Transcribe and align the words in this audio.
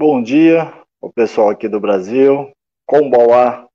Bom 0.00 0.22
dia 0.22 0.72
ao 1.02 1.12
pessoal 1.12 1.50
aqui 1.50 1.68
do 1.68 1.78
Brasil. 1.78 2.50
Kombawa. 2.86 3.68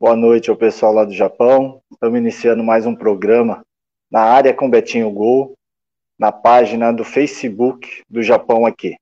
Boa 0.00 0.16
noite 0.16 0.48
ao 0.48 0.56
pessoal 0.56 0.90
lá 0.94 1.04
do 1.04 1.12
Japão. 1.12 1.82
Estamos 1.92 2.18
iniciando 2.18 2.64
mais 2.64 2.86
um 2.86 2.96
programa 2.96 3.62
na 4.10 4.22
área 4.22 4.54
com 4.54 4.70
Betinho 4.70 5.10
Gol, 5.10 5.52
na 6.18 6.32
página 6.32 6.90
do 6.92 7.04
Facebook 7.04 8.02
do 8.08 8.22
Japão 8.22 8.64
aqui. 8.64 8.96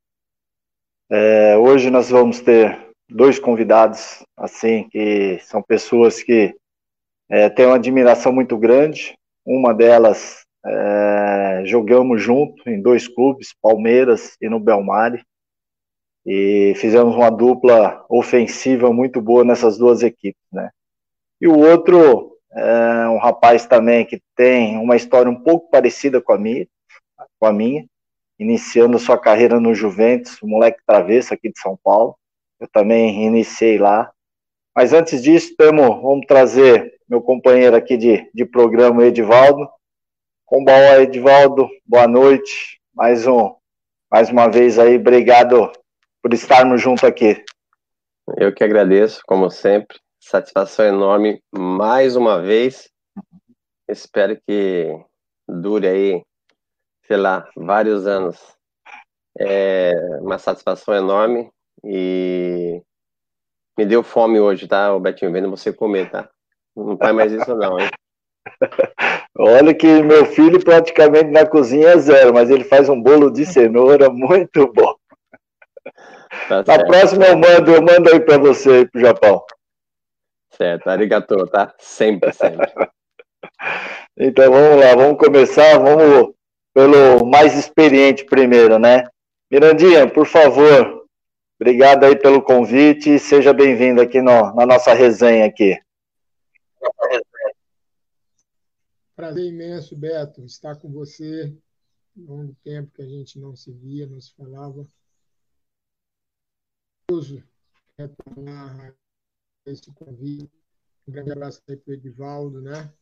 É, 1.08 1.56
hoje 1.56 1.90
nós 1.90 2.10
vamos 2.10 2.40
ter 2.40 2.76
dois 3.08 3.38
convidados, 3.38 4.24
assim, 4.36 4.88
que 4.88 5.38
são 5.42 5.62
pessoas 5.62 6.24
que 6.24 6.56
é, 7.30 7.48
têm 7.50 7.66
uma 7.66 7.76
admiração 7.76 8.32
muito 8.32 8.58
grande. 8.58 9.14
Uma 9.46 9.72
delas 9.72 10.42
é, 10.66 11.62
jogamos 11.66 12.20
junto 12.20 12.68
em 12.68 12.82
dois 12.82 13.06
clubes, 13.06 13.54
Palmeiras 13.62 14.36
e 14.42 14.48
no 14.48 14.58
Belmari 14.58 15.22
e 16.26 16.72
fizemos 16.76 17.14
uma 17.14 17.30
dupla 17.30 18.04
ofensiva 18.08 18.92
muito 18.92 19.20
boa 19.20 19.44
nessas 19.44 19.76
duas 19.76 20.02
equipes, 20.02 20.42
né? 20.52 20.70
E 21.40 21.46
o 21.46 21.58
outro 21.58 22.38
é 22.52 23.08
um 23.08 23.18
rapaz 23.18 23.66
também 23.66 24.06
que 24.06 24.22
tem 24.34 24.78
uma 24.78 24.96
história 24.96 25.30
um 25.30 25.40
pouco 25.40 25.68
parecida 25.68 26.20
com 26.22 26.32
a 26.32 26.38
minha, 26.38 26.66
com 27.38 27.46
a 27.46 27.52
minha, 27.52 27.84
iniciando 28.38 28.98
sua 28.98 29.18
carreira 29.18 29.60
no 29.60 29.74
Juventus, 29.74 30.40
o 30.40 30.46
moleque 30.46 30.80
travesso 30.86 31.34
aqui 31.34 31.50
de 31.50 31.60
São 31.60 31.78
Paulo. 31.82 32.16
Eu 32.58 32.68
também 32.68 33.24
iniciei 33.24 33.78
lá. 33.78 34.10
Mas 34.74 34.92
antes 34.92 35.22
disso, 35.22 35.54
temos, 35.56 36.00
vamos 36.00 36.26
trazer 36.26 36.94
meu 37.08 37.20
companheiro 37.20 37.76
aqui 37.76 37.96
de, 37.96 38.28
de 38.32 38.44
programa, 38.44 39.04
Edivaldo. 39.04 39.68
Combaú, 40.46 41.00
Edivaldo, 41.00 41.68
boa 41.84 42.08
noite. 42.08 42.80
Mais 42.94 43.26
um, 43.26 43.54
mais 44.10 44.30
uma 44.30 44.48
vez 44.48 44.78
aí, 44.78 44.96
obrigado 44.96 45.70
por 46.24 46.32
estarmos 46.32 46.80
juntos 46.80 47.04
aqui. 47.04 47.44
Eu 48.38 48.50
que 48.54 48.64
agradeço, 48.64 49.20
como 49.26 49.50
sempre. 49.50 49.98
Satisfação 50.18 50.86
enorme 50.86 51.38
mais 51.52 52.16
uma 52.16 52.40
vez. 52.40 52.88
Espero 53.86 54.40
que 54.46 54.98
dure 55.46 55.86
aí, 55.86 56.24
sei 57.06 57.18
lá, 57.18 57.46
vários 57.54 58.06
anos. 58.06 58.40
É 59.38 59.92
uma 60.22 60.38
satisfação 60.38 60.94
enorme 60.94 61.50
e 61.84 62.80
me 63.76 63.84
deu 63.84 64.02
fome 64.02 64.40
hoje, 64.40 64.66
tá, 64.66 64.94
o 64.94 65.00
Betinho? 65.00 65.30
Vendo 65.30 65.50
você 65.50 65.74
comer, 65.74 66.10
tá? 66.10 66.30
Não 66.74 66.96
faz 66.96 67.14
mais 67.14 67.32
isso 67.32 67.54
não, 67.54 67.78
hein? 67.78 67.90
Olha 69.36 69.74
que 69.74 70.02
meu 70.02 70.24
filho 70.24 70.64
praticamente 70.64 71.30
na 71.30 71.44
cozinha 71.44 71.88
é 71.88 71.98
zero, 71.98 72.32
mas 72.32 72.48
ele 72.48 72.64
faz 72.64 72.88
um 72.88 72.98
bolo 72.98 73.30
de 73.30 73.44
cenoura 73.44 74.08
muito 74.08 74.72
bom. 74.72 74.94
Tá 76.48 76.62
Na 76.66 76.84
próxima 76.84 77.26
eu 77.26 77.38
mando, 77.38 77.70
eu 77.70 77.82
mando 77.82 78.10
aí 78.10 78.20
para 78.20 78.38
você 78.38 78.70
aí 78.70 78.88
pro 78.88 79.00
Japão. 79.00 79.42
Certo, 80.50 80.88
arigato, 80.88 81.46
tá? 81.46 81.74
Sempre, 81.78 82.32
sempre. 82.32 82.70
então 84.16 84.52
vamos 84.52 84.84
lá, 84.84 84.94
vamos 84.94 85.18
começar, 85.18 85.78
vamos 85.78 86.34
pelo 86.74 87.24
mais 87.24 87.56
experiente 87.56 88.24
primeiro, 88.24 88.78
né? 88.78 89.08
Mirandinha, 89.50 90.08
por 90.10 90.26
favor, 90.26 91.06
obrigado 91.58 92.04
aí 92.04 92.16
pelo 92.16 92.42
convite, 92.42 93.18
seja 93.18 93.52
bem-vindo 93.52 94.02
aqui 94.02 94.20
no, 94.20 94.54
na 94.54 94.66
nossa 94.66 94.92
resenha 94.92 95.46
aqui. 95.46 95.80
Prazer 99.16 99.46
imenso, 99.46 99.96
Beto, 99.96 100.44
estar 100.44 100.76
com 100.76 100.90
você. 100.90 101.56
Longo 102.16 102.54
tempo 102.62 102.92
que 102.94 103.02
a 103.02 103.06
gente 103.06 103.38
não 103.38 103.56
se 103.56 103.72
via, 103.72 104.06
não 104.06 104.20
se 104.20 104.32
falava 104.36 104.86
retornar 107.98 108.94
esse 109.66 109.92
convite. 109.92 110.50
Um 111.06 111.12
grande 111.12 111.32
abraço 111.32 111.60
aí 111.68 111.76
para 111.76 111.90
o 111.90 111.94
Edivaldo, 111.94 112.60
né? 112.60 112.92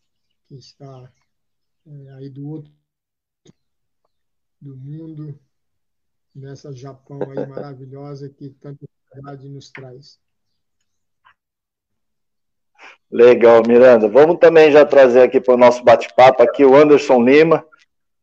Que 0.48 0.56
está 0.56 1.12
é, 1.86 2.12
aí 2.14 2.28
do 2.28 2.48
outro 2.48 2.72
do 4.60 4.76
mundo, 4.76 5.36
nessa 6.34 6.72
Japão 6.72 7.18
aí 7.30 7.46
maravilhosa 7.46 8.28
que 8.28 8.50
tanta 8.50 8.86
verdade 9.12 9.48
nos 9.48 9.70
traz. 9.70 10.20
Legal, 13.10 13.62
Miranda. 13.66 14.08
Vamos 14.08 14.38
também 14.38 14.70
já 14.70 14.86
trazer 14.86 15.22
aqui 15.22 15.40
para 15.40 15.54
o 15.54 15.58
nosso 15.58 15.84
bate-papo 15.84 16.42
aqui 16.42 16.64
o 16.64 16.74
Anderson 16.74 17.22
Lima, 17.22 17.66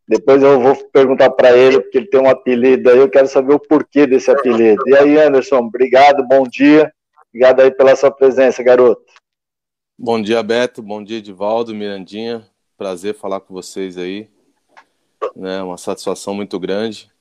depois 0.10 0.42
eu 0.42 0.60
vou 0.60 0.76
perguntar 0.92 1.30
para 1.30 1.56
ele, 1.56 1.80
porque 1.80 2.00
ele 2.00 2.08
tem 2.08 2.20
um 2.20 2.28
apelido 2.28 2.90
aí, 2.90 2.98
eu 2.98 3.08
quero 3.08 3.28
saber 3.28 3.54
o 3.54 3.60
porquê 3.60 4.08
desse 4.08 4.32
apelido. 4.32 4.82
E 4.88 4.96
aí, 4.96 5.20
Anderson, 5.20 5.58
obrigado, 5.58 6.28
bom 6.28 6.48
dia. 6.48 6.92
Obrigado 7.28 7.60
aí 7.60 7.70
pela 7.70 7.96
sua 7.96 8.10
presença, 8.10 8.64
garoto. 8.64 9.06
Bom 9.96 10.20
dia, 10.20 10.42
Beto. 10.42 10.82
Bom 10.82 11.04
dia, 11.04 11.20
Edivaldo, 11.20 11.76
Mirandinha. 11.76 12.44
Prazer 12.76 13.14
falar 13.14 13.40
com 13.40 13.54
vocês 13.54 14.00
aí. 14.00 14.28
Né, 15.36 15.62
uma 15.62 15.78
satisfação 15.78 16.34
muito 16.34 16.60
grande. 16.60 17.12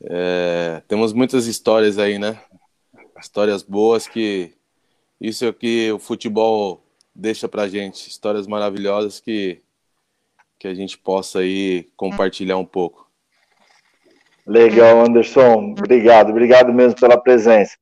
É, 0.00 0.80
temos 0.86 1.12
muitas 1.12 1.48
histórias 1.48 1.98
aí, 1.98 2.16
né? 2.16 2.38
Histórias 3.18 3.64
boas 3.64 4.06
que 4.06 4.52
isso 5.20 5.44
é 5.44 5.48
o 5.48 5.52
que 5.52 5.90
o 5.90 5.98
futebol 5.98 6.80
deixa 7.12 7.48
pra 7.48 7.66
gente. 7.66 8.08
Histórias 8.08 8.46
maravilhosas 8.46 9.18
que 9.18 9.60
que 10.58 10.66
a 10.66 10.74
gente 10.74 10.98
possa 10.98 11.40
aí 11.40 11.86
compartilhar 11.96 12.56
um 12.56 12.64
pouco. 12.64 13.08
Legal, 14.46 15.00
Anderson. 15.00 15.74
Obrigado, 15.78 16.30
obrigado 16.30 16.72
mesmo 16.72 16.98
pela 16.98 17.20
presença. 17.20 17.76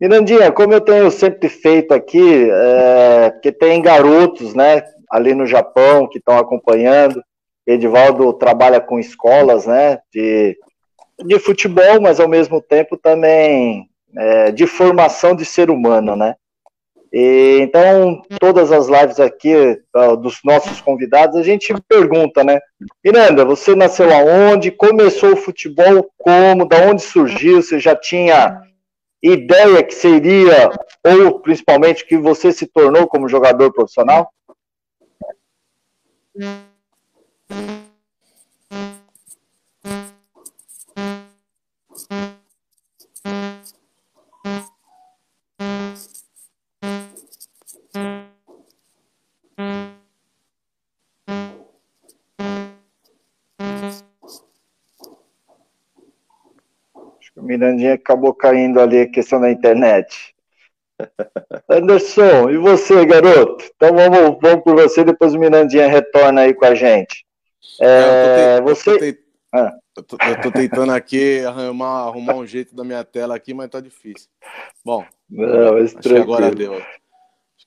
Mirandinha, 0.00 0.50
como 0.50 0.72
eu 0.72 0.80
tenho 0.80 1.10
sempre 1.10 1.48
feito 1.48 1.92
aqui, 1.92 2.50
é, 2.50 3.38
que 3.42 3.52
tem 3.52 3.80
garotos, 3.82 4.54
né, 4.54 4.82
ali 5.10 5.34
no 5.34 5.46
Japão 5.46 6.08
que 6.08 6.18
estão 6.18 6.38
acompanhando. 6.38 7.22
Edivaldo 7.64 8.32
trabalha 8.32 8.80
com 8.80 8.98
escolas, 8.98 9.66
né, 9.66 9.98
de, 10.12 10.56
de 11.24 11.38
futebol, 11.38 12.00
mas 12.00 12.18
ao 12.18 12.28
mesmo 12.28 12.60
tempo 12.60 12.96
também 12.96 13.88
é, 14.16 14.50
de 14.50 14.66
formação 14.66 15.36
de 15.36 15.44
ser 15.44 15.70
humano, 15.70 16.16
né. 16.16 16.34
E, 17.12 17.58
então, 17.60 18.22
todas 18.40 18.72
as 18.72 18.88
lives 18.88 19.20
aqui 19.20 19.54
uh, 19.94 20.16
dos 20.16 20.38
nossos 20.42 20.80
convidados, 20.80 21.36
a 21.36 21.42
gente 21.42 21.74
pergunta, 21.86 22.42
né? 22.42 22.58
Miranda, 23.04 23.44
você 23.44 23.74
nasceu 23.74 24.10
aonde? 24.10 24.70
Começou 24.70 25.32
o 25.32 25.36
futebol 25.36 26.10
como? 26.16 26.66
Da 26.66 26.78
onde 26.86 27.02
surgiu? 27.02 27.62
Você 27.62 27.78
já 27.78 27.94
tinha 27.94 28.62
ideia 29.22 29.82
que 29.84 29.94
seria, 29.94 30.70
ou 31.04 31.38
principalmente 31.40 32.06
que 32.06 32.16
você 32.16 32.50
se 32.50 32.66
tornou 32.66 33.06
como 33.06 33.28
jogador 33.28 33.70
profissional? 33.72 34.32
Mirandinha 57.52 57.94
acabou 57.94 58.34
caindo 58.34 58.80
ali 58.80 59.00
a 59.00 59.08
questão 59.08 59.40
da 59.40 59.50
internet. 59.50 60.34
Anderson, 61.68 62.50
e 62.50 62.56
você, 62.56 63.04
garoto? 63.04 63.64
Então 63.76 63.94
vamos, 63.94 64.38
vamos 64.40 64.64
por 64.64 64.74
você, 64.74 65.04
depois 65.04 65.34
o 65.34 65.38
Mirandinha 65.38 65.88
retorna 65.88 66.42
aí 66.42 66.54
com 66.54 66.64
a 66.64 66.74
gente. 66.74 67.24
É, 67.80 68.58
eu, 68.58 68.64
tô 68.64 68.74
te... 68.74 68.74
você... 68.74 68.90
eu, 68.90 68.98
tô 68.98 69.04
te... 69.04 69.18
ah. 69.52 69.72
eu, 69.96 70.02
tô, 70.02 70.16
eu 70.20 70.40
tô 70.40 70.50
tentando 70.50 70.92
aqui 70.92 71.44
arrumar, 71.44 72.06
arrumar 72.06 72.34
um 72.34 72.46
jeito 72.46 72.74
da 72.74 72.84
minha 72.84 73.04
tela 73.04 73.34
aqui, 73.36 73.52
mas 73.52 73.68
tá 73.68 73.80
difícil. 73.80 74.28
Bom, 74.84 75.04
Não, 75.28 75.76
acho 75.76 75.96
que 75.96 76.16
agora 76.16 76.50
deu. 76.50 76.74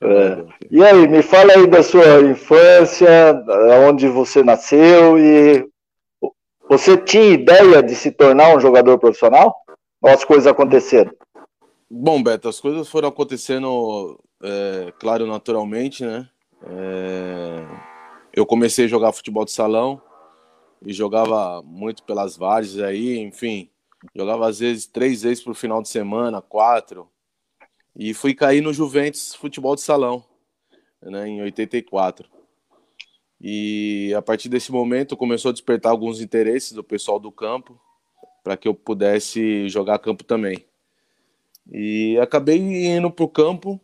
É. 0.01 0.45
E 0.69 0.83
aí, 0.83 1.07
me 1.07 1.21
fala 1.21 1.53
aí 1.53 1.67
da 1.67 1.81
sua 1.81 2.21
infância, 2.21 3.07
onde 3.87 4.09
você 4.09 4.43
nasceu 4.43 5.17
e 5.17 5.65
você 6.67 6.97
tinha 6.97 7.33
ideia 7.33 7.81
de 7.81 7.95
se 7.95 8.11
tornar 8.11 8.55
um 8.55 8.59
jogador 8.59 8.97
profissional? 8.97 9.55
Ou 10.01 10.09
as 10.09 10.23
coisas 10.23 10.47
aconteceram? 10.47 11.13
Bom, 11.89 12.21
Beto, 12.21 12.49
as 12.49 12.59
coisas 12.59 12.89
foram 12.89 13.09
acontecendo, 13.09 14.19
é, 14.41 14.93
claro, 14.99 15.27
naturalmente, 15.27 16.03
né? 16.03 16.29
É, 16.63 17.63
eu 18.33 18.45
comecei 18.45 18.85
a 18.85 18.87
jogar 18.87 19.13
futebol 19.13 19.45
de 19.45 19.51
salão 19.51 20.01
e 20.85 20.91
jogava 20.91 21.61
muito 21.63 22.03
pelas 22.03 22.35
várzeas 22.35 22.87
aí, 22.87 23.19
enfim, 23.19 23.69
jogava 24.15 24.47
às 24.47 24.59
vezes 24.59 24.87
três 24.87 25.21
vezes 25.21 25.43
por 25.43 25.55
final 25.55 25.81
de 25.81 25.89
semana, 25.89 26.41
quatro, 26.41 27.07
e 27.95 28.13
fui 28.13 28.33
cair 28.33 28.61
no 28.61 28.73
Juventus 28.73 29.33
Futebol 29.35 29.75
de 29.75 29.81
Salão, 29.81 30.25
né, 31.01 31.27
em 31.27 31.41
84. 31.41 32.27
E 33.39 34.13
a 34.17 34.21
partir 34.21 34.49
desse 34.49 34.71
momento 34.71 35.15
começou 35.15 35.49
a 35.49 35.53
despertar 35.53 35.91
alguns 35.91 36.19
interesses 36.19 36.71
do 36.71 36.83
pessoal 36.83 37.19
do 37.19 37.31
campo 37.31 37.79
para 38.45 38.55
que 38.55 38.67
eu 38.67 38.75
pudesse 38.75 39.67
jogar 39.67 39.97
campo 39.97 40.23
também. 40.23 40.63
E 41.71 42.15
acabei 42.19 42.59
indo 42.59 43.09
pro 43.09 43.27
campo 43.27 43.81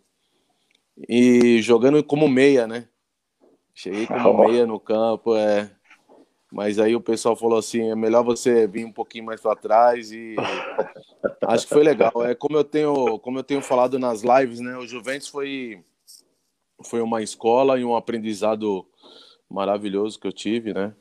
e 1.09 1.59
jogando 1.63 2.03
como 2.03 2.29
meia, 2.29 2.67
né? 2.67 2.87
Cheguei 3.73 4.05
como 4.05 4.37
meia 4.45 4.67
no 4.67 4.79
campo, 4.79 5.35
é. 5.35 5.71
Mas 6.53 6.77
aí 6.77 6.95
o 6.95 7.01
pessoal 7.01 7.35
falou 7.35 7.57
assim, 7.57 7.89
é 7.89 7.95
melhor 7.95 8.23
você 8.23 8.67
vir 8.67 8.85
um 8.85 8.91
pouquinho 8.91 9.25
mais 9.25 9.41
para 9.41 9.55
trás 9.55 10.11
e 10.11 10.35
acho 11.47 11.67
que 11.67 11.73
foi 11.73 11.83
legal. 11.83 12.11
É 12.23 12.35
como 12.35 12.55
eu 12.55 12.63
tenho, 12.63 13.17
como 13.17 13.39
eu 13.39 13.43
tenho 13.43 13.63
falado 13.63 13.97
nas 13.97 14.21
lives, 14.21 14.59
né? 14.59 14.77
O 14.77 14.85
Juventus 14.85 15.27
foi 15.27 15.83
foi 16.85 17.01
uma 17.01 17.23
escola 17.23 17.79
e 17.79 17.85
um 17.85 17.95
aprendizado 17.95 18.85
maravilhoso 19.49 20.19
que 20.19 20.27
eu 20.27 20.31
tive, 20.31 20.71
né? 20.71 20.93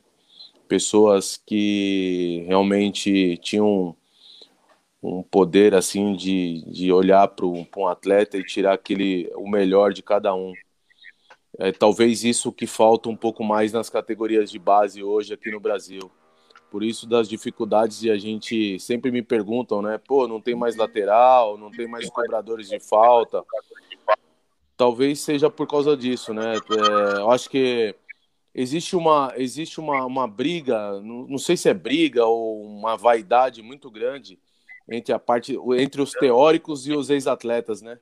Pessoas 0.71 1.35
que 1.45 2.45
realmente 2.47 3.35
tinham 3.39 3.93
um 5.03 5.21
poder 5.21 5.75
assim 5.75 6.15
de, 6.15 6.63
de 6.65 6.93
olhar 6.93 7.27
para 7.27 7.45
um 7.45 7.87
atleta 7.87 8.37
e 8.37 8.45
tirar 8.45 8.75
aquele 8.75 9.29
o 9.35 9.49
melhor 9.49 9.91
de 9.91 10.01
cada 10.01 10.33
um. 10.33 10.53
É, 11.59 11.73
talvez 11.73 12.23
isso 12.23 12.53
que 12.53 12.65
falta 12.65 13.09
um 13.09 13.17
pouco 13.17 13.43
mais 13.43 13.73
nas 13.73 13.89
categorias 13.89 14.49
de 14.49 14.57
base 14.57 15.03
hoje 15.03 15.33
aqui 15.33 15.51
no 15.51 15.59
Brasil. 15.59 16.09
Por 16.69 16.83
isso 16.83 17.05
das 17.05 17.27
dificuldades 17.27 17.99
de 17.99 18.09
a 18.09 18.17
gente 18.17 18.79
sempre 18.79 19.11
me 19.11 19.21
perguntam, 19.21 19.81
né? 19.81 19.99
Pô, 20.07 20.25
não 20.25 20.39
tem 20.39 20.55
mais 20.55 20.77
lateral, 20.77 21.57
não 21.57 21.69
tem 21.69 21.85
mais 21.85 22.09
cobradores 22.09 22.69
de 22.69 22.79
falta. 22.79 23.43
Talvez 24.77 25.19
seja 25.19 25.49
por 25.49 25.67
causa 25.67 25.97
disso, 25.97 26.33
né? 26.33 26.55
É, 26.55 27.17
eu 27.17 27.29
acho 27.29 27.49
que 27.49 27.93
existe 28.53 28.95
uma 28.95 29.33
existe 29.37 29.79
uma, 29.79 30.05
uma 30.05 30.27
briga, 30.27 30.99
não, 31.01 31.27
não 31.27 31.37
sei 31.37 31.55
se 31.55 31.69
é 31.69 31.73
briga 31.73 32.25
ou 32.25 32.63
uma 32.63 32.97
vaidade 32.97 33.61
muito 33.61 33.89
grande 33.89 34.39
entre 34.89 35.13
a 35.13 35.19
parte 35.19 35.57
entre 35.77 36.01
os 36.01 36.11
teóricos 36.11 36.85
e 36.87 36.91
os 36.91 37.09
ex-atletas, 37.09 37.81
né? 37.81 37.97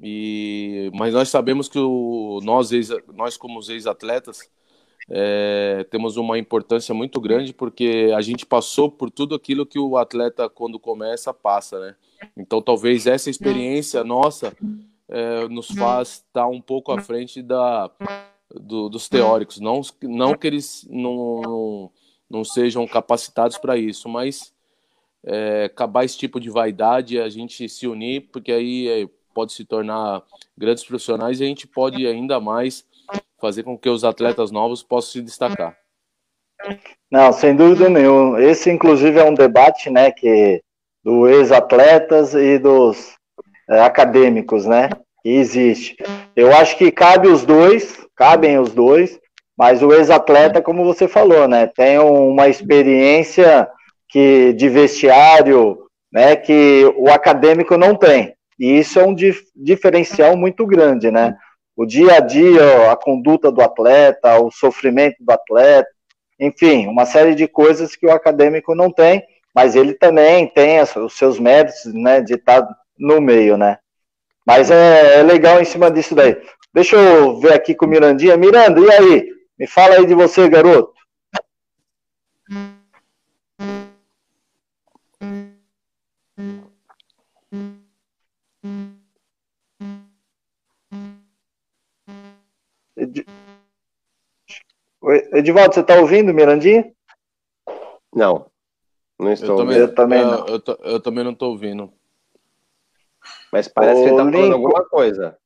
E 0.00 0.90
mas 0.94 1.14
nós 1.14 1.28
sabemos 1.28 1.68
que 1.68 1.78
o, 1.78 2.40
nós 2.42 2.72
ex, 2.72 2.90
nós 3.12 3.36
como 3.36 3.60
ex-atletas 3.68 4.50
é, 5.08 5.86
temos 5.90 6.16
uma 6.16 6.38
importância 6.38 6.94
muito 6.94 7.20
grande 7.20 7.52
porque 7.52 8.12
a 8.16 8.20
gente 8.20 8.44
passou 8.44 8.90
por 8.90 9.10
tudo 9.10 9.34
aquilo 9.34 9.66
que 9.66 9.78
o 9.78 9.96
atleta 9.96 10.48
quando 10.48 10.80
começa 10.80 11.32
passa, 11.32 11.78
né? 11.78 11.96
Então 12.36 12.60
talvez 12.60 13.06
essa 13.06 13.30
experiência 13.30 14.02
nossa 14.02 14.52
é, 15.08 15.46
nos 15.48 15.68
faz 15.68 16.24
estar 16.26 16.48
um 16.48 16.60
pouco 16.60 16.90
à 16.90 17.00
frente 17.00 17.40
da 17.40 17.88
do, 18.60 18.88
dos 18.88 19.08
teóricos, 19.08 19.60
não 19.60 19.80
não 20.02 20.34
que 20.34 20.46
eles 20.46 20.86
não, 20.90 21.90
não 22.30 22.44
sejam 22.44 22.86
capacitados 22.86 23.58
para 23.58 23.76
isso, 23.76 24.08
mas 24.08 24.52
é, 25.24 25.64
acabar 25.64 26.04
esse 26.04 26.16
tipo 26.16 26.38
de 26.38 26.50
vaidade, 26.50 27.18
a 27.18 27.28
gente 27.28 27.68
se 27.68 27.86
unir, 27.86 28.28
porque 28.32 28.52
aí 28.52 28.88
é, 28.88 29.08
pode 29.34 29.52
se 29.52 29.64
tornar 29.64 30.22
grandes 30.56 30.84
profissionais 30.84 31.40
e 31.40 31.44
a 31.44 31.46
gente 31.46 31.66
pode 31.66 32.06
ainda 32.06 32.38
mais 32.38 32.84
fazer 33.40 33.62
com 33.62 33.76
que 33.76 33.88
os 33.88 34.04
atletas 34.04 34.50
novos 34.50 34.82
possam 34.82 35.12
se 35.12 35.22
destacar. 35.22 35.76
Não, 37.10 37.32
sem 37.32 37.54
dúvida 37.54 37.88
nenhuma. 37.88 38.40
Esse, 38.42 38.70
inclusive, 38.70 39.18
é 39.18 39.24
um 39.24 39.34
debate, 39.34 39.90
né, 39.90 40.10
que 40.10 40.62
do 41.02 41.28
ex-atletas 41.28 42.34
e 42.34 42.58
dos 42.58 43.14
é, 43.68 43.80
acadêmicos, 43.80 44.64
né, 44.64 44.88
existe. 45.24 45.96
Eu 46.36 46.54
acho 46.54 46.76
que 46.76 46.90
cabe 46.90 47.28
os 47.28 47.44
dois, 47.44 48.06
cabem 48.14 48.58
os 48.58 48.72
dois, 48.72 49.18
mas 49.56 49.82
o 49.82 49.92
ex-atleta, 49.92 50.60
como 50.60 50.84
você 50.84 51.08
falou, 51.08 51.48
né, 51.48 51.66
tem 51.66 51.98
uma 51.98 52.48
experiência 52.48 53.68
que 54.08 54.52
de 54.52 54.68
vestiário, 54.68 55.78
né, 56.12 56.36
que 56.36 56.92
o 56.96 57.08
acadêmico 57.10 57.76
não 57.76 57.94
tem. 57.94 58.34
E 58.58 58.78
isso 58.78 59.00
é 59.00 59.04
um 59.04 59.14
dif 59.14 59.42
diferencial 59.56 60.36
muito 60.36 60.64
grande, 60.64 61.10
né? 61.10 61.36
O 61.76 61.84
dia 61.84 62.18
a 62.18 62.20
dia, 62.20 62.92
a 62.92 62.96
conduta 62.96 63.50
do 63.50 63.60
atleta, 63.60 64.38
o 64.40 64.50
sofrimento 64.50 65.16
do 65.18 65.32
atleta, 65.32 65.88
enfim, 66.38 66.86
uma 66.86 67.04
série 67.04 67.34
de 67.34 67.48
coisas 67.48 67.96
que 67.96 68.06
o 68.06 68.12
acadêmico 68.12 68.74
não 68.74 68.92
tem, 68.92 69.24
mas 69.52 69.74
ele 69.74 69.94
também 69.94 70.46
tem 70.46 70.80
os 70.80 71.12
seus 71.14 71.40
méritos, 71.40 71.92
né, 71.92 72.20
de 72.20 72.34
estar 72.34 72.64
no 72.96 73.20
meio, 73.20 73.56
né? 73.56 73.78
Mas 74.46 74.70
é, 74.70 75.20
é 75.20 75.22
legal 75.22 75.60
em 75.60 75.64
cima 75.64 75.90
disso 75.90 76.14
daí. 76.14 76.36
Deixa 76.72 76.96
eu 76.96 77.38
ver 77.40 77.54
aqui 77.54 77.74
com 77.74 77.86
o 77.86 77.88
Mirandinha. 77.88 78.36
Miranda, 78.36 78.80
e 78.80 78.90
aí? 78.90 79.34
Me 79.58 79.66
fala 79.66 79.96
aí 79.96 80.06
de 80.06 80.14
você, 80.14 80.48
garoto. 80.48 80.92
Edivaldo, 95.32 95.74
você 95.74 95.80
está 95.80 95.96
ouvindo, 95.96 96.32
Mirandinha? 96.32 96.92
Não, 98.14 98.46
não 99.18 99.32
estou 99.32 99.50
eu 99.50 99.56
também, 99.56 99.78
eu 99.78 99.94
também 99.94 100.22
não. 100.24 100.46
Eu, 100.46 100.62
eu, 100.66 100.78
eu 100.84 101.00
também 101.00 101.24
não 101.24 101.32
estou 101.32 101.50
ouvindo. 101.50 101.92
Mas 103.54 103.68
parece 103.68 104.02
que 104.02 104.08
ele 104.08 104.16
está 104.16 104.32
falando 104.32 104.52
alguma 104.52 104.84
coisa. 104.86 105.38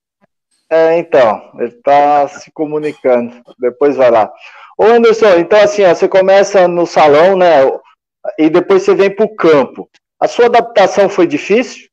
É, 0.70 0.96
então, 0.96 1.52
ele 1.56 1.68
está 1.68 2.26
se 2.26 2.50
comunicando. 2.52 3.42
Depois 3.58 3.96
vai 3.96 4.10
lá. 4.10 4.32
Ô 4.78 4.84
Anderson, 4.84 5.34
então 5.38 5.60
assim, 5.60 5.84
ó, 5.84 5.94
você 5.94 6.08
começa 6.08 6.66
no 6.66 6.86
salão, 6.86 7.36
né? 7.36 7.66
E 8.38 8.48
depois 8.48 8.82
você 8.82 8.94
vem 8.94 9.14
para 9.14 9.26
o 9.26 9.36
campo. 9.36 9.90
A 10.18 10.26
sua 10.26 10.46
adaptação 10.46 11.10
foi 11.10 11.26
difícil? 11.26 11.90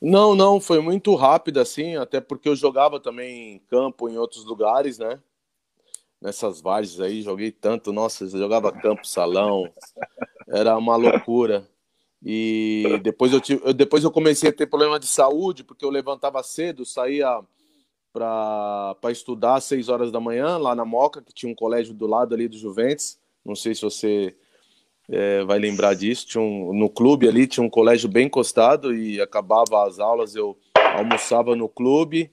Não, 0.00 0.32
não, 0.36 0.60
foi 0.60 0.80
muito 0.80 1.12
rápida, 1.16 1.60
assim, 1.60 1.96
até 1.96 2.20
porque 2.20 2.48
eu 2.48 2.54
jogava 2.54 3.00
também 3.00 3.54
em 3.54 3.58
campo 3.58 4.08
em 4.08 4.16
outros 4.16 4.44
lugares, 4.44 4.96
né? 4.96 5.18
Nessas 6.20 6.60
várzeas 6.60 7.00
aí, 7.00 7.20
joguei 7.20 7.50
tanto, 7.50 7.92
nossa, 7.92 8.22
eu 8.22 8.28
jogava 8.28 8.70
campo, 8.70 9.04
salão, 9.04 9.68
era 10.46 10.78
uma 10.78 10.94
loucura. 10.94 11.66
E 12.24 13.00
depois 13.02 13.32
eu, 13.32 13.40
tive, 13.40 13.72
depois 13.72 14.04
eu 14.04 14.10
comecei 14.10 14.50
a 14.50 14.52
ter 14.52 14.66
problema 14.66 14.98
de 14.98 15.06
saúde, 15.06 15.64
porque 15.64 15.84
eu 15.84 15.90
levantava 15.90 16.42
cedo, 16.42 16.84
saía 16.84 17.40
para 18.12 19.10
estudar 19.10 19.56
às 19.56 19.64
6 19.64 19.88
horas 19.88 20.12
da 20.12 20.20
manhã, 20.20 20.56
lá 20.58 20.74
na 20.74 20.84
Moca, 20.84 21.22
que 21.22 21.32
tinha 21.32 21.50
um 21.50 21.54
colégio 21.54 21.94
do 21.94 22.06
lado 22.06 22.34
ali 22.34 22.46
do 22.46 22.56
Juventus. 22.56 23.18
Não 23.44 23.56
sei 23.56 23.74
se 23.74 23.82
você 23.82 24.36
é, 25.08 25.42
vai 25.44 25.58
lembrar 25.58 25.94
disso. 25.94 26.26
Tinha 26.26 26.42
um, 26.42 26.72
no 26.72 26.88
clube 26.88 27.28
ali 27.28 27.46
tinha 27.46 27.64
um 27.64 27.70
colégio 27.70 28.08
bem 28.08 28.26
encostado 28.26 28.94
e 28.94 29.20
acabava 29.20 29.86
as 29.86 29.98
aulas, 29.98 30.36
eu 30.36 30.56
almoçava 30.94 31.56
no 31.56 31.68
clube 31.68 32.30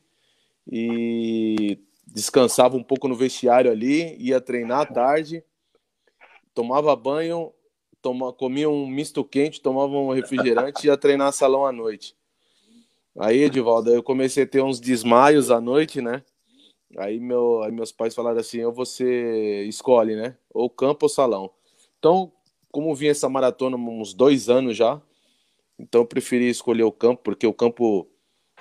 e 0.71 1.79
descansava 2.05 2.75
um 2.75 2.83
pouco 2.83 3.07
no 3.07 3.15
vestiário 3.15 3.71
ali, 3.71 4.15
ia 4.19 4.41
treinar 4.41 4.81
à 4.81 4.85
tarde, 4.85 5.43
tomava 6.53 6.95
banho, 6.95 7.51
toma, 8.01 8.31
comia 8.33 8.69
um 8.69 8.87
misto 8.87 9.23
quente, 9.23 9.61
tomava 9.61 9.93
um 9.93 10.11
refrigerante 10.11 10.85
e 10.85 10.87
ia 10.87 10.97
treinar 10.97 11.33
salão 11.33 11.65
à 11.65 11.71
noite. 11.71 12.15
Aí, 13.17 13.43
Edivaldo, 13.43 13.91
eu 13.91 14.01
comecei 14.03 14.43
a 14.43 14.47
ter 14.47 14.61
uns 14.63 14.79
desmaios 14.79 15.51
à 15.51 15.59
noite, 15.59 16.01
né? 16.01 16.23
Aí, 16.97 17.19
meu, 17.19 17.61
aí 17.63 17.71
meus 17.71 17.91
pais 17.91 18.15
falaram 18.15 18.39
assim, 18.39 18.63
ou 18.63 18.71
você 18.71 19.63
escolhe, 19.65 20.15
né? 20.15 20.37
Ou 20.51 20.69
campo 20.69 21.05
ou 21.05 21.09
salão. 21.09 21.51
Então, 21.97 22.31
como 22.71 22.95
vinha 22.95 23.11
essa 23.11 23.29
maratona 23.29 23.75
uns 23.75 24.13
dois 24.13 24.49
anos 24.49 24.77
já, 24.77 25.01
então 25.77 26.01
eu 26.01 26.05
preferi 26.05 26.49
escolher 26.49 26.83
o 26.83 26.91
campo, 26.91 27.21
porque 27.23 27.45
o 27.45 27.53
campo 27.53 28.07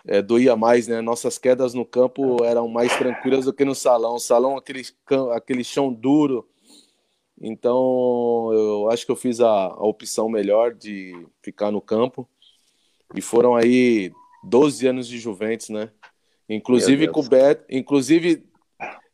é, 0.06 0.22
doía 0.22 0.56
mais, 0.56 0.86
né? 0.86 1.00
Nossas 1.00 1.38
quedas 1.38 1.74
no 1.74 1.84
campo 1.84 2.44
eram 2.44 2.68
mais 2.68 2.96
tranquilas 2.96 3.44
do 3.44 3.52
que 3.52 3.64
no 3.64 3.74
salão. 3.74 4.14
O 4.14 4.20
salão, 4.20 4.56
aquele, 4.56 4.82
aquele 5.34 5.64
chão 5.64 5.92
duro. 5.92 6.48
Então, 7.40 8.50
eu 8.52 8.90
acho 8.90 9.06
que 9.06 9.12
eu 9.12 9.16
fiz 9.16 9.40
a, 9.40 9.48
a 9.48 9.86
opção 9.86 10.28
melhor 10.28 10.74
de 10.74 11.14
ficar 11.42 11.70
no 11.70 11.80
campo. 11.80 12.28
E 13.14 13.20
foram 13.20 13.54
aí 13.54 14.12
12 14.44 14.86
anos 14.86 15.08
de 15.08 15.18
Juventus, 15.18 15.68
né? 15.68 15.90
Inclusive 16.48 17.08
com 17.08 17.20
o 17.20 17.28
Beto, 17.28 17.64
inclusive 17.68 18.48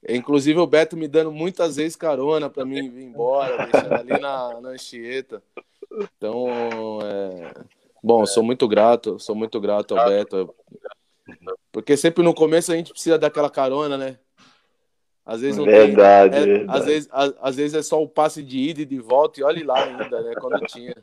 Inclusive 0.09 0.59
o 0.59 0.67
Beto 0.67 0.97
me 0.97 1.09
dando 1.09 1.33
muitas 1.33 1.77
vezes 1.77 1.97
carona 1.97 2.51
para 2.51 2.65
mim 2.65 2.91
vir 2.91 3.05
embora, 3.05 3.67
deixando 3.67 3.95
ali 3.95 4.21
na, 4.21 4.61
na 4.61 4.69
Anchieta. 4.71 5.43
Então, 5.91 6.99
é... 7.03 7.55
bom, 8.03 8.27
sou 8.27 8.43
muito 8.43 8.69
grato, 8.69 9.19
sou 9.19 9.35
muito 9.35 9.59
grato 9.61 9.97
ao 9.97 10.07
Beto. 10.07 10.55
Porque 11.73 11.97
sempre 11.97 12.23
no 12.23 12.35
começo 12.35 12.71
a 12.71 12.77
gente 12.77 12.93
precisa 12.93 13.19
daquela 13.19 13.49
carona, 13.49 13.97
né? 13.97 14.19
Às 15.27 15.41
vezes 15.41 15.57
não 15.57 15.65
verdade, 15.65 16.35
tem. 16.35 16.43
É, 16.43 16.47
verdade. 16.47 16.79
Às, 16.79 16.85
vezes, 16.85 17.09
às, 17.11 17.35
às, 17.41 17.57
vezes 17.57 17.75
é 17.75 17.83
só 17.83 18.03
o 18.03 18.09
passe 18.09 18.43
de 18.43 18.59
ida 18.59 18.83
e 18.83 18.85
de 18.85 18.99
volta, 18.99 19.41
e 19.41 19.43
olhe 19.43 19.63
lá 19.63 19.83
ainda, 19.83 20.21
né? 20.21 20.35
Quando 20.39 20.61
tinha. 20.67 20.95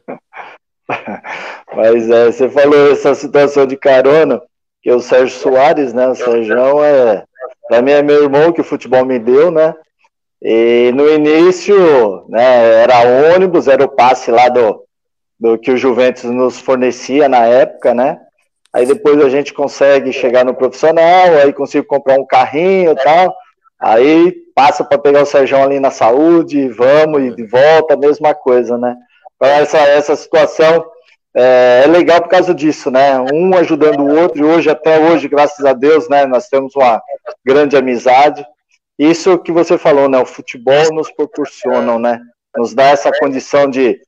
Mas 1.75 2.09
é, 2.09 2.31
você 2.31 2.49
falou 2.49 2.91
essa 2.91 3.15
situação 3.15 3.65
de 3.65 3.75
carona, 3.77 4.41
que 4.81 4.91
o 4.91 4.99
Sérgio 4.99 5.37
Soares, 5.39 5.93
né? 5.93 6.07
O 6.07 6.15
Sérgio 6.15 6.83
é 6.83 7.23
para 7.67 7.81
mim 7.81 7.91
é 7.91 8.03
meu 8.03 8.23
irmão 8.23 8.51
que 8.51 8.61
o 8.61 8.65
futebol 8.65 9.05
me 9.05 9.17
deu, 9.17 9.49
né? 9.49 9.73
E 10.41 10.91
no 10.93 11.07
início, 11.07 12.25
né, 12.27 12.81
era 12.83 13.33
ônibus, 13.33 13.67
era 13.67 13.85
o 13.85 13.89
passe 13.89 14.29
lá 14.29 14.49
do, 14.49 14.83
do 15.39 15.57
que 15.57 15.71
o 15.71 15.77
Juventus 15.77 16.23
nos 16.23 16.59
fornecia 16.59 17.29
na 17.29 17.45
época, 17.45 17.93
né? 17.93 18.19
Aí 18.73 18.85
depois 18.85 19.23
a 19.23 19.29
gente 19.29 19.53
consegue 19.53 20.11
chegar 20.11 20.43
no 20.43 20.53
profissional, 20.53 21.35
aí 21.41 21.53
consigo 21.53 21.85
comprar 21.85 22.19
um 22.19 22.25
carrinho 22.25 22.91
e 22.91 22.95
tal. 22.95 23.33
Aí 23.81 24.31
passa 24.53 24.83
para 24.83 24.99
pegar 24.99 25.23
o 25.23 25.25
Sérgio 25.25 25.57
ali 25.57 25.79
na 25.79 25.89
saúde, 25.89 26.69
vamos 26.69 27.23
e 27.23 27.35
de 27.35 27.43
volta, 27.47 27.97
mesma 27.97 28.33
coisa, 28.35 28.77
né? 28.77 28.95
Então 29.35 29.49
essa, 29.49 29.79
essa 29.79 30.15
situação 30.15 30.85
é, 31.35 31.83
é, 31.83 31.87
legal 31.87 32.21
por 32.21 32.29
causa 32.29 32.53
disso, 32.53 32.91
né? 32.91 33.19
Um 33.33 33.55
ajudando 33.55 34.01
o 34.01 34.19
outro, 34.21 34.39
e 34.39 34.43
hoje, 34.43 34.69
até 34.69 34.99
hoje, 34.99 35.27
graças 35.27 35.65
a 35.65 35.73
Deus, 35.73 36.07
né? 36.09 36.25
Nós 36.25 36.47
temos 36.47 36.75
uma 36.75 37.01
grande 37.43 37.75
amizade. 37.75 38.45
Isso 38.99 39.39
que 39.39 39.51
você 39.51 39.77
falou, 39.77 40.07
né? 40.07 40.19
O 40.19 40.25
futebol 40.25 40.93
nos 40.93 41.11
proporciona, 41.11 41.97
né? 41.97 42.21
Nos 42.55 42.73
dá 42.73 42.89
essa 42.89 43.11
condição 43.17 43.69
de 43.69 43.99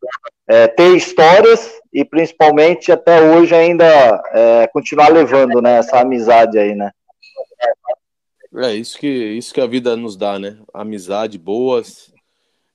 é, 0.48 0.68
ter 0.68 0.96
histórias 0.96 1.72
e 1.94 2.04
principalmente 2.04 2.92
até 2.92 3.22
hoje 3.22 3.56
ainda 3.56 3.86
é, 4.34 4.68
continuar 4.68 5.08
levando, 5.08 5.62
né? 5.62 5.78
Essa 5.78 6.00
amizade 6.00 6.60
aí, 6.60 6.76
né? 6.76 6.92
É 8.56 8.76
isso 8.76 8.98
que 9.00 9.08
isso 9.08 9.54
que 9.54 9.62
a 9.62 9.66
vida 9.66 9.96
nos 9.96 10.16
dá, 10.16 10.38
né? 10.38 10.60
Amizade, 10.74 11.40
boas 11.40 12.14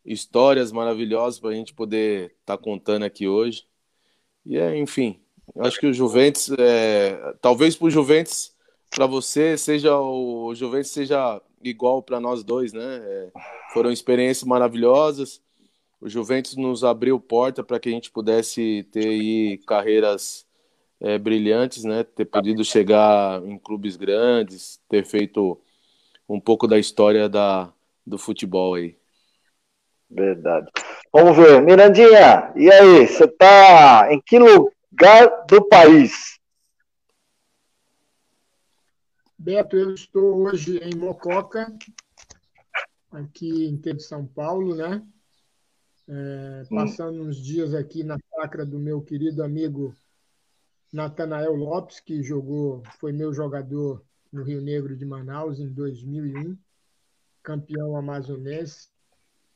histórias 0.05 0.73
maravilhosas 0.73 1.39
para 1.39 1.51
a 1.51 1.55
gente 1.55 1.75
poder 1.75 2.33
estar 2.41 2.57
tá 2.57 2.63
contando 2.63 3.05
aqui 3.05 3.29
hoje. 3.29 3.65
E 4.45 4.57
é, 4.59 4.77
enfim, 4.77 5.21
acho 5.59 5.79
que 5.79 5.87
o 5.87 5.93
Juventus, 5.93 6.51
é, 6.59 7.35
talvez 7.41 7.77
para 7.77 7.87
o 7.87 7.91
Juventus, 7.91 8.55
para 8.91 9.07
você 9.07 9.57
seja 9.57 9.97
o, 9.99 10.55
Juventus 10.55 10.91
seja 10.91 11.41
igual 11.63 12.03
para 12.03 12.19
nós 12.19 12.43
dois, 12.43 12.73
né? 12.73 12.97
É, 13.03 13.31
foram 13.73 13.93
experiências 13.93 14.45
maravilhosas. 14.49 15.43
O 16.01 16.09
Juventus 16.09 16.57
nos 16.57 16.83
abriu 16.85 17.21
porta 17.21 17.63
para 17.63 17.79
que 17.79 17.89
a 17.89 17.93
gente 17.93 18.11
pudesse 18.11 18.89
ter 18.91 19.07
aí 19.07 19.59
carreiras 19.59 20.47
é, 21.01 21.19
brilhantes, 21.19 21.85
né? 21.85 22.03
Ter 22.03 22.25
podido 22.25 22.65
chegar 22.65 23.45
em 23.45 23.59
clubes 23.59 23.97
grandes, 23.97 24.81
ter 24.89 25.05
feito 25.05 25.61
um 26.29 26.39
pouco 26.39 26.67
da 26.67 26.79
história 26.79 27.29
da, 27.29 27.73
do 28.07 28.19
futebol 28.19 28.75
aí. 28.75 28.97
Verdade. 30.11 30.71
Vamos 31.13 31.37
ver. 31.37 31.63
Mirandinha, 31.63 32.53
e 32.55 32.71
aí? 32.71 33.07
Você 33.07 33.25
está 33.25 34.13
em 34.13 34.21
que 34.21 34.39
lugar 34.39 35.47
do 35.47 35.67
país? 35.69 36.39
Beto, 39.39 39.77
eu 39.77 39.95
estou 39.95 40.47
hoje 40.47 40.79
em 40.79 40.97
Mococa, 40.97 41.73
aqui 43.13 43.67
em 43.67 43.77
de 43.77 44.03
São 44.03 44.27
Paulo, 44.27 44.75
né? 44.75 45.03
É, 46.09 46.65
passando 46.71 47.23
uns 47.23 47.37
dias 47.37 47.75
aqui 47.75 48.03
na 48.03 48.19
chácara 48.35 48.65
do 48.65 48.79
meu 48.79 49.01
querido 49.01 49.45
amigo 49.45 49.95
Natanael 50.93 51.55
Lopes, 51.55 52.01
que 52.01 52.23
jogou, 52.23 52.83
foi 52.99 53.13
meu 53.13 53.33
jogador 53.33 54.03
no 54.33 54.43
Rio 54.43 54.61
Negro 54.61 54.97
de 54.97 55.05
Manaus 55.05 55.59
em 55.59 55.69
2001, 55.69 56.57
campeão 57.43 57.97
amazonense. 57.97 58.89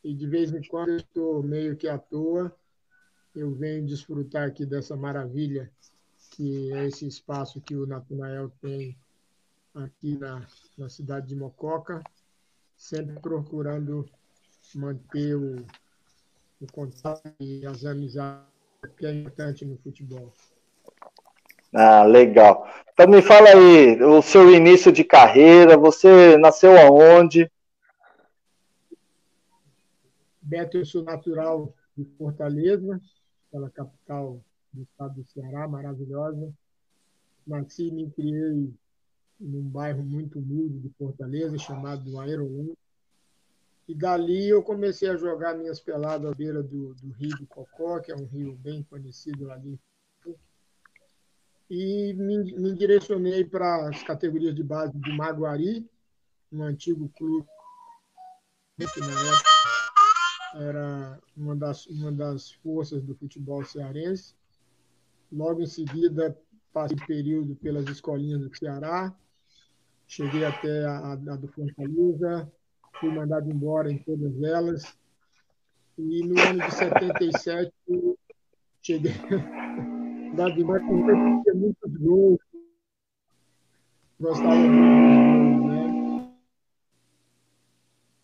E 0.03 0.15
de 0.15 0.27
vez 0.27 0.53
em 0.53 0.63
quando 0.63 0.91
eu 0.91 0.97
estou 0.97 1.43
meio 1.43 1.77
que 1.77 1.89
à 1.89 1.99
toa, 1.99 2.55
eu 3.35 3.53
venho 3.53 3.87
desfrutar 3.87 4.49
aqui 4.49 4.67
dessa 4.67 4.97
maravilha 4.97 5.71
que 6.33 6.73
é 6.73 6.87
esse 6.87 7.07
espaço 7.07 7.61
que 7.61 7.77
o 7.77 7.87
Natanael 7.87 8.51
tem 8.61 8.97
aqui 9.75 10.17
na, 10.17 10.47
na 10.79 10.89
cidade 10.89 11.29
de 11.29 11.37
Mococa, 11.37 12.03
sempre 12.77 13.21
procurando 13.21 14.09
manter 14.75 15.37
o, 15.37 15.65
o 16.61 16.67
contato 16.73 17.23
e 17.39 17.67
as 17.67 17.85
amizades 17.85 18.47
que 18.97 19.07
é 19.07 19.13
importante 19.13 19.65
no 19.65 19.77
futebol. 19.77 20.33
Ah, 21.75 22.05
legal. 22.05 22.69
Então 22.93 23.09
me 23.09 23.23
fala 23.23 23.49
aí, 23.49 24.03
o 24.03 24.21
seu 24.21 24.55
início 24.55 24.93
de 24.93 25.03
carreira, 25.03 25.79
você 25.79 26.37
nasceu 26.37 26.77
aonde? 26.79 27.51
Beto, 30.43 30.77
eu 30.77 30.85
sou 30.85 31.03
natural 31.03 31.73
de 31.97 32.05
Fortaleza, 32.19 33.01
aquela 33.49 33.71
capital 33.71 34.39
do 34.71 34.83
estado 34.83 35.15
do 35.15 35.25
Ceará, 35.25 35.67
maravilhosa. 35.67 36.53
Nasci 37.47 37.89
e 37.89 37.91
me 37.91 38.11
criei 38.11 38.71
num 39.41 39.63
bairro 39.63 40.03
muito 40.03 40.39
humilde 40.39 40.79
de 40.79 40.91
Fortaleza, 40.91 41.57
chamado 41.59 42.21
Aerolândia. 42.21 42.77
E 43.89 43.95
dali 43.95 44.49
eu 44.49 44.63
comecei 44.63 45.09
a 45.09 45.17
jogar 45.17 45.55
minhas 45.55 45.81
peladas 45.81 46.31
à 46.31 46.35
beira 46.35 46.63
do, 46.63 46.95
do 46.95 47.11
Rio 47.13 47.37
do 47.39 47.47
Cocó, 47.47 47.99
que 47.99 48.13
é 48.13 48.15
um 48.15 48.27
rio 48.27 48.55
bem 48.55 48.83
conhecido 48.83 49.51
ali 49.51 49.79
e 51.75 52.13
me, 52.13 52.53
me 52.53 52.75
direcionei 52.75 53.47
para 53.47 53.89
as 53.89 54.03
categorias 54.03 54.55
de 54.55 54.63
base 54.63 54.93
de 54.93 55.11
Maguari, 55.17 55.89
um 56.53 56.63
antigo 56.65 57.09
clube 57.17 57.47
que 58.77 59.01
na 59.01 59.07
época 59.07 60.67
era 60.67 61.21
uma 61.35 61.57
das, 61.57 61.87
uma 61.87 62.13
das 62.13 62.53
forças 62.53 63.03
do 63.03 63.15
futebol 63.15 63.65
cearense. 63.65 64.35
Logo 65.33 65.63
em 65.63 65.67
seguida, 65.67 66.39
passei 66.75 66.99
período 67.07 67.57
pelas 67.57 67.89
escolinhas 67.89 68.43
do 68.43 68.55
Ceará, 68.55 69.17
cheguei 70.07 70.45
até 70.45 70.85
a, 70.85 71.13
a 71.13 71.17
do 71.17 71.49
Fortaleza, 71.49 72.53
fui 73.01 73.11
mandado 73.11 73.51
embora 73.51 73.91
em 73.91 73.97
todas 73.97 74.43
elas. 74.43 74.95
E 75.97 76.23
no 76.23 76.39
ano 76.39 76.67
de 76.67 76.75
77, 76.75 77.73
cheguei, 78.83 79.13
Vladimir 80.33 80.81
tinha 80.81 81.55
muitos 81.55 81.97
gols. 81.99 82.41
Gostava 84.19 84.55
muito 84.55 84.73
dos 84.73 85.61
gols, 85.61 85.67
né? 85.67 86.35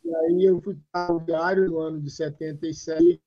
E 0.04 0.14
aí 0.14 0.44
eu 0.44 0.60
fui 0.62 0.78
para 0.90 1.14
o 1.14 1.20
diário 1.20 1.66
no 1.66 1.78
ano 1.78 2.00
de 2.00 2.10
77. 2.10 3.20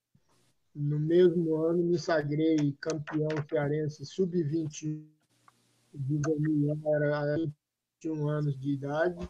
No 0.73 0.99
mesmo 0.99 1.55
ano, 1.57 1.83
me 1.83 1.99
sagrei 1.99 2.75
campeão 2.79 3.29
cearense 3.49 4.05
sub-21 4.05 5.05
de 5.93 6.17
2001, 6.17 6.95
era 6.95 7.37
21 8.01 8.29
anos 8.29 8.59
de 8.59 8.71
idade. 8.71 9.29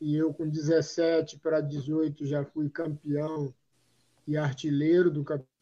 E 0.00 0.16
eu, 0.16 0.34
com 0.34 0.48
17 0.48 1.38
para 1.38 1.60
18, 1.60 2.26
já 2.26 2.44
fui 2.44 2.68
campeão 2.68 3.54
e 4.26 4.36
artilheiro 4.36 5.10
do 5.10 5.24
campeonato 5.24 5.57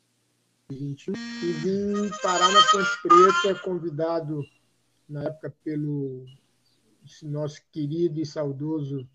21 0.69 1.15
e 1.15 1.53
vim 1.53 2.11
parar 2.21 2.51
na 2.53 2.61
Ponte 2.73 3.03
Preta, 3.03 3.61
convidado 3.61 4.45
na 5.09 5.25
época 5.25 5.55
pelo 5.63 6.27
nosso 7.23 7.63
querido 7.71 8.19
e 8.19 8.27
saudoso 8.27 9.09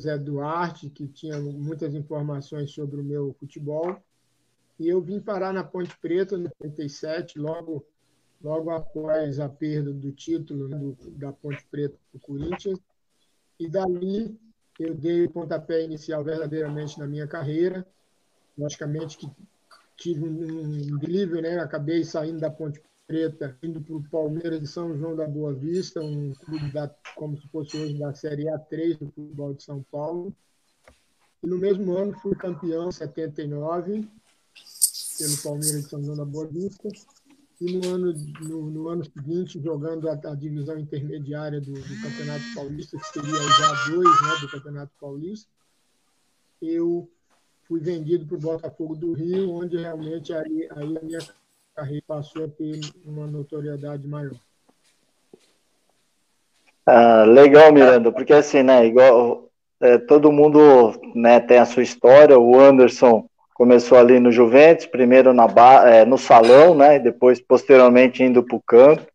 Zé 0.00 0.18
Duarte, 0.18 0.90
que 0.90 1.06
tinha 1.06 1.40
muitas 1.40 1.94
informações 1.94 2.72
sobre 2.72 3.00
o 3.00 3.04
meu 3.04 3.32
futebol. 3.38 3.96
E 4.80 4.88
eu 4.88 5.00
vim 5.00 5.20
parar 5.20 5.52
na 5.52 5.62
Ponte 5.62 5.96
Preta 5.98 6.36
no 6.36 6.50
97, 6.60 7.38
logo, 7.38 7.86
logo 8.42 8.70
após 8.70 9.38
a 9.38 9.48
perda 9.48 9.92
do 9.92 10.10
título 10.10 10.66
né, 10.66 10.76
do, 10.76 10.96
da 11.12 11.32
Ponte 11.32 11.64
Preta 11.70 11.96
para 12.10 12.18
o 12.18 12.20
Corinthians. 12.20 12.80
E 13.56 13.68
dali 13.68 14.36
eu 14.80 14.96
dei 14.96 15.26
o 15.26 15.30
pontapé 15.30 15.84
inicial 15.84 16.24
verdadeiramente 16.24 16.98
na 16.98 17.06
minha 17.06 17.28
carreira. 17.28 17.86
Logicamente 18.58 19.16
que 19.16 19.30
tive 19.96 20.24
um, 20.24 20.96
um 20.96 21.40
né? 21.40 21.58
Acabei 21.58 22.04
saindo 22.04 22.40
da 22.40 22.50
Ponte 22.50 22.82
Preta, 23.06 23.56
indo 23.62 23.80
para 23.80 23.94
o 23.94 24.08
Palmeiras 24.08 24.60
de 24.60 24.66
São 24.66 24.96
João 24.96 25.14
da 25.14 25.26
Boa 25.26 25.52
Vista, 25.52 26.00
um 26.00 26.32
clube 26.34 26.72
da, 26.72 26.88
como 27.14 27.36
se 27.36 27.46
fosse 27.48 27.76
hoje 27.76 27.98
da 27.98 28.14
Série 28.14 28.44
A3 28.44 28.98
do 28.98 29.10
futebol 29.10 29.54
de 29.54 29.62
São 29.62 29.82
Paulo. 29.90 30.34
E 31.42 31.46
no 31.46 31.58
mesmo 31.58 31.96
ano 31.96 32.18
fui 32.20 32.34
campeão, 32.34 32.90
79, 32.90 34.08
pelo 35.18 35.42
Palmeiras 35.42 35.82
de 35.82 35.88
São 35.90 36.02
João 36.02 36.16
da 36.16 36.24
Boa 36.24 36.46
Vista. 36.46 36.88
E 37.60 37.76
no 37.76 37.94
ano, 37.94 38.12
no, 38.40 38.70
no 38.70 38.88
ano 38.88 39.04
seguinte, 39.04 39.60
jogando 39.62 40.08
a, 40.08 40.12
a 40.12 40.34
divisão 40.34 40.78
intermediária 40.78 41.60
do, 41.60 41.72
do, 41.72 42.02
Campeonato 42.02 42.44
Paulista, 42.54 42.98
que 42.98 43.06
seria 43.06 43.32
já 43.32 43.90
dois 43.90 44.22
né, 44.22 44.40
do 44.40 44.50
Campeonato 44.50 44.92
Paulista, 45.00 45.48
eu 46.60 47.08
fui 47.72 47.80
vendido 47.80 48.26
para 48.26 48.36
o 48.36 48.40
Botafogo 48.40 48.94
do 48.94 49.14
Rio, 49.14 49.54
onde 49.54 49.78
realmente 49.78 50.30
aí, 50.34 50.68
aí 50.76 50.98
a 50.98 51.02
minha 51.02 51.20
carreira 51.74 52.04
passou 52.06 52.44
a 52.44 52.48
ter 52.48 52.80
uma 53.06 53.26
notoriedade 53.26 54.06
maior. 54.06 54.36
Ah, 56.84 57.24
legal, 57.24 57.72
Miranda, 57.72 58.12
porque 58.12 58.34
assim, 58.34 58.62
né, 58.62 58.84
igual 58.84 59.48
é, 59.80 59.96
todo 59.96 60.30
mundo 60.30 60.60
né, 61.14 61.40
tem 61.40 61.56
a 61.56 61.64
sua 61.64 61.82
história, 61.82 62.38
o 62.38 62.60
Anderson 62.60 63.26
começou 63.54 63.96
ali 63.96 64.20
no 64.20 64.30
Juventus, 64.30 64.84
primeiro 64.84 65.32
na, 65.32 65.46
é, 65.88 66.04
no 66.04 66.18
salão, 66.18 66.74
né, 66.74 66.98
depois 66.98 67.40
posteriormente 67.40 68.22
indo 68.22 68.42
para 68.42 68.56
o 68.56 68.62
campo, 68.62 69.06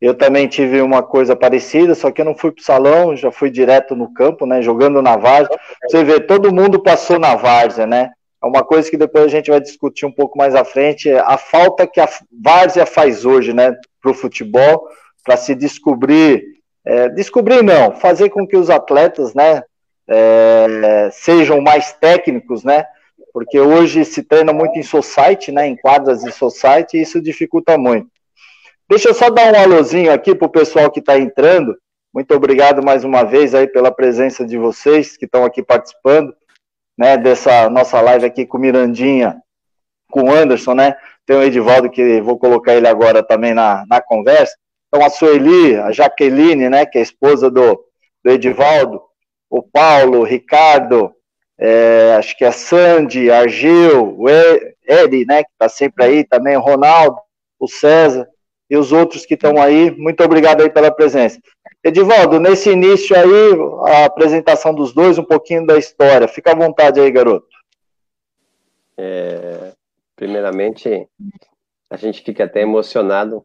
eu 0.00 0.14
também 0.14 0.46
tive 0.46 0.80
uma 0.80 1.02
coisa 1.02 1.34
parecida, 1.34 1.94
só 1.94 2.10
que 2.10 2.20
eu 2.20 2.24
não 2.24 2.34
fui 2.34 2.52
para 2.52 2.60
o 2.60 2.64
salão, 2.64 3.16
já 3.16 3.32
fui 3.32 3.50
direto 3.50 3.96
no 3.96 4.12
campo, 4.12 4.46
né? 4.46 4.60
Jogando 4.60 5.00
na 5.00 5.16
várzea. 5.16 5.58
Você 5.88 6.04
vê, 6.04 6.20
todo 6.20 6.54
mundo 6.54 6.82
passou 6.82 7.18
na 7.18 7.34
várzea, 7.34 7.86
né? 7.86 8.10
é 8.42 8.46
uma 8.46 8.62
coisa 8.62 8.90
que 8.90 8.96
depois 8.96 9.24
a 9.24 9.28
gente 9.28 9.50
vai 9.50 9.60
discutir 9.60 10.06
um 10.06 10.12
pouco 10.12 10.38
mais 10.38 10.54
à 10.54 10.64
frente, 10.64 11.10
a 11.10 11.36
falta 11.36 11.86
que 11.86 12.00
a 12.00 12.08
várzea 12.42 12.86
faz 12.86 13.24
hoje, 13.24 13.52
né, 13.52 13.74
para 14.00 14.10
o 14.10 14.14
futebol, 14.14 14.88
para 15.24 15.36
se 15.36 15.54
descobrir, 15.54 16.44
é, 16.84 17.08
descobrir 17.08 17.62
não, 17.62 17.92
fazer 17.92 18.30
com 18.30 18.46
que 18.46 18.56
os 18.56 18.70
atletas, 18.70 19.34
né, 19.34 19.62
é, 20.08 21.08
sejam 21.12 21.60
mais 21.60 21.92
técnicos, 21.92 22.62
né, 22.62 22.84
porque 23.32 23.58
hoje 23.58 24.04
se 24.04 24.22
treina 24.22 24.52
muito 24.52 24.78
em 24.78 24.82
society, 24.82 25.50
né, 25.50 25.66
em 25.66 25.76
quadras 25.76 26.22
de 26.22 26.32
society, 26.32 26.96
e 26.96 27.02
isso 27.02 27.20
dificulta 27.20 27.76
muito. 27.76 28.08
Deixa 28.88 29.08
eu 29.08 29.14
só 29.14 29.28
dar 29.30 29.52
um 29.52 29.58
alôzinho 29.58 30.12
aqui 30.12 30.32
para 30.32 30.46
o 30.46 30.50
pessoal 30.50 30.88
que 30.92 31.00
está 31.00 31.18
entrando. 31.18 31.76
Muito 32.14 32.32
obrigado 32.32 32.84
mais 32.84 33.02
uma 33.02 33.24
vez 33.24 33.52
aí 33.52 33.66
pela 33.66 33.90
presença 33.90 34.46
de 34.46 34.56
vocês 34.56 35.16
que 35.16 35.24
estão 35.24 35.44
aqui 35.44 35.60
participando 35.60 36.32
né, 36.96 37.16
dessa 37.16 37.68
nossa 37.68 38.00
live 38.00 38.24
aqui 38.24 38.46
com 38.46 38.58
Mirandinha, 38.58 39.42
com 40.08 40.30
o 40.30 40.32
Anderson, 40.32 40.74
né? 40.74 40.96
Tem 41.26 41.36
o 41.36 41.42
Edivaldo 41.42 41.90
que 41.90 42.20
vou 42.20 42.38
colocar 42.38 42.74
ele 42.74 42.86
agora 42.86 43.24
também 43.24 43.52
na, 43.52 43.84
na 43.88 44.00
conversa. 44.00 44.56
Então 44.86 45.04
a 45.04 45.10
Sueli, 45.10 45.74
a 45.74 45.90
Jaqueline, 45.90 46.68
né, 46.68 46.86
que 46.86 46.96
é 46.96 47.02
esposa 47.02 47.50
do, 47.50 47.84
do 48.24 48.30
Edivaldo, 48.30 49.02
o 49.50 49.64
Paulo, 49.64 50.20
o 50.20 50.24
Ricardo, 50.24 51.12
é, 51.58 52.14
acho 52.16 52.38
que 52.38 52.44
é 52.44 52.48
a 52.48 52.52
Sandy, 52.52 53.32
Argil, 53.32 54.16
o 54.16 54.28
Eri, 54.28 55.26
né, 55.26 55.42
que 55.42 55.50
está 55.50 55.68
sempre 55.68 56.04
aí 56.04 56.24
também, 56.24 56.56
o 56.56 56.60
Ronaldo, 56.60 57.18
o 57.58 57.66
César 57.66 58.28
e 58.68 58.76
os 58.76 58.92
outros 58.92 59.24
que 59.24 59.34
estão 59.34 59.60
aí. 59.60 59.90
Muito 59.92 60.22
obrigado 60.22 60.62
aí 60.62 60.70
pela 60.70 60.90
presença. 60.90 61.40
Edivaldo, 61.82 62.40
nesse 62.40 62.70
início 62.70 63.16
aí, 63.16 63.92
a 63.92 64.06
apresentação 64.06 64.74
dos 64.74 64.92
dois, 64.92 65.18
um 65.18 65.24
pouquinho 65.24 65.66
da 65.66 65.78
história. 65.78 66.26
Fica 66.26 66.52
à 66.52 66.54
vontade 66.54 67.00
aí, 67.00 67.10
garoto. 67.10 67.46
É, 68.96 69.72
primeiramente, 70.16 71.08
a 71.88 71.96
gente 71.96 72.22
fica 72.22 72.44
até 72.44 72.62
emocionado 72.62 73.44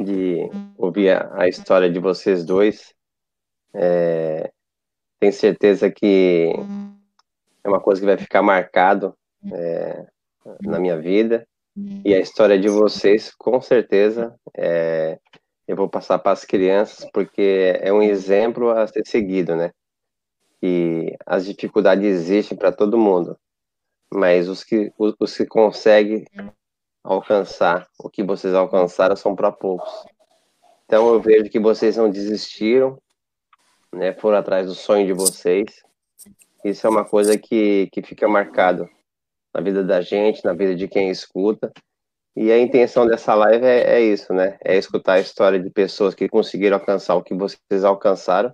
de 0.00 0.50
ouvir 0.76 1.10
a, 1.10 1.30
a 1.42 1.48
história 1.48 1.88
de 1.88 2.00
vocês 2.00 2.44
dois. 2.44 2.92
É, 3.72 4.50
tenho 5.20 5.32
certeza 5.32 5.90
que 5.90 6.52
é 7.62 7.68
uma 7.68 7.80
coisa 7.80 8.00
que 8.00 8.06
vai 8.06 8.16
ficar 8.16 8.42
marcado 8.42 9.14
é, 9.52 10.06
na 10.62 10.78
minha 10.78 10.98
vida. 10.98 11.46
E 11.76 12.14
a 12.14 12.20
história 12.20 12.58
de 12.58 12.68
vocês, 12.68 13.32
com 13.36 13.60
certeza, 13.60 14.38
é, 14.56 15.18
eu 15.66 15.76
vou 15.76 15.88
passar 15.88 16.18
para 16.20 16.30
as 16.30 16.44
crianças, 16.44 17.08
porque 17.12 17.76
é 17.80 17.92
um 17.92 18.00
exemplo 18.02 18.70
a 18.70 18.86
ser 18.86 19.04
seguido, 19.04 19.56
né? 19.56 19.72
E 20.62 21.16
as 21.26 21.44
dificuldades 21.44 22.04
existem 22.04 22.56
para 22.56 22.70
todo 22.70 22.96
mundo, 22.96 23.36
mas 24.12 24.48
os 24.48 24.62
que, 24.62 24.92
os, 24.96 25.14
os 25.18 25.36
que 25.36 25.46
conseguem 25.46 26.24
alcançar 27.02 27.88
o 27.98 28.08
que 28.08 28.22
vocês 28.22 28.54
alcançaram 28.54 29.16
são 29.16 29.34
para 29.34 29.50
poucos. 29.50 29.92
Então 30.86 31.12
eu 31.12 31.20
vejo 31.20 31.50
que 31.50 31.58
vocês 31.58 31.96
não 31.96 32.08
desistiram, 32.08 32.98
né? 33.92 34.12
Foram 34.12 34.38
atrás 34.38 34.66
do 34.66 34.74
sonho 34.74 35.06
de 35.06 35.12
vocês. 35.12 35.82
Isso 36.64 36.86
é 36.86 36.90
uma 36.90 37.04
coisa 37.04 37.36
que, 37.36 37.88
que 37.92 38.00
fica 38.00 38.28
marcado 38.28 38.88
na 39.54 39.60
vida 39.60 39.84
da 39.84 40.00
gente, 40.00 40.44
na 40.44 40.52
vida 40.52 40.74
de 40.74 40.88
quem 40.88 41.08
escuta. 41.10 41.72
E 42.36 42.50
a 42.50 42.58
intenção 42.58 43.06
dessa 43.06 43.32
live 43.34 43.64
é, 43.64 43.98
é, 43.98 44.00
isso, 44.00 44.32
né? 44.34 44.58
É 44.64 44.76
escutar 44.76 45.14
a 45.14 45.20
história 45.20 45.60
de 45.60 45.70
pessoas 45.70 46.14
que 46.14 46.28
conseguiram 46.28 46.76
alcançar 46.76 47.14
o 47.14 47.22
que 47.22 47.32
vocês 47.32 47.84
alcançaram 47.84 48.52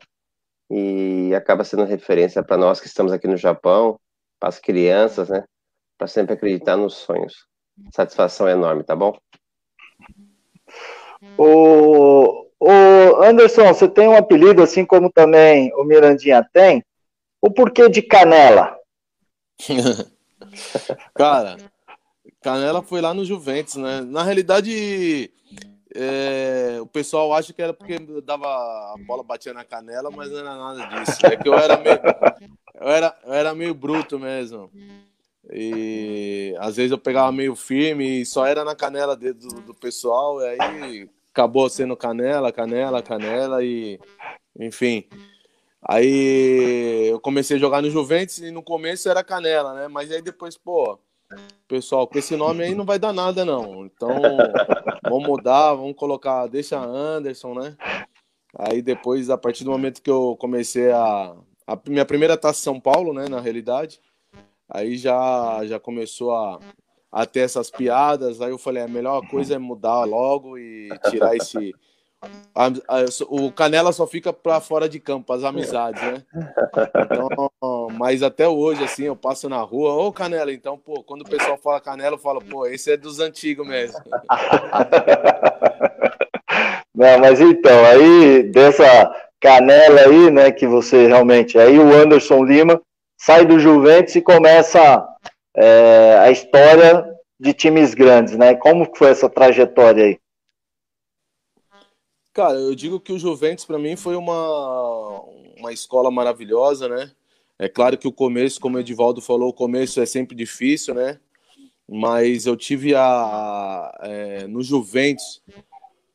e 0.70 1.34
acaba 1.34 1.64
sendo 1.64 1.84
referência 1.84 2.42
para 2.42 2.58
nós 2.58 2.78
que 2.78 2.86
estamos 2.86 3.10
aqui 3.10 3.26
no 3.26 3.38
Japão, 3.38 3.98
para 4.38 4.50
as 4.50 4.58
crianças, 4.58 5.30
né? 5.30 5.44
Para 5.96 6.06
sempre 6.06 6.34
acreditar 6.34 6.76
nos 6.76 6.94
sonhos. 6.94 7.46
Satisfação 7.94 8.46
enorme, 8.46 8.84
tá 8.84 8.94
bom? 8.94 9.16
O, 11.38 12.46
o 12.60 13.22
Anderson, 13.22 13.66
você 13.72 13.88
tem 13.88 14.08
um 14.08 14.16
apelido 14.16 14.62
assim 14.62 14.84
como 14.84 15.10
também 15.10 15.72
o 15.74 15.84
Mirandinha 15.84 16.46
tem? 16.52 16.84
O 17.40 17.50
porquê 17.50 17.88
de 17.88 18.02
canela? 18.02 18.76
Cara, 21.14 21.56
Canela 22.42 22.82
foi 22.82 23.00
lá 23.00 23.12
no 23.12 23.24
Juventus, 23.24 23.76
né? 23.76 24.00
Na 24.00 24.22
realidade, 24.22 25.30
é, 25.94 26.78
o 26.80 26.86
pessoal 26.86 27.32
acha 27.32 27.52
que 27.52 27.60
era 27.60 27.74
porque 27.74 27.98
dava 28.22 28.46
a 28.46 28.94
bola 29.06 29.22
batia 29.22 29.52
na 29.52 29.64
canela, 29.64 30.10
mas 30.10 30.30
não 30.30 30.38
era 30.38 30.56
nada 30.56 30.86
disso. 30.86 31.26
É 31.26 31.36
que 31.36 31.48
eu 31.48 31.54
era 31.54 31.76
meio, 31.76 31.98
eu 32.80 32.88
era, 32.88 33.18
eu 33.24 33.32
era 33.32 33.54
meio 33.54 33.74
bruto 33.74 34.18
mesmo. 34.18 34.70
E 35.52 36.54
às 36.58 36.76
vezes 36.76 36.92
eu 36.92 36.98
pegava 36.98 37.32
meio 37.32 37.56
firme 37.56 38.20
e 38.20 38.26
só 38.26 38.46
era 38.46 38.64
na 38.64 38.76
canela 38.76 39.16
do, 39.16 39.34
do 39.34 39.74
pessoal, 39.74 40.40
e 40.40 40.48
aí 40.48 41.10
acabou 41.32 41.68
sendo 41.68 41.96
canela, 41.96 42.52
canela, 42.52 43.02
canela 43.02 43.64
e 43.64 43.98
enfim. 44.58 45.08
Aí 45.82 47.08
eu 47.10 47.20
comecei 47.20 47.56
a 47.56 47.60
jogar 47.60 47.80
no 47.80 47.90
Juventus 47.90 48.38
e 48.38 48.50
no 48.50 48.62
começo 48.62 49.08
era 49.08 49.24
canela, 49.24 49.74
né? 49.74 49.88
Mas 49.88 50.10
aí 50.10 50.20
depois, 50.20 50.56
pô, 50.56 50.98
pessoal, 51.66 52.06
com 52.06 52.18
esse 52.18 52.36
nome 52.36 52.62
aí 52.62 52.74
não 52.74 52.84
vai 52.84 52.98
dar 52.98 53.12
nada, 53.12 53.44
não. 53.44 53.86
Então, 53.86 54.10
vamos 55.02 55.26
mudar, 55.26 55.74
vamos 55.74 55.96
colocar, 55.96 56.46
deixa 56.46 56.78
Anderson, 56.78 57.54
né? 57.54 57.76
Aí 58.58 58.82
depois, 58.82 59.30
a 59.30 59.38
partir 59.38 59.64
do 59.64 59.70
momento 59.70 60.02
que 60.02 60.10
eu 60.10 60.36
comecei 60.38 60.90
a. 60.90 61.34
a 61.66 61.78
minha 61.86 62.04
primeira 62.04 62.36
taça 62.36 62.60
São 62.60 62.80
Paulo, 62.80 63.14
né, 63.14 63.28
na 63.28 63.40
realidade, 63.40 64.00
aí 64.68 64.96
já, 64.98 65.64
já 65.64 65.78
começou 65.78 66.34
a, 66.34 66.58
a 67.10 67.24
ter 67.24 67.40
essas 67.40 67.70
piadas. 67.70 68.40
Aí 68.40 68.50
eu 68.50 68.58
falei, 68.58 68.82
a 68.82 68.88
melhor 68.88 69.26
coisa 69.28 69.54
é 69.54 69.58
mudar 69.58 70.04
logo 70.04 70.58
e 70.58 70.90
tirar 71.08 71.36
esse 71.36 71.72
a, 72.54 72.66
a, 72.66 73.04
o 73.28 73.50
Canela 73.50 73.92
só 73.92 74.06
fica 74.06 74.32
para 74.32 74.60
fora 74.60 74.88
de 74.88 75.00
campo, 75.00 75.32
as 75.32 75.42
amizades, 75.42 76.02
né? 76.02 76.22
Então, 77.04 77.88
mas 77.98 78.22
até 78.22 78.46
hoje, 78.46 78.84
assim, 78.84 79.04
eu 79.04 79.16
passo 79.16 79.48
na 79.48 79.60
rua, 79.60 79.94
ô 79.94 80.12
Canela, 80.12 80.52
então, 80.52 80.76
pô, 80.76 81.02
quando 81.02 81.22
o 81.22 81.28
pessoal 81.28 81.56
fala 81.56 81.80
Canela, 81.80 82.16
eu 82.16 82.20
falo, 82.20 82.40
pô, 82.42 82.66
esse 82.66 82.92
é 82.92 82.96
dos 82.96 83.20
antigos 83.20 83.66
mesmo. 83.66 83.98
Não, 86.94 87.18
mas 87.18 87.40
então, 87.40 87.84
aí 87.86 88.42
dessa 88.42 88.84
canela 89.40 90.02
aí, 90.02 90.30
né, 90.30 90.50
que 90.52 90.66
você 90.66 91.06
realmente. 91.06 91.58
Aí 91.58 91.78
o 91.78 91.94
Anderson 91.94 92.44
Lima 92.44 92.78
sai 93.18 93.46
do 93.46 93.58
Juventus 93.58 94.14
e 94.16 94.20
começa 94.20 95.06
é, 95.56 96.18
a 96.18 96.30
história 96.30 97.06
de 97.38 97.54
times 97.54 97.94
grandes, 97.94 98.36
né? 98.36 98.54
Como 98.54 98.86
foi 98.94 99.10
essa 99.10 99.30
trajetória 99.30 100.04
aí? 100.04 100.18
Cara, 102.32 102.58
eu 102.58 102.74
digo 102.74 103.00
que 103.00 103.12
o 103.12 103.18
Juventus 103.18 103.64
para 103.64 103.78
mim 103.78 103.96
foi 103.96 104.14
uma, 104.14 105.20
uma 105.58 105.72
escola 105.72 106.10
maravilhosa, 106.10 106.88
né? 106.88 107.10
É 107.58 107.68
claro 107.68 107.98
que 107.98 108.08
o 108.08 108.12
começo, 108.12 108.60
como 108.60 108.76
o 108.76 108.80
Edivaldo 108.80 109.20
falou, 109.20 109.48
o 109.50 109.54
começo 109.54 110.00
é 110.00 110.06
sempre 110.06 110.34
difícil, 110.34 110.94
né? 110.94 111.20
Mas 111.88 112.46
eu 112.46 112.56
tive 112.56 112.94
a, 112.94 113.92
é, 114.00 114.46
no 114.46 114.62
Juventus 114.62 115.42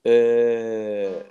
é, 0.05 1.25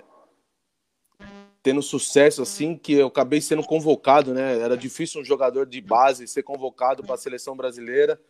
tendo 1.63 1.81
sucesso 1.81 2.43
assim 2.43 2.77
que 2.77 2.93
eu 2.93 3.07
acabei 3.07 3.41
sendo 3.41 3.63
convocado, 3.63 4.33
né? 4.35 4.59
Era 4.59 4.77
difícil 4.77 5.19
um 5.19 5.25
jogador 5.25 5.65
de 5.65 5.81
base 5.81 6.27
ser 6.27 6.43
convocado 6.43 7.03
para 7.03 7.15
a 7.15 7.17
seleção 7.17 7.57
brasileira 7.57 8.21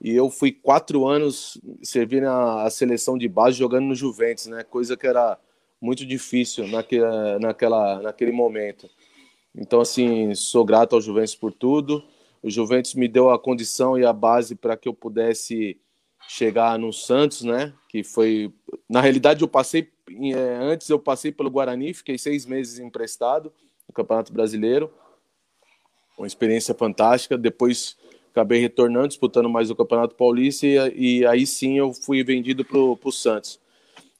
e 0.00 0.14
eu 0.14 0.30
fui 0.30 0.52
quatro 0.52 1.06
anos 1.06 1.60
servindo 1.82 2.28
a, 2.28 2.62
a 2.62 2.70
seleção 2.70 3.18
de 3.18 3.28
base 3.28 3.58
jogando 3.58 3.86
no 3.86 3.94
Juventus, 3.94 4.46
né? 4.46 4.62
Coisa 4.62 4.96
que 4.96 5.06
era 5.06 5.36
muito 5.84 6.06
difícil 6.06 6.66
naquele, 6.66 7.38
naquela, 7.38 8.00
naquele 8.00 8.32
momento. 8.32 8.88
Então, 9.54 9.82
assim, 9.82 10.34
sou 10.34 10.64
grato 10.64 10.94
ao 10.94 11.00
Juventus 11.00 11.34
por 11.34 11.52
tudo. 11.52 12.02
O 12.42 12.50
Juventus 12.50 12.94
me 12.94 13.06
deu 13.06 13.28
a 13.30 13.38
condição 13.38 13.98
e 13.98 14.04
a 14.04 14.12
base 14.12 14.54
para 14.54 14.78
que 14.78 14.88
eu 14.88 14.94
pudesse 14.94 15.78
chegar 16.26 16.78
no 16.78 16.90
Santos, 16.90 17.42
né? 17.42 17.74
Que 17.90 18.02
foi, 18.02 18.50
na 18.88 19.02
realidade, 19.02 19.42
eu 19.42 19.48
passei 19.48 19.92
é, 20.10 20.58
antes 20.60 20.88
eu 20.88 20.98
passei 20.98 21.32
pelo 21.32 21.50
Guarani, 21.50 21.94
fiquei 21.94 22.18
seis 22.18 22.44
meses 22.44 22.78
emprestado 22.78 23.52
no 23.88 23.94
Campeonato 23.94 24.32
Brasileiro, 24.32 24.92
uma 26.16 26.26
experiência 26.26 26.74
fantástica. 26.74 27.36
Depois 27.36 27.96
acabei 28.30 28.58
retornando, 28.58 29.08
disputando 29.08 29.48
mais 29.48 29.70
o 29.70 29.76
Campeonato 29.76 30.14
Paulista 30.14 30.66
e, 30.66 31.18
e 31.20 31.26
aí 31.26 31.46
sim 31.46 31.78
eu 31.78 31.92
fui 31.92 32.24
vendido 32.24 32.64
para 32.64 32.78
o 32.78 33.12
Santos 33.12 33.60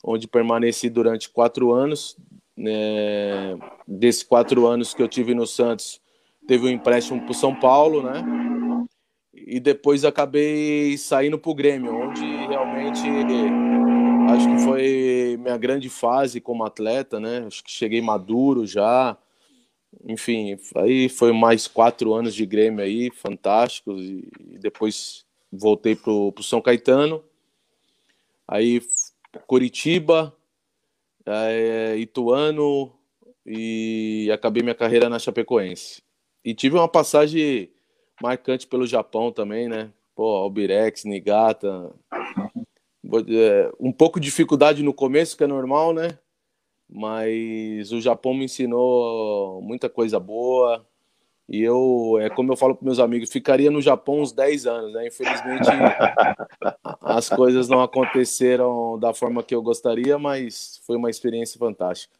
onde 0.04 0.28
permaneci 0.28 0.90
durante 0.90 1.30
quatro 1.30 1.72
anos. 1.72 2.16
Né? 2.56 3.58
Desses 3.88 4.22
quatro 4.22 4.66
anos 4.66 4.92
que 4.92 5.02
eu 5.02 5.08
tive 5.08 5.34
no 5.34 5.46
Santos, 5.46 6.00
teve 6.46 6.66
um 6.66 6.70
empréstimo 6.70 7.22
para 7.22 7.30
o 7.30 7.34
São 7.34 7.54
Paulo, 7.58 8.02
né? 8.02 8.22
E 9.34 9.58
depois 9.58 10.04
acabei 10.04 10.96
saindo 10.96 11.38
para 11.38 11.50
o 11.50 11.54
Grêmio, 11.54 11.94
onde 11.94 12.24
realmente 12.46 13.02
acho 14.30 14.48
que 14.48 14.64
foi 14.64 15.36
minha 15.40 15.56
grande 15.56 15.88
fase 15.88 16.40
como 16.40 16.64
atleta, 16.64 17.18
né? 17.18 17.44
Acho 17.46 17.64
que 17.64 17.70
cheguei 17.70 18.00
maduro 18.00 18.66
já. 18.66 19.16
enfim, 20.06 20.56
aí 20.76 21.08
foi 21.08 21.32
mais 21.32 21.66
quatro 21.66 22.14
anos 22.14 22.34
de 22.34 22.46
Grêmio 22.46 22.84
aí, 22.84 23.10
fantásticos, 23.10 24.02
e 24.02 24.58
depois 24.60 25.24
voltei 25.52 25.94
pro, 25.96 26.32
pro 26.32 26.42
São 26.42 26.60
Caetano, 26.60 27.22
aí 28.46 28.80
Curitiba, 29.46 30.34
é, 31.26 31.96
Ituano 31.96 32.92
e 33.46 34.30
acabei 34.32 34.62
minha 34.62 34.74
carreira 34.74 35.08
na 35.08 35.18
Chapecoense. 35.18 36.02
E 36.44 36.54
tive 36.54 36.76
uma 36.76 36.88
passagem 36.88 37.72
marcante 38.22 38.66
pelo 38.66 38.86
Japão 38.86 39.32
também, 39.32 39.68
né? 39.68 39.90
Pô, 40.14 40.36
Albirex, 40.36 41.04
Nigata. 41.04 41.94
É, 43.28 43.70
um 43.80 43.92
pouco 43.92 44.18
de 44.18 44.26
dificuldade 44.26 44.82
no 44.82 44.94
começo, 44.94 45.36
que 45.36 45.44
é 45.44 45.46
normal, 45.46 45.92
né? 45.92 46.18
Mas 46.88 47.92
o 47.92 48.00
Japão 48.00 48.34
me 48.34 48.44
ensinou 48.44 49.60
muita 49.62 49.88
coisa 49.88 50.20
boa. 50.20 50.86
E 51.48 51.62
eu, 51.62 52.18
é 52.20 52.30
como 52.30 52.52
eu 52.52 52.56
falo 52.56 52.74
para 52.74 52.86
meus 52.86 52.98
amigos, 52.98 53.30
ficaria 53.30 53.70
no 53.70 53.82
Japão 53.82 54.20
uns 54.20 54.32
10 54.32 54.66
anos, 54.66 54.92
né? 54.94 55.06
Infelizmente, 55.06 55.68
as 57.02 57.28
coisas 57.28 57.68
não 57.68 57.82
aconteceram 57.82 58.98
da 58.98 59.12
forma 59.12 59.42
que 59.42 59.54
eu 59.54 59.62
gostaria, 59.62 60.18
mas 60.18 60.80
foi 60.86 60.96
uma 60.96 61.10
experiência 61.10 61.58
fantástica. 61.58 62.14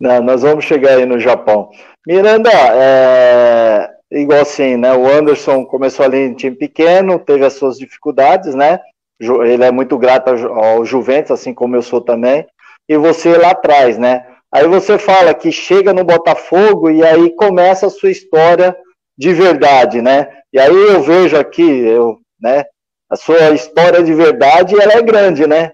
Não, 0.00 0.22
nós 0.22 0.42
vamos 0.42 0.64
chegar 0.64 0.96
aí 0.96 1.04
no 1.04 1.18
Japão. 1.18 1.70
Miranda, 2.06 2.50
é, 2.50 3.90
igual 4.12 4.40
assim, 4.40 4.76
né? 4.76 4.94
O 4.94 5.06
Anderson 5.06 5.66
começou 5.66 6.04
ali 6.06 6.18
em 6.18 6.34
time 6.34 6.56
pequeno, 6.56 7.18
teve 7.18 7.44
as 7.44 7.54
suas 7.54 7.76
dificuldades, 7.76 8.54
né? 8.54 8.80
Ele 9.20 9.64
é 9.64 9.72
muito 9.72 9.98
grato 9.98 10.30
ao 10.30 10.84
Juventus, 10.84 11.32
assim 11.32 11.52
como 11.52 11.74
eu 11.74 11.82
sou 11.82 12.00
também. 12.00 12.46
E 12.88 12.96
você 12.96 13.36
lá 13.36 13.50
atrás, 13.50 13.98
né? 13.98 14.24
Aí 14.50 14.66
você 14.66 14.98
fala 14.98 15.34
que 15.34 15.52
chega 15.52 15.92
no 15.92 16.04
Botafogo 16.04 16.90
e 16.90 17.04
aí 17.04 17.34
começa 17.36 17.86
a 17.86 17.90
sua 17.90 18.10
história 18.10 18.76
de 19.16 19.32
verdade, 19.34 20.00
né? 20.00 20.42
E 20.52 20.58
aí 20.58 20.72
eu 20.72 21.02
vejo 21.02 21.36
aqui, 21.36 21.62
eu, 21.62 22.18
né? 22.40 22.64
A 23.10 23.16
sua 23.16 23.50
história 23.50 24.02
de 24.02 24.14
verdade, 24.14 24.74
ela 24.80 24.94
é 24.94 25.02
grande, 25.02 25.46
né? 25.46 25.72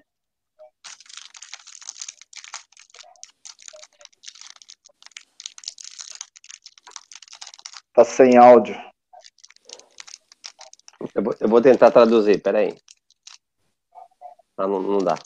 Tá 7.94 8.04
sem 8.04 8.36
áudio. 8.36 8.74
Eu 11.14 11.22
vou, 11.22 11.36
eu 11.38 11.48
vou 11.48 11.62
tentar 11.62 11.92
traduzir, 11.92 12.42
peraí. 12.42 12.76
Ah, 14.56 14.66
não, 14.66 14.80
não 14.80 14.98
dá. 14.98 15.16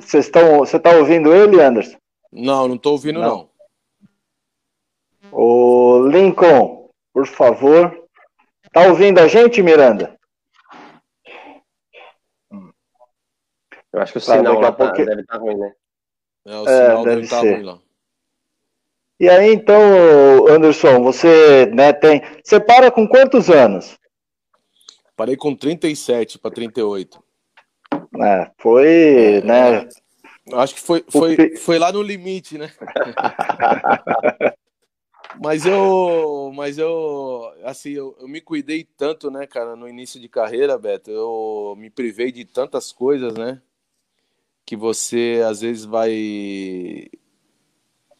Vocês 0.00 0.26
estão, 0.26 0.58
você 0.58 0.76
está 0.76 0.96
ouvindo 0.96 1.34
ele, 1.34 1.60
Anderson? 1.60 1.98
Não, 2.32 2.66
não 2.66 2.76
estou 2.76 2.92
ouvindo 2.92 3.20
não. 3.20 3.28
não. 3.28 3.52
O 5.30 6.06
Lincoln, 6.08 6.88
por 7.12 7.26
favor. 7.26 8.08
Tá 8.72 8.86
ouvindo 8.86 9.18
a 9.18 9.28
gente, 9.28 9.62
Miranda? 9.62 10.18
Eu 13.92 14.00
acho 14.00 14.12
que 14.12 14.18
o 14.18 14.20
sinal 14.20 14.58
lá 14.58 14.72
tá, 14.72 14.90
deve 14.92 15.20
estar 15.20 15.34
tá 15.34 15.38
ruim, 15.38 15.56
né? 15.56 15.74
É, 16.46 16.56
o 16.56 16.68
é, 16.68 16.86
sinal 16.86 17.04
deve 17.04 17.20
estar 17.22 17.36
tá 17.36 17.42
ruim 17.42 17.62
lá. 17.62 17.78
E 19.20 19.28
aí, 19.28 19.52
então, 19.52 20.48
Anderson, 20.48 21.02
você 21.02 21.66
né, 21.66 21.92
tem. 21.92 22.22
Você 22.42 22.58
para 22.58 22.90
com 22.90 23.06
quantos 23.06 23.50
anos? 23.50 23.98
Parei 25.14 25.36
com 25.36 25.54
37 25.54 26.38
para 26.38 26.50
38. 26.50 27.22
É, 28.20 28.50
foi, 28.58 29.36
é, 29.36 29.42
né? 29.42 29.88
Acho 30.54 30.74
que 30.74 30.80
foi, 30.80 31.04
foi, 31.08 31.56
foi 31.56 31.78
lá 31.78 31.92
no 31.92 32.02
limite, 32.02 32.58
né? 32.58 32.70
mas 35.40 35.64
eu, 35.64 36.52
mas 36.54 36.78
eu, 36.78 37.52
assim, 37.64 37.90
eu, 37.90 38.16
eu, 38.20 38.28
me 38.28 38.40
cuidei 38.40 38.84
tanto, 38.96 39.30
né, 39.30 39.46
cara, 39.46 39.76
no 39.76 39.88
início 39.88 40.20
de 40.20 40.28
carreira, 40.28 40.76
Beto. 40.76 41.10
Eu 41.10 41.74
me 41.78 41.88
privei 41.88 42.30
de 42.32 42.44
tantas 42.44 42.92
coisas, 42.92 43.32
né? 43.34 43.62
Que 44.66 44.76
você 44.76 45.42
às 45.48 45.60
vezes 45.60 45.84
vai, 45.84 47.08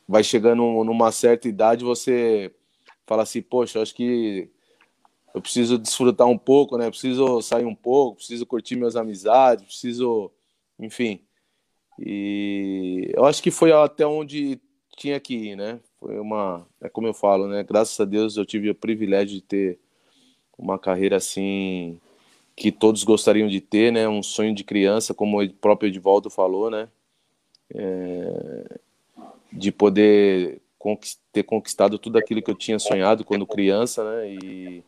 vai 0.09 0.25
chegando 0.25 0.63
numa 0.85 1.13
certa 1.13 1.49
idade, 1.49 1.85
você 1.85 2.55
fala 3.07 3.25
assim, 3.25 3.43
poxa, 3.43 3.83
acho 3.83 3.95
que 3.95 4.51
eu 5.35 5.41
preciso 5.41 5.79
desfrutar 5.79 6.27
um 6.27 6.39
pouco, 6.39 6.77
né? 6.77 6.91
Preciso 6.91 7.41
sair 7.41 7.65
um 7.65 7.75
pouco, 7.75 8.17
preciso 8.17 8.45
curtir 8.47 8.77
minhas 8.77 8.97
amizades, 8.97 9.65
preciso, 9.65 10.31
enfim. 10.79 11.21
E 11.99 13.11
eu 13.15 13.25
acho 13.25 13.43
que 13.43 13.51
foi 13.51 13.73
até 13.73 14.07
onde 14.07 14.61
tinha 14.97 15.19
que 15.19 15.35
ir, 15.35 15.57
né? 15.57 15.81
Foi 15.99 16.19
uma, 16.19 16.67
é 16.81 16.89
como 16.89 17.07
eu 17.07 17.15
falo, 17.15 17.47
né? 17.49 17.63
Graças 17.63 17.99
a 17.99 18.05
Deus 18.05 18.37
eu 18.37 18.45
tive 18.45 18.71
o 18.71 18.75
privilégio 18.75 19.37
de 19.37 19.43
ter 19.43 19.79
uma 20.59 20.79
carreira 20.79 21.17
assim 21.17 21.99
que 22.55 22.71
todos 22.71 23.03
gostariam 23.03 23.49
de 23.49 23.61
ter, 23.61 23.91
né? 23.93 24.09
Um 24.09 24.23
sonho 24.23 24.55
de 24.55 24.65
criança, 24.65 25.15
como 25.15 25.43
o 25.43 25.53
próprio 25.55 25.89
Edvaldo 25.89 26.29
falou, 26.29 26.71
né? 26.71 26.89
É... 27.75 28.79
de 29.51 29.73
poder 29.73 30.61
ter 31.33 31.45
conquistado 31.45 31.99
tudo 31.99 32.19
aquilo 32.19 32.43
que 32.43 32.51
eu 32.51 32.55
tinha 32.55 32.79
sonhado 32.79 33.25
quando 33.25 33.47
criança, 33.47 34.05
né? 34.05 34.35
E 34.35 34.85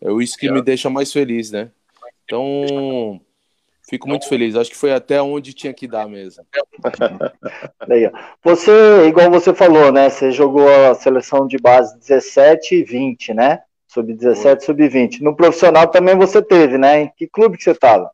é 0.00 0.12
isso 0.22 0.36
que 0.36 0.50
me 0.50 0.62
deixa 0.62 0.90
mais 0.90 1.12
feliz, 1.12 1.50
né? 1.50 1.70
Então, 2.24 3.20
fico 3.88 4.08
muito 4.08 4.28
feliz. 4.28 4.56
Acho 4.56 4.70
que 4.70 4.76
foi 4.76 4.92
até 4.92 5.20
onde 5.22 5.52
tinha 5.52 5.72
que 5.72 5.86
dar 5.86 6.08
mesmo. 6.08 6.44
Legal. 7.86 8.12
Você, 8.42 9.06
igual 9.06 9.30
você 9.30 9.54
falou, 9.54 9.92
né? 9.92 10.10
Você 10.10 10.32
jogou 10.32 10.68
a 10.68 10.94
seleção 10.94 11.46
de 11.46 11.56
base 11.56 11.98
17 11.98 12.74
e 12.74 12.82
20, 12.82 13.34
né? 13.34 13.62
Sub-17, 13.86 14.60
sub-20. 14.60 15.20
No 15.20 15.34
profissional 15.34 15.88
também 15.88 16.16
você 16.16 16.42
teve, 16.42 16.76
né? 16.76 17.02
Em 17.02 17.12
que 17.16 17.26
clube 17.26 17.56
que 17.56 17.64
você 17.64 17.70
estava? 17.70 18.10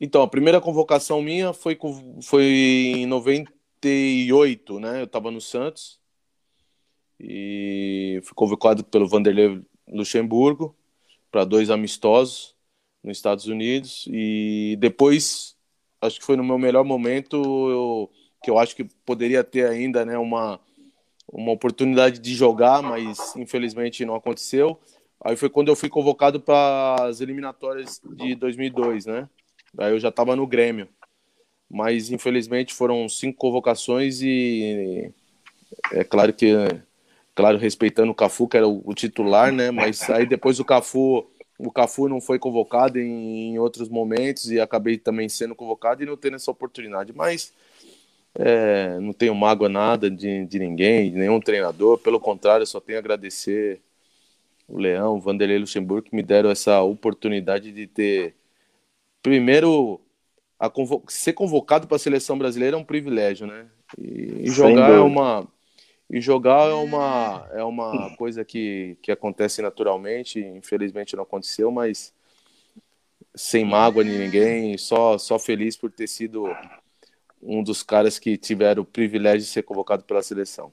Então, 0.00 0.22
a 0.22 0.28
primeira 0.28 0.60
convocação 0.60 1.22
minha 1.22 1.52
foi, 1.52 1.78
foi 2.22 2.44
em 2.44 3.06
98, 3.06 4.80
né? 4.80 5.00
Eu 5.00 5.04
estava 5.04 5.30
no 5.30 5.40
Santos 5.40 5.98
e 7.18 8.20
fui 8.24 8.34
convocado 8.34 8.84
pelo 8.84 9.08
Vanderlei 9.08 9.62
Luxemburgo 9.88 10.74
para 11.30 11.44
dois 11.44 11.70
amistosos 11.70 12.54
nos 13.02 13.16
Estados 13.16 13.46
Unidos. 13.46 14.06
E 14.08 14.76
depois 14.78 15.56
acho 16.00 16.18
que 16.18 16.24
foi 16.24 16.36
no 16.36 16.44
meu 16.44 16.58
melhor 16.58 16.84
momento 16.84 17.36
eu, 17.36 18.10
que 18.42 18.50
eu 18.50 18.58
acho 18.58 18.76
que 18.76 18.84
poderia 19.04 19.42
ter 19.42 19.66
ainda 19.66 20.04
né 20.04 20.18
uma 20.18 20.60
uma 21.32 21.52
oportunidade 21.52 22.20
de 22.20 22.34
jogar 22.34 22.82
mas 22.82 23.34
infelizmente 23.36 24.04
não 24.04 24.14
aconteceu. 24.14 24.78
Aí 25.24 25.36
foi 25.36 25.48
quando 25.48 25.68
eu 25.68 25.76
fui 25.76 25.88
convocado 25.88 26.40
para 26.40 27.06
as 27.06 27.20
eliminatórias 27.20 28.00
de 28.16 28.34
2002 28.34 29.06
né? 29.06 29.28
Aí 29.78 29.92
eu 29.92 29.98
já 29.98 30.08
estava 30.08 30.36
no 30.36 30.46
Grêmio. 30.46 30.88
Mas 31.68 32.10
infelizmente 32.10 32.72
foram 32.72 33.08
cinco 33.08 33.38
convocações 33.38 34.20
e 34.22 35.12
é 35.92 36.04
claro 36.04 36.32
que 36.32 36.54
claro, 37.34 37.58
respeitando 37.58 38.12
o 38.12 38.14
Cafu, 38.14 38.48
que 38.48 38.56
era 38.56 38.68
o, 38.68 38.82
o, 38.84 38.94
titular, 38.94 39.52
né? 39.52 39.70
Mas 39.70 40.08
aí 40.08 40.26
depois 40.26 40.60
o 40.60 40.64
Cafu, 40.64 41.26
o 41.58 41.70
Cafu 41.70 42.08
não 42.08 42.20
foi 42.20 42.38
convocado 42.38 42.98
em, 42.98 43.58
outros 43.58 43.88
momentos 43.88 44.50
e 44.50 44.60
acabei 44.60 44.96
também 44.96 45.28
sendo 45.28 45.54
convocado 45.54 46.02
e 46.02 46.06
não 46.06 46.16
tendo 46.16 46.36
essa 46.36 46.50
oportunidade. 46.50 47.12
Mas 47.12 47.52
é, 48.34 48.98
não 49.00 49.12
tenho 49.12 49.34
mágoa 49.34 49.68
nada 49.68 50.10
de, 50.10 50.46
de 50.46 50.58
ninguém, 50.58 51.10
de 51.10 51.18
nenhum 51.18 51.40
treinador. 51.40 51.98
Pelo 51.98 52.20
contrário, 52.20 52.66
só 52.66 52.80
tenho 52.80 52.98
a 52.98 53.00
agradecer 53.00 53.80
o 54.68 54.78
Leão, 54.78 55.16
o 55.16 55.20
Vanderlei 55.20 55.58
Luxemburgo, 55.58 56.08
que 56.08 56.16
me 56.16 56.22
deram 56.22 56.50
essa 56.50 56.80
oportunidade 56.80 57.70
de 57.70 57.86
ter, 57.86 58.34
primeiro, 59.22 60.00
convo 60.72 61.02
ser 61.08 61.34
convocado 61.34 61.86
para 61.86 61.96
a 61.96 62.00
seleção 62.00 62.38
brasileira 62.38 62.76
é 62.76 62.80
um 62.80 62.84
privilégio, 62.84 63.46
né? 63.46 63.66
E, 63.98 64.44
e 64.44 64.50
jogar 64.50 64.90
é 64.90 65.00
uma 65.00 65.46
e 66.14 66.20
jogar 66.20 66.70
é 66.70 66.74
uma, 66.74 67.48
é 67.54 67.64
uma 67.64 68.14
coisa 68.16 68.44
que, 68.44 68.96
que 69.02 69.10
acontece 69.10 69.60
naturalmente, 69.60 70.38
infelizmente 70.38 71.16
não 71.16 71.24
aconteceu, 71.24 71.72
mas 71.72 72.14
sem 73.34 73.64
mágoa 73.64 74.04
de 74.04 74.16
ninguém, 74.16 74.78
só, 74.78 75.18
só 75.18 75.40
feliz 75.40 75.76
por 75.76 75.90
ter 75.90 76.06
sido 76.06 76.46
um 77.42 77.64
dos 77.64 77.82
caras 77.82 78.16
que 78.16 78.36
tiveram 78.36 78.84
o 78.84 78.86
privilégio 78.86 79.40
de 79.40 79.46
ser 79.46 79.64
convocado 79.64 80.04
pela 80.04 80.22
seleção. 80.22 80.72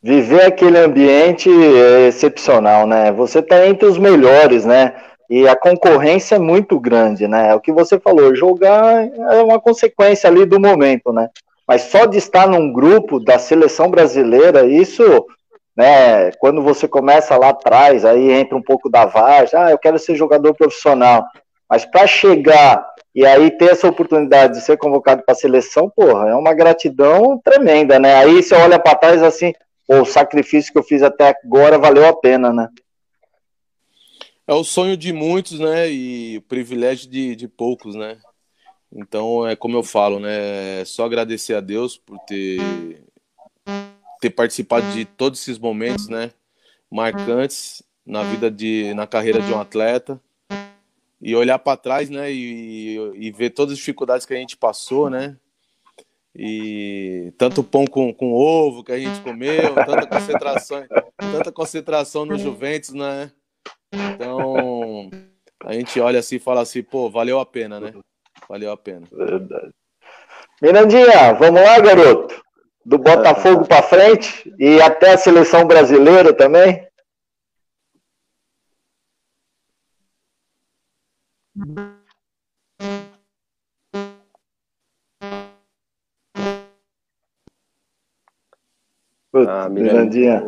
Viver 0.00 0.42
aquele 0.42 0.78
ambiente 0.78 1.50
é 1.50 2.06
excepcional, 2.06 2.86
né? 2.86 3.10
Você 3.10 3.40
está 3.40 3.66
entre 3.66 3.84
os 3.84 3.98
melhores, 3.98 4.64
né? 4.64 4.94
E 5.28 5.48
a 5.48 5.56
concorrência 5.56 6.36
é 6.36 6.38
muito 6.38 6.78
grande, 6.78 7.26
né? 7.26 7.50
É 7.50 7.54
o 7.56 7.60
que 7.60 7.72
você 7.72 7.98
falou, 7.98 8.32
jogar 8.36 9.04
é 9.12 9.42
uma 9.42 9.58
consequência 9.58 10.30
ali 10.30 10.46
do 10.46 10.60
momento, 10.60 11.12
né? 11.12 11.28
Mas 11.70 11.82
só 11.82 12.04
de 12.04 12.18
estar 12.18 12.48
num 12.48 12.72
grupo 12.72 13.20
da 13.20 13.38
seleção 13.38 13.88
brasileira, 13.88 14.66
isso, 14.66 15.24
né, 15.76 16.32
quando 16.32 16.60
você 16.60 16.88
começa 16.88 17.36
lá 17.36 17.50
atrás, 17.50 18.04
aí 18.04 18.32
entra 18.32 18.56
um 18.56 18.62
pouco 18.62 18.90
da 18.90 19.04
vargem, 19.04 19.56
ah, 19.56 19.70
eu 19.70 19.78
quero 19.78 19.96
ser 19.96 20.16
jogador 20.16 20.52
profissional, 20.52 21.24
mas 21.68 21.84
para 21.84 22.08
chegar 22.08 22.84
E 23.14 23.24
aí 23.24 23.52
ter 23.52 23.70
essa 23.70 23.86
oportunidade 23.86 24.54
de 24.54 24.64
ser 24.64 24.78
convocado 24.78 25.22
para 25.24 25.32
a 25.32 25.38
seleção, 25.38 25.88
porra, 25.88 26.30
é 26.30 26.34
uma 26.34 26.52
gratidão 26.52 27.38
tremenda, 27.38 28.00
né? 28.00 28.16
Aí 28.16 28.42
você 28.42 28.54
olha 28.56 28.78
para 28.78 28.98
trás 28.98 29.22
assim, 29.22 29.52
o 29.86 30.04
sacrifício 30.04 30.72
que 30.72 30.78
eu 30.78 30.82
fiz 30.82 31.04
até 31.04 31.36
agora 31.44 31.78
valeu 31.78 32.04
a 32.04 32.16
pena, 32.16 32.52
né? 32.52 32.68
É 34.44 34.52
o 34.52 34.64
sonho 34.64 34.96
de 34.96 35.12
muitos, 35.12 35.60
né? 35.60 35.88
E 35.88 36.38
o 36.38 36.42
privilégio 36.42 37.08
de, 37.08 37.36
de 37.36 37.46
poucos, 37.46 37.94
né? 37.94 38.16
Então, 38.92 39.46
é 39.46 39.54
como 39.54 39.76
eu 39.76 39.82
falo, 39.82 40.18
né? 40.18 40.80
É 40.80 40.84
só 40.84 41.04
agradecer 41.04 41.54
a 41.54 41.60
Deus 41.60 41.96
por 41.96 42.18
ter, 42.20 42.60
ter 44.20 44.30
participado 44.30 44.90
de 44.92 45.04
todos 45.04 45.40
esses 45.40 45.58
momentos, 45.58 46.08
né? 46.08 46.32
Marcantes 46.90 47.82
na 48.10 48.24
vida 48.24 48.50
de, 48.50 48.92
na 48.94 49.06
carreira 49.06 49.40
de 49.40 49.52
um 49.52 49.60
atleta. 49.60 50.20
E 51.22 51.36
olhar 51.36 51.58
para 51.58 51.76
trás, 51.76 52.08
né, 52.08 52.32
e, 52.32 52.96
e, 53.14 53.30
ver 53.30 53.50
todas 53.50 53.74
as 53.74 53.78
dificuldades 53.78 54.24
que 54.24 54.32
a 54.32 54.38
gente 54.38 54.56
passou, 54.56 55.10
né, 55.10 55.36
e 56.34 57.30
tanto 57.36 57.62
pão 57.62 57.86
com, 57.86 58.10
com 58.14 58.32
ovo 58.32 58.82
que 58.82 58.90
a 58.90 58.98
gente 58.98 59.20
comeu, 59.20 59.74
tanta 59.74 60.06
concentração, 60.06 60.86
tanta 61.18 61.52
concentração 61.52 62.24
no 62.24 62.38
Juventus, 62.38 62.94
né, 62.94 63.30
então 63.92 65.10
a 65.62 65.74
gente 65.74 66.00
olha 66.00 66.20
assim 66.20 66.36
e 66.36 66.40
fala 66.40 66.62
assim, 66.62 66.82
pô, 66.82 67.10
valeu 67.10 67.38
a 67.38 67.44
pena, 67.44 67.78
né, 67.78 67.92
valeu 68.50 68.72
a 68.72 68.76
pena. 68.76 69.06
Verdade. 69.12 69.72
Mirandinha, 70.60 71.32
vamos 71.34 71.62
lá, 71.62 71.78
garoto, 71.78 72.42
do 72.84 72.98
Botafogo 72.98 73.64
para 73.64 73.80
frente 73.80 74.52
e 74.58 74.82
até 74.82 75.12
a 75.12 75.18
seleção 75.18 75.64
brasileira 75.64 76.34
também. 76.34 76.84
Ah, 89.32 89.68
Mirandinha. 89.68 90.42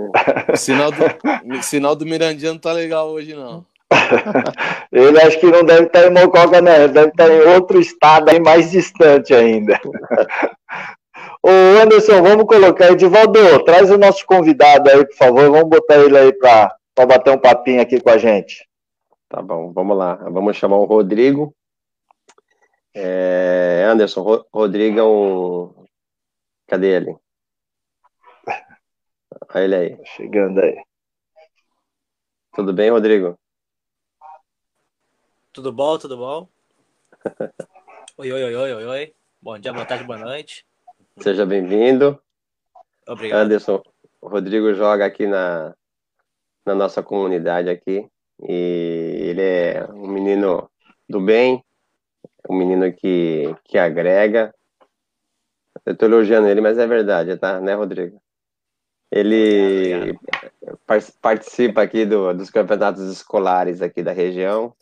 O 0.53 0.57
sinal 0.57 0.91
do, 0.91 0.99
sinal 1.63 1.95
do 1.95 2.05
Mirandinha 2.05 2.53
não 2.53 2.59
tá 2.59 2.73
legal 2.73 3.11
hoje, 3.11 3.33
não. 3.33 3.65
Ele 4.93 5.21
acho 5.21 5.39
que 5.41 5.47
não 5.47 5.65
deve 5.65 5.87
estar 5.87 6.07
em 6.07 6.11
Mococa, 6.11 6.61
não. 6.61 6.73
Ele 6.73 6.93
deve 6.93 7.09
estar 7.09 7.31
em 7.31 7.41
outro 7.55 7.81
estado 7.81 8.31
aí 8.31 8.41
mais 8.41 8.71
distante 8.71 9.35
ainda. 9.35 9.79
Ô 11.43 11.51
Anderson, 11.83 12.23
vamos 12.23 12.47
colocar 12.47 12.93
Edivaldo, 12.93 13.65
traz 13.65 13.91
o 13.91 13.99
nosso 13.99 14.25
convidado 14.27 14.89
aí, 14.89 15.05
por 15.07 15.17
favor. 15.17 15.51
Vamos 15.51 15.69
botar 15.69 15.99
ele 15.99 16.17
aí 16.17 16.33
para 16.33 16.77
bater 17.07 17.35
um 17.35 17.39
papinho 17.39 17.83
aqui 17.83 18.01
com 18.01 18.11
a 18.11 18.19
gente. 18.19 18.67
Tá 19.29 19.43
bom, 19.43 19.73
vamos 19.73 19.97
lá. 19.97 20.15
Vamos 20.15 20.57
chamar 20.57 20.77
o 20.77 20.85
Rodrigo. 20.85 21.55
É, 22.95 23.85
Anderson, 23.89 24.23
Ro 24.23 24.47
Rodrigo 24.53 24.99
é 24.99 25.05
um. 25.05 25.87
Cadê 26.67 26.97
ele? 26.97 27.17
Olha 29.55 29.65
ele 29.65 29.75
aí. 29.75 29.97
Tá 29.97 30.05
chegando 30.05 30.61
aí. 30.61 30.77
Tudo 32.55 32.73
bem, 32.73 32.91
Rodrigo? 32.91 33.39
Tudo 35.53 35.71
bom, 35.71 35.99
tudo 35.99 36.17
bom? 36.17 36.49
oi, 38.17 38.33
oi, 38.33 38.43
oi, 38.43 38.57
oi, 38.57 38.73
oi, 38.73 38.85
oi. 38.87 39.15
Bom 39.43 39.59
dia, 39.59 39.71
boa 39.71 39.85
tarde, 39.85 40.03
boa 40.03 40.19
noite. 40.19 40.65
Seja 41.19 41.45
bem-vindo. 41.45 42.19
Obrigado. 43.07 43.43
Anderson, 43.43 43.83
o 44.23 44.29
Rodrigo 44.29 44.73
joga 44.73 45.05
aqui 45.05 45.27
na, 45.27 45.75
na 46.65 46.75
nossa 46.75 47.03
comunidade 47.03 47.69
aqui. 47.69 48.09
E 48.41 49.19
ele 49.29 49.43
é 49.43 49.87
um 49.93 50.09
menino 50.09 50.71
do 51.07 51.21
bem, 51.21 51.63
um 52.49 52.57
menino 52.57 52.91
que, 52.91 53.55
que 53.63 53.77
agrega. 53.77 54.55
Eu 55.85 55.95
tô 55.95 56.07
elogiando 56.07 56.49
ele, 56.49 56.63
mas 56.63 56.79
é 56.79 56.87
verdade, 56.87 57.37
tá? 57.37 57.61
Né, 57.61 57.75
Rodrigo? 57.75 58.23
Ele 59.11 60.19
participa 61.21 61.83
aqui 61.83 62.07
do, 62.07 62.33
dos 62.33 62.49
campeonatos 62.49 63.03
escolares 63.13 63.83
aqui 63.83 64.03
da 64.03 64.13
região. 64.13 64.75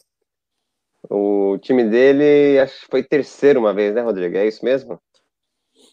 O 1.08 1.58
time 1.58 1.84
dele, 1.84 2.58
acho 2.58 2.80
que 2.80 2.86
foi 2.90 3.02
terceiro 3.02 3.60
uma 3.60 3.72
vez, 3.72 3.94
né, 3.94 4.02
Rodrigo? 4.02 4.36
É 4.36 4.46
isso 4.46 4.64
mesmo? 4.64 5.00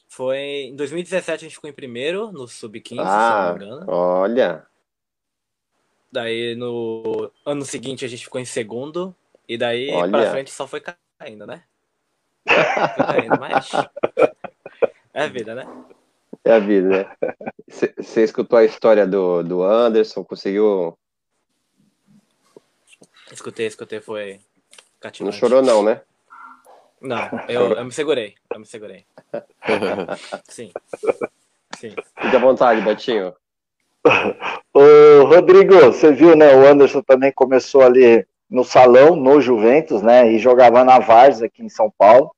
Foi 0.10 0.38
em 0.38 0.76
2017 0.76 1.46
a 1.46 1.48
gente 1.48 1.56
ficou 1.56 1.70
em 1.70 1.74
primeiro 1.74 2.32
no 2.32 2.48
sub-15, 2.48 3.00
ah, 3.00 3.54
se 3.54 3.60
não 3.60 3.60
me 3.60 3.65
engano. 3.65 3.91
Olha. 3.91 4.67
Daí 6.12 6.56
no 6.56 7.32
ano 7.46 7.63
seguinte 7.63 8.04
a 8.04 8.08
gente 8.08 8.24
ficou 8.24 8.41
em 8.41 8.46
segundo 8.46 9.15
e 9.48 9.58
daí 9.58 9.91
Olha. 9.91 10.12
pra 10.12 10.32
frente 10.32 10.52
só 10.52 10.67
foi 10.67 10.82
caindo, 10.82 11.46
né? 11.46 11.63
Foi 12.48 13.06
caindo, 13.06 13.39
mas 13.39 13.70
é 15.13 15.24
a 15.24 15.28
vida, 15.28 15.54
né? 15.54 15.86
É 16.43 16.54
a 16.54 16.60
vida, 16.60 16.89
né? 16.89 17.34
Você 17.67 18.24
escutou 18.24 18.58
a 18.58 18.63
história 18.63 19.06
do, 19.06 19.43
do 19.43 19.63
Anderson? 19.63 20.24
Conseguiu? 20.24 20.98
Escutei, 23.32 23.67
escutei, 23.67 24.00
foi 24.00 24.39
cativante. 25.00 25.24
Não 25.24 25.32
chorou 25.32 25.62
não, 25.62 25.84
né? 25.84 26.02
Não, 27.02 27.30
eu, 27.48 27.74
eu 27.74 27.86
me 27.86 27.92
segurei, 27.92 28.36
eu 28.54 28.60
me 28.60 28.66
segurei. 28.66 29.06
Sim, 30.48 30.72
sim. 31.78 31.94
Fique 32.20 32.36
à 32.36 32.40
vontade, 32.40 32.82
Betinho. 32.82 33.34
Ô, 34.74 35.26
Rodrigo, 35.26 35.76
você 35.76 36.12
viu, 36.12 36.36
né? 36.36 36.56
O 36.56 36.66
Anderson 36.66 37.02
também 37.02 37.32
começou 37.32 37.82
ali 37.82 38.26
no 38.50 38.64
salão, 38.64 39.16
no 39.16 39.42
Juventus, 39.42 40.02
né? 40.02 40.32
E 40.32 40.40
jogava 40.40 40.84
na 40.84 40.98
Vars 40.98 41.42
aqui 41.42 41.64
em 41.64 41.70
São 41.70 41.92
Paulo 41.98 42.32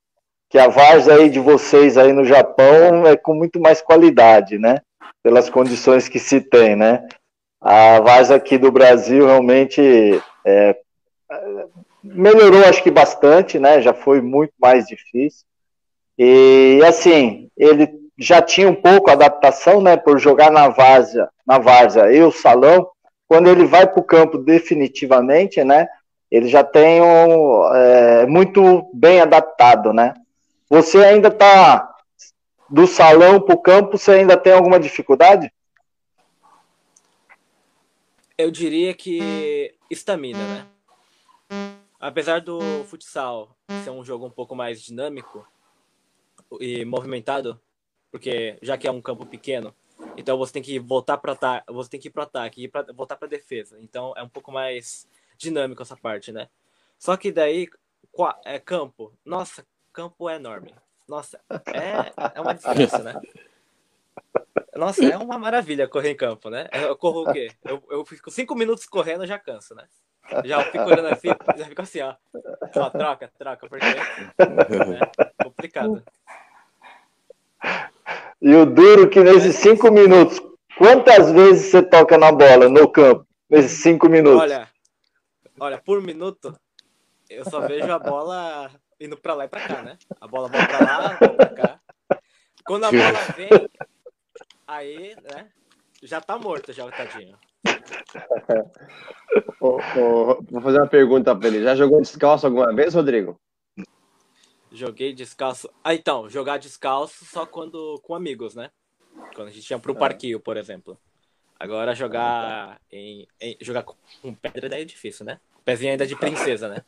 que 0.50 0.58
a 0.58 0.66
várzea 0.66 1.14
aí 1.14 1.30
de 1.30 1.38
vocês 1.38 1.96
aí 1.96 2.12
no 2.12 2.24
Japão 2.24 3.06
é 3.06 3.16
com 3.16 3.32
muito 3.34 3.60
mais 3.60 3.80
qualidade, 3.80 4.58
né? 4.58 4.82
Pelas 5.22 5.48
condições 5.48 6.08
que 6.08 6.18
se 6.18 6.40
tem, 6.40 6.74
né? 6.74 7.06
A 7.60 8.00
várzea 8.00 8.36
aqui 8.36 8.58
do 8.58 8.72
Brasil 8.72 9.26
realmente 9.26 10.20
é, 10.44 10.76
melhorou, 12.02 12.64
acho 12.64 12.82
que 12.82 12.90
bastante, 12.90 13.58
né? 13.58 13.80
Já 13.80 13.92
foi 13.92 14.20
muito 14.20 14.52
mais 14.58 14.86
difícil. 14.86 15.44
E 16.18 16.80
assim, 16.86 17.50
ele 17.56 17.88
já 18.18 18.42
tinha 18.42 18.68
um 18.68 18.74
pouco 18.74 19.10
adaptação, 19.10 19.80
né? 19.80 19.96
Por 19.96 20.18
jogar 20.18 20.50
na 20.50 20.68
várzea, 20.68 21.28
na 21.46 21.58
várzea 21.58 22.12
e 22.12 22.22
o 22.22 22.30
salão. 22.30 22.88
Quando 23.26 23.48
ele 23.48 23.64
vai 23.64 23.86
para 23.86 24.00
o 24.00 24.04
campo 24.04 24.38
definitivamente, 24.38 25.62
né? 25.64 25.86
Ele 26.30 26.48
já 26.48 26.62
tem 26.62 27.00
um, 27.02 27.74
é, 27.74 28.26
muito 28.26 28.88
bem 28.92 29.20
adaptado, 29.20 29.92
né? 29.92 30.14
Você 30.68 30.98
ainda 30.98 31.28
está 31.28 31.92
do 32.68 32.86
salão 32.86 33.40
para 33.40 33.54
o 33.54 33.60
campo, 33.60 33.98
você 33.98 34.12
ainda 34.12 34.36
tem 34.36 34.52
alguma 34.52 34.78
dificuldade? 34.78 35.52
Eu 38.38 38.50
diria 38.50 38.94
que 38.94 39.74
estamina, 39.90 40.38
né? 40.38 40.66
Apesar 42.00 42.40
do 42.40 42.58
futsal 42.84 43.54
ser 43.84 43.90
um 43.90 44.02
jogo 44.02 44.26
um 44.26 44.30
pouco 44.30 44.56
mais 44.56 44.80
dinâmico 44.80 45.46
e 46.58 46.82
movimentado, 46.84 47.60
porque 48.10 48.58
já 48.62 48.78
que 48.78 48.88
é 48.88 48.90
um 48.90 49.02
campo 49.02 49.26
pequeno, 49.26 49.74
então 50.16 50.38
você 50.38 50.54
tem 50.54 50.62
que 50.62 50.78
voltar 50.78 51.18
para 51.18 51.32
ataque, 51.32 51.70
você 51.70 51.90
tem 51.90 52.00
que 52.00 52.08
ir 52.08 52.10
para 52.10 52.22
ataque 52.22 52.64
e 52.64 52.68
pra, 52.68 52.86
voltar 52.94 53.16
para 53.16 53.28
defesa. 53.28 53.78
Então 53.80 54.14
é 54.16 54.22
um 54.22 54.28
pouco 54.30 54.50
mais 54.50 55.06
dinâmico 55.36 55.82
essa 55.82 55.94
parte, 55.94 56.32
né? 56.32 56.48
Só 56.98 57.18
que 57.18 57.30
daí 57.30 57.68
é 58.46 58.58
campo. 58.58 59.12
Nossa, 59.22 59.66
campo 59.92 60.28
é 60.28 60.36
enorme. 60.36 60.74
Nossa, 61.06 61.38
é, 61.66 62.12
é 62.34 62.40
uma 62.40 62.54
distância, 62.54 63.02
né? 63.02 63.20
Nossa, 64.74 65.04
é 65.04 65.18
uma 65.18 65.38
maravilha 65.38 65.86
correr 65.86 66.12
em 66.12 66.16
campo, 66.16 66.48
né? 66.48 66.68
Eu 66.72 66.96
corro 66.96 67.28
o 67.28 67.32
quê? 67.32 67.50
Eu, 67.62 67.82
eu 67.90 68.06
fico 68.06 68.30
cinco 68.30 68.54
minutos 68.54 68.86
correndo, 68.86 69.26
já 69.26 69.38
canso, 69.38 69.74
né? 69.74 69.86
Já 70.44 70.64
fico 70.64 70.84
olhando 70.84 71.08
assim, 71.08 71.28
já 71.56 71.64
fico 71.66 71.82
assim, 71.82 72.00
ó. 72.00 72.14
ó 72.76 72.90
troca, 72.90 73.30
troca, 73.38 73.68
porque 73.68 73.86
é 73.86 74.00
complicado. 75.44 76.02
E 78.40 78.54
o 78.54 78.64
duro 78.64 79.10
que 79.10 79.20
nesses 79.20 79.56
cinco 79.56 79.90
minutos, 79.90 80.40
quantas 80.78 81.30
vezes 81.32 81.70
você 81.70 81.82
toca 81.82 82.16
na 82.16 82.32
bola 82.32 82.68
no 82.68 82.90
campo? 82.90 83.26
Nesses 83.48 83.82
cinco 83.82 84.08
minutos? 84.08 84.40
Olha, 84.40 84.68
olha, 85.58 85.78
por 85.78 86.00
minuto, 86.00 86.56
eu 87.28 87.44
só 87.44 87.60
vejo 87.60 87.90
a 87.90 87.98
bola 87.98 88.70
indo 89.00 89.16
pra 89.16 89.34
lá 89.34 89.44
e 89.44 89.48
pra 89.48 89.66
cá, 89.66 89.82
né? 89.82 89.98
A 90.20 90.28
bola 90.28 90.48
volta 90.48 90.66
pra 90.68 90.78
lá, 90.78 91.08
volta 91.08 91.28
pra 91.34 91.48
cá. 91.48 91.80
Quando 92.64 92.84
a 92.84 92.92
bola 92.92 93.18
vem, 93.36 93.48
aí, 94.66 95.16
né? 95.22 95.48
Já 96.02 96.20
tá 96.20 96.38
morto 96.38 96.72
já 96.72 96.84
o 96.84 96.90
tadinho. 96.90 97.36
Oh, 99.60 99.78
oh, 99.96 100.42
vou 100.50 100.62
fazer 100.62 100.78
uma 100.78 100.88
pergunta 100.88 101.34
pra 101.34 101.48
ele. 101.48 101.62
Já 101.62 101.74
jogou 101.74 102.00
descalço 102.00 102.46
alguma 102.46 102.74
vez, 102.74 102.94
Rodrigo? 102.94 103.38
Joguei 104.72 105.12
descalço. 105.12 105.68
Ah, 105.82 105.94
então, 105.94 106.28
jogar 106.28 106.58
descalço 106.58 107.24
só 107.24 107.44
quando 107.44 108.00
com 108.02 108.14
amigos, 108.14 108.54
né? 108.54 108.70
Quando 109.34 109.48
a 109.48 109.50
gente 109.50 109.68
ia 109.68 109.78
pro 109.78 109.92
ah. 109.92 109.96
parquinho, 109.96 110.40
por 110.40 110.56
exemplo. 110.56 110.96
Agora 111.58 111.94
jogar 111.94 112.80
em, 112.90 113.26
em 113.40 113.56
jogar 113.60 113.82
com 113.82 113.96
pedra 114.40 114.68
daí 114.68 114.82
é 114.82 114.84
difícil, 114.84 115.26
né? 115.26 115.40
Pezinho 115.64 115.90
ainda 115.90 116.06
de 116.06 116.16
princesa, 116.16 116.68
né? 116.68 116.84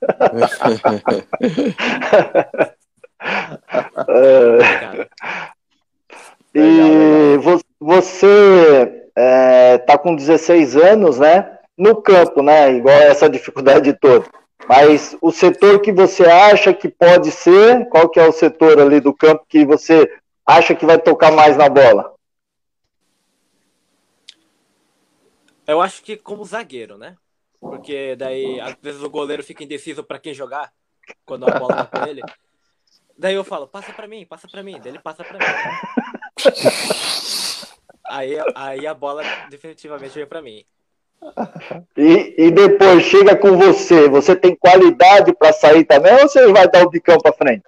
é, 4.08 5.08
e 6.54 7.36
você 7.80 8.95
é, 9.16 9.78
com 10.02 10.14
16 10.14 10.76
anos, 10.76 11.18
né? 11.18 11.58
No 11.76 12.00
campo, 12.02 12.42
né? 12.42 12.72
Igual 12.72 12.94
essa 12.94 13.28
dificuldade 13.28 13.92
toda. 13.94 14.26
Mas 14.68 15.16
o 15.20 15.30
setor 15.30 15.80
que 15.80 15.92
você 15.92 16.24
acha 16.24 16.74
que 16.74 16.88
pode 16.88 17.30
ser, 17.30 17.88
qual 17.88 18.08
que 18.08 18.20
é 18.20 18.26
o 18.26 18.32
setor 18.32 18.80
ali 18.80 19.00
do 19.00 19.14
campo 19.14 19.46
que 19.48 19.64
você 19.64 20.10
acha 20.44 20.74
que 20.74 20.84
vai 20.84 20.98
tocar 20.98 21.32
mais 21.32 21.56
na 21.56 21.68
bola? 21.68 22.14
Eu 25.66 25.80
acho 25.80 26.02
que 26.02 26.16
como 26.16 26.44
zagueiro, 26.44 26.96
né? 26.96 27.16
Porque 27.60 28.14
daí, 28.16 28.60
às 28.60 28.74
vezes, 28.80 29.02
o 29.02 29.10
goleiro 29.10 29.42
fica 29.42 29.64
indeciso 29.64 30.04
para 30.04 30.18
quem 30.18 30.34
jogar 30.34 30.72
quando 31.24 31.48
a 31.48 31.58
bola 31.58 31.84
tá 31.84 32.00
com 32.00 32.06
ele. 32.06 32.22
Daí 33.18 33.34
eu 33.34 33.42
falo, 33.42 33.66
passa 33.66 33.92
para 33.92 34.06
mim, 34.06 34.26
passa 34.26 34.46
para 34.46 34.62
mim. 34.62 34.78
Daí 34.80 34.92
ele 34.92 34.98
passa 34.98 35.24
para 35.24 35.38
mim. 35.38 35.44
aí, 38.08 38.36
aí 38.54 38.86
a 38.86 38.94
bola 38.94 39.22
definitivamente 39.50 40.14
veio 40.14 40.26
para 40.26 40.42
mim. 40.42 40.64
E, 41.96 42.34
e 42.46 42.50
depois 42.50 43.02
chega 43.04 43.36
com 43.36 43.56
você, 43.56 44.08
você 44.08 44.36
tem 44.36 44.54
qualidade 44.54 45.34
para 45.34 45.52
sair 45.52 45.84
também 45.84 46.12
ou 46.12 46.28
você 46.28 46.52
vai 46.52 46.68
dar 46.68 46.84
o 46.84 46.90
bicão 46.90 47.18
para 47.18 47.32
frente? 47.32 47.64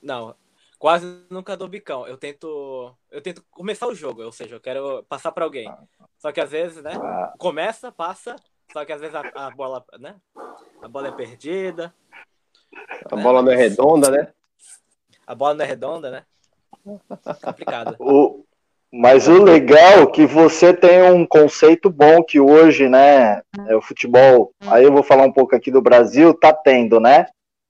Não, 0.00 0.34
quase 0.78 1.24
nunca 1.30 1.56
dou 1.56 1.68
bicão. 1.68 2.06
Eu 2.06 2.16
tento, 2.16 2.94
eu 3.10 3.20
tento 3.20 3.42
começar 3.50 3.86
o 3.86 3.94
jogo, 3.94 4.22
ou 4.22 4.32
seja, 4.32 4.56
eu 4.56 4.60
quero 4.60 5.02
passar 5.04 5.32
para 5.32 5.44
alguém. 5.44 5.70
Só 6.18 6.30
que 6.30 6.40
às 6.40 6.50
vezes, 6.50 6.82
né? 6.82 6.92
Ah. 6.94 7.34
Começa, 7.38 7.90
passa, 7.90 8.36
só 8.72 8.84
que 8.84 8.92
às 8.92 9.00
vezes 9.00 9.14
a, 9.14 9.22
a 9.34 9.50
bola, 9.50 9.84
né? 9.98 10.16
A 10.82 10.88
bola 10.88 11.08
é 11.08 11.12
perdida. 11.12 11.94
A 13.10 13.16
né? 13.16 13.22
bola 13.22 13.42
não 13.42 13.52
é 13.52 13.56
redonda, 13.56 14.10
né? 14.10 14.32
A 15.26 15.34
bola 15.34 15.54
não 15.54 15.64
é 15.64 15.68
redonda, 15.68 16.10
né? 16.10 16.24
Complicado. 17.42 17.96
O, 17.98 18.33
mas 18.96 19.26
o 19.26 19.42
legal 19.42 20.02
é 20.02 20.06
que 20.06 20.24
você 20.24 20.72
tem 20.72 21.02
um 21.10 21.26
conceito 21.26 21.90
bom 21.90 22.22
que 22.22 22.38
hoje, 22.38 22.88
né, 22.88 23.42
é 23.66 23.74
o 23.74 23.82
futebol, 23.82 24.52
aí 24.68 24.84
eu 24.84 24.92
vou 24.92 25.02
falar 25.02 25.24
um 25.24 25.32
pouco 25.32 25.56
aqui 25.56 25.70
do 25.70 25.82
Brasil, 25.82 26.32
tá 26.32 26.52
tendo, 26.52 27.00
né? 27.00 27.26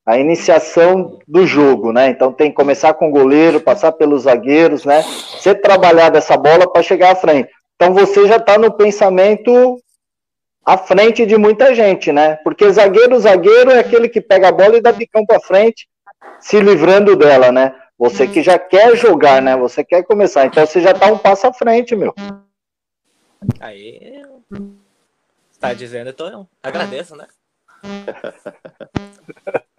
a 0.07 0.19
iniciação 0.19 1.19
do 1.27 1.47
jogo, 1.47 1.91
né? 1.91 2.09
Então 2.09 2.31
tem 2.31 2.51
que 2.51 2.57
começar 2.57 2.93
com 2.93 3.09
o 3.09 3.11
goleiro, 3.11 3.59
passar 3.59 3.93
pelos 3.93 4.25
zagueiros, 4.25 4.85
né? 4.85 5.03
Você 5.03 5.55
trabalhar 5.55 6.11
dessa 6.11 6.37
bola 6.37 6.71
para 6.71 6.83
chegar 6.83 7.13
à 7.13 7.17
frente. 7.17 7.49
Então 7.75 7.95
você 7.95 8.27
já 8.27 8.37
está 8.37 8.59
no 8.59 8.71
pensamento 8.71 9.79
à 10.65 10.77
frente 10.77 11.25
de 11.25 11.39
muita 11.39 11.75
gente, 11.75 12.13
né? 12.13 12.37
Porque 12.45 12.71
zagueiro, 12.71 13.19
zagueiro 13.19 13.71
é 13.71 13.79
aquele 13.79 14.09
que 14.09 14.21
pega 14.21 14.49
a 14.49 14.53
bola 14.53 14.77
e 14.77 14.83
dá 14.83 14.93
bicão 14.93 15.25
para 15.25 15.41
frente, 15.41 15.89
se 16.39 16.61
livrando 16.61 17.17
dela, 17.17 17.51
né? 17.51 17.75
Você 17.99 18.27
que 18.27 18.43
já 18.43 18.59
quer 18.59 18.97
jogar, 18.97 19.41
né? 19.41 19.57
Você 19.57 19.85
quer 19.85 20.03
começar. 20.03 20.47
Então 20.47 20.67
você 20.67 20.81
já 20.81 20.91
está 20.91 21.07
um 21.07 21.19
passo 21.19 21.47
à 21.47 21.53
frente, 21.53 21.95
meu. 21.95 22.15
Aí. 23.61 24.23
Está 25.51 25.73
dizendo, 25.73 26.11
então 26.11 26.49
agradeço, 26.63 27.17
né? 27.17 27.27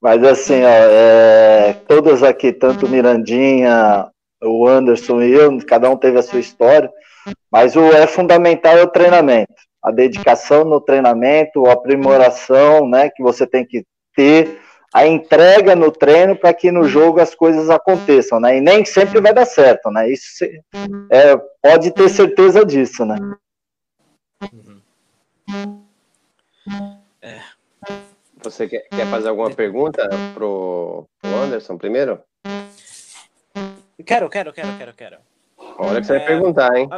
Mas 0.00 0.22
assim, 0.22 0.62
ó, 0.62 0.68
é, 0.68 1.72
todas 1.88 2.22
aqui, 2.22 2.52
tanto 2.52 2.88
Mirandinha, 2.88 4.10
o 4.42 4.68
Anderson 4.68 5.22
e 5.22 5.32
eu, 5.32 5.58
cada 5.66 5.88
um 5.88 5.96
teve 5.96 6.18
a 6.18 6.22
sua 6.22 6.40
história, 6.40 6.90
mas 7.50 7.74
o 7.74 7.80
é 7.80 8.06
fundamental 8.06 8.76
é 8.76 8.82
o 8.82 8.90
treinamento, 8.90 9.54
a 9.82 9.90
dedicação 9.90 10.64
no 10.64 10.80
treinamento, 10.80 11.66
a 11.66 11.72
aprimoração, 11.72 12.86
né, 12.86 13.08
que 13.08 13.22
você 13.22 13.46
tem 13.46 13.64
que 13.64 13.84
ter, 14.14 14.60
a 14.94 15.04
entrega 15.08 15.74
no 15.74 15.90
treino 15.90 16.36
para 16.36 16.54
que 16.54 16.70
no 16.70 16.84
jogo 16.84 17.20
as 17.20 17.34
coisas 17.34 17.68
aconteçam, 17.68 18.38
né? 18.38 18.58
E 18.58 18.60
nem 18.60 18.84
sempre 18.84 19.20
vai 19.20 19.34
dar 19.34 19.44
certo, 19.44 19.90
né? 19.90 20.08
Isso 20.08 20.44
é, 21.10 21.36
pode 21.60 21.90
ter 21.90 22.08
certeza 22.08 22.64
disso, 22.64 23.04
né? 23.04 23.16
É. 27.20 27.40
Você 28.40 28.68
quer, 28.68 28.86
quer 28.88 29.06
fazer 29.10 29.30
alguma 29.30 29.50
pergunta 29.50 30.08
pro, 30.32 31.08
pro 31.20 31.36
Anderson 31.38 31.76
primeiro? 31.76 32.20
Quero, 34.06 34.30
quero, 34.30 34.52
quero, 34.52 34.78
quero, 34.78 34.94
quero. 34.94 35.16
Olha 35.76 36.00
que 36.00 36.06
você 36.06 36.14
é... 36.14 36.18
vai 36.18 36.26
perguntar, 36.28 36.76
hein? 36.76 36.88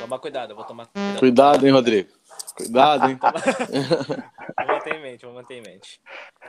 Toma 0.00 0.18
cuidado, 0.18 0.50
eu 0.50 0.56
vou 0.56 0.64
tomar 0.64 0.86
cuidado. 0.86 1.18
Cuidado, 1.20 1.64
hein, 1.64 1.72
Rodrigo? 1.72 2.15
Cuidado, 2.56 3.10
hein? 3.10 3.18
vou 4.58 4.66
manter 4.66 4.94
em 4.94 5.02
mente, 5.02 5.26
vou 5.26 5.34
manter 5.34 5.54
em 5.56 5.62
mente. 5.62 6.00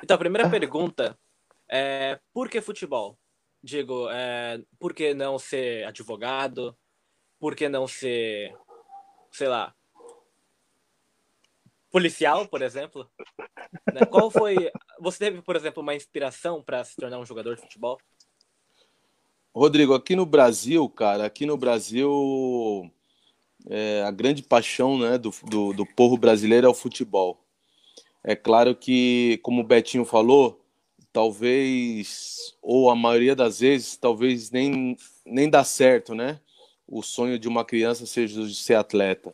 Então, 0.02 0.16
a 0.16 0.18
primeira 0.18 0.50
pergunta 0.50 1.18
é 1.70 2.20
por 2.34 2.50
que 2.50 2.62
futebol? 2.62 3.18
Digo, 3.62 4.10
é, 4.10 4.62
por 4.80 4.94
que 4.94 5.14
não 5.14 5.38
ser 5.38 5.86
advogado? 5.86 6.78
Por 7.40 7.56
que 7.56 7.68
não 7.68 7.88
ser, 7.88 8.56
sei 9.32 9.48
lá, 9.48 9.76
policial, 11.92 12.48
por 12.48 12.62
exemplo? 12.62 13.10
Né? 13.94 14.06
Qual 14.10 14.32
foi. 14.32 14.72
Você 15.02 15.20
teve, 15.20 15.42
por 15.42 15.56
exemplo, 15.56 15.84
uma 15.84 15.96
inspiração 15.96 16.64
para 16.64 16.84
se 16.84 16.96
tornar 16.96 17.20
um 17.20 17.26
jogador 17.26 17.56
de 17.56 17.62
futebol? 17.62 17.98
Rodrigo, 19.54 19.94
aqui 19.94 20.16
no 20.16 20.26
Brasil, 20.26 20.88
cara, 20.88 21.26
aqui 21.26 21.46
no 21.46 21.58
Brasil, 21.58 22.92
é, 23.70 24.04
a 24.04 24.12
grande 24.12 24.42
paixão 24.44 24.98
né, 24.98 25.18
do, 25.18 25.34
do, 25.44 25.74
do 25.74 25.86
povo 25.86 26.18
brasileiro 26.18 26.68
é 26.68 26.70
o 26.70 26.74
futebol. 26.74 27.40
É 28.24 28.36
claro 28.36 28.76
que, 28.76 29.40
como 29.44 29.62
o 29.62 29.64
Betinho 29.64 30.06
falou, 30.06 30.62
talvez, 31.14 32.56
ou 32.62 32.90
a 32.90 32.96
maioria 32.96 33.36
das 33.36 33.60
vezes, 33.60 33.98
talvez 33.98 34.52
nem, 34.52 34.98
nem 35.26 35.50
dá 35.50 35.64
certo, 35.64 36.14
né? 36.14 36.40
O 36.88 37.02
sonho 37.02 37.40
de 37.40 37.48
uma 37.48 37.66
criança 37.66 38.06
seja 38.06 38.46
de 38.46 38.56
ser 38.56 38.76
atleta. 38.76 39.34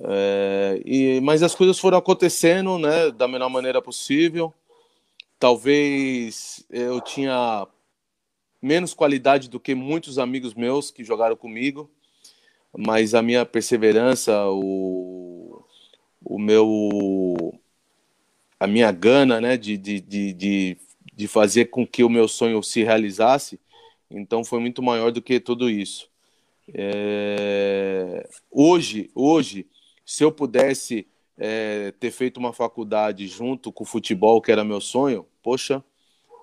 É, 0.00 0.80
e, 0.84 1.20
mas 1.20 1.42
as 1.42 1.54
coisas 1.54 1.78
foram 1.78 1.98
acontecendo 1.98 2.78
né, 2.78 3.10
da 3.10 3.28
melhor 3.28 3.48
maneira 3.48 3.80
possível. 3.80 4.52
Talvez 5.38 6.64
eu 6.70 7.00
tinha 7.00 7.66
menos 8.60 8.94
qualidade 8.94 9.48
do 9.48 9.60
que 9.60 9.74
muitos 9.74 10.18
amigos 10.18 10.54
meus 10.54 10.90
que 10.90 11.04
jogaram 11.04 11.36
comigo, 11.36 11.90
mas 12.76 13.14
a 13.14 13.22
minha 13.22 13.44
perseverança, 13.44 14.46
o, 14.48 15.64
o 16.24 16.38
meu, 16.38 17.54
a 18.58 18.66
minha 18.66 18.90
gana 18.90 19.40
né, 19.40 19.56
de, 19.56 19.76
de, 19.76 20.00
de, 20.00 20.76
de 21.14 21.28
fazer 21.28 21.66
com 21.66 21.86
que 21.86 22.02
o 22.02 22.08
meu 22.08 22.26
sonho 22.26 22.62
se 22.62 22.82
realizasse, 22.82 23.60
então 24.10 24.44
foi 24.44 24.60
muito 24.60 24.82
maior 24.82 25.10
do 25.10 25.22
que 25.22 25.38
tudo 25.40 25.68
isso. 25.68 26.08
É, 26.74 28.28
hoje, 28.50 29.10
hoje 29.14 29.66
se 30.04 30.24
eu 30.24 30.32
pudesse 30.32 31.06
é, 31.38 31.92
ter 31.98 32.10
feito 32.10 32.38
uma 32.38 32.52
faculdade 32.52 33.26
junto 33.26 33.72
com 33.72 33.84
o 33.84 33.86
futebol, 33.86 34.40
que 34.40 34.52
era 34.52 34.64
meu 34.64 34.80
sonho, 34.80 35.26
poxa, 35.42 35.82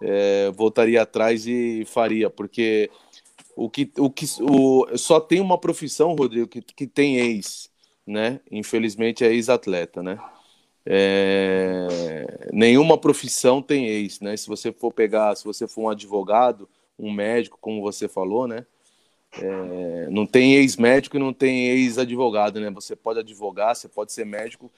é, 0.01 0.49
voltaria 0.51 1.01
atrás 1.01 1.45
e 1.45 1.83
faria, 1.85 2.29
porque 2.29 2.89
o 3.59 3.69
que, 3.69 3.91
o 3.97 4.09
que 4.09 4.25
o, 4.41 4.97
só 4.97 5.19
tem 5.19 5.41
uma 5.41 5.57
profissão, 5.57 6.15
Rodrigo, 6.15 6.47
que, 6.47 6.61
que 6.61 6.87
tem 6.87 7.17
ex, 7.17 7.69
né? 8.07 8.39
Infelizmente 8.49 9.23
é 9.23 9.33
ex-atleta, 9.33 10.01
né? 10.01 10.17
É, 10.85 12.49
nenhuma 12.53 12.97
profissão 12.97 13.61
tem 13.61 13.85
ex, 13.87 14.21
né? 14.21 14.37
Se 14.37 14.47
você 14.47 14.71
for 14.71 14.93
pegar, 14.93 15.35
se 15.35 15.43
você 15.43 15.67
for 15.67 15.83
um 15.83 15.89
advogado, 15.89 16.69
um 16.97 17.11
médico, 17.11 17.57
como 17.59 17.81
você 17.81 18.07
falou, 18.07 18.47
né? 18.47 18.65
É, 19.33 20.07
não 20.09 20.25
tem 20.25 20.55
ex-médico 20.55 21.17
e 21.17 21.19
não 21.19 21.33
tem 21.33 21.67
ex-advogado, 21.67 22.61
né? 22.61 22.69
Você 22.71 22.95
pode 22.95 23.19
advogar, 23.19 23.75
você 23.75 23.89
pode 23.89 24.13
ser 24.13 24.25
médico. 24.25 24.71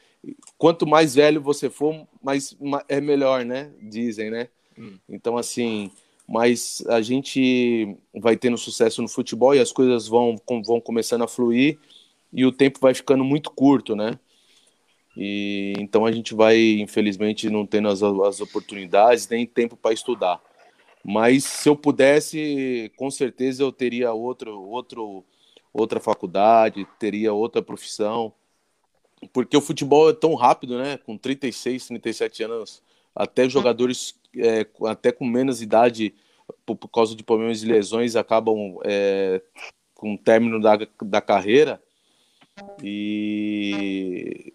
Quanto 0.58 0.88
mais 0.88 1.14
velho 1.14 1.40
você 1.40 1.70
for, 1.70 2.08
mais 2.22 2.58
é 2.90 3.00
melhor, 3.00 3.46
né? 3.46 3.72
Dizem, 3.80 4.32
né? 4.32 4.50
Hum. 4.78 4.98
Então, 5.08 5.38
assim, 5.38 5.92
mas 6.32 6.82
a 6.88 7.02
gente 7.02 7.98
vai 8.16 8.38
tendo 8.38 8.58
sucesso 8.58 9.02
no 9.02 9.10
futebol 9.10 9.54
e 9.54 9.60
as 9.60 9.74
coisas 9.74 10.08
vão, 10.08 10.38
vão 10.66 10.80
começando 10.80 11.24
a 11.24 11.28
fluir 11.28 11.78
e 12.32 12.46
o 12.46 12.54
tempo 12.54 12.80
vai 12.80 12.94
ficando 12.94 13.22
muito 13.22 13.52
curto, 13.52 13.98
né? 13.98 14.18
E 15.18 15.74
então 15.78 16.06
a 16.06 16.12
gente 16.14 16.34
vai, 16.34 16.58
infelizmente, 16.80 17.50
não 17.50 17.66
tendo 17.66 17.90
as, 17.90 18.02
as 18.02 18.40
oportunidades 18.40 19.28
nem 19.28 19.46
tempo 19.46 19.76
para 19.76 19.92
estudar. 19.94 20.42
Mas 21.04 21.44
se 21.44 21.68
eu 21.68 21.76
pudesse, 21.76 22.90
com 22.96 23.12
certeza 23.12 23.64
eu 23.64 23.72
teria 23.74 24.14
outro, 24.14 24.58
outro, 24.70 25.26
outra 25.74 26.00
faculdade, 26.00 26.88
teria 26.98 27.34
outra 27.34 27.62
profissão. 27.62 28.34
Porque 29.34 29.58
o 29.58 29.62
futebol 29.62 30.10
é 30.10 30.14
tão 30.14 30.34
rápido, 30.36 30.78
né? 30.78 30.98
Com 30.98 31.18
36, 31.18 31.88
37 31.88 32.44
anos, 32.44 32.82
até 33.14 33.50
jogadores 33.50 34.16
é, 34.38 34.66
até 34.88 35.12
com 35.12 35.26
menos 35.26 35.62
idade, 35.62 36.14
por, 36.66 36.76
por, 36.76 36.88
causa 36.88 37.16
de 37.16 37.24
problemas 37.24 37.60
de 37.60 37.66
lesões, 37.68 38.16
acabam 38.16 38.78
é, 38.84 39.42
com 39.96 40.14
o 40.14 40.18
término 40.18 40.60
da, 40.60 40.78
da 41.02 41.22
carreira. 41.22 41.82
E 42.84 44.54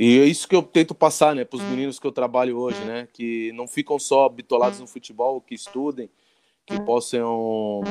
e 0.00 0.20
é 0.20 0.24
isso 0.26 0.46
que 0.46 0.54
eu 0.54 0.62
tento 0.62 0.94
passar, 0.94 1.34
né, 1.34 1.44
para 1.44 1.56
os 1.56 1.62
meninos 1.64 1.98
que 1.98 2.06
eu 2.06 2.12
trabalho 2.12 2.56
hoje, 2.56 2.78
né, 2.84 3.08
que 3.12 3.50
não 3.50 3.66
ficam 3.66 3.98
só 3.98 4.28
bitolados 4.28 4.78
no 4.78 4.86
futebol, 4.86 5.40
que 5.40 5.56
estudem, 5.56 6.08
que 6.64 6.80
possam 6.82 7.82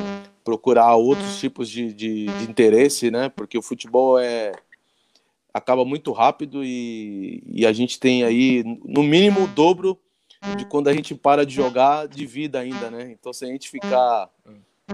procurar 0.42 0.96
outros 0.96 1.38
tipos 1.38 1.68
de, 1.68 1.92
de, 1.92 2.24
de 2.24 2.44
interesse, 2.50 3.10
né, 3.10 3.28
porque 3.28 3.58
o 3.58 3.62
futebol 3.62 4.18
é 4.18 4.52
acaba 5.52 5.84
muito 5.84 6.10
rápido 6.10 6.64
e, 6.64 7.42
e 7.46 7.66
a 7.66 7.74
gente 7.74 8.00
tem 8.00 8.24
aí 8.24 8.64
no 8.84 9.02
mínimo 9.02 9.44
o 9.44 9.48
dobro 9.48 9.98
de 10.56 10.64
quando 10.66 10.88
a 10.88 10.92
gente 10.92 11.14
para 11.14 11.44
de 11.44 11.54
jogar 11.54 12.06
de 12.06 12.26
vida 12.26 12.60
ainda, 12.60 12.90
né? 12.90 13.10
Então 13.10 13.32
se 13.32 13.44
a 13.44 13.48
gente 13.48 13.68
ficar 13.68 14.30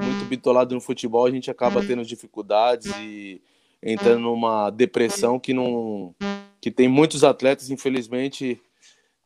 muito 0.01 0.25
bitolado 0.27 0.75
no 0.75 0.81
futebol, 0.81 1.27
a 1.27 1.31
gente 1.31 1.51
acaba 1.51 1.85
tendo 1.85 2.05
dificuldades 2.05 2.93
e 2.99 3.41
entrando 3.83 4.21
numa 4.21 4.71
depressão 4.71 5.39
que 5.39 5.53
não 5.53 6.15
que 6.61 6.71
tem 6.71 6.89
muitos 6.89 7.23
atletas, 7.23 7.69
infelizmente, 7.69 8.59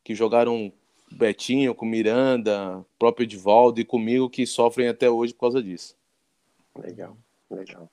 que 0.03 0.12
jogaram 0.12 0.73
Betinho, 1.12 1.73
com 1.75 1.87
Miranda, 1.87 2.85
próprio 2.99 3.25
Edivaldo 3.25 3.81
e 3.81 3.85
comigo 3.85 4.29
que 4.29 4.45
sofrem 4.45 4.89
até 4.89 5.09
hoje 5.09 5.33
por 5.33 5.41
causa 5.43 5.62
disso. 5.62 5.97
Legal, 6.77 7.16
legal. 7.49 7.89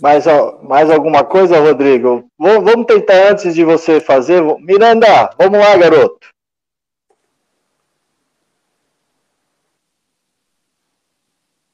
Mais, 0.00 0.24
mais 0.62 0.90
alguma 0.90 1.24
coisa, 1.24 1.58
Rodrigo? 1.58 2.30
Vamos 2.38 2.86
tentar 2.86 3.32
antes 3.32 3.54
de 3.54 3.64
você 3.64 4.00
fazer. 4.00 4.42
Miranda, 4.60 5.34
vamos 5.36 5.58
lá, 5.58 5.76
garoto. 5.76 6.28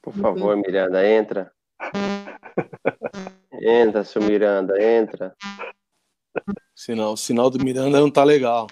Por 0.06 0.14
favor, 0.14 0.56
Miranda, 0.56 1.04
entra. 1.04 1.52
Entra, 3.60 4.04
seu 4.04 4.22
Miranda, 4.22 4.80
entra. 4.80 5.34
Sinal, 6.72 7.14
o 7.14 7.16
sinal 7.16 7.50
do 7.50 7.58
Miranda 7.58 7.98
não 7.98 8.08
tá 8.08 8.22
legal. 8.22 8.68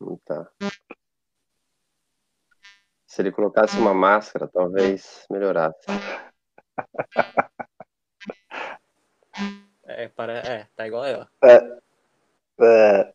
Não 0.00 0.16
tá. 0.24 0.48
Se 3.04 3.20
ele 3.20 3.32
colocasse 3.32 3.76
uma 3.76 3.92
máscara, 3.92 4.46
talvez 4.46 5.26
melhorasse. 5.28 5.76
É, 9.88 10.06
para... 10.06 10.34
é 10.34 10.68
tá 10.76 10.86
igual 10.86 11.04
eu. 11.04 11.26
É, 11.42 11.80
é. 12.60 13.12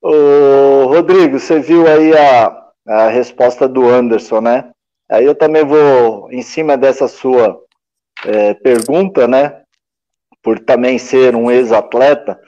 O 0.00 0.84
Rodrigo, 0.86 1.40
você 1.40 1.58
viu 1.58 1.84
aí 1.84 2.16
a, 2.16 2.72
a 2.86 3.08
resposta 3.08 3.68
do 3.68 3.88
Anderson, 3.88 4.40
né? 4.40 4.72
Aí 5.08 5.24
eu 5.24 5.34
também 5.34 5.64
vou, 5.64 6.30
em 6.30 6.42
cima 6.42 6.76
dessa 6.76 7.08
sua 7.08 7.58
é, 8.24 8.54
pergunta, 8.54 9.26
né? 9.26 9.62
Por 10.42 10.58
também 10.58 10.98
ser 10.98 11.34
um 11.34 11.50
ex-atleta, 11.50 12.38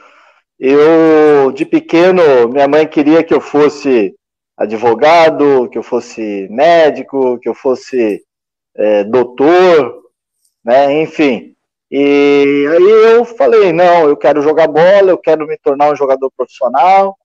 eu, 0.61 1.50
de 1.52 1.64
pequeno, 1.64 2.48
minha 2.48 2.68
mãe 2.68 2.86
queria 2.86 3.24
que 3.24 3.32
eu 3.32 3.40
fosse 3.40 4.14
advogado, 4.54 5.70
que 5.70 5.78
eu 5.78 5.82
fosse 5.82 6.46
médico, 6.50 7.38
que 7.38 7.48
eu 7.48 7.54
fosse 7.54 8.22
é, 8.76 9.02
doutor, 9.04 10.02
né? 10.62 11.00
Enfim. 11.00 11.54
E 11.90 12.66
aí 12.70 13.14
eu 13.14 13.24
falei, 13.24 13.72
não, 13.72 14.06
eu 14.06 14.16
quero 14.18 14.42
jogar 14.42 14.68
bola, 14.68 15.11
eu 15.11 15.18
quero 15.18 15.46
me 15.46 15.56
tornar 15.56 15.90
um 15.90 15.96
jogador 15.96 16.30
profissional. 16.36 17.16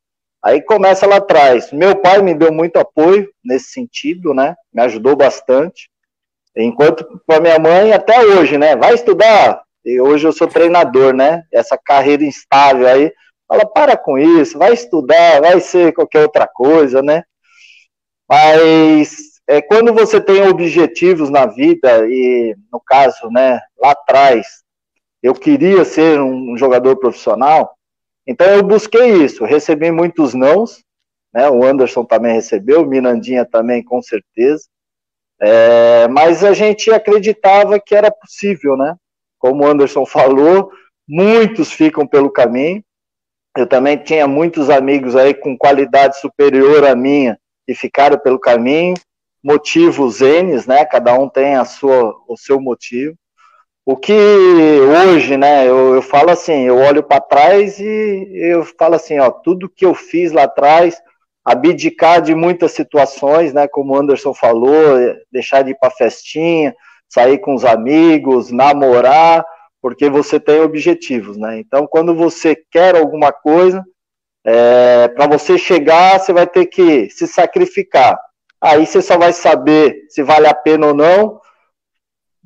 Aí 0.46 0.62
começa 0.62 1.08
lá 1.08 1.16
atrás. 1.16 1.72
Meu 1.72 1.96
pai 1.96 2.22
me 2.22 2.36
deu 2.36 2.54
muito 2.54 2.78
apoio 2.78 3.28
nesse 3.44 3.72
sentido, 3.72 4.32
né? 4.32 4.56
Me 4.72 4.84
ajudou 4.84 5.16
bastante. 5.16 5.90
Enquanto 6.56 7.20
para 7.26 7.42
minha 7.42 7.58
mãe, 7.58 7.92
até 7.92 8.24
hoje, 8.24 8.56
né? 8.56 8.76
Vai 8.76 8.94
estudar. 8.94 9.64
E 9.84 10.00
hoje 10.00 10.28
eu 10.28 10.32
sou 10.32 10.48
treinador, 10.48 11.16
né? 11.16 11.42
Essa 11.52 11.76
carreira 11.84 12.24
instável 12.24 12.88
aí. 12.88 13.12
Fala, 13.48 13.66
para 13.66 13.98
com 13.98 14.20
isso, 14.20 14.60
vai 14.60 14.72
estudar, 14.72 15.42
vai 15.42 15.60
ser 15.60 15.92
qualquer 15.94 16.22
outra 16.22 16.48
coisa, 16.48 17.02
né? 17.02 17.24
Mas 18.30 19.42
é, 19.48 19.64
quando 19.64 19.94
você 19.96 20.22
tem 20.22 20.48
objetivos 20.48 21.32
na 21.32 21.48
vida, 21.48 22.08
e 22.08 22.56
no 22.72 22.80
caso, 22.80 23.32
né, 23.32 23.60
lá 23.80 23.92
atrás, 23.92 24.64
eu 25.24 25.34
queria 25.34 25.84
ser 25.84 26.20
um 26.20 26.56
jogador 26.56 26.98
profissional, 26.98 27.76
então 28.28 28.48
eu 28.48 28.64
busquei 28.64 29.24
isso, 29.24 29.46
recebi 29.46 29.92
muitos 29.92 30.34
nãos, 30.34 30.84
né, 31.34 31.50
o 31.50 31.64
Anderson 31.64 32.04
também 32.06 32.34
recebeu, 32.34 32.82
o 32.82 32.86
Mirandinha 32.86 33.46
também, 33.46 33.84
com 33.84 34.02
certeza, 34.02 34.64
é, 35.40 36.08
mas 36.08 36.44
a 36.44 36.54
gente 36.54 36.92
acreditava 36.92 37.80
que 37.80 37.94
era 37.94 38.10
possível, 38.10 38.78
né? 38.78 38.96
Como 39.38 39.64
o 39.64 39.68
Anderson 39.68 40.06
falou, 40.08 40.72
muitos 41.08 41.72
ficam 41.72 42.08
pelo 42.08 42.32
caminho, 42.32 42.84
eu 43.58 43.68
também 43.68 43.98
tinha 43.98 44.28
muitos 44.28 44.70
amigos 44.70 45.16
aí 45.16 45.34
com 45.34 45.58
qualidade 45.58 46.20
superior 46.20 46.84
à 46.86 46.96
minha, 46.96 47.40
que 47.66 47.74
ficaram 47.74 48.18
pelo 48.20 48.40
caminho, 48.40 48.96
motivos 49.44 50.22
N, 50.22 50.62
né? 50.68 50.86
Cada 50.86 51.18
um 51.18 51.30
tem 51.30 51.56
a 51.56 51.64
sua, 51.64 52.16
o 52.28 52.36
seu 52.38 52.60
motivo. 52.60 53.16
O 53.86 53.96
que 53.96 54.12
hoje, 54.14 55.38
né? 55.38 55.68
Eu, 55.68 55.94
eu 55.94 56.02
falo 56.02 56.32
assim, 56.32 56.64
eu 56.64 56.76
olho 56.78 57.04
para 57.04 57.22
trás 57.22 57.80
e 57.80 58.28
eu 58.34 58.64
falo 58.64 58.96
assim, 58.96 59.20
ó, 59.20 59.30
tudo 59.30 59.70
que 59.70 59.86
eu 59.86 59.94
fiz 59.94 60.32
lá 60.32 60.44
atrás, 60.44 61.00
abdicar 61.46 62.20
de 62.20 62.34
muitas 62.34 62.72
situações, 62.72 63.54
né? 63.54 63.68
Como 63.68 63.94
o 63.94 63.98
Anderson 63.98 64.34
falou, 64.34 64.74
deixar 65.32 65.62
de 65.62 65.72
ir 65.72 65.78
para 65.80 65.92
festinha, 65.92 66.76
sair 67.08 67.38
com 67.38 67.54
os 67.54 67.64
amigos, 67.64 68.50
namorar, 68.50 69.46
porque 69.80 70.10
você 70.10 70.40
tem 70.40 70.62
objetivos, 70.62 71.38
né? 71.38 71.60
Então, 71.60 71.86
quando 71.86 72.16
você 72.16 72.56
quer 72.72 72.96
alguma 72.96 73.32
coisa, 73.32 73.86
é, 74.44 75.10
para 75.10 75.28
você 75.28 75.60
chegar, 75.60 76.20
você 76.20 76.34
vai 76.34 76.48
ter 76.48 76.66
que 76.66 77.08
se 77.12 77.28
sacrificar. 77.28 78.18
Aí 78.60 78.84
você 78.84 79.00
só 79.00 79.16
vai 79.16 79.32
saber 79.32 80.06
se 80.10 80.24
vale 80.24 80.48
a 80.48 80.56
pena 80.56 80.88
ou 80.88 80.94
não, 80.96 81.40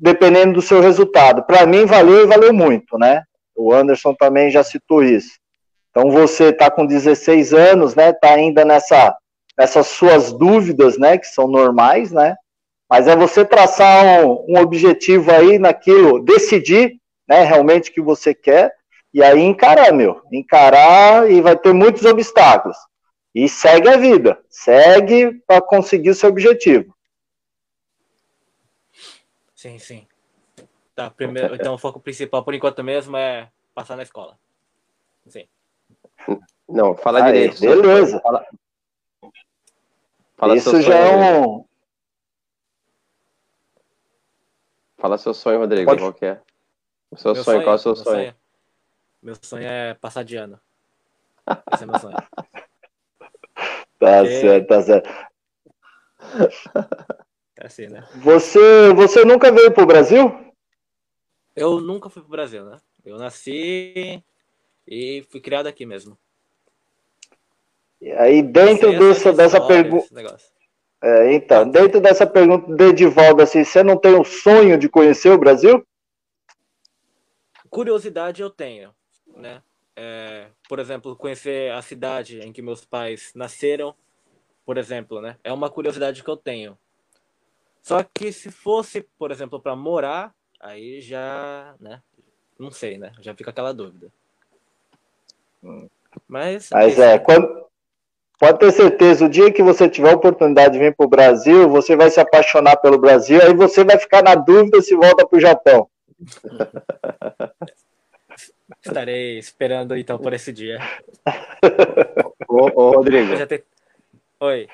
dependendo 0.00 0.54
do 0.54 0.62
seu 0.62 0.80
resultado. 0.80 1.42
Para 1.44 1.66
mim, 1.66 1.84
valeu 1.84 2.24
e 2.24 2.26
valeu 2.26 2.52
muito, 2.52 2.98
né? 2.98 3.22
O 3.54 3.72
Anderson 3.72 4.14
também 4.14 4.50
já 4.50 4.64
citou 4.64 5.02
isso. 5.02 5.38
Então, 5.90 6.10
você 6.10 6.44
está 6.44 6.70
com 6.70 6.86
16 6.86 7.52
anos, 7.52 7.94
né? 7.94 8.10
Está 8.10 8.30
ainda 8.30 8.64
nessa, 8.64 9.14
nessas 9.58 9.88
suas 9.88 10.32
dúvidas, 10.32 10.96
né? 10.96 11.18
Que 11.18 11.26
são 11.26 11.46
normais, 11.46 12.10
né? 12.10 12.34
Mas 12.88 13.06
é 13.06 13.14
você 13.14 13.44
traçar 13.44 14.24
um, 14.24 14.44
um 14.48 14.58
objetivo 14.58 15.30
aí 15.30 15.58
naquilo, 15.58 16.24
decidir, 16.24 16.96
né? 17.28 17.44
Realmente 17.44 17.90
o 17.90 17.92
que 17.92 18.00
você 18.00 18.34
quer 18.34 18.72
e 19.12 19.22
aí 19.22 19.40
encarar, 19.40 19.92
meu. 19.92 20.22
Encarar 20.32 21.30
e 21.30 21.40
vai 21.40 21.56
ter 21.56 21.74
muitos 21.74 22.04
obstáculos. 22.04 22.76
E 23.34 23.48
segue 23.48 23.88
a 23.88 23.96
vida. 23.96 24.38
Segue 24.48 25.40
para 25.46 25.60
conseguir 25.60 26.10
o 26.10 26.14
seu 26.14 26.30
objetivo. 26.30 26.94
Sim, 29.60 29.78
sim. 29.78 30.08
Tá, 30.94 31.10
primeiro, 31.10 31.52
então 31.60 31.74
o 31.74 31.78
foco 31.78 32.00
principal 32.00 32.42
por 32.42 32.54
enquanto 32.54 32.82
mesmo 32.82 33.14
é 33.14 33.52
passar 33.74 33.94
na 33.94 34.02
escola. 34.02 34.38
Sim. 35.28 35.46
Não, 36.66 36.96
fala 36.96 37.22
Aí, 37.22 37.30
direito. 37.30 37.60
Beleza. 37.60 38.18
Fala, 38.20 38.46
fala 40.38 40.56
Isso 40.56 40.80
já 40.80 40.94
é 40.96 41.38
um. 41.38 41.62
Fala 44.96 45.18
seu 45.18 45.34
sonho, 45.34 45.58
Rodrigo. 45.58 45.90
Pode... 45.90 46.00
Qual 46.00 46.14
que 46.14 46.24
é? 46.24 46.40
O 47.10 47.18
seu 47.18 47.34
sonho, 47.34 47.44
sonho, 47.44 47.62
qual 47.62 47.72
é 47.74 47.76
o 47.76 47.78
seu 47.78 47.96
sonho? 47.96 48.16
sonho? 48.16 48.36
Meu 49.22 49.34
sonho 49.42 49.66
é 49.66 49.92
passar 49.92 50.24
de 50.24 50.36
ano. 50.36 50.58
Esse 51.74 51.84
é 51.84 51.86
meu 51.86 51.98
sonho. 51.98 52.16
tá 54.00 54.24
certo, 54.24 54.66
tá 54.68 54.82
certo. 54.82 55.10
É 57.60 57.66
assim, 57.66 57.86
né? 57.86 58.08
Você, 58.16 58.92
você 58.94 59.24
nunca 59.24 59.52
veio 59.52 59.70
pro 59.70 59.86
Brasil? 59.86 60.52
Eu 61.54 61.80
nunca 61.80 62.08
fui 62.08 62.22
pro 62.22 62.30
Brasil, 62.30 62.64
né? 62.64 62.78
Eu 63.04 63.18
nasci 63.18 64.22
e 64.86 65.24
fui 65.30 65.40
criado 65.40 65.66
aqui 65.66 65.86
mesmo. 65.86 66.18
E 68.00 68.10
aí, 68.12 68.42
dentro 68.42 68.98
dessa, 68.98 69.32
dessa 69.32 69.60
pergunta. 69.60 70.08
É, 71.02 71.34
então, 71.34 71.68
dentro 71.70 72.00
dessa 72.00 72.26
pergunta 72.26 72.74
de 72.74 72.84
Edivaldo, 72.84 73.42
assim, 73.42 73.62
você 73.62 73.82
não 73.82 73.96
tem 73.96 74.18
o 74.18 74.24
sonho 74.24 74.78
de 74.78 74.88
conhecer 74.88 75.30
o 75.30 75.38
Brasil? 75.38 75.86
Curiosidade 77.68 78.42
eu 78.42 78.50
tenho 78.50 78.92
né? 79.36 79.62
É, 79.96 80.48
por 80.68 80.78
exemplo, 80.78 81.16
conhecer 81.16 81.72
a 81.72 81.82
cidade 81.82 82.40
em 82.40 82.52
que 82.52 82.62
meus 82.62 82.84
pais 82.84 83.32
nasceram, 83.34 83.94
por 84.64 84.78
exemplo, 84.78 85.20
né? 85.20 85.36
É 85.42 85.52
uma 85.52 85.70
curiosidade 85.70 86.22
que 86.22 86.30
eu 86.30 86.36
tenho. 86.36 86.78
Só 87.82 88.02
que 88.02 88.32
se 88.32 88.50
fosse, 88.50 89.06
por 89.18 89.30
exemplo, 89.30 89.60
para 89.60 89.74
morar, 89.74 90.34
aí 90.60 91.00
já, 91.00 91.74
né? 91.80 92.02
Não 92.58 92.70
sei, 92.70 92.98
né? 92.98 93.12
Já 93.20 93.34
fica 93.34 93.50
aquela 93.50 93.72
dúvida. 93.72 94.08
Mas, 96.28 96.70
Mas 96.70 96.98
é, 96.98 97.18
quando, 97.18 97.66
pode 98.38 98.58
ter 98.58 98.72
certeza, 98.72 99.24
o 99.24 99.28
dia 99.28 99.52
que 99.52 99.62
você 99.62 99.88
tiver 99.88 100.12
a 100.12 100.16
oportunidade 100.16 100.74
de 100.74 100.78
vir 100.78 100.94
para 100.94 101.06
o 101.06 101.10
Brasil, 101.10 101.68
você 101.68 101.96
vai 101.96 102.10
se 102.10 102.20
apaixonar 102.20 102.76
pelo 102.76 102.98
Brasil, 102.98 103.40
aí 103.42 103.54
você 103.54 103.84
vai 103.84 103.98
ficar 103.98 104.22
na 104.22 104.34
dúvida 104.34 104.80
se 104.82 104.94
volta 104.94 105.26
para 105.26 105.36
o 105.36 105.40
Japão. 105.40 105.88
Estarei 108.84 109.38
esperando 109.38 109.96
então 109.96 110.18
por 110.18 110.32
esse 110.32 110.52
dia. 110.52 110.78
ô, 112.48 112.70
ô, 112.74 112.90
Rodrigo. 112.92 113.46
Te... 113.46 113.64
Oi. 114.40 114.68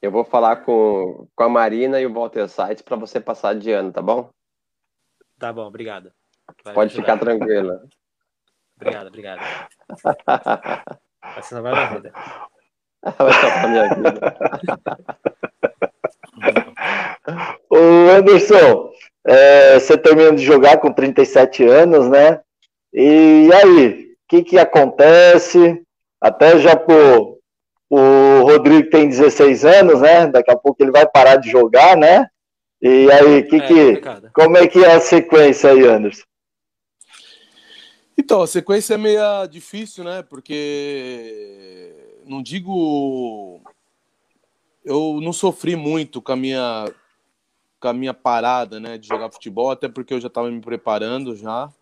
Eu 0.00 0.10
vou 0.12 0.24
falar 0.24 0.56
com, 0.56 1.26
com 1.34 1.44
a 1.44 1.48
Marina 1.48 2.00
e 2.00 2.06
o 2.06 2.12
Walter 2.12 2.48
Sites 2.48 2.82
para 2.82 2.96
você 2.96 3.18
passar 3.18 3.54
de 3.54 3.72
ano, 3.72 3.92
tá 3.92 4.00
bom? 4.00 4.30
Tá 5.38 5.52
bom, 5.52 5.66
obrigado. 5.66 6.12
Vai 6.64 6.74
Pode 6.74 6.94
ficar 6.94 7.18
tranquila. 7.18 7.82
Obrigado, 8.80 9.08
obrigado. 9.08 9.40
Vai 11.20 11.42
salvar 11.42 11.72
minha 11.74 11.90
vida. 11.96 12.12
Vai 13.02 13.32
salvar 13.32 13.68
minha 13.70 13.88
vida. 13.92 14.36
Ô 17.68 17.76
Anderson, 18.16 18.92
é, 19.24 19.80
você 19.80 19.98
termina 19.98 20.36
de 20.36 20.44
jogar 20.44 20.78
com 20.78 20.92
37 20.92 21.64
anos, 21.64 22.08
né? 22.08 22.40
E 22.92 23.50
aí, 23.52 24.12
o 24.12 24.16
que, 24.28 24.44
que 24.44 24.58
acontece? 24.58 25.84
Até 26.20 26.56
já 26.60 26.76
por 26.76 27.37
o 27.90 28.42
Rodrigo 28.42 28.90
tem 28.90 29.08
16 29.08 29.64
anos, 29.64 30.00
né? 30.00 30.26
Daqui 30.26 30.50
a 30.50 30.56
pouco 30.56 30.82
ele 30.82 30.90
vai 30.90 31.06
parar 31.08 31.36
de 31.36 31.50
jogar, 31.50 31.96
né? 31.96 32.26
E 32.80 33.10
aí, 33.10 33.42
que 33.42 33.56
é, 33.56 33.60
que, 33.96 34.30
como 34.32 34.56
é 34.56 34.66
que 34.66 34.84
é 34.84 34.94
a 34.94 35.00
sequência 35.00 35.70
aí, 35.70 35.86
Anderson? 35.86 36.22
Então, 38.16 38.42
a 38.42 38.46
sequência 38.46 38.94
é 38.94 38.98
meio 38.98 39.46
difícil, 39.46 40.04
né? 40.04 40.22
Porque 40.22 41.94
não 42.26 42.42
digo 42.42 43.60
eu 44.88 45.20
não 45.20 45.34
sofri 45.34 45.76
muito 45.76 46.22
com 46.22 46.32
a 46.32 46.36
minha 46.36 46.86
com 47.80 47.88
a 47.88 47.92
minha 47.92 48.14
parada, 48.14 48.80
né, 48.80 48.98
de 48.98 49.06
jogar 49.06 49.30
futebol, 49.30 49.70
até 49.70 49.86
porque 49.88 50.12
eu 50.12 50.20
já 50.20 50.26
estava 50.26 50.50
me 50.50 50.60
preparando 50.60 51.36
já. 51.36 51.72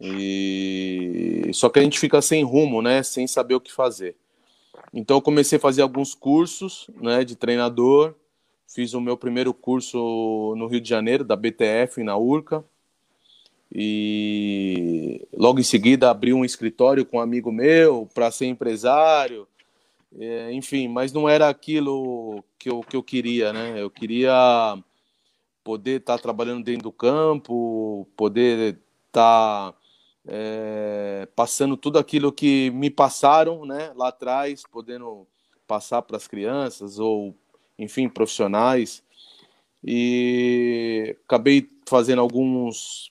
E 0.00 1.50
só 1.52 1.68
que 1.68 1.78
a 1.78 1.82
gente 1.82 1.98
fica 1.98 2.22
sem 2.22 2.42
rumo, 2.42 2.80
né, 2.80 3.02
sem 3.02 3.26
saber 3.26 3.54
o 3.54 3.60
que 3.60 3.70
fazer. 3.70 4.16
Então 4.92 5.16
eu 5.16 5.22
comecei 5.22 5.56
a 5.56 5.60
fazer 5.60 5.82
alguns 5.82 6.14
cursos, 6.14 6.88
né, 7.00 7.24
de 7.24 7.36
treinador. 7.36 8.14
Fiz 8.66 8.94
o 8.94 9.00
meu 9.00 9.16
primeiro 9.16 9.52
curso 9.52 10.54
no 10.56 10.66
Rio 10.66 10.80
de 10.80 10.88
Janeiro, 10.88 11.24
da 11.24 11.36
BTF, 11.36 12.02
na 12.02 12.16
Urca. 12.16 12.64
E 13.72 15.26
logo 15.32 15.60
em 15.60 15.64
seguida 15.64 16.10
abri 16.10 16.32
um 16.32 16.44
escritório 16.44 17.06
com 17.06 17.18
um 17.18 17.20
amigo 17.20 17.52
meu 17.52 18.08
para 18.12 18.30
ser 18.30 18.46
empresário. 18.46 19.46
É, 20.18 20.52
enfim, 20.52 20.88
mas 20.88 21.12
não 21.12 21.28
era 21.28 21.48
aquilo 21.48 22.42
que 22.58 22.68
eu, 22.68 22.80
que 22.80 22.96
eu 22.96 23.02
queria, 23.02 23.52
né? 23.52 23.80
Eu 23.80 23.88
queria 23.88 24.76
poder 25.62 26.00
estar 26.00 26.16
tá 26.16 26.22
trabalhando 26.22 26.64
dentro 26.64 26.84
do 26.84 26.92
campo, 26.92 28.08
poder 28.16 28.78
estar 29.06 29.72
tá, 29.72 29.74
é, 30.32 31.26
passando 31.34 31.76
tudo 31.76 31.98
aquilo 31.98 32.32
que 32.32 32.70
me 32.70 32.88
passaram, 32.88 33.66
né? 33.66 33.92
Lá 33.96 34.08
atrás, 34.08 34.62
podendo 34.70 35.26
passar 35.66 36.02
para 36.02 36.16
as 36.16 36.28
crianças 36.28 37.00
ou, 37.00 37.34
enfim, 37.76 38.08
profissionais. 38.08 39.02
E 39.84 41.16
acabei 41.26 41.68
fazendo 41.84 42.20
alguns 42.20 43.10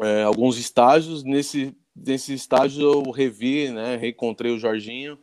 é, 0.00 0.22
alguns 0.22 0.56
estágios. 0.56 1.22
Nesse, 1.22 1.76
nesse 1.94 2.32
estágio 2.32 2.82
eu 2.82 3.10
revi, 3.10 3.68
né? 3.68 3.96
Reencontrei 3.96 4.50
o 4.50 4.58
Jorginho 4.58 5.18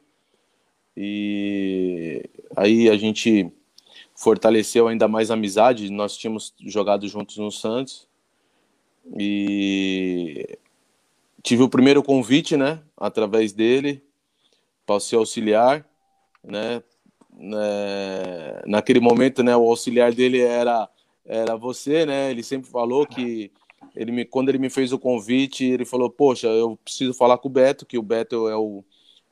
e 0.95 2.23
aí 2.55 2.89
a 2.89 2.97
gente 2.97 3.51
fortaleceu 4.15 4.87
ainda 4.87 5.07
mais 5.07 5.31
a 5.31 5.33
amizade. 5.33 5.89
Nós 5.89 6.15
tínhamos 6.15 6.53
jogado 6.59 7.07
juntos 7.07 7.37
no 7.37 7.51
Santos 7.51 8.07
e 9.17 10.59
tive 11.43 11.63
o 11.63 11.69
primeiro 11.69 12.03
convite, 12.03 12.57
né, 12.57 12.81
através 12.97 13.53
dele 13.53 14.03
para 14.85 14.99
ser 14.99 15.15
auxiliar, 15.17 15.85
né, 16.43 16.83
né, 17.33 18.61
naquele 18.65 18.99
momento, 18.99 19.43
né, 19.43 19.55
o 19.55 19.69
auxiliar 19.69 20.13
dele 20.13 20.41
era 20.41 20.89
era 21.25 21.55
você, 21.55 22.05
né? 22.05 22.31
Ele 22.31 22.43
sempre 22.43 22.69
falou 22.69 23.05
que 23.05 23.51
ele 23.95 24.11
me, 24.11 24.25
quando 24.25 24.49
ele 24.49 24.57
me 24.57 24.69
fez 24.71 24.91
o 24.91 24.99
convite, 24.99 25.63
ele 25.65 25.85
falou: 25.85 26.09
"Poxa, 26.09 26.47
eu 26.47 26.77
preciso 26.83 27.13
falar 27.13 27.37
com 27.37 27.47
o 27.47 27.51
Beto, 27.51 27.85
que 27.85 27.97
o 27.97 28.01
Beto 28.03 28.49
é 28.49 28.55
o 28.57 28.83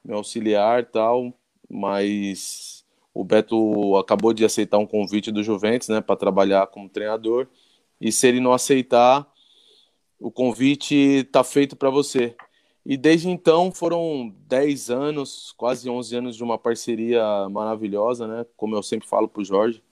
meu 0.03 0.17
auxiliar, 0.17 0.85
tal 0.85 1.33
mas 1.69 2.83
o 3.13 3.23
Beto 3.23 3.95
acabou 3.97 4.33
de 4.33 4.43
aceitar 4.43 4.77
um 4.79 4.87
convite 4.87 5.31
do 5.31 5.43
Juventus, 5.43 5.87
né, 5.89 6.01
para 6.01 6.15
trabalhar 6.15 6.67
como 6.67 6.89
treinador. 6.89 7.47
E 8.01 8.11
se 8.11 8.27
ele 8.27 8.39
não 8.39 8.53
aceitar, 8.53 9.27
o 10.19 10.29
convite 10.29 10.95
está 10.95 11.43
feito 11.43 11.75
para 11.75 11.89
você. 11.89 12.35
E 12.85 12.97
desde 12.97 13.29
então 13.29 13.71
foram 13.71 14.33
10 14.47 14.89
anos, 14.89 15.53
quase 15.57 15.89
11 15.89 16.15
anos 16.15 16.35
de 16.35 16.43
uma 16.43 16.57
parceria 16.57 17.47
maravilhosa, 17.49 18.27
né? 18.27 18.45
Como 18.57 18.75
eu 18.75 18.83
sempre 18.83 19.07
falo 19.07 19.27
para 19.27 19.41
o 19.41 19.45
Jorge. 19.45 19.83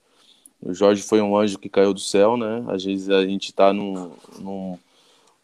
O 0.60 0.74
Jorge 0.74 1.02
foi 1.02 1.20
um 1.20 1.36
anjo 1.36 1.58
que 1.58 1.68
caiu 1.68 1.94
do 1.94 2.00
céu, 2.00 2.36
né? 2.36 2.64
Às 2.68 2.84
vezes 2.84 3.08
a 3.08 3.24
gente 3.24 3.46
está 3.46 3.72
num, 3.72 4.10
num, 4.38 4.78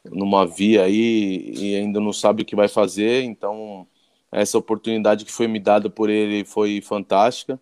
numa 0.04 0.46
via 0.46 0.82
aí 0.84 1.54
e 1.56 1.76
ainda 1.76 2.00
não 2.00 2.12
sabe 2.12 2.42
o 2.42 2.44
que 2.44 2.56
vai 2.56 2.68
fazer, 2.68 3.22
então 3.22 3.86
essa 4.32 4.58
oportunidade 4.58 5.24
que 5.24 5.30
foi 5.32 5.46
me 5.46 5.60
dada 5.60 5.88
por 5.88 6.10
ele 6.10 6.44
foi 6.44 6.80
fantástica. 6.80 7.60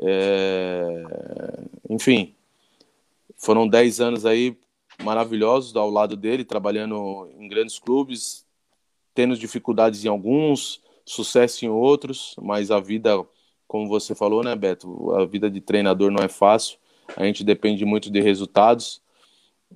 É... 0.00 1.02
Enfim, 1.90 2.34
foram 3.36 3.66
10 3.66 4.00
anos 4.00 4.26
aí 4.26 4.56
maravilhosos 5.02 5.74
ao 5.76 5.90
lado 5.90 6.16
dele, 6.16 6.44
trabalhando 6.44 7.28
em 7.38 7.48
grandes 7.48 7.78
clubes, 7.78 8.44
tendo 9.14 9.36
dificuldades 9.36 10.04
em 10.04 10.08
alguns, 10.08 10.82
sucesso 11.04 11.64
em 11.64 11.68
outros, 11.68 12.34
mas 12.40 12.70
a 12.70 12.80
vida, 12.80 13.24
como 13.66 13.86
você 13.88 14.14
falou, 14.14 14.42
né, 14.42 14.54
Beto? 14.54 15.12
A 15.14 15.24
vida 15.24 15.50
de 15.50 15.60
treinador 15.60 16.10
não 16.10 16.22
é 16.22 16.28
fácil, 16.28 16.78
a 17.16 17.24
gente 17.24 17.44
depende 17.44 17.84
muito 17.84 18.10
de 18.10 18.20
resultados 18.20 19.00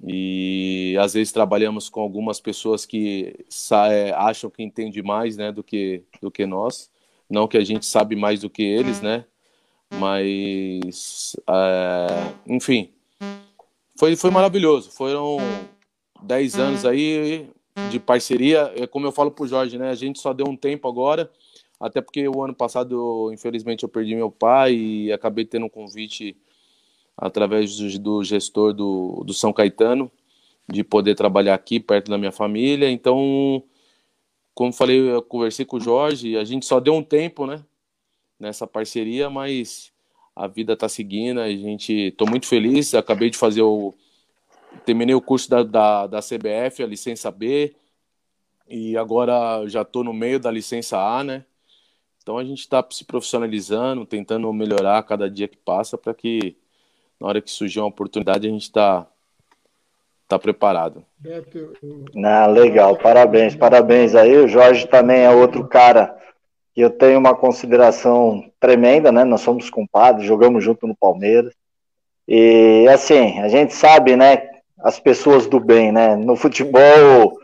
e 0.06 0.96
às 1.00 1.14
vezes 1.14 1.32
trabalhamos 1.32 1.88
com 1.88 2.00
algumas 2.00 2.40
pessoas 2.40 2.86
que 2.86 3.44
é, 3.90 4.12
acham 4.12 4.50
que 4.50 4.62
entende 4.62 5.02
mais, 5.02 5.36
né, 5.36 5.50
do 5.52 5.62
que 5.62 6.04
do 6.20 6.30
que 6.30 6.46
nós. 6.46 6.90
Não 7.28 7.46
que 7.46 7.56
a 7.56 7.64
gente 7.64 7.86
sabe 7.86 8.16
mais 8.16 8.40
do 8.40 8.50
que 8.50 8.62
eles, 8.62 9.00
né? 9.00 9.24
Mas, 9.98 11.36
é, 11.48 12.06
enfim, 12.46 12.92
foi 14.00 14.16
foi 14.16 14.30
maravilhoso. 14.30 14.90
Foram 14.90 15.36
10 16.22 16.58
anos 16.58 16.86
aí 16.86 17.46
de 17.90 18.00
parceria. 18.00 18.72
É 18.74 18.86
como 18.86 19.06
eu 19.06 19.12
falo 19.12 19.30
pro 19.30 19.46
Jorge, 19.46 19.76
né? 19.76 19.90
A 19.90 19.94
gente 19.94 20.18
só 20.18 20.32
deu 20.32 20.46
um 20.48 20.56
tempo 20.56 20.88
agora, 20.88 21.30
até 21.78 22.00
porque 22.00 22.26
o 22.26 22.42
ano 22.42 22.54
passado, 22.54 23.30
infelizmente, 23.30 23.82
eu 23.82 23.90
perdi 23.90 24.14
meu 24.14 24.30
pai 24.30 24.74
e 24.74 25.12
acabei 25.12 25.44
tendo 25.44 25.66
um 25.66 25.68
convite 25.68 26.34
através 27.14 27.76
do, 27.98 28.24
gestor 28.24 28.72
do, 28.72 29.22
do 29.22 29.34
São 29.34 29.52
Caetano, 29.52 30.10
de 30.66 30.82
poder 30.82 31.14
trabalhar 31.14 31.52
aqui 31.54 31.78
perto 31.78 32.10
da 32.10 32.16
minha 32.16 32.32
família. 32.32 32.90
Então, 32.90 33.62
como 34.54 34.72
falei, 34.72 34.98
eu 35.10 35.20
conversei 35.20 35.66
com 35.66 35.76
o 35.76 35.80
Jorge, 35.80 36.38
a 36.38 36.44
gente 36.44 36.64
só 36.64 36.80
deu 36.80 36.94
um 36.94 37.02
tempo, 37.02 37.46
né, 37.46 37.62
nessa 38.38 38.66
parceria, 38.66 39.28
mas 39.28 39.89
a 40.34 40.46
vida 40.46 40.72
está 40.72 40.88
seguindo, 40.88 41.40
a 41.40 41.48
gente, 41.48 41.92
estou 42.08 42.28
muito 42.28 42.46
feliz, 42.46 42.94
acabei 42.94 43.30
de 43.30 43.36
fazer 43.36 43.62
o, 43.62 43.94
terminei 44.84 45.14
o 45.14 45.20
curso 45.20 45.50
da, 45.50 45.62
da, 45.62 46.06
da 46.06 46.20
CBF, 46.20 46.82
a 46.82 46.86
licença 46.86 47.30
B, 47.30 47.74
e 48.68 48.96
agora 48.96 49.66
já 49.66 49.82
estou 49.82 50.04
no 50.04 50.12
meio 50.12 50.38
da 50.38 50.50
licença 50.50 50.98
A, 50.98 51.24
né, 51.24 51.44
então 52.22 52.38
a 52.38 52.44
gente 52.44 52.60
está 52.60 52.86
se 52.90 53.04
profissionalizando, 53.04 54.06
tentando 54.06 54.52
melhorar 54.52 54.98
a 54.98 55.02
cada 55.02 55.28
dia 55.28 55.48
que 55.48 55.56
passa 55.56 55.98
para 55.98 56.14
que 56.14 56.56
na 57.20 57.26
hora 57.26 57.42
que 57.42 57.50
surgir 57.50 57.80
uma 57.80 57.88
oportunidade, 57.88 58.48
a 58.48 58.50
gente 58.50 58.62
está 58.62 59.06
tá 60.26 60.38
preparado. 60.38 61.04
Ah, 62.24 62.46
legal, 62.46 62.96
parabéns, 62.96 63.54
parabéns 63.54 64.14
aí. 64.14 64.36
O 64.38 64.48
Jorge 64.48 64.86
também 64.86 65.20
é 65.20 65.30
outro 65.30 65.68
cara 65.68 66.18
que 66.74 66.80
eu 66.80 66.90
tenho 66.90 67.18
uma 67.18 67.34
consideração 67.34 68.44
tremenda, 68.58 69.10
né? 69.10 69.24
Nós 69.24 69.40
somos 69.40 69.70
compadres, 69.70 70.26
jogamos 70.26 70.62
junto 70.62 70.86
no 70.86 70.96
Palmeiras. 70.96 71.52
E 72.26 72.86
assim, 72.88 73.40
a 73.40 73.48
gente 73.48 73.74
sabe, 73.74 74.16
né? 74.16 74.48
As 74.78 74.98
pessoas 74.98 75.46
do 75.46 75.60
bem, 75.60 75.92
né? 75.92 76.16
No 76.16 76.36
futebol, 76.36 77.38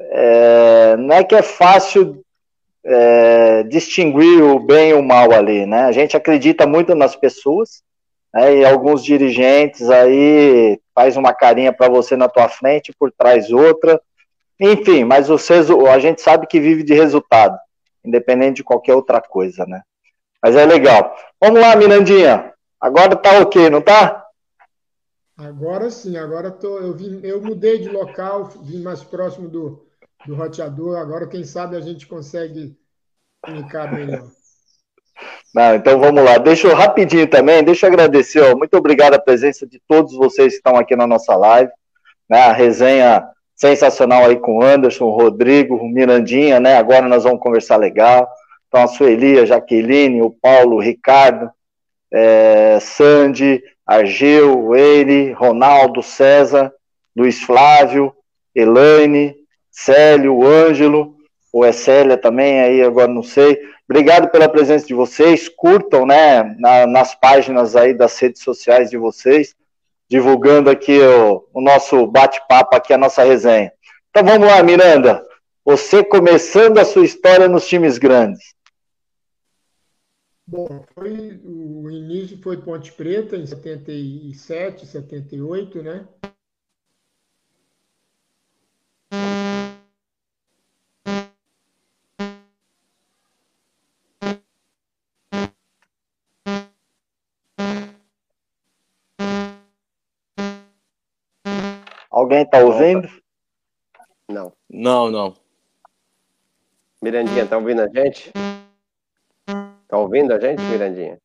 é, 0.00 0.96
não 0.96 1.14
é 1.14 1.24
que 1.24 1.34
é 1.34 1.42
fácil 1.42 2.22
é, 2.84 3.62
distinguir 3.62 4.42
o 4.42 4.58
bem 4.58 4.90
e 4.90 4.94
o 4.94 5.02
mal 5.02 5.32
ali, 5.32 5.64
né? 5.64 5.84
A 5.84 5.92
gente 5.92 6.16
acredita 6.16 6.66
muito 6.66 6.94
nas 6.94 7.16
pessoas 7.16 7.82
né, 8.34 8.56
e 8.56 8.64
alguns 8.64 9.04
dirigentes 9.04 9.88
aí 9.88 10.78
faz 10.92 11.16
uma 11.16 11.32
carinha 11.32 11.72
para 11.72 11.88
você 11.88 12.16
na 12.16 12.28
tua 12.28 12.48
frente, 12.48 12.92
por 12.98 13.12
trás 13.12 13.50
outra, 13.50 14.00
enfim, 14.58 15.04
mas 15.04 15.28
vocês, 15.28 15.68
a 15.70 15.98
gente 15.98 16.20
sabe 16.20 16.46
que 16.46 16.60
vive 16.60 16.82
de 16.82 16.94
resultado, 16.94 17.56
independente 18.04 18.56
de 18.56 18.64
qualquer 18.64 18.94
outra 18.94 19.20
coisa, 19.20 19.64
né? 19.66 19.82
Mas 20.42 20.56
é 20.56 20.66
legal. 20.66 21.16
Vamos 21.40 21.60
lá, 21.60 21.74
Mirandinha. 21.74 22.52
Agora 22.80 23.16
tá 23.16 23.38
ok, 23.40 23.70
não 23.70 23.80
tá? 23.80 24.24
Agora 25.36 25.90
sim, 25.90 26.16
agora 26.16 26.50
tô, 26.50 26.78
eu, 26.78 26.94
vim, 26.94 27.20
eu 27.24 27.40
mudei 27.40 27.78
de 27.78 27.88
local, 27.88 28.44
vim 28.62 28.82
mais 28.82 29.02
próximo 29.02 29.48
do, 29.48 29.84
do 30.26 30.34
roteador. 30.34 30.98
Agora, 30.98 31.26
quem 31.26 31.44
sabe, 31.44 31.76
a 31.76 31.80
gente 31.80 32.06
consegue 32.06 32.78
explicar 33.44 33.92
melhor. 33.92 34.28
Não, 35.54 35.74
então 35.74 35.98
vamos 35.98 36.22
lá. 36.22 36.38
Deixa 36.38 36.68
eu 36.68 36.74
rapidinho 36.74 37.28
também, 37.28 37.64
deixa 37.64 37.86
eu 37.86 37.92
agradecer, 37.92 38.40
ó, 38.40 38.56
muito 38.56 38.76
obrigado 38.76 39.14
a 39.14 39.20
presença 39.20 39.66
de 39.66 39.80
todos 39.86 40.14
vocês 40.16 40.52
que 40.52 40.56
estão 40.56 40.76
aqui 40.76 40.96
na 40.96 41.06
nossa 41.06 41.34
live, 41.36 41.70
né, 42.28 42.42
a 42.42 42.52
resenha 42.52 43.28
sensacional 43.64 44.26
aí 44.26 44.36
com 44.36 44.58
o 44.58 44.62
Anderson, 44.62 45.06
o 45.06 45.16
Rodrigo, 45.16 45.76
o 45.76 45.88
Mirandinha, 45.88 46.60
né, 46.60 46.76
agora 46.76 47.08
nós 47.08 47.24
vamos 47.24 47.40
conversar 47.40 47.76
legal, 47.76 48.28
então 48.68 48.82
a 48.82 48.86
Sueli, 48.86 49.38
a 49.38 49.46
Jaqueline, 49.46 50.20
o 50.20 50.30
Paulo, 50.30 50.76
o 50.76 50.80
Ricardo, 50.80 51.50
é, 52.12 52.78
Sandy, 52.78 53.62
Argeu, 53.86 54.76
ele, 54.76 55.32
Ronaldo, 55.32 56.02
César, 56.02 56.70
Luiz 57.16 57.40
Flávio, 57.42 58.12
Elaine, 58.54 59.34
Célio, 59.70 60.46
Ângelo, 60.46 61.14
ou 61.50 61.64
é 61.64 61.72
Célia 61.72 62.18
também, 62.18 62.60
aí 62.60 62.82
agora 62.82 63.08
não 63.08 63.22
sei. 63.22 63.58
Obrigado 63.88 64.28
pela 64.28 64.48
presença 64.48 64.86
de 64.86 64.92
vocês. 64.94 65.48
Curtam, 65.48 66.04
né, 66.04 66.54
na, 66.58 66.86
nas 66.86 67.14
páginas 67.14 67.74
aí 67.74 67.94
das 67.94 68.18
redes 68.18 68.42
sociais 68.42 68.90
de 68.90 68.98
vocês, 68.98 69.54
divulgando 70.08 70.70
aqui 70.70 70.98
o, 71.00 71.46
o 71.52 71.60
nosso 71.60 72.06
bate-papo, 72.06 72.76
aqui 72.76 72.92
a 72.92 72.98
nossa 72.98 73.22
resenha. 73.22 73.72
Então 74.10 74.24
vamos 74.24 74.46
lá, 74.46 74.62
Miranda. 74.62 75.22
Você 75.64 76.04
começando 76.04 76.78
a 76.78 76.84
sua 76.84 77.04
história 77.04 77.48
nos 77.48 77.66
times 77.66 77.98
grandes. 77.98 78.54
Bom, 80.46 80.84
foi, 80.94 81.40
o 81.42 81.90
início 81.90 82.38
foi 82.42 82.58
Ponte 82.58 82.92
Preta 82.92 83.34
em 83.34 83.46
77, 83.46 84.86
78, 84.86 85.82
né? 85.82 86.06
Alguém 102.14 102.42
está 102.42 102.60
ouvindo? 102.60 103.08
Não. 104.28 104.52
Não, 104.70 105.10
não. 105.10 105.34
Mirandinha, 107.02 107.44
tá 107.44 107.58
ouvindo 107.58 107.82
a 107.82 107.88
gente? 107.88 108.30
Tá 109.88 109.98
ouvindo 109.98 110.32
a 110.32 110.38
gente, 110.38 110.62
Mirandinha? 110.62 111.18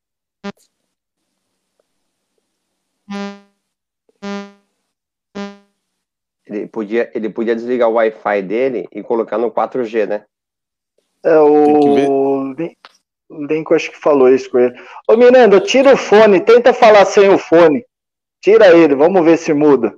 Ele 6.47 6.65
podia, 6.65 7.11
ele 7.13 7.29
podia 7.29 7.55
desligar 7.55 7.87
o 7.87 7.93
Wi-Fi 7.93 8.41
dele 8.41 8.87
e 8.91 9.03
colocar 9.03 9.37
no 9.37 9.51
4G, 9.51 10.07
né? 10.07 10.25
É, 11.23 11.37
o 11.37 12.55
Lincoln 13.29 13.75
acho 13.75 13.91
que 13.91 13.97
falou 13.97 14.27
isso 14.27 14.49
com 14.49 14.57
ele. 14.57 14.75
Ô 15.07 15.15
Miranda, 15.15 15.61
tira 15.61 15.93
o 15.93 15.97
fone, 15.97 16.41
tenta 16.41 16.73
falar 16.73 17.05
sem 17.05 17.29
o 17.29 17.37
fone. 17.37 17.85
Tira 18.41 18.75
ele, 18.75 18.95
vamos 18.95 19.23
ver 19.23 19.37
se 19.37 19.53
muda. 19.53 19.95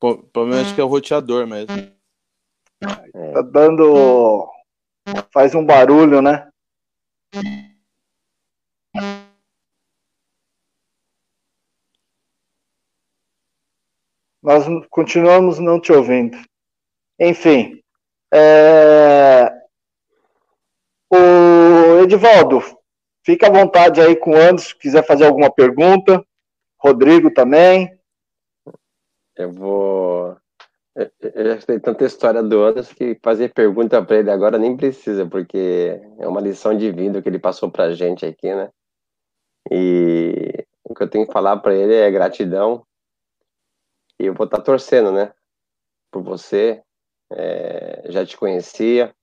O 0.00 0.16
problema 0.18 0.62
acho 0.62 0.74
que 0.74 0.80
é 0.80 0.84
o 0.84 0.88
roteador 0.88 1.46
mesmo. 1.46 1.74
Tá 2.80 3.42
dando. 3.42 4.48
Faz 5.32 5.54
um 5.54 5.64
barulho, 5.64 6.22
né? 6.22 6.48
Nós 14.40 14.64
continuamos 14.88 15.58
não 15.58 15.80
te 15.80 15.92
ouvindo. 15.92 16.38
Enfim. 17.18 17.82
É... 18.32 19.52
O 21.10 22.02
Edivaldo, 22.04 22.60
fica 23.24 23.48
à 23.48 23.50
vontade 23.50 24.00
aí 24.00 24.14
com 24.14 24.30
o 24.30 24.36
Anderson, 24.36 24.68
se 24.68 24.78
quiser 24.78 25.04
fazer 25.04 25.26
alguma 25.26 25.50
pergunta. 25.50 26.24
Rodrigo 26.78 27.32
também. 27.32 27.97
Eu 29.38 29.52
vou. 29.52 30.36
Eu 30.96 31.44
já 31.44 31.60
sei 31.60 31.78
tanta 31.78 32.04
história 32.04 32.42
do 32.42 32.60
Anderson 32.64 32.92
que 32.92 33.16
fazer 33.22 33.54
pergunta 33.54 34.04
para 34.04 34.18
ele 34.18 34.30
agora 34.32 34.58
nem 34.58 34.76
precisa, 34.76 35.24
porque 35.26 36.00
é 36.18 36.26
uma 36.26 36.40
lição 36.40 36.76
de 36.76 36.90
vida 36.90 37.22
que 37.22 37.28
ele 37.28 37.38
passou 37.38 37.70
para 37.70 37.94
gente 37.94 38.26
aqui, 38.26 38.52
né? 38.52 38.68
E 39.70 40.66
o 40.82 40.92
que 40.92 41.04
eu 41.04 41.08
tenho 41.08 41.24
que 41.24 41.32
falar 41.32 41.56
para 41.58 41.72
ele 41.72 41.94
é 41.94 42.10
gratidão. 42.10 42.84
E 44.18 44.26
eu 44.26 44.34
vou 44.34 44.44
estar 44.46 44.58
tá 44.58 44.62
torcendo, 44.64 45.12
né? 45.12 45.32
Por 46.10 46.24
você. 46.24 46.82
É, 47.30 48.10
já 48.10 48.24
te 48.26 48.36
conhecia, 48.36 49.14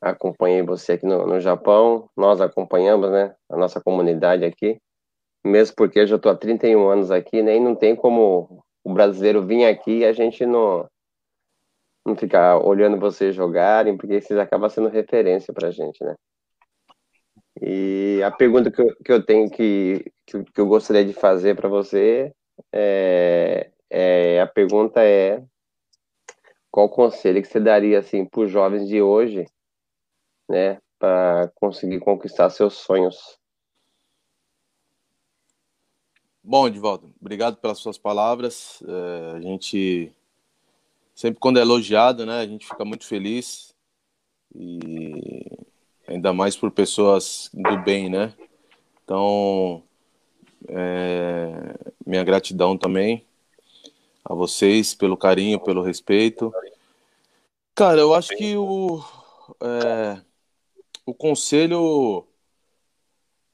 acompanhei 0.00 0.62
você 0.62 0.92
aqui 0.92 1.04
no, 1.04 1.26
no 1.26 1.40
Japão, 1.40 2.08
nós 2.16 2.40
acompanhamos, 2.40 3.10
né? 3.10 3.34
A 3.50 3.56
nossa 3.56 3.82
comunidade 3.82 4.44
aqui. 4.46 4.80
Mesmo 5.44 5.76
porque 5.76 6.00
eu 6.00 6.06
já 6.06 6.16
estou 6.16 6.32
há 6.32 6.36
31 6.36 6.88
anos 6.88 7.10
aqui, 7.10 7.42
nem 7.42 7.60
né? 7.60 7.68
não 7.68 7.74
tem 7.76 7.94
como 7.94 8.64
o 8.88 8.94
brasileiro 8.94 9.46
vir 9.46 9.66
aqui 9.66 9.98
e 9.98 10.04
a 10.04 10.12
gente 10.12 10.46
não, 10.46 10.88
não 12.06 12.16
ficar 12.16 12.58
olhando 12.58 12.98
vocês 12.98 13.34
jogarem, 13.34 13.96
porque 13.96 14.20
vocês 14.20 14.38
acabam 14.38 14.68
sendo 14.70 14.88
referência 14.88 15.52
para 15.52 15.68
a 15.68 15.70
gente, 15.70 16.02
né? 16.02 16.14
E 17.60 18.22
a 18.24 18.30
pergunta 18.30 18.70
que 18.70 18.80
eu, 18.80 18.96
que 19.04 19.12
eu 19.12 19.24
tenho 19.24 19.50
que, 19.50 20.10
que, 20.24 20.44
que 20.44 20.60
eu 20.60 20.66
gostaria 20.66 21.04
de 21.04 21.12
fazer 21.12 21.54
para 21.56 21.68
você 21.68 22.32
é, 22.72 23.70
é, 23.90 24.40
a 24.40 24.46
pergunta 24.46 25.02
é 25.02 25.42
qual 26.70 26.88
conselho 26.88 27.42
que 27.42 27.48
você 27.48 27.60
daria 27.60 27.98
assim 27.98 28.24
para 28.24 28.40
os 28.40 28.50
jovens 28.50 28.88
de 28.88 29.02
hoje, 29.02 29.44
né, 30.48 30.78
para 30.98 31.50
conseguir 31.56 31.98
conquistar 31.98 32.48
seus 32.50 32.74
sonhos? 32.74 33.37
Bom, 36.50 36.66
Edivaldo, 36.66 37.12
obrigado 37.20 37.58
pelas 37.58 37.76
suas 37.76 37.98
palavras. 37.98 38.82
É, 38.88 39.36
a 39.36 39.40
gente 39.42 40.10
sempre 41.14 41.38
quando 41.38 41.58
é 41.58 41.60
elogiado, 41.60 42.24
né, 42.24 42.40
a 42.40 42.46
gente 42.46 42.66
fica 42.66 42.86
muito 42.86 43.06
feliz 43.06 43.74
e 44.54 45.44
ainda 46.06 46.32
mais 46.32 46.56
por 46.56 46.70
pessoas 46.70 47.50
do 47.52 47.76
bem, 47.82 48.08
né? 48.08 48.32
Então, 49.04 49.82
é, 50.68 51.74
minha 52.06 52.24
gratidão 52.24 52.78
também 52.78 53.26
a 54.24 54.32
vocês 54.32 54.94
pelo 54.94 55.18
carinho, 55.18 55.60
pelo 55.60 55.82
respeito. 55.82 56.50
Cara, 57.74 58.00
eu 58.00 58.14
acho 58.14 58.30
que 58.30 58.56
o 58.56 59.04
é, 59.62 60.18
o 61.04 61.12
conselho 61.12 62.26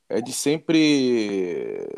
é 0.09 0.21
de 0.21 0.33
sempre 0.33 1.89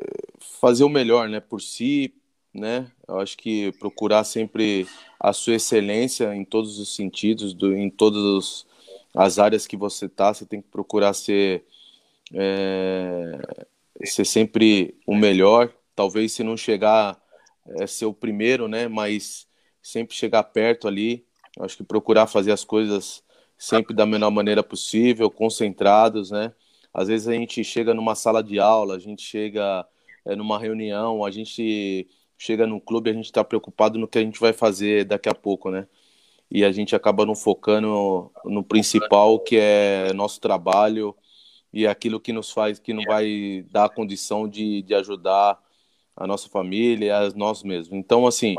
fazer 0.61 0.85
o 0.85 0.89
melhor, 0.89 1.29
né, 1.29 1.41
por 1.41 1.61
si, 1.61 2.15
né? 2.53 2.91
Eu 3.07 3.21
acho 3.21 3.37
que 3.37 3.73
procurar 3.73 4.25
sempre 4.25 4.87
a 5.21 5.33
sua 5.33 5.55
excelência 5.55 6.35
em 6.35 6.45
todos 6.45 6.79
os 6.79 6.95
sentidos, 6.95 7.53
do, 7.55 7.77
em 7.77 7.91
todas 7.91 8.67
as 9.15 9.39
áreas 9.39 9.67
que 9.67 9.77
você 9.77 10.09
tá, 10.09 10.33
você 10.33 10.47
tem 10.47 10.61
que 10.61 10.69
procurar 10.69 11.15
ser 11.15 11.65
é, 12.35 13.41
ser 14.05 14.25
sempre 14.25 14.95
o 15.07 15.15
melhor. 15.15 15.73
Talvez 15.95 16.33
se 16.33 16.43
não 16.43 16.57
chegar 16.57 17.21
é, 17.79 17.87
ser 17.87 18.07
o 18.07 18.13
primeiro, 18.13 18.69
né? 18.69 18.89
Mas 18.89 19.47
sempre 19.83 20.15
chegar 20.15 20.43
perto 20.45 20.89
ali. 20.89 21.25
Eu 21.57 21.65
acho 21.65 21.77
que 21.77 21.85
procurar 21.85 22.27
fazer 22.27 22.53
as 22.53 22.65
coisas 22.65 23.23
sempre 23.59 23.95
da 23.95 24.05
melhor 24.05 24.31
maneira 24.31 24.63
possível, 24.63 25.31
concentrados, 25.31 26.31
né? 26.31 26.53
Às 26.93 27.09
vezes 27.09 27.29
a 27.29 27.33
gente 27.33 27.63
chega 27.65 27.95
numa 27.95 28.15
sala 28.15 28.43
de 28.43 28.59
aula, 28.59 28.97
a 28.97 28.99
gente 28.99 29.23
chega 29.23 29.87
é, 30.27 30.37
numa 30.37 30.59
reunião, 30.59 31.25
a 31.25 31.31
gente 31.31 32.09
chega 32.37 32.67
no 32.67 32.81
clube, 32.81 33.09
a 33.09 33.13
gente 33.13 33.27
está 33.27 33.43
preocupado 33.45 33.99
no 33.99 34.09
que 34.09 34.19
a 34.19 34.23
gente 34.23 34.39
vai 34.41 34.53
fazer 34.53 35.05
daqui 35.05 35.29
a 35.29 35.35
pouco, 35.35 35.71
né? 35.71 35.87
E 36.51 36.65
a 36.65 36.71
gente 36.71 36.95
acaba 36.95 37.25
não 37.25 37.35
focando 37.35 38.31
no 38.45 38.63
principal, 38.63 39.39
que 39.41 39.57
é 39.57 40.13
nosso 40.13 40.41
trabalho 40.41 41.17
e 41.73 41.87
aquilo 41.87 42.21
que 42.21 42.33
nos 42.33 42.51
faz, 42.51 42.79
que 42.79 42.93
não 42.93 43.03
vai 43.05 43.65
dar 43.71 43.87
a 43.87 43.89
condição 43.89 44.49
de, 44.49 44.83
de 44.83 44.95
ajudar 44.95 45.61
a 46.17 46.27
nossa 46.27 46.49
família, 46.49 47.19
a 47.19 47.31
nós 47.31 47.63
mesmos. 47.63 47.99
Então, 47.99 48.27
assim, 48.27 48.55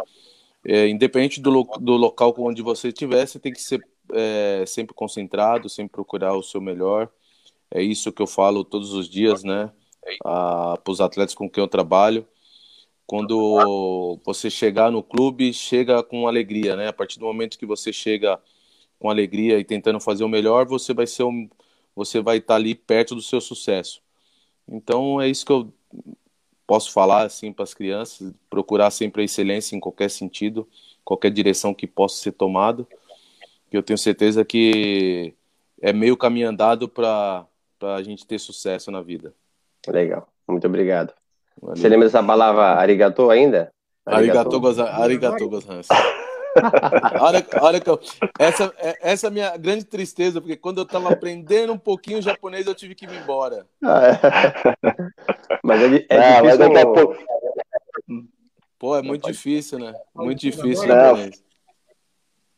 é, 0.66 0.88
independente 0.88 1.40
do, 1.42 1.64
do 1.80 1.94
local 1.94 2.34
onde 2.40 2.62
você 2.62 2.90
estiver, 2.90 3.26
você 3.26 3.40
tem 3.40 3.54
que 3.54 3.62
ser 3.62 3.82
é, 4.14 4.64
sempre 4.68 4.94
concentrado, 4.94 5.70
sempre 5.70 5.94
procurar 5.94 6.36
o 6.36 6.44
seu 6.44 6.62
melhor. 6.62 7.10
É 7.72 7.82
isso 7.82 8.12
que 8.12 8.22
eu 8.22 8.28
falo 8.28 8.64
todos 8.64 8.94
os 8.94 9.10
dias, 9.10 9.44
né? 9.44 9.72
Para 10.22 10.82
os 10.88 11.02
atletas 11.02 11.36
com 11.36 11.50
quem 11.50 11.62
eu 11.62 11.68
trabalho. 11.68 12.26
Quando 13.06 14.20
você 14.26 14.50
chegar 14.50 14.92
no 14.92 15.02
clube, 15.02 15.54
chega 15.54 16.04
com 16.04 16.28
alegria, 16.28 16.76
né? 16.76 16.90
A 16.90 16.94
partir 16.94 17.20
do 17.20 17.26
momento 17.26 17.58
que 17.58 17.66
você 17.66 17.94
chega 17.94 18.40
com 19.00 19.10
alegria 19.10 19.60
e 19.60 19.64
tentando 19.64 20.00
fazer 20.00 20.24
o 20.24 20.30
melhor, 20.30 20.66
você 20.66 20.94
vai 20.94 21.08
ser 21.08 21.24
um, 21.24 21.50
você 21.96 22.20
vai 22.22 22.38
estar 22.38 22.56
ali 22.56 22.76
perto 22.76 23.16
do 23.16 23.22
seu 23.22 23.40
sucesso. 23.40 24.02
Então 24.68 25.22
é 25.22 25.30
isso 25.30 25.46
que 25.46 25.52
eu 25.52 25.72
posso 26.66 26.92
falar 26.92 27.24
assim 27.24 27.54
para 27.54 27.64
as 27.64 27.74
crianças, 27.74 28.34
procurar 28.50 28.92
sempre 28.92 29.22
a 29.22 29.26
excelência 29.26 29.76
em 29.76 29.80
qualquer 29.80 30.10
sentido, 30.10 30.68
qualquer 31.06 31.32
direção 31.32 31.74
que 31.74 31.88
possa 31.88 32.22
ser 32.22 32.34
tomado. 32.34 32.86
Eu 33.72 33.82
tenho 33.82 33.98
certeza 33.98 34.44
que 34.44 35.34
é 35.82 35.94
meio 35.94 36.18
caminho 36.18 36.50
andado 36.50 36.90
para 36.90 37.48
a 37.82 38.04
gente 38.04 38.26
ter 38.26 38.40
sucesso 38.40 38.92
na 38.92 39.02
vida. 39.02 39.34
Legal, 39.88 40.28
muito 40.48 40.68
obrigado. 40.68 41.14
Valeu. 41.62 41.76
Você 41.76 41.90
lembra 41.90 42.08
dessa 42.08 42.24
palavra 42.24 42.80
arigato 42.80 43.30
ainda? 43.30 43.72
Arigato, 44.06 44.56
arigato, 45.02 45.50
gozans. 45.50 45.88
olha, 47.20 47.46
olha 47.62 47.80
que 47.80 47.90
eu, 47.90 48.00
essa, 48.40 48.74
é, 48.78 49.12
essa 49.12 49.28
é 49.28 49.30
a 49.30 49.32
minha 49.32 49.58
grande 49.58 49.86
tristeza, 49.86 50.40
porque 50.40 50.56
quando 50.56 50.78
eu 50.80 50.84
estava 50.84 51.12
aprendendo 51.12 51.74
um 51.74 51.78
pouquinho 51.78 52.22
japonês, 52.22 52.66
eu 52.66 52.76
tive 52.76 52.96
que 52.96 53.06
ir 53.06 53.22
embora. 53.22 53.66
Ah, 53.84 54.02
é. 54.08 55.60
Mas 55.64 55.82
é, 55.82 55.86
é, 55.86 56.18
é 56.18 56.42
difícil. 56.42 56.74
Mas 56.74 56.84
pouco... 56.84 57.18
Pô, 58.80 58.96
é 58.96 59.02
muito 59.02 59.30
difícil, 59.30 59.80
né? 59.80 59.94
Muito 60.16 60.40
difícil 60.40 60.88
japonês. 60.88 61.44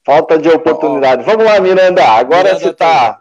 Falta 0.05 0.37
de 0.37 0.49
oportunidade. 0.49 1.23
Vamos 1.23 1.45
lá, 1.45 1.59
Miranda. 1.59 2.03
Agora 2.03 2.43
Miranda 2.43 2.59
você 2.59 2.73
tá. 2.73 3.19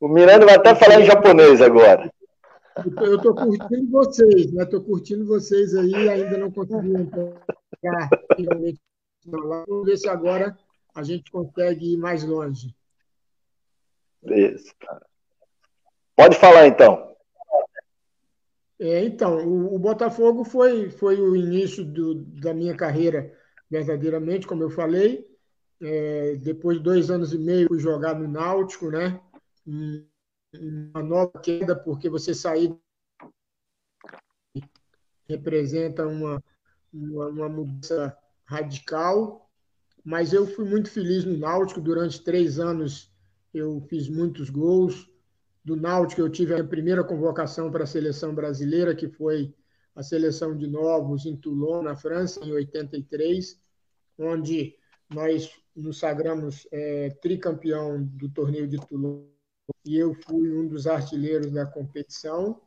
O 0.00 0.08
Miranda 0.08 0.46
vai 0.46 0.56
até 0.56 0.74
falar 0.74 1.00
em 1.00 1.04
japonês 1.04 1.60
agora. 1.60 2.10
Eu 2.76 3.16
estou 3.16 3.34
curtindo 3.34 3.90
vocês, 3.90 4.52
né? 4.52 4.64
Estou 4.64 4.82
curtindo 4.82 5.26
vocês 5.26 5.74
aí, 5.74 6.08
ainda 6.08 6.38
não 6.38 6.50
consegui 6.50 6.92
entrar 6.92 8.08
finalmente 8.36 8.80
Vamos 9.26 9.86
ver 9.86 9.96
se 9.96 10.08
agora 10.08 10.56
a 10.94 11.02
gente 11.02 11.30
consegue 11.30 11.94
ir 11.94 11.96
mais 11.96 12.24
longe. 12.24 12.74
Isso. 14.22 14.72
Pode 16.14 16.36
falar 16.38 16.66
então. 16.66 17.14
É, 18.78 19.04
então, 19.04 19.46
o, 19.46 19.74
o, 19.74 19.78
Botafogo 19.78 20.44
foi, 20.44 20.90
foi 20.90 21.20
o 21.20 21.34
início 21.34 21.84
do, 21.84 22.14
da 22.14 22.52
minha 22.52 22.76
carreira, 22.76 23.32
verdadeiramente, 23.70 24.46
como 24.46 24.62
eu 24.62 24.70
falei. 24.70 25.26
É, 25.80 26.36
depois 26.36 26.78
de 26.78 26.84
dois 26.84 27.10
anos 27.10 27.32
e 27.32 27.38
meio, 27.38 27.68
fui 27.68 27.78
jogar 27.78 28.14
no 28.14 28.28
Náutico, 28.28 28.90
né? 28.90 29.20
Uma 30.60 31.02
nova 31.02 31.38
queda, 31.40 31.74
porque 31.74 32.08
você 32.08 32.34
sair 32.34 32.76
representa 35.28 36.06
uma, 36.06 36.42
uma, 36.92 37.26
uma 37.28 37.48
mudança 37.48 38.16
radical, 38.44 39.50
mas 40.04 40.32
eu 40.32 40.46
fui 40.46 40.64
muito 40.64 40.90
feliz 40.90 41.24
no 41.24 41.36
Náutico. 41.36 41.80
Durante 41.80 42.22
três 42.22 42.58
anos 42.58 43.12
eu 43.52 43.80
fiz 43.88 44.08
muitos 44.08 44.50
gols. 44.50 45.10
Do 45.64 45.76
Náutico 45.76 46.20
eu 46.20 46.28
tive 46.28 46.54
a 46.54 46.62
primeira 46.62 47.02
convocação 47.02 47.70
para 47.70 47.84
a 47.84 47.86
seleção 47.86 48.34
brasileira, 48.34 48.94
que 48.94 49.08
foi 49.08 49.54
a 49.94 50.02
seleção 50.02 50.56
de 50.56 50.66
novos 50.66 51.24
em 51.24 51.36
Toulon, 51.36 51.82
na 51.82 51.96
França, 51.96 52.44
em 52.44 52.52
83, 52.52 53.60
onde 54.18 54.76
nós 55.08 55.50
nos 55.74 55.98
sagramos 55.98 56.66
é, 56.70 57.10
tricampeão 57.22 58.02
do 58.02 58.28
torneio 58.28 58.68
de 58.68 58.78
Toulon 58.78 59.33
e 59.84 59.96
eu 59.96 60.14
fui 60.14 60.50
um 60.52 60.66
dos 60.66 60.86
artilheiros 60.86 61.50
da 61.52 61.66
competição. 61.66 62.60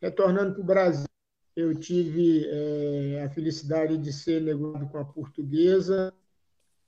Retornando 0.00 0.54
para 0.54 0.62
o 0.62 0.66
Brasil, 0.66 1.06
eu 1.54 1.74
tive 1.74 2.46
é, 2.46 3.24
a 3.24 3.30
felicidade 3.30 3.96
de 3.96 4.12
ser 4.12 4.42
negociado 4.42 4.88
com 4.90 4.98
a 4.98 5.04
portuguesa 5.04 6.12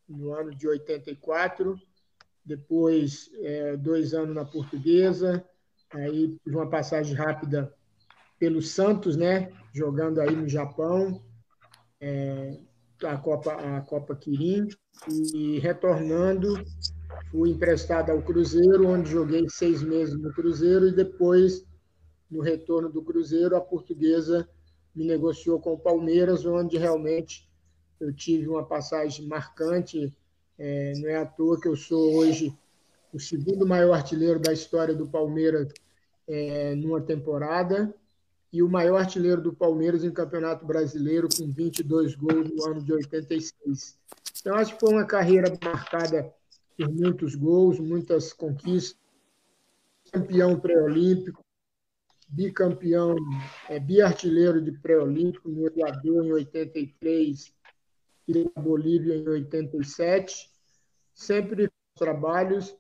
no 0.09 0.33
ano 0.33 0.55
de 0.55 0.67
84, 0.67 1.81
depois 2.45 3.31
é, 3.41 3.77
dois 3.77 4.15
anos 4.15 4.35
na 4.35 4.45
portuguesa, 4.45 5.45
aí 5.93 6.39
uma 6.47 6.69
passagem 6.69 7.15
rápida 7.15 7.75
pelo 8.39 8.63
Santos, 8.63 9.17
né, 9.17 9.53
jogando 9.73 10.21
aí 10.21 10.35
no 10.35 10.49
Japão, 10.49 11.23
é, 12.01 12.59
a 13.05 13.17
Copa 13.17 13.53
a 13.53 13.81
Copa 13.83 14.15
Kirin 14.17 14.69
e 15.35 15.59
retornando 15.59 16.55
fui 17.31 17.51
emprestado 17.51 18.11
ao 18.11 18.23
Cruzeiro, 18.23 18.87
onde 18.87 19.11
joguei 19.11 19.47
seis 19.49 19.83
meses 19.83 20.17
no 20.19 20.33
Cruzeiro 20.33 20.89
e 20.89 20.93
depois 20.93 21.65
no 22.31 22.41
retorno 22.41 22.89
do 22.89 23.03
Cruzeiro 23.03 23.57
a 23.57 23.61
portuguesa 23.61 24.49
me 24.95 25.05
negociou 25.05 25.61
com 25.61 25.75
o 25.75 25.79
Palmeiras, 25.79 26.45
onde 26.45 26.77
realmente 26.77 27.49
eu 28.01 28.13
tive 28.13 28.49
uma 28.49 28.65
passagem 28.65 29.27
marcante. 29.27 30.15
É, 30.59 30.93
não 30.97 31.09
é 31.09 31.17
à 31.17 31.27
toa 31.27 31.61
que 31.61 31.69
eu 31.69 31.77
sou 31.77 32.17
hoje 32.17 32.53
o 33.13 33.19
segundo 33.21 33.67
maior 33.67 33.95
artilheiro 33.95 34.41
da 34.41 34.53
história 34.53 34.95
do 34.95 35.07
Palmeiras 35.07 35.73
é, 36.27 36.75
numa 36.75 37.01
temporada 37.01 37.95
e 38.53 38.63
o 38.63 38.69
maior 38.69 38.99
artilheiro 38.99 39.41
do 39.41 39.53
Palmeiras 39.53 40.05
em 40.05 40.11
Campeonato 40.11 40.67
Brasileiro, 40.67 41.29
com 41.29 41.47
22 41.51 42.15
gols 42.15 42.51
no 42.51 42.67
ano 42.67 42.83
de 42.83 42.93
86. 42.93 43.99
Então, 44.41 44.57
acho 44.57 44.75
que 44.75 44.81
foi 44.81 44.91
uma 44.91 45.05
carreira 45.05 45.53
marcada 45.63 46.33
por 46.79 46.89
muitos 46.89 47.35
gols, 47.35 47.81
muitas 47.81 48.33
conquistas. 48.33 48.97
Campeão 50.13 50.59
pré-olímpico, 50.59 51.45
bicampeão, 52.29 53.17
é, 53.69 53.81
biartilheiro 53.81 54.63
de 54.63 54.73
pré-olímpico 54.73 55.49
no 55.49 55.67
Equador 55.67 56.25
em 56.25 56.33
83 56.33 57.53
e 58.29 58.45
na 58.45 58.63
Bolívia 58.63 59.17
em 59.17 59.29
87, 59.29 60.51
sempre 61.15 61.69
trabalhos 61.97 62.75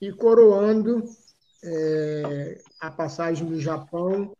e 0.00 0.12
coroando 0.12 1.04
é, 1.62 2.60
a 2.80 2.90
passagem 2.90 3.48
no 3.48 3.60
Japão, 3.60 4.34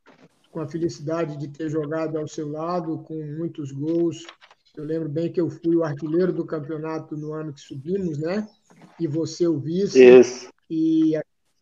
com 0.50 0.60
a 0.60 0.68
felicidade 0.68 1.36
de 1.36 1.48
ter 1.48 1.70
jogado 1.70 2.18
ao 2.18 2.26
seu 2.26 2.50
lado, 2.50 2.98
com 3.04 3.14
muitos 3.14 3.70
gols. 3.70 4.26
Eu 4.76 4.84
lembro 4.84 5.08
bem 5.08 5.30
que 5.30 5.40
eu 5.40 5.48
fui 5.48 5.76
o 5.76 5.84
artilheiro 5.84 6.32
do 6.32 6.44
campeonato 6.44 7.16
no 7.16 7.32
ano 7.32 7.52
que 7.52 7.60
subimos, 7.60 8.18
né? 8.18 8.48
E 8.98 9.06
você 9.06 9.46
o 9.46 9.58
vice. 9.58 10.02
Isso. 10.02 10.50
E 10.70 11.12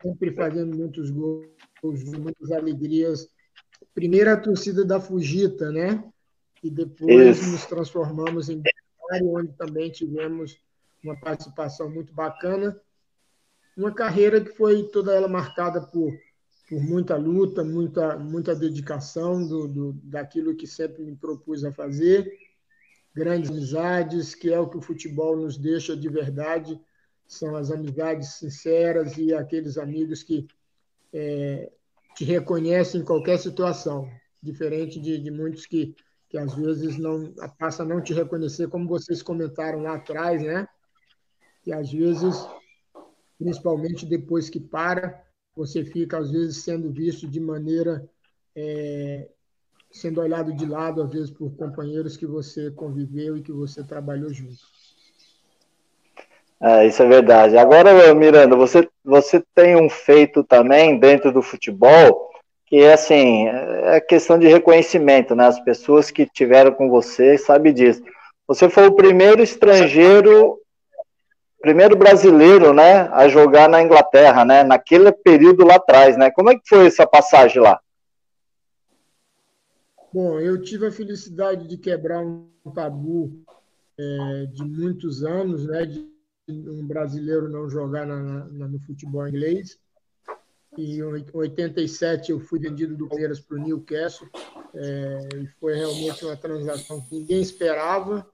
sempre 0.02 0.32
fazendo 0.32 0.76
muitos 0.76 1.10
gols 1.10 1.46
muitas 1.82 2.50
alegrias. 2.50 3.28
Primeiro 3.94 4.30
a 4.30 4.36
torcida 4.36 4.84
da 4.84 5.00
Fugita, 5.00 5.70
né? 5.70 6.02
E 6.62 6.70
depois 6.70 7.38
Isso. 7.38 7.50
nos 7.50 7.66
transformamos 7.66 8.48
em 8.48 8.62
onde 9.22 9.52
também 9.52 9.90
tivemos 9.90 10.58
uma 11.02 11.18
participação 11.18 11.88
muito 11.88 12.12
bacana. 12.12 12.78
Uma 13.76 13.92
carreira 13.92 14.40
que 14.40 14.50
foi 14.52 14.84
toda 14.84 15.14
ela 15.14 15.28
marcada 15.28 15.80
por, 15.80 16.12
por 16.68 16.82
muita 16.82 17.16
luta, 17.16 17.62
muita, 17.62 18.18
muita 18.18 18.54
dedicação 18.54 19.46
do, 19.46 19.68
do, 19.68 19.92
daquilo 20.02 20.56
que 20.56 20.66
sempre 20.66 21.04
me 21.04 21.14
propus 21.14 21.64
a 21.64 21.72
fazer. 21.72 22.30
Grandes 23.14 23.50
amizades, 23.50 24.34
que 24.34 24.52
é 24.52 24.58
o 24.58 24.68
que 24.68 24.78
o 24.78 24.82
futebol 24.82 25.36
nos 25.36 25.56
deixa 25.56 25.96
de 25.96 26.08
verdade, 26.08 26.80
são 27.26 27.56
as 27.56 27.70
amizades 27.70 28.34
sinceras 28.34 29.16
e 29.16 29.34
aqueles 29.34 29.76
amigos 29.76 30.22
que 30.22 30.46
é, 31.12 31.70
te 32.14 32.24
reconhece 32.24 32.96
em 32.96 33.04
qualquer 33.04 33.38
situação, 33.38 34.08
diferente 34.42 35.00
de, 35.00 35.18
de 35.18 35.30
muitos 35.30 35.66
que, 35.66 35.94
que 36.28 36.38
às 36.38 36.54
vezes 36.54 36.96
não 36.96 37.34
passa 37.58 37.82
a 37.82 37.86
não 37.86 38.00
te 38.00 38.14
reconhecer, 38.14 38.68
como 38.68 38.88
vocês 38.88 39.22
comentaram 39.22 39.82
lá 39.82 39.94
atrás, 39.94 40.42
né? 40.42 40.68
Que 41.62 41.72
às 41.72 41.92
vezes, 41.92 42.34
principalmente 43.38 44.06
depois 44.06 44.48
que 44.48 44.60
para, 44.60 45.24
você 45.54 45.84
fica 45.84 46.18
às 46.18 46.30
vezes 46.30 46.58
sendo 46.58 46.92
visto 46.92 47.26
de 47.26 47.40
maneira 47.40 48.08
é, 48.54 49.28
sendo 49.90 50.20
olhado 50.20 50.54
de 50.54 50.66
lado 50.66 51.02
às 51.02 51.10
vezes 51.10 51.30
por 51.30 51.50
companheiros 51.56 52.16
que 52.16 52.26
você 52.26 52.70
conviveu 52.70 53.36
e 53.36 53.42
que 53.42 53.52
você 53.52 53.82
trabalhou 53.82 54.32
junto. 54.32 54.75
É, 56.60 56.86
isso 56.86 57.02
é 57.02 57.06
verdade. 57.06 57.56
Agora, 57.56 58.14
Miranda, 58.14 58.56
você, 58.56 58.88
você 59.04 59.42
tem 59.54 59.76
um 59.76 59.90
feito 59.90 60.42
também 60.42 60.98
dentro 60.98 61.30
do 61.30 61.42
futebol 61.42 62.30
que 62.66 62.82
é 62.82 62.94
assim, 62.94 63.46
é 63.46 64.00
questão 64.00 64.38
de 64.38 64.48
reconhecimento, 64.48 65.34
né? 65.36 65.46
As 65.46 65.60
pessoas 65.60 66.10
que 66.10 66.26
tiveram 66.26 66.72
com 66.72 66.90
você 66.90 67.38
sabem 67.38 67.72
disso. 67.72 68.02
Você 68.48 68.68
foi 68.68 68.88
o 68.88 68.94
primeiro 68.94 69.40
estrangeiro, 69.40 70.60
primeiro 71.60 71.96
brasileiro, 71.96 72.72
né, 72.72 73.08
a 73.12 73.28
jogar 73.28 73.68
na 73.68 73.80
Inglaterra, 73.80 74.44
né? 74.44 74.64
Naquele 74.64 75.12
período 75.12 75.64
lá 75.64 75.76
atrás, 75.76 76.16
né? 76.16 76.30
Como 76.30 76.50
é 76.50 76.54
que 76.54 76.68
foi 76.68 76.86
essa 76.86 77.06
passagem 77.06 77.62
lá? 77.62 77.80
Bom, 80.12 80.40
eu 80.40 80.60
tive 80.60 80.86
a 80.86 80.92
felicidade 80.92 81.68
de 81.68 81.76
quebrar 81.76 82.20
um 82.20 82.48
tabu 82.74 83.30
é, 83.98 84.46
de 84.52 84.64
muitos 84.64 85.22
anos, 85.22 85.66
né? 85.66 85.84
De 85.84 86.15
um 86.48 86.86
brasileiro 86.86 87.48
não 87.48 87.68
jogar 87.68 88.06
na, 88.06 88.44
na, 88.44 88.68
no 88.68 88.78
futebol 88.80 89.26
inglês. 89.26 89.78
E 90.76 90.98
em 90.98 91.02
87 91.02 92.30
eu 92.30 92.40
fui 92.40 92.58
vendido 92.58 92.96
do 92.96 93.08
Palmeiras 93.08 93.40
para 93.40 93.56
o 93.56 93.60
Newcastle. 93.60 94.28
É, 94.74 95.28
e 95.36 95.46
foi 95.58 95.74
realmente 95.74 96.24
uma 96.24 96.36
transação 96.36 97.00
que 97.00 97.18
ninguém 97.18 97.40
esperava. 97.40 98.26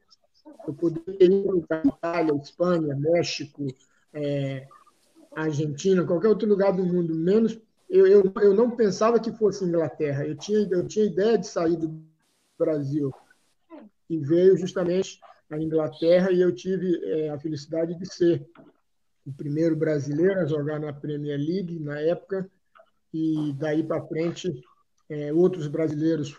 Eu 0.67 0.75
poderia 0.75 1.25
ir 1.25 1.67
para 1.67 1.83
Itália, 1.87 2.35
Espanha, 2.35 2.97
México, 2.97 3.67
é, 4.13 4.67
Argentina, 5.35 6.05
qualquer 6.05 6.29
outro 6.29 6.49
lugar 6.49 6.73
do 6.73 6.85
mundo, 6.85 7.15
menos. 7.15 7.59
Eu, 7.89 8.07
eu, 8.07 8.33
eu 8.41 8.55
não 8.55 8.71
pensava 8.71 9.21
que 9.21 9.31
fosse 9.33 9.65
Inglaterra. 9.65 10.27
Eu 10.27 10.37
tinha, 10.37 10.67
eu 10.71 10.87
tinha 10.87 11.07
ideia 11.07 11.39
de 11.39 11.47
sair 11.47 11.77
do 11.77 12.03
Brasil. 12.59 13.13
E 14.11 14.19
veio 14.19 14.57
justamente 14.57 15.21
a 15.53 15.59
Inglaterra 15.59 16.33
e 16.33 16.41
eu 16.41 16.51
tive 16.55 16.99
é, 17.05 17.29
a 17.29 17.39
felicidade 17.39 17.95
de 17.95 18.07
ser 18.07 18.47
o 19.27 19.33
primeiro 19.33 19.77
brasileiro 19.77 20.41
a 20.41 20.47
jogar 20.47 20.81
na 20.81 20.93
Premier 20.93 21.39
League 21.39 21.79
na 21.79 22.01
época 22.01 22.51
e 23.13 23.53
daí 23.59 23.83
para 23.83 24.05
frente 24.07 24.51
é, 25.11 25.31
outros 25.33 25.69
brasileiros 25.69 26.35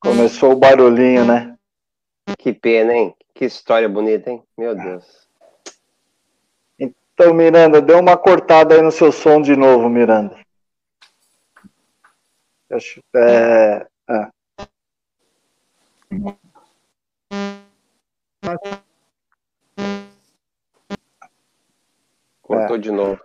Começou 0.00 0.52
o 0.52 0.56
barulhinho, 0.56 1.24
né? 1.24 1.56
Que 2.38 2.52
pena, 2.52 2.92
hein? 2.92 3.14
Que 3.34 3.44
história 3.44 3.88
bonita, 3.88 4.30
hein? 4.30 4.42
Meu 4.56 4.74
Deus. 4.74 5.25
Então, 7.18 7.32
Miranda, 7.32 7.80
dê 7.80 7.94
uma 7.94 8.14
cortada 8.14 8.74
aí 8.74 8.82
no 8.82 8.92
seu 8.92 9.10
som 9.10 9.40
de 9.40 9.56
novo, 9.56 9.88
Miranda. 9.88 10.36
Acho, 12.70 13.00
é, 13.14 13.86
é. 14.10 14.28
Cortou 22.42 22.76
é. 22.76 22.78
de 22.78 22.90
novo. 22.90 23.18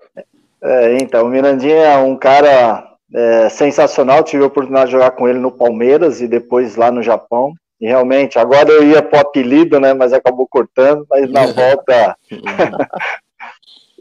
É, 0.61 0.97
então, 0.99 1.25
o 1.25 1.29
Mirandinha 1.29 1.75
é 1.75 1.97
um 1.97 2.15
cara 2.15 2.95
é, 3.13 3.49
sensacional. 3.49 4.23
Tive 4.23 4.43
a 4.43 4.47
oportunidade 4.47 4.85
de 4.85 4.93
jogar 4.93 5.11
com 5.11 5.27
ele 5.27 5.39
no 5.39 5.51
Palmeiras 5.51 6.21
e 6.21 6.29
depois 6.29 6.77
lá 6.77 6.89
no 6.89 7.03
Japão. 7.03 7.53
E 7.81 7.87
realmente, 7.87 8.39
agora 8.39 8.69
eu 8.69 8.87
ia 8.87 9.01
pro 9.01 9.19
apelido, 9.19 9.81
né? 9.81 9.93
Mas 9.93 10.13
acabou 10.13 10.47
cortando, 10.47 11.05
mas 11.09 11.29
na 11.29 11.47
volta. 11.51 12.15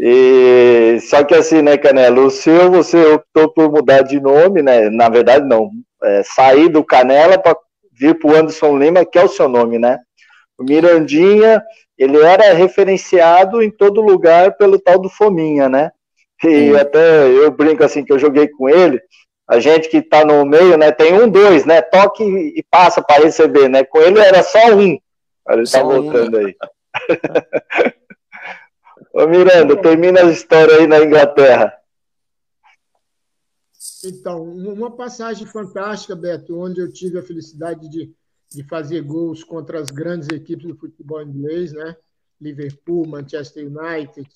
e 0.03 0.99
só 1.01 1.23
que 1.23 1.35
assim, 1.35 1.61
né, 1.61 1.77
Canelo? 1.77 2.25
O 2.25 2.31
seu 2.31 2.71
você 2.71 2.97
optou 3.05 3.51
por 3.51 3.71
mudar 3.71 4.01
de 4.01 4.19
nome, 4.19 4.63
né? 4.63 4.89
Na 4.89 5.11
verdade, 5.11 5.47
não. 5.47 5.71
É, 6.03 6.23
sair 6.25 6.71
do 6.71 6.83
Canela 6.83 7.37
para 7.37 7.55
vir 7.93 8.19
pro 8.19 8.35
Anderson 8.35 8.79
Lima, 8.79 9.05
que 9.05 9.19
é 9.19 9.25
o 9.25 9.29
seu 9.29 9.47
nome, 9.47 9.79
né? 9.79 9.99
O 10.59 10.65
Mirandinha, 10.65 11.63
ele 11.99 12.17
era 12.17 12.55
referenciado 12.55 13.63
em 13.63 13.71
todo 13.71 14.01
lugar 14.01 14.57
pelo 14.57 14.79
tal 14.79 14.99
do 14.99 15.11
Fominha, 15.11 15.69
né? 15.69 15.91
E 16.43 16.75
até 16.75 17.29
eu 17.29 17.51
brinco 17.51 17.85
assim 17.85 18.03
que 18.03 18.11
eu 18.11 18.19
joguei 18.19 18.49
com 18.49 18.71
ele. 18.71 18.99
A 19.47 19.61
gente 19.61 19.91
que 19.91 20.01
tá 20.01 20.25
no 20.25 20.47
meio, 20.47 20.79
né? 20.79 20.91
Tem 20.91 21.13
um, 21.13 21.29
dois, 21.29 21.67
né? 21.67 21.83
Toque 21.83 22.25
e 22.25 22.65
passa 22.71 23.03
para 23.03 23.25
receber, 23.25 23.69
né? 23.69 23.85
Com 23.85 23.99
ele 24.01 24.19
era 24.19 24.43
só 24.43 24.75
um. 24.75 24.99
Ele 25.51 25.71
tá 25.71 25.83
voltando 25.83 26.39
aí. 26.39 26.57
Ô 29.13 29.27
Miranda, 29.27 29.77
termina 29.81 30.21
a 30.21 30.31
história 30.31 30.77
aí 30.77 30.87
na 30.87 31.03
Inglaterra. 31.03 31.77
Então, 34.05 34.43
uma 34.45 34.91
passagem 34.91 35.47
fantástica, 35.47 36.15
Beto, 36.15 36.59
onde 36.59 36.81
eu 36.81 36.93
tive 36.93 37.19
a 37.19 37.23
felicidade 37.23 37.89
de, 37.89 38.15
de 38.51 38.63
fazer 38.65 39.03
gols 39.03 39.43
contra 39.43 39.81
as 39.81 39.91
grandes 39.91 40.29
equipes 40.29 40.67
do 40.67 40.77
futebol 40.77 41.23
inglês, 41.23 41.73
né? 41.73 41.97
Liverpool, 42.41 43.07
Manchester 43.07 43.67
United, 43.67 44.27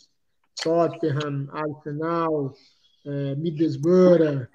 Tottenham, 0.62 1.48
Arsenal, 1.50 2.52
é, 3.06 3.34
Middlesbrough, 3.36 4.46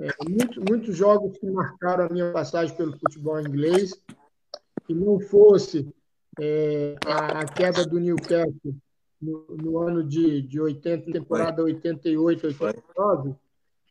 é, 0.00 0.08
muito, 0.28 0.60
muitos 0.68 0.96
jogos 0.96 1.36
que 1.38 1.46
marcaram 1.50 2.06
a 2.06 2.08
minha 2.08 2.32
passagem 2.32 2.74
pelo 2.74 2.98
futebol 2.98 3.40
inglês. 3.40 3.90
Se 4.86 4.94
não 4.94 5.20
fosse 5.20 5.88
é, 6.40 6.96
a, 7.04 7.40
a, 7.40 7.44
queda 7.44 7.84
do 7.84 8.00
Newcastle 8.00 8.74
no, 9.20 9.46
no, 9.50 9.78
ano 9.78 10.04
de, 10.04 10.42
de 10.42 10.60
80, 10.60 11.12
temporada 11.12 11.62
88, 11.62 12.46
89, 12.46 13.34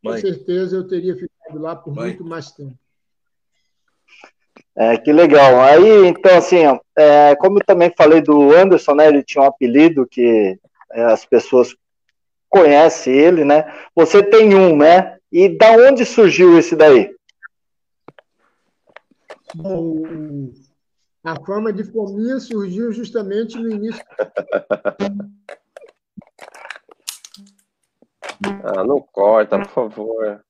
com 0.03 0.17
certeza 0.17 0.75
eu 0.75 0.87
teria 0.87 1.15
ficado 1.15 1.59
lá 1.59 1.75
por 1.75 1.93
muito 1.93 2.23
mais 2.23 2.51
tempo. 2.51 2.77
É, 4.75 4.95
que 4.97 5.11
legal. 5.11 5.59
Aí, 5.61 6.05
então, 6.05 6.37
assim, 6.37 6.63
é, 6.95 7.35
como 7.37 7.57
eu 7.57 7.65
também 7.65 7.91
falei 7.97 8.21
do 8.21 8.53
Anderson, 8.53 8.93
né, 8.93 9.07
ele 9.07 9.23
tinha 9.23 9.43
um 9.43 9.47
apelido 9.47 10.05
que 10.05 10.57
é, 10.91 11.03
as 11.03 11.25
pessoas 11.25 11.75
conhecem 12.47 13.13
ele, 13.13 13.43
né? 13.43 13.65
Você 13.95 14.23
tem 14.23 14.55
um, 14.55 14.77
né? 14.77 15.17
E 15.31 15.49
da 15.49 15.71
onde 15.71 16.05
surgiu 16.05 16.57
esse 16.57 16.75
daí? 16.75 17.13
Bom, 19.55 20.51
a 21.27 21.35
fama 21.45 21.73
de 21.73 21.83
fominha 21.83 22.39
surgiu 22.39 22.89
justamente 22.93 23.57
no 23.57 23.69
início. 23.69 24.01
Ah, 28.63 28.83
não 28.85 29.01
corta, 29.01 29.59
por 29.59 29.67
favor. 29.67 30.41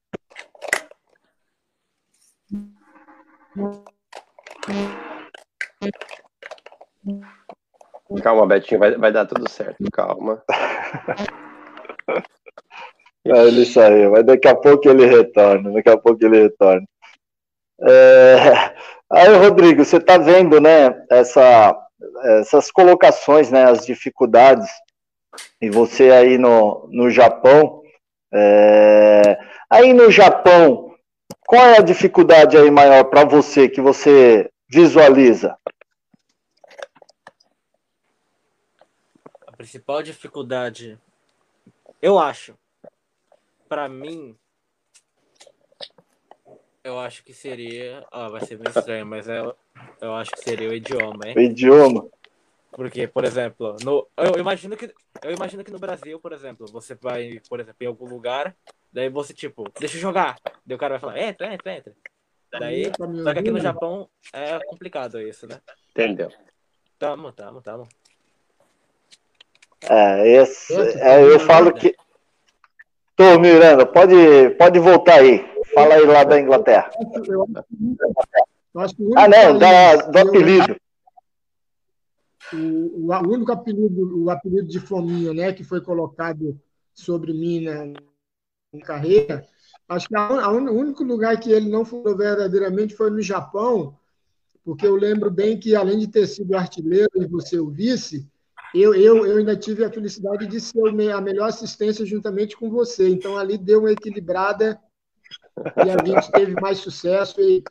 Calma, 8.21 8.45
Betinho, 8.45 8.79
vai, 8.79 8.95
vai 8.97 9.11
dar 9.11 9.25
tudo 9.25 9.49
certo, 9.49 9.83
calma. 9.91 10.43
É, 13.29 13.45
ele 13.45 13.65
saiu, 13.65 14.11
mas 14.11 14.25
daqui 14.25 14.47
a 14.47 14.55
pouco 14.55 14.87
ele 14.87 15.05
retorna, 15.05 15.73
daqui 15.73 15.89
a 15.89 15.97
pouco 15.97 16.23
ele 16.23 16.43
retorna. 16.43 16.87
É... 17.81 18.73
Aí, 19.09 19.35
Rodrigo, 19.37 19.85
você 19.85 19.97
está 19.97 20.17
vendo, 20.17 20.59
né, 20.59 21.05
essa, 21.09 21.73
essas 22.41 22.69
colocações, 22.69 23.49
né, 23.49 23.63
as 23.63 23.85
dificuldades, 23.85 24.69
e 25.61 25.69
você 25.69 26.11
aí 26.11 26.37
no, 26.37 26.89
no 26.91 27.09
Japão, 27.09 27.81
é... 28.33 29.37
aí 29.69 29.93
no 29.93 30.11
Japão, 30.11 30.93
qual 31.47 31.65
é 31.65 31.77
a 31.77 31.83
dificuldade 31.83 32.57
aí 32.57 32.69
maior 32.69 33.05
para 33.05 33.23
você, 33.23 33.69
que 33.69 33.81
você 33.81 34.49
visualiza? 34.69 35.57
principal 39.57 40.03
dificuldade, 40.03 40.99
eu 41.99 42.19
acho, 42.19 42.55
para 43.67 43.89
mim, 43.89 44.37
eu 46.87 46.99
acho 46.99 47.23
que 47.23 47.33
seria. 47.33 48.05
Ó, 48.11 48.29
vai 48.29 48.41
ser 48.45 48.57
meio 48.57 48.69
estranho, 48.69 49.05
mas 49.05 49.27
eu, 49.27 49.53
eu 50.01 50.15
acho 50.15 50.31
que 50.31 50.39
seria 50.39 50.69
o 50.69 50.73
idioma, 50.73 51.27
hein? 51.27 51.33
O 51.35 51.41
idioma. 51.41 52.07
Porque, 52.71 53.07
por 53.07 53.25
exemplo, 53.25 53.75
no, 53.83 54.07
eu 54.17 54.39
imagino 54.39 54.77
que 54.77 54.93
eu 55.23 55.31
imagino 55.31 55.63
que 55.63 55.71
no 55.71 55.79
Brasil, 55.79 56.19
por 56.19 56.31
exemplo, 56.31 56.65
você 56.71 56.95
vai, 56.95 57.41
por 57.49 57.59
exemplo, 57.59 57.77
em 57.81 57.87
algum 57.87 58.07
lugar, 58.07 58.55
daí 58.91 59.09
você 59.09 59.33
tipo, 59.33 59.65
deixa 59.79 59.97
eu 59.97 60.01
jogar, 60.01 60.37
daí 60.65 60.75
o 60.75 60.79
cara 60.79 60.97
vai 60.97 60.99
falar, 60.99 61.19
entra, 61.19 61.53
entra, 61.53 61.73
entra. 61.73 61.93
Daí, 62.51 62.85
só 63.23 63.33
que 63.33 63.39
aqui 63.39 63.51
no 63.51 63.59
Japão 63.59 64.07
é 64.31 64.59
complicado 64.65 65.19
isso, 65.19 65.47
né? 65.47 65.59
Entendeu? 65.91 66.31
Tamo, 66.97 67.31
tamo, 67.31 67.61
tamo. 67.61 67.87
É, 69.89 70.27
esse, 70.27 70.73
é, 70.99 71.23
eu 71.23 71.39
falo 71.41 71.73
que. 71.73 71.95
Tô, 73.15 73.39
Miranda, 73.39 73.85
pode, 73.85 74.51
pode 74.57 74.79
voltar 74.79 75.19
aí. 75.19 75.56
Fala 75.77 75.93
aí 75.93 76.05
lá 76.07 76.23
da 76.23 76.41
Inglaterra. 76.41 76.89
Ah, 79.15 79.27
não, 79.27 79.59
da, 79.59 79.95
do 80.07 80.17
apelido. 80.17 80.75
O, 82.51 83.11
o, 83.13 83.31
único 83.31 83.51
apelido, 83.51 84.23
o 84.23 84.29
apelido 84.31 84.67
de 84.67 84.79
Fominha, 84.79 85.35
né, 85.35 85.53
que 85.53 85.63
foi 85.63 85.79
colocado 85.79 86.59
sobre 86.95 87.31
mim 87.31 87.65
na, 87.65 87.85
na 88.73 88.85
carreira, 88.85 89.45
acho 89.87 90.07
que 90.07 90.17
a, 90.17 90.45
a 90.45 90.51
un, 90.51 90.67
o 90.67 90.73
único 90.73 91.03
lugar 91.03 91.39
que 91.39 91.51
ele 91.51 91.69
não 91.69 91.85
foi 91.85 92.15
verdadeiramente 92.15 92.95
foi 92.95 93.11
no 93.11 93.21
Japão, 93.21 93.95
porque 94.65 94.87
eu 94.87 94.95
lembro 94.95 95.29
bem 95.29 95.59
que, 95.59 95.75
além 95.75 95.99
de 95.99 96.07
ter 96.07 96.25
sido 96.25 96.55
artilheiro 96.55 97.11
e 97.17 97.27
você 97.27 97.59
o 97.59 97.69
vice, 97.69 98.27
eu, 98.73 98.95
eu, 98.95 99.27
eu 99.27 99.37
ainda 99.37 99.55
tive 99.55 99.85
a 99.85 99.91
felicidade 99.91 100.47
de 100.47 100.59
ser 100.59 100.87
a 101.13 101.21
melhor 101.21 101.49
assistência 101.49 102.03
juntamente 102.03 102.57
com 102.57 102.67
você. 102.67 103.07
Então, 103.07 103.37
ali 103.37 103.59
deu 103.59 103.81
uma 103.81 103.91
equilibrada 103.91 104.81
e 105.85 105.89
a 105.89 106.05
gente 106.05 106.31
teve 106.31 106.53
mais 106.59 106.79
sucesso 106.79 107.39
e 107.41 107.63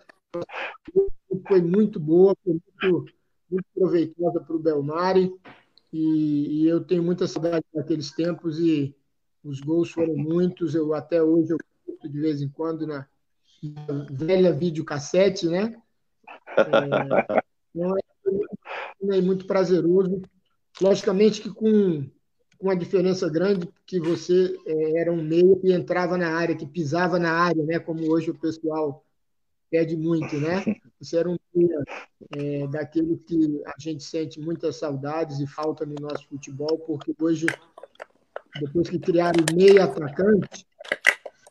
foi 1.46 1.60
muito 1.60 1.98
boa, 2.00 2.34
foi 2.42 2.54
muito, 2.54 3.12
muito 3.50 3.66
proveitosa 3.74 4.40
para 4.40 4.56
o 4.56 4.60
Belmari. 4.60 5.32
E, 5.92 6.62
e, 6.62 6.68
eu 6.68 6.84
tenho 6.84 7.02
muita 7.02 7.26
saudade 7.26 7.64
daqueles 7.72 8.10
tempos 8.10 8.58
e 8.58 8.94
os 9.42 9.60
gols 9.60 9.90
foram 9.90 10.16
muitos. 10.16 10.74
Eu 10.74 10.92
até 10.94 11.22
hoje 11.22 11.52
eu 11.52 11.58
de 12.08 12.20
vez 12.20 12.42
em 12.42 12.48
quando 12.48 12.86
na, 12.86 13.06
velha 14.10 14.52
videocassete, 14.52 15.46
né? 15.48 15.76
É, 16.58 17.46
então 19.00 19.12
é 19.12 19.20
muito 19.20 19.46
prazeroso 19.46 20.22
Logicamente 20.80 21.40
que 21.40 21.48
com, 21.48 22.06
com 22.58 22.68
uma 22.68 22.76
diferença 22.76 23.28
grande, 23.28 23.68
que 23.86 24.00
você 24.00 24.56
é, 24.66 25.00
era 25.00 25.12
um 25.12 25.22
meio 25.22 25.56
que 25.56 25.72
entrava 25.72 26.16
na 26.16 26.36
área, 26.36 26.56
que 26.56 26.66
pisava 26.66 27.18
na 27.18 27.32
área, 27.32 27.64
né? 27.64 27.78
como 27.78 28.10
hoje 28.10 28.30
o 28.30 28.38
pessoal 28.38 29.04
pede 29.70 29.96
muito, 29.96 30.36
né? 30.38 30.62
Você 30.98 31.18
era 31.18 31.28
um 31.28 31.36
meio 31.54 31.82
é, 32.34 32.66
daquele 32.68 33.18
que 33.18 33.62
a 33.66 33.74
gente 33.78 34.02
sente 34.02 34.40
muitas 34.40 34.76
saudades 34.76 35.40
e 35.40 35.46
falta 35.46 35.84
no 35.84 35.94
nosso 36.00 36.26
futebol, 36.28 36.78
porque 36.78 37.14
hoje 37.20 37.46
depois 38.58 38.88
que 38.88 38.98
criaram 38.98 39.44
o 39.50 39.54
meio 39.54 39.82
atacante, 39.82 40.66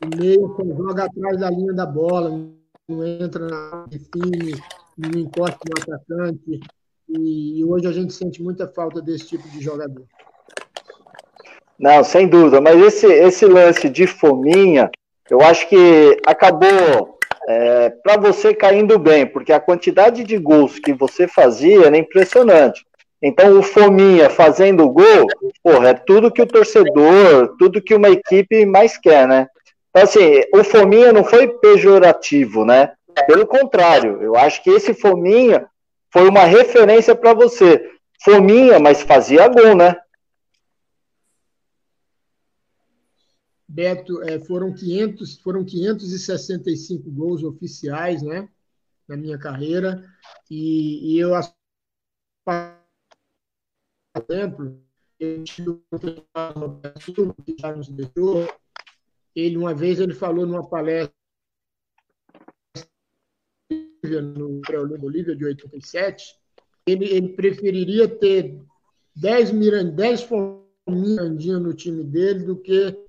o 0.02 0.16
meio 0.16 0.56
joga 0.76 1.04
atrás 1.04 1.38
da 1.38 1.50
linha 1.50 1.72
da 1.72 1.86
bola, 1.86 2.30
não 2.88 3.04
entra 3.04 3.46
na 3.46 3.86
define, 3.86 4.60
não 4.96 5.20
encosta 5.20 5.58
no 5.64 5.82
atacante. 5.82 6.60
E 7.08 7.64
hoje 7.64 7.86
a 7.86 7.92
gente 7.92 8.12
sente 8.12 8.42
muita 8.42 8.66
falta 8.66 9.00
desse 9.00 9.28
tipo 9.28 9.48
de 9.48 9.60
jogador. 9.60 10.06
Não, 11.78 12.02
sem 12.02 12.26
dúvida, 12.26 12.60
mas 12.60 12.80
esse, 12.80 13.06
esse 13.06 13.44
lance 13.44 13.88
de 13.88 14.06
fominha, 14.06 14.90
eu 15.30 15.42
acho 15.42 15.68
que 15.68 16.16
acabou 16.26 17.18
é, 17.48 17.90
para 18.02 18.16
você 18.16 18.54
caindo 18.54 18.98
bem, 18.98 19.26
porque 19.26 19.52
a 19.52 19.60
quantidade 19.60 20.24
de 20.24 20.38
gols 20.38 20.78
que 20.78 20.92
você 20.92 21.28
fazia 21.28 21.86
era 21.86 21.96
impressionante. 21.96 22.84
Então, 23.22 23.58
o 23.58 23.62
Fominha 23.62 24.28
fazendo 24.28 24.88
gol, 24.90 25.26
porra, 25.62 25.90
é 25.90 25.94
tudo 25.94 26.30
que 26.30 26.42
o 26.42 26.46
torcedor, 26.46 27.56
tudo 27.58 27.82
que 27.82 27.94
uma 27.94 28.10
equipe 28.10 28.66
mais 28.66 28.98
quer, 28.98 29.26
né? 29.26 29.48
Então, 29.90 30.02
assim, 30.02 30.42
o 30.54 30.62
Fominha 30.62 31.12
não 31.12 31.24
foi 31.24 31.48
pejorativo, 31.48 32.64
né? 32.64 32.92
Pelo 33.26 33.46
contrário, 33.46 34.22
eu 34.22 34.36
acho 34.36 34.62
que 34.62 34.70
esse 34.70 34.92
Fominha 34.92 35.66
foi 36.12 36.28
uma 36.28 36.44
referência 36.44 37.14
para 37.14 37.32
você. 37.32 37.90
Fominha, 38.22 38.78
mas 38.78 39.02
fazia 39.02 39.48
gol, 39.48 39.74
né? 39.74 39.96
Beto, 43.68 44.22
é, 44.22 44.38
foram, 44.38 44.72
500, 44.72 45.40
foram 45.40 45.64
565 45.64 47.10
gols 47.10 47.42
oficiais 47.42 48.22
né, 48.22 48.48
na 49.08 49.16
minha 49.16 49.38
carreira, 49.38 50.04
e, 50.50 51.14
e 51.14 51.18
eu, 51.18 51.30
por 52.44 54.30
exemplo, 54.30 54.80
eu 55.18 55.44
tive 55.44 55.82
que 57.44 57.56
já 57.58 57.74
nos 57.74 57.88
deixou, 57.88 58.46
ele, 59.34 59.56
uma 59.56 59.74
vez, 59.74 59.98
ele 59.98 60.14
falou 60.14 60.46
numa 60.46 60.68
palestra 60.68 61.16
no 64.22 64.60
Bolívia 64.98 65.34
de 65.34 65.44
87, 65.44 66.38
ele, 66.86 67.06
ele 67.06 67.30
preferiria 67.30 68.08
ter 68.08 68.56
10 69.16 69.50
Mirandinhas 69.52 71.60
no 71.60 71.74
time 71.74 72.04
dele 72.04 72.44
do 72.44 72.56
que 72.56 73.05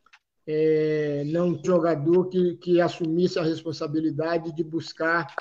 é, 0.48 1.24
não 1.26 1.60
jogador 1.64 2.30
que, 2.30 2.56
que 2.56 2.80
assumisse 2.80 3.38
a 3.38 3.44
responsabilidade 3.44 4.56
de 4.56 4.64
buscar 4.64 5.36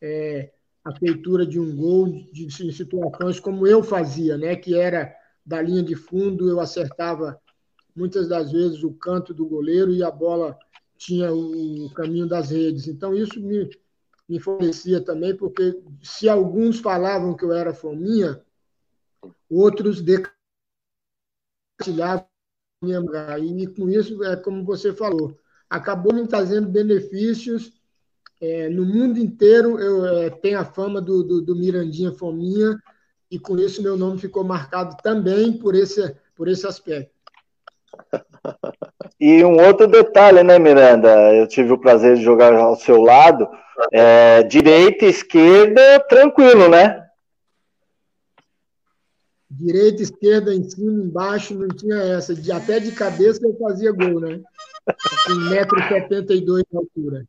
é, 0.00 0.50
a 0.82 0.96
feitura 0.96 1.46
de 1.46 1.60
um 1.60 1.76
gol 1.76 2.08
de, 2.32 2.46
de 2.46 2.72
situações 2.72 3.38
como 3.38 3.66
eu 3.66 3.82
fazia, 3.82 4.38
né? 4.38 4.56
que 4.56 4.74
era 4.74 5.14
da 5.44 5.60
linha 5.60 5.82
de 5.82 5.94
fundo, 5.94 6.48
eu 6.48 6.60
acertava 6.60 7.38
muitas 7.94 8.26
das 8.28 8.50
vezes 8.50 8.82
o 8.82 8.92
canto 8.92 9.34
do 9.34 9.44
goleiro 9.44 9.92
e 9.92 10.02
a 10.02 10.10
bola 10.10 10.58
tinha 10.96 11.30
o 11.32 11.90
caminho 11.94 12.26
das 12.26 12.50
redes. 12.50 12.88
Então, 12.88 13.14
isso 13.14 13.40
me, 13.40 13.68
me 14.28 14.40
favorecia 14.40 15.00
também, 15.00 15.36
porque 15.36 15.80
se 16.02 16.28
alguns 16.28 16.80
falavam 16.80 17.36
que 17.36 17.44
eu 17.44 17.52
era 17.52 17.74
fominha, 17.74 18.42
outros 19.48 20.00
decatilavam 20.00 22.27
e 22.82 23.66
com 23.66 23.88
isso, 23.88 24.22
é 24.24 24.36
como 24.36 24.64
você 24.64 24.92
falou, 24.92 25.36
acabou 25.68 26.14
me 26.14 26.26
trazendo 26.26 26.68
benefícios. 26.68 27.72
É, 28.40 28.68
no 28.68 28.84
mundo 28.84 29.18
inteiro 29.18 29.80
eu 29.80 30.06
é, 30.06 30.30
tenho 30.30 30.60
a 30.60 30.64
fama 30.64 31.00
do, 31.00 31.24
do, 31.24 31.42
do, 31.42 31.56
Mirandinha 31.56 32.12
Fominha, 32.12 32.78
e 33.28 33.38
com 33.38 33.58
isso 33.58 33.82
meu 33.82 33.96
nome 33.96 34.18
ficou 34.18 34.44
marcado 34.44 34.96
também 35.02 35.52
por 35.52 35.74
esse, 35.74 36.14
por 36.36 36.46
esse 36.46 36.66
aspecto. 36.66 37.12
E 39.20 39.44
um 39.44 39.60
outro 39.66 39.88
detalhe, 39.88 40.44
né, 40.44 40.60
Miranda? 40.60 41.34
Eu 41.34 41.48
tive 41.48 41.72
o 41.72 41.78
prazer 41.78 42.16
de 42.16 42.22
jogar 42.22 42.54
ao 42.54 42.76
seu 42.76 43.00
lado. 43.00 43.48
É, 43.92 44.44
direita, 44.44 45.06
esquerda, 45.06 45.98
tranquilo, 46.08 46.68
né? 46.68 47.07
Direita, 49.58 50.02
esquerda, 50.02 50.54
em 50.54 50.62
cima, 50.62 51.04
embaixo, 51.04 51.54
não 51.54 51.68
tinha 51.68 51.96
essa. 51.96 52.34
De, 52.34 52.50
até 52.52 52.78
de 52.78 52.92
cabeça 52.92 53.40
eu 53.42 53.56
fazia 53.58 53.92
gol, 53.92 54.20
né? 54.20 54.40
Com 55.26 55.32
1,72m 55.34 56.64
de 56.70 56.76
altura. 56.76 57.24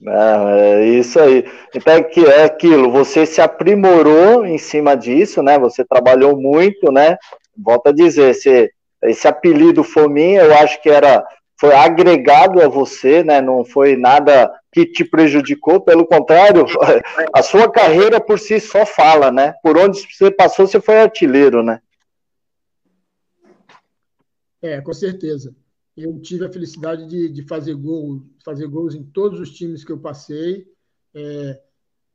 Não, 0.00 0.48
é 0.48 0.84
isso 0.84 1.18
aí. 1.20 1.44
Então 1.74 1.94
é, 1.94 2.02
que, 2.02 2.24
é 2.24 2.44
aquilo, 2.44 2.90
você 2.90 3.24
se 3.24 3.40
aprimorou 3.40 4.44
em 4.44 4.58
cima 4.58 4.96
disso, 4.96 5.42
né? 5.42 5.58
Você 5.60 5.84
trabalhou 5.84 6.36
muito, 6.36 6.90
né? 6.90 7.16
Volto 7.56 7.86
a 7.88 7.92
dizer, 7.92 8.30
esse, 8.30 8.72
esse 9.04 9.28
apelido 9.28 9.84
Fominha, 9.84 10.42
eu 10.42 10.54
acho 10.54 10.82
que 10.82 10.90
era 10.90 11.24
foi 11.62 11.76
agregado 11.76 12.60
a 12.60 12.66
você, 12.66 13.22
né? 13.22 13.40
Não 13.40 13.64
foi 13.64 13.96
nada 13.96 14.52
que 14.72 14.84
te 14.84 15.04
prejudicou, 15.04 15.80
pelo 15.80 16.04
contrário, 16.04 16.64
a 17.32 17.40
sua 17.40 17.70
carreira 17.70 18.20
por 18.20 18.36
si 18.40 18.58
só 18.58 18.84
fala, 18.84 19.30
né? 19.30 19.52
Por 19.62 19.78
onde 19.78 20.00
você 20.00 20.28
passou, 20.28 20.66
você 20.66 20.80
foi 20.80 20.98
artilheiro, 20.98 21.62
né? 21.62 21.80
É, 24.60 24.80
com 24.80 24.92
certeza. 24.92 25.54
Eu 25.96 26.20
tive 26.20 26.44
a 26.44 26.52
felicidade 26.52 27.06
de, 27.06 27.28
de 27.28 27.46
fazer 27.46 27.76
gol, 27.76 28.24
fazer 28.44 28.66
gols 28.66 28.96
em 28.96 29.04
todos 29.04 29.38
os 29.38 29.52
times 29.52 29.84
que 29.84 29.92
eu 29.92 30.00
passei. 30.00 30.66
É, 31.14 31.60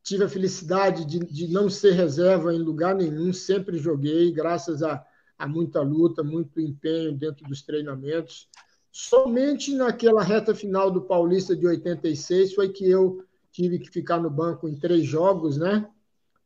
tive 0.04 0.26
a 0.26 0.30
felicidade 0.30 1.06
de, 1.06 1.20
de 1.20 1.48
não 1.48 1.70
ser 1.70 1.94
reserva 1.94 2.54
em 2.54 2.60
lugar 2.60 2.94
nenhum, 2.94 3.32
sempre 3.32 3.78
joguei, 3.78 4.30
graças 4.30 4.84
a, 4.84 5.02
a 5.40 5.48
muita 5.48 5.80
luta, 5.80 6.22
muito 6.22 6.60
empenho 6.60 7.14
dentro 7.14 7.48
dos 7.48 7.62
treinamentos. 7.62 8.50
Somente 9.00 9.76
naquela 9.76 10.24
reta 10.24 10.56
final 10.56 10.90
do 10.90 11.04
Paulista 11.04 11.56
de 11.56 11.68
86 11.68 12.56
foi 12.56 12.70
que 12.70 12.90
eu 12.90 13.24
tive 13.52 13.78
que 13.78 13.92
ficar 13.92 14.20
no 14.20 14.28
banco 14.28 14.68
em 14.68 14.76
três 14.76 15.06
jogos, 15.06 15.56
né? 15.56 15.88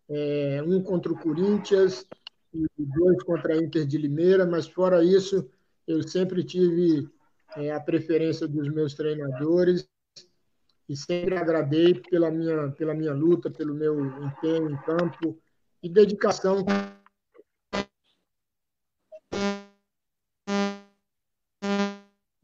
É, 0.09 0.61
um 0.67 0.83
contra 0.83 1.13
o 1.13 1.17
Corinthians 1.17 2.05
e 2.53 2.67
dois 2.77 3.23
contra 3.23 3.53
a 3.53 3.57
Inter 3.57 3.87
de 3.87 3.97
Limeira, 3.97 4.45
mas 4.45 4.67
fora 4.67 5.01
isso, 5.01 5.49
eu 5.87 6.03
sempre 6.03 6.43
tive 6.43 7.07
é, 7.55 7.71
a 7.71 7.79
preferência 7.79 8.45
dos 8.49 8.67
meus 8.67 8.95
treinadores 8.95 9.87
e 10.89 10.97
sempre 10.97 11.37
agradei 11.37 11.93
pela 11.93 12.29
minha, 12.29 12.69
pela 12.71 12.93
minha 12.93 13.13
luta, 13.13 13.49
pelo 13.49 13.73
meu 13.73 14.05
empenho 14.25 14.69
em 14.69 14.77
campo 14.81 15.39
e 15.81 15.87
dedicação 15.87 16.65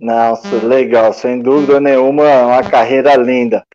Nossa, 0.07 0.65
legal, 0.65 1.11
sem 1.11 1.41
dúvida 1.41 1.81
nenhuma, 1.81 2.23
uma 2.23 2.63
carreira 2.63 3.13
linda. 3.17 3.67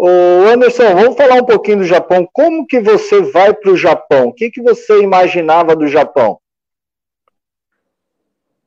Ô 0.00 0.08
Anderson, 0.48 0.94
vamos 0.94 1.14
falar 1.14 1.34
um 1.34 1.44
pouquinho 1.44 1.80
do 1.80 1.84
Japão. 1.84 2.26
Como 2.32 2.66
que 2.66 2.80
você 2.80 3.20
vai 3.20 3.52
para 3.52 3.70
o 3.70 3.76
Japão? 3.76 4.28
O 4.28 4.32
que, 4.32 4.50
que 4.50 4.62
você 4.62 5.02
imaginava 5.02 5.76
do 5.76 5.86
Japão? 5.86 6.40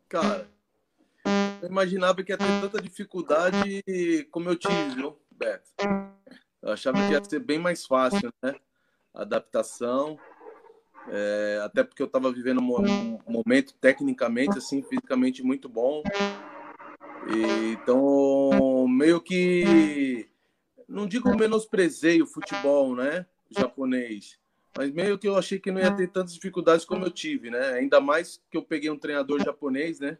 Cara, 0.07 0.47
eu 1.59 1.68
imaginava 1.68 2.22
que 2.22 2.32
ia 2.32 2.38
ter 2.38 2.61
tanta 2.61 2.80
dificuldade 2.80 3.84
como 4.30 4.51
eu 4.51 4.55
tive, 4.55 4.89
viu, 4.93 5.18
Beto? 5.32 5.72
Eu 6.61 6.72
achava 6.72 6.99
que 7.07 7.13
ia 7.13 7.24
ser 7.28 7.39
bem 7.39 7.57
mais 7.57 7.84
fácil, 7.84 8.32
né? 8.43 8.53
A 9.11 9.24
adaptação. 9.24 10.20
É, 11.09 11.61
até 11.63 11.84
porque 11.84 12.03
eu 12.03 12.07
estava 12.07 12.32
vivendo 12.32 12.61
um 12.61 13.20
momento 13.28 13.74
tecnicamente, 13.82 14.59
assim, 14.59 14.84
fisicamente 14.84 15.41
muito 15.41 15.68
bom. 15.68 16.03
Então, 17.30 18.88
meio 18.88 19.21
que. 19.21 20.30
Não 20.88 21.05
digo 21.05 21.36
menosprezei 21.36 22.21
o 22.21 22.28
futebol, 22.28 22.95
né? 22.95 23.25
Japonês. 23.49 24.39
Mas 24.78 24.91
meio 24.91 25.17
que 25.17 25.28
eu 25.28 25.36
achei 25.36 25.59
que 25.59 25.71
não 25.71 25.82
ia 25.82 25.93
ter 25.93 26.07
tantas 26.07 26.34
dificuldades 26.34 26.86
como 26.86 27.05
eu 27.05 27.11
tive, 27.11 27.49
né? 27.49 27.73
Ainda 27.73 27.99
mais 27.99 28.41
que 28.49 28.57
eu 28.57 28.63
peguei 28.63 28.89
um 28.89 28.97
treinador 28.97 29.43
japonês, 29.43 29.99
né? 29.99 30.17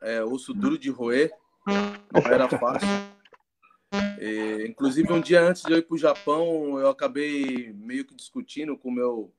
É, 0.00 0.22
osso 0.24 0.52
duro 0.52 0.78
de 0.78 0.90
roer. 0.90 1.32
Não 2.12 2.32
era 2.32 2.48
fácil. 2.48 2.88
É, 4.18 4.66
inclusive, 4.66 5.12
um 5.12 5.20
dia 5.20 5.42
antes 5.42 5.62
de 5.62 5.72
eu 5.72 5.78
ir 5.78 5.82
para 5.82 5.94
o 5.94 5.98
Japão, 5.98 6.78
eu 6.78 6.88
acabei 6.88 7.72
meio 7.74 8.04
que 8.04 8.14
discutindo 8.14 8.76
com 8.76 8.88
o 8.88 8.92
meu 8.92 9.32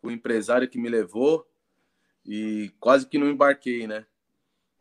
com 0.00 0.08
o 0.08 0.10
empresário 0.10 0.68
que 0.68 0.80
me 0.80 0.88
levou 0.88 1.46
e 2.26 2.72
quase 2.80 3.06
que 3.06 3.18
não 3.18 3.28
embarquei, 3.28 3.86
né? 3.86 4.04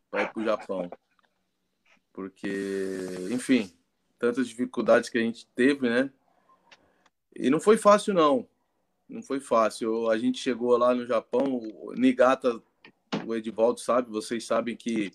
Para 0.10 0.24
ir 0.24 0.34
para 0.34 0.42
o 0.42 0.46
Japão 0.46 0.90
porque, 2.14 3.06
enfim, 3.32 3.72
tantas 4.20 4.48
dificuldades 4.48 5.10
que 5.10 5.18
a 5.18 5.22
gente 5.22 5.48
teve, 5.56 5.90
né? 5.90 6.12
E 7.36 7.50
não 7.50 7.60
foi 7.60 7.78
fácil, 7.78 8.14
não. 8.14 8.48
Não 9.08 9.22
foi 9.22 9.40
fácil. 9.40 10.10
A 10.10 10.18
gente 10.18 10.40
chegou 10.40 10.78
lá 10.78 10.94
no 10.94 11.06
Japão, 11.06 11.62
Nigata, 11.96 12.62
o 13.26 13.36
Edivaldo 13.36 13.80
sabe, 13.80 14.10
vocês 14.10 14.46
sabem 14.46 14.76
que 14.76 15.12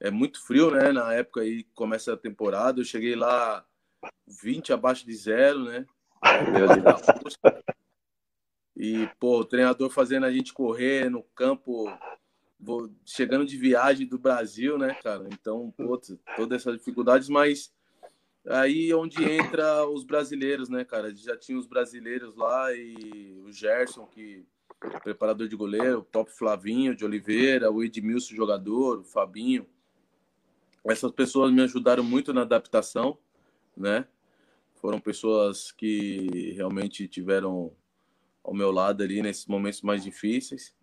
é 0.00 0.10
muito 0.10 0.44
frio, 0.44 0.70
né? 0.70 0.92
Na 0.92 1.12
época 1.12 1.40
aí 1.40 1.64
começa 1.74 2.12
a 2.12 2.16
temporada. 2.16 2.80
Eu 2.80 2.84
cheguei 2.84 3.14
lá 3.14 3.64
20 4.26 4.72
abaixo 4.72 5.06
de 5.06 5.14
zero, 5.14 5.64
né? 5.64 5.86
E, 8.76 9.08
pô, 9.18 9.40
o 9.40 9.44
treinador 9.44 9.88
fazendo 9.90 10.26
a 10.26 10.32
gente 10.32 10.52
correr 10.52 11.10
no 11.10 11.22
campo 11.22 11.86
vou 12.58 12.90
chegando 13.04 13.46
de 13.46 13.56
viagem 13.56 14.06
do 14.06 14.18
Brasil, 14.18 14.78
né, 14.78 14.94
cara? 14.94 15.28
Então, 15.32 15.72
putz, 15.76 16.16
todas 16.36 16.60
essas 16.60 16.78
dificuldades, 16.78 17.28
mas 17.28 17.72
aí 18.46 18.90
é 18.90 18.96
onde 18.96 19.22
entra 19.24 19.86
os 19.88 20.04
brasileiros, 20.04 20.68
né, 20.68 20.84
cara? 20.84 21.14
Já 21.14 21.36
tinha 21.36 21.58
os 21.58 21.66
brasileiros 21.66 22.34
lá 22.36 22.72
e 22.74 23.40
o 23.44 23.52
Gerson, 23.52 24.06
que 24.06 24.44
preparador 25.02 25.48
de 25.48 25.56
goleiro, 25.56 26.00
o 26.00 26.04
próprio 26.04 26.36
Flavinho 26.36 26.94
de 26.94 27.04
Oliveira, 27.04 27.70
o 27.70 27.82
Edmilson 27.82 28.34
jogador, 28.34 29.00
o 29.00 29.04
Fabinho. 29.04 29.66
Essas 30.84 31.10
pessoas 31.10 31.50
me 31.52 31.62
ajudaram 31.62 32.04
muito 32.04 32.32
na 32.32 32.42
adaptação, 32.42 33.18
né? 33.76 34.06
Foram 34.74 35.00
pessoas 35.00 35.72
que 35.72 36.52
realmente 36.52 37.08
tiveram 37.08 37.72
ao 38.44 38.54
meu 38.54 38.70
lado 38.70 39.02
ali 39.02 39.22
nesses 39.22 39.46
momentos 39.46 39.82
mais 39.82 40.04
difíceis. 40.04 40.75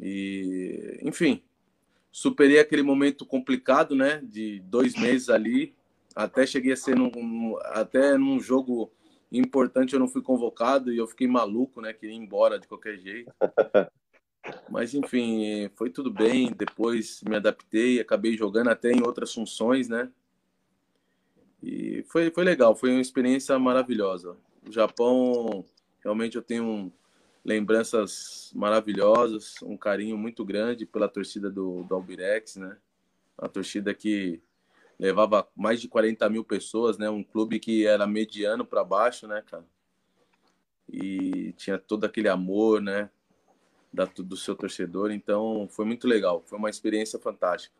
E, 0.00 1.00
enfim, 1.02 1.42
superei 2.10 2.58
aquele 2.58 2.82
momento 2.82 3.26
complicado, 3.26 3.94
né? 3.94 4.20
De 4.22 4.60
dois 4.60 4.94
meses 4.94 5.28
ali. 5.28 5.74
Até 6.14 6.46
cheguei 6.46 6.72
a 6.72 6.76
ser 6.76 6.96
num, 6.96 7.56
até 7.66 8.16
num 8.16 8.40
jogo 8.40 8.90
importante 9.30 9.92
eu 9.92 10.00
não 10.00 10.08
fui 10.08 10.22
convocado 10.22 10.92
e 10.92 10.96
eu 10.96 11.06
fiquei 11.06 11.26
maluco, 11.26 11.80
né? 11.80 11.92
Queria 11.92 12.14
ir 12.14 12.18
embora 12.18 12.58
de 12.58 12.66
qualquer 12.66 12.98
jeito. 12.98 13.32
Mas 14.70 14.94
enfim, 14.94 15.68
foi 15.74 15.90
tudo 15.90 16.10
bem. 16.10 16.52
Depois 16.56 17.22
me 17.22 17.36
adaptei, 17.36 18.00
acabei 18.00 18.36
jogando 18.36 18.68
até 18.68 18.90
em 18.90 19.02
outras 19.02 19.32
funções, 19.32 19.88
né? 19.88 20.10
E 21.62 22.04
foi, 22.08 22.30
foi 22.30 22.44
legal, 22.44 22.74
foi 22.74 22.90
uma 22.90 23.00
experiência 23.00 23.58
maravilhosa. 23.58 24.36
O 24.66 24.72
Japão, 24.72 25.64
realmente 26.02 26.36
eu 26.36 26.42
tenho 26.42 26.92
lembranças 27.48 28.52
maravilhosas, 28.54 29.54
um 29.62 29.74
carinho 29.74 30.18
muito 30.18 30.44
grande 30.44 30.84
pela 30.84 31.08
torcida 31.08 31.50
do, 31.50 31.82
do 31.84 31.94
Albirex, 31.94 32.56
né? 32.56 32.76
Uma 33.40 33.48
torcida 33.48 33.94
que 33.94 34.42
levava 34.98 35.48
mais 35.56 35.80
de 35.80 35.88
40 35.88 36.28
mil 36.28 36.44
pessoas, 36.44 36.98
né? 36.98 37.08
Um 37.08 37.24
clube 37.24 37.58
que 37.58 37.86
era 37.86 38.06
mediano 38.06 38.66
para 38.66 38.84
baixo, 38.84 39.26
né, 39.26 39.42
cara? 39.46 39.64
E 40.92 41.54
tinha 41.54 41.78
todo 41.78 42.04
aquele 42.04 42.28
amor, 42.28 42.82
né? 42.82 43.08
Da, 43.90 44.04
do 44.04 44.36
seu 44.36 44.54
torcedor. 44.54 45.10
Então, 45.10 45.66
foi 45.70 45.86
muito 45.86 46.06
legal. 46.06 46.42
Foi 46.44 46.58
uma 46.58 46.68
experiência 46.68 47.18
fantástica. 47.18 47.74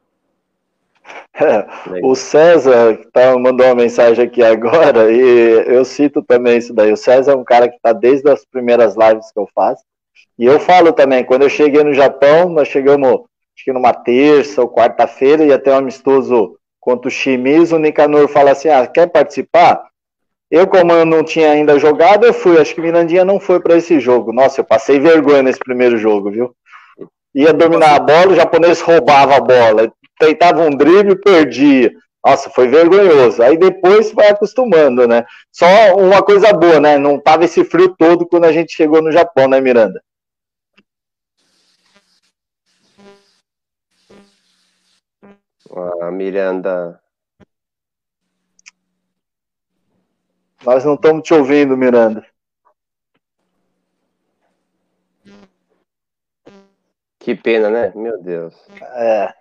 É, 1.41 1.67
o 2.03 2.15
César 2.17 2.99
tá, 3.13 3.39
mandou 3.39 3.65
uma 3.67 3.75
mensagem 3.75 4.25
aqui 4.25 4.43
agora 4.43 5.11
e 5.11 5.21
eu 5.69 5.85
cito 5.85 6.23
também 6.23 6.59
isso 6.59 6.75
daí. 6.75 6.93
O 6.93 6.97
César 6.97 7.33
é 7.33 7.37
um 7.37 7.45
cara 7.45 7.69
que 7.69 7.77
está 7.77 7.93
desde 7.93 8.29
as 8.29 8.45
primeiras 8.45 8.97
lives 8.97 9.31
que 9.31 9.39
eu 9.39 9.49
faço. 9.55 9.83
E 10.39 10.45
eu 10.45 10.59
falo 10.59 10.93
também, 10.93 11.25
quando 11.25 11.43
eu 11.43 11.49
cheguei 11.49 11.83
no 11.85 11.95
Japão, 11.95 12.49
nós 12.49 12.69
chegamos 12.69 13.09
acho 13.59 13.65
que 13.65 13.73
numa 13.73 13.93
terça 13.93 14.63
ou 14.63 14.69
quarta-feira, 14.69 15.45
ia 15.45 15.59
ter 15.59 15.71
um 15.71 15.77
amistoso 15.77 16.57
contra 16.81 17.09
o 17.09 17.11
Chimiz, 17.11 17.73
o 17.73 17.79
Nicanor 17.79 18.29
fala 18.29 18.53
assim, 18.53 18.69
ah, 18.69 18.87
quer 18.87 19.09
participar? 19.09 19.83
Eu, 20.51 20.67
como 20.67 20.93
eu 20.93 21.05
não 21.05 21.23
tinha 21.23 21.51
ainda 21.51 21.79
jogado, 21.79 22.25
eu 22.25 22.33
fui. 22.33 22.59
Acho 22.59 22.75
que 22.75 22.81
Mirandinha 22.81 23.25
não 23.25 23.39
foi 23.39 23.61
para 23.61 23.77
esse 23.77 24.01
jogo. 24.01 24.33
Nossa, 24.33 24.61
eu 24.61 24.65
passei 24.65 24.99
vergonha 24.99 25.43
nesse 25.43 25.59
primeiro 25.59 25.99
jogo, 25.99 26.31
viu? 26.31 26.55
Ia 27.35 27.53
dominar 27.53 27.95
a 27.95 28.01
bola, 28.01 28.33
o 28.33 28.35
japonês 28.35 28.81
roubava 28.81 29.37
a 29.37 29.41
bola. 29.41 29.93
Tentava 30.19 30.63
um 30.63 30.71
drible 30.71 31.13
e 31.13 31.21
perdia. 31.21 31.93
Nossa, 32.25 32.51
foi 32.51 32.69
vergonhoso. 32.69 33.43
Aí 33.43 33.57
depois 33.57 34.13
vai 34.13 34.29
acostumando, 34.29 35.07
né? 35.07 35.25
Só 35.53 35.67
uma 35.97 36.23
coisa 36.23 36.53
boa, 36.53 36.81
né? 36.81 36.99
Não 36.99 37.19
tava 37.19 37.45
esse 37.45 37.65
frio 37.65 37.95
todo 37.97 38.27
quando 38.27 38.45
a 38.45 38.53
gente 38.53 38.75
chegou 38.75 39.01
no 39.01 39.13
Japão, 39.13 39.49
né, 39.49 39.61
Miranda? 39.61 40.03
A 46.03 46.11
Miranda. 46.11 47.01
Nós 50.65 50.85
não 50.85 50.95
estamos 50.95 51.23
te 51.23 51.33
ouvindo, 51.33 51.77
Miranda. 51.77 52.27
Que 57.19 57.35
pena, 57.35 57.71
né? 57.71 57.93
Meu 57.95 58.21
Deus. 58.23 58.55
É. 58.81 59.33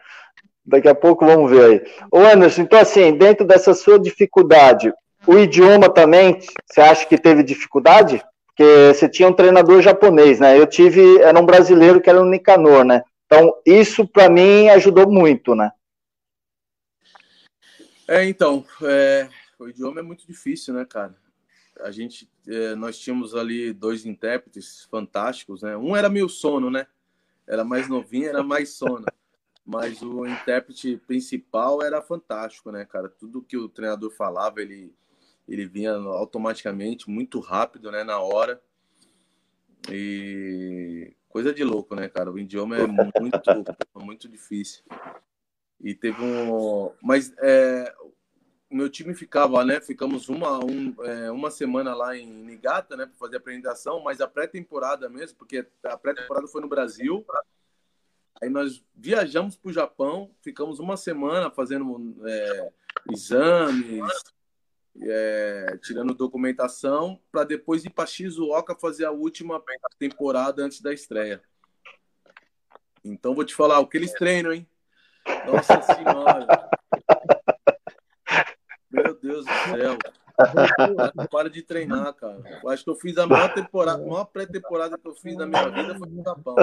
Daqui 0.68 0.90
a 0.90 0.96
pouco 0.96 1.26
vamos 1.26 1.50
ver 1.50 1.64
aí. 1.64 1.82
Ô 2.12 2.20
Anderson, 2.20 2.64
então 2.64 2.78
assim, 2.78 3.18
dentro 3.18 3.48
dessa 3.48 3.74
sua 3.74 3.98
dificuldade, 3.98 4.94
o 5.26 5.38
idioma 5.38 5.90
também, 5.90 6.40
você 6.66 6.82
acha 6.82 7.06
que 7.06 7.18
teve 7.18 7.42
dificuldade? 7.42 8.22
Porque 8.48 8.94
você 8.94 9.08
tinha 9.08 9.30
um 9.30 9.34
treinador 9.34 9.82
japonês, 9.82 10.42
né? 10.42 10.60
Eu 10.60 10.68
tive, 10.68 11.22
era 11.22 11.40
um 11.40 11.46
brasileiro 11.46 12.02
que 12.02 12.10
era 12.10 12.22
o 12.22 12.26
Nicanor, 12.26 12.84
né? 12.84 13.02
Então, 13.26 13.54
isso 13.66 14.06
para 14.06 14.30
mim 14.30 14.68
ajudou 14.70 15.10
muito, 15.10 15.56
né? 15.56 15.72
É, 18.06 18.26
então, 18.26 18.66
é, 18.82 19.30
o 19.60 19.70
idioma 19.70 20.00
é 20.00 20.04
muito 20.04 20.26
difícil, 20.28 20.74
né, 20.74 20.86
cara? 20.86 21.16
A 21.82 21.92
gente, 21.92 22.30
é, 22.48 22.76
nós 22.76 22.98
tínhamos 22.98 23.36
ali 23.36 23.72
dois 23.72 24.06
intérpretes 24.06 24.86
fantásticos, 24.90 25.62
né? 25.62 25.78
Um 25.78 25.96
era 25.96 26.10
meio 26.10 26.28
sono, 26.28 26.70
né? 26.70 26.88
Era 27.46 27.64
mais 27.64 27.88
novinho, 27.88 28.28
era 28.28 28.44
mais 28.44 28.72
sono. 28.72 29.06
Mas 29.68 30.02
o 30.02 30.26
intérprete 30.26 30.96
principal 31.06 31.82
era 31.82 32.02
fantástico, 32.02 32.72
né, 32.72 32.86
cara? 32.86 33.10
Tudo 33.10 33.42
que 33.42 33.58
o 33.58 33.68
treinador 33.68 34.10
falava, 34.10 34.62
ele, 34.62 34.96
ele 35.46 35.66
vinha 35.66 35.92
automaticamente, 35.92 37.10
muito 37.10 37.42
rápido, 37.42 37.92
né, 37.92 38.02
na 38.02 38.18
hora. 38.18 38.62
E 39.92 41.14
coisa 41.28 41.54
de 41.54 41.66
louco, 41.66 41.96
né, 41.96 42.08
cara? 42.08 42.32
O 42.32 42.40
idioma 42.40 42.78
é 42.78 42.88
muito, 42.88 43.42
muito 43.94 44.30
difícil. 44.30 44.86
E 45.82 45.94
teve 45.94 46.24
um. 46.24 46.94
Mas 47.04 47.34
é, 47.40 47.94
meu 48.72 48.90
time 48.90 49.14
ficava, 49.14 49.66
né? 49.66 49.82
Ficamos 49.82 50.30
uma, 50.30 50.64
um, 50.64 50.96
é, 51.04 51.30
uma 51.30 51.52
semana 51.52 51.94
lá 51.94 52.16
em 52.16 52.26
Nigata, 52.26 52.96
né? 52.96 53.06
Para 53.06 53.18
fazer 53.18 53.36
a 53.36 53.40
apresentação, 53.40 54.02
mas 54.02 54.22
a 54.22 54.28
pré-temporada 54.30 55.10
mesmo, 55.10 55.38
porque 55.38 55.68
a 55.84 55.98
pré-temporada 55.98 56.48
foi 56.48 56.62
no 56.62 56.70
Brasil. 56.70 57.26
Aí 58.42 58.50
nós 58.50 58.84
viajamos 58.96 59.56
para 59.56 59.70
o 59.70 59.74
Japão, 59.74 60.32
ficamos 60.42 60.80
uma 60.80 60.96
semana 60.96 61.50
fazendo 61.50 62.16
é, 62.26 62.72
exames, 63.12 64.04
é, 65.02 65.80
tirando 65.82 66.14
documentação, 66.14 67.20
para 67.32 67.44
depois 67.44 67.84
ir 67.84 67.90
para 67.90 68.06
Shizuoka 68.06 68.76
fazer 68.76 69.06
a 69.06 69.12
última 69.12 69.62
temporada 69.98 70.64
antes 70.64 70.82
da 70.82 70.94
estreia. 70.94 71.42
Então 73.04 73.34
vou 73.34 73.44
te 73.44 73.56
falar, 73.56 73.80
o 73.80 73.88
que 73.88 73.98
eles 73.98 74.14
treinam, 74.14 74.52
hein? 74.52 74.68
Nossa 75.46 75.82
Senhora. 75.82 76.70
Meu 78.92 79.20
Deus 79.20 79.46
do 79.46 79.52
céu. 79.52 79.98
Para 81.32 81.50
de 81.50 81.62
treinar, 81.64 82.14
cara. 82.14 82.40
Eu 82.64 82.70
acho 82.70 82.84
que 82.84 82.90
eu 82.90 82.96
fiz 82.96 83.18
a 83.18 83.26
maior 83.26 83.54
temporada, 83.54 84.04
a 84.04 84.06
maior 84.06 84.26
pré-temporada 84.26 84.98
que 84.98 85.08
eu 85.08 85.16
fiz 85.16 85.36
na 85.36 85.46
minha 85.46 85.70
vida 85.70 85.96
foi 85.98 86.10
no 86.10 86.24
Japão. 86.24 86.56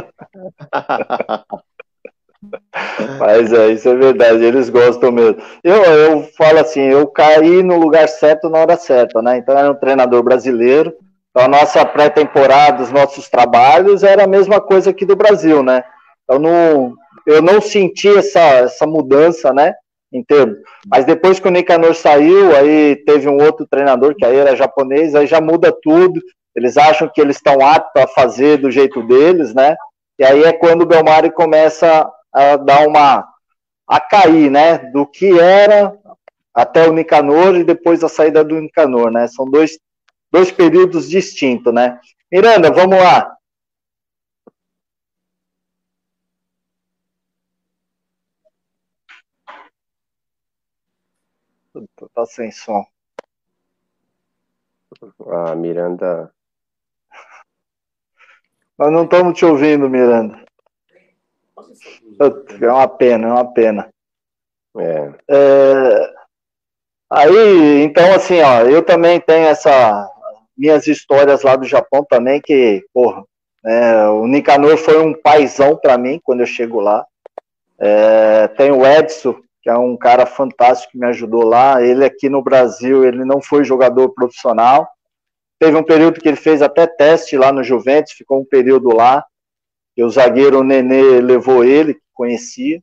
Mas 3.19 3.53
é, 3.53 3.69
isso 3.71 3.89
é 3.89 3.95
verdade, 3.95 4.45
eles 4.45 4.69
gostam 4.69 5.11
mesmo. 5.11 5.43
Eu, 5.63 5.83
eu 5.83 6.23
falo 6.37 6.59
assim, 6.61 6.83
eu 6.83 7.07
caí 7.09 7.63
no 7.63 7.79
lugar 7.79 8.09
certo 8.09 8.49
na 8.49 8.59
hora 8.59 8.77
certa, 8.77 9.23
né? 9.23 9.39
Então 9.39 9.57
era 9.57 9.71
um 9.71 9.77
treinador 9.77 10.23
brasileiro. 10.23 10.95
Então 11.31 11.45
a 11.45 11.49
nossa 11.49 11.85
pré-temporada, 11.85 12.83
os 12.83 12.93
nossos 12.93 13.29
trabalhos 13.29 14.03
era 14.03 14.25
a 14.25 14.29
mesma 14.29 14.61
coisa 14.61 14.91
aqui 14.91 15.05
do 15.05 15.17
Brasil, 15.17 15.63
né? 15.63 15.83
Então 16.23 16.39
não, 16.39 16.95
eu 17.27 17.43
não 17.43 17.61
senti 17.61 18.09
essa, 18.09 18.41
essa 18.41 18.87
mudança, 18.87 19.53
né? 19.53 19.75
Em 20.15 20.23
termos. 20.23 20.59
Mas 20.87 21.05
depois 21.05 21.41
que 21.41 21.49
o 21.49 21.51
Nicanor 21.51 21.93
saiu, 21.95 22.55
aí 22.55 22.95
teve 23.05 23.29
um 23.29 23.43
outro 23.43 23.67
treinador 23.67 24.15
que 24.15 24.25
aí 24.25 24.37
era 24.37 24.55
japonês, 24.55 25.13
aí 25.15 25.27
já 25.27 25.41
muda 25.41 25.77
tudo. 25.83 26.21
Eles 26.55 26.77
acham 26.77 27.11
que 27.13 27.21
eles 27.21 27.37
estão 27.37 27.61
aptos 27.61 28.01
a 28.01 28.07
fazer 28.07 28.59
do 28.59 28.71
jeito 28.71 29.03
deles, 29.03 29.53
né? 29.53 29.75
E 30.17 30.25
aí 30.25 30.45
é 30.45 30.53
quando 30.53 30.83
o 30.83 30.87
Belmari 30.87 31.33
começa 31.33 32.09
a 32.33 32.57
dar 32.57 32.87
uma 32.87 33.27
a 33.89 34.01
cair, 34.01 34.51
né? 34.51 34.79
Do 34.79 35.05
que 35.05 35.37
era 35.39 35.93
até 36.55 36.89
o 36.89 36.93
Nicanor 36.93 37.57
e 37.57 37.65
depois 37.65 38.05
a 38.05 38.09
saída 38.09 38.45
do 38.45 38.61
Nicanor, 38.61 39.11
né? 39.11 39.27
São 39.27 39.51
dois, 39.51 39.79
dois 40.31 40.53
períodos 40.53 41.09
distintos, 41.09 41.75
né? 41.75 41.99
Miranda, 42.31 42.71
vamos 42.71 42.99
lá. 42.99 43.35
Tá 52.15 52.25
sem 52.27 52.51
som. 52.51 52.85
A 55.27 55.55
Miranda. 55.55 56.33
Nós 58.79 58.93
não 58.93 59.05
estamos 59.05 59.37
te 59.37 59.45
ouvindo, 59.45 59.91
Miranda. 59.91 60.45
É 62.61 62.71
uma 62.71 62.89
pena, 62.89 63.29
é 63.29 63.33
uma 63.33 63.53
pena. 63.53 63.89
É. 64.77 65.15
é. 65.29 66.15
Aí, 67.11 67.83
então, 67.83 68.15
assim, 68.15 68.41
ó, 68.41 68.63
eu 68.63 68.85
também 68.85 69.21
tenho 69.21 69.47
essa 69.47 70.11
minhas 70.57 70.87
histórias 70.87 71.43
lá 71.43 71.57
do 71.57 71.65
Japão 71.67 72.05
também, 72.09 72.41
que, 72.41 72.85
porra, 72.93 73.25
É, 73.67 74.07
o 74.09 74.27
Nicanor 74.27 74.77
foi 74.77 75.01
um 75.03 75.15
paizão 75.15 75.75
para 75.75 75.97
mim 75.97 76.21
quando 76.23 76.41
eu 76.41 76.47
chego 76.47 76.81
lá. 76.81 77.07
É, 77.79 78.47
tem 78.49 78.71
o 78.71 78.87
Edson, 78.87 79.41
que 79.65 79.71
é 79.71 79.79
um 79.79 79.97
cara 79.97 80.27
fantástico 80.27 80.93
que 80.93 80.99
me 80.99 81.07
ajudou 81.07 81.43
lá. 81.43 81.83
Ele 81.83 82.05
aqui 82.05 82.29
no 82.29 82.43
Brasil, 82.43 83.03
ele 83.03 83.25
não 83.25 83.41
foi 83.41 83.65
jogador 83.65 84.11
profissional. 84.11 84.87
Teve 85.59 85.75
um 85.75 85.83
período 85.83 86.21
que 86.21 86.29
ele 86.29 86.37
fez 86.37 86.61
até 86.61 86.87
teste 86.87 87.39
lá 87.39 87.51
no 87.51 87.65
Juventus, 87.65 88.13
ficou 88.13 88.39
um 88.39 88.45
período 88.45 88.95
lá. 88.95 89.25
E 89.97 90.05
o 90.05 90.11
zagueiro 90.11 90.63
Nenê 90.63 91.19
levou 91.19 91.65
ele, 91.65 91.95
que 91.95 92.03
conhecia. 92.13 92.79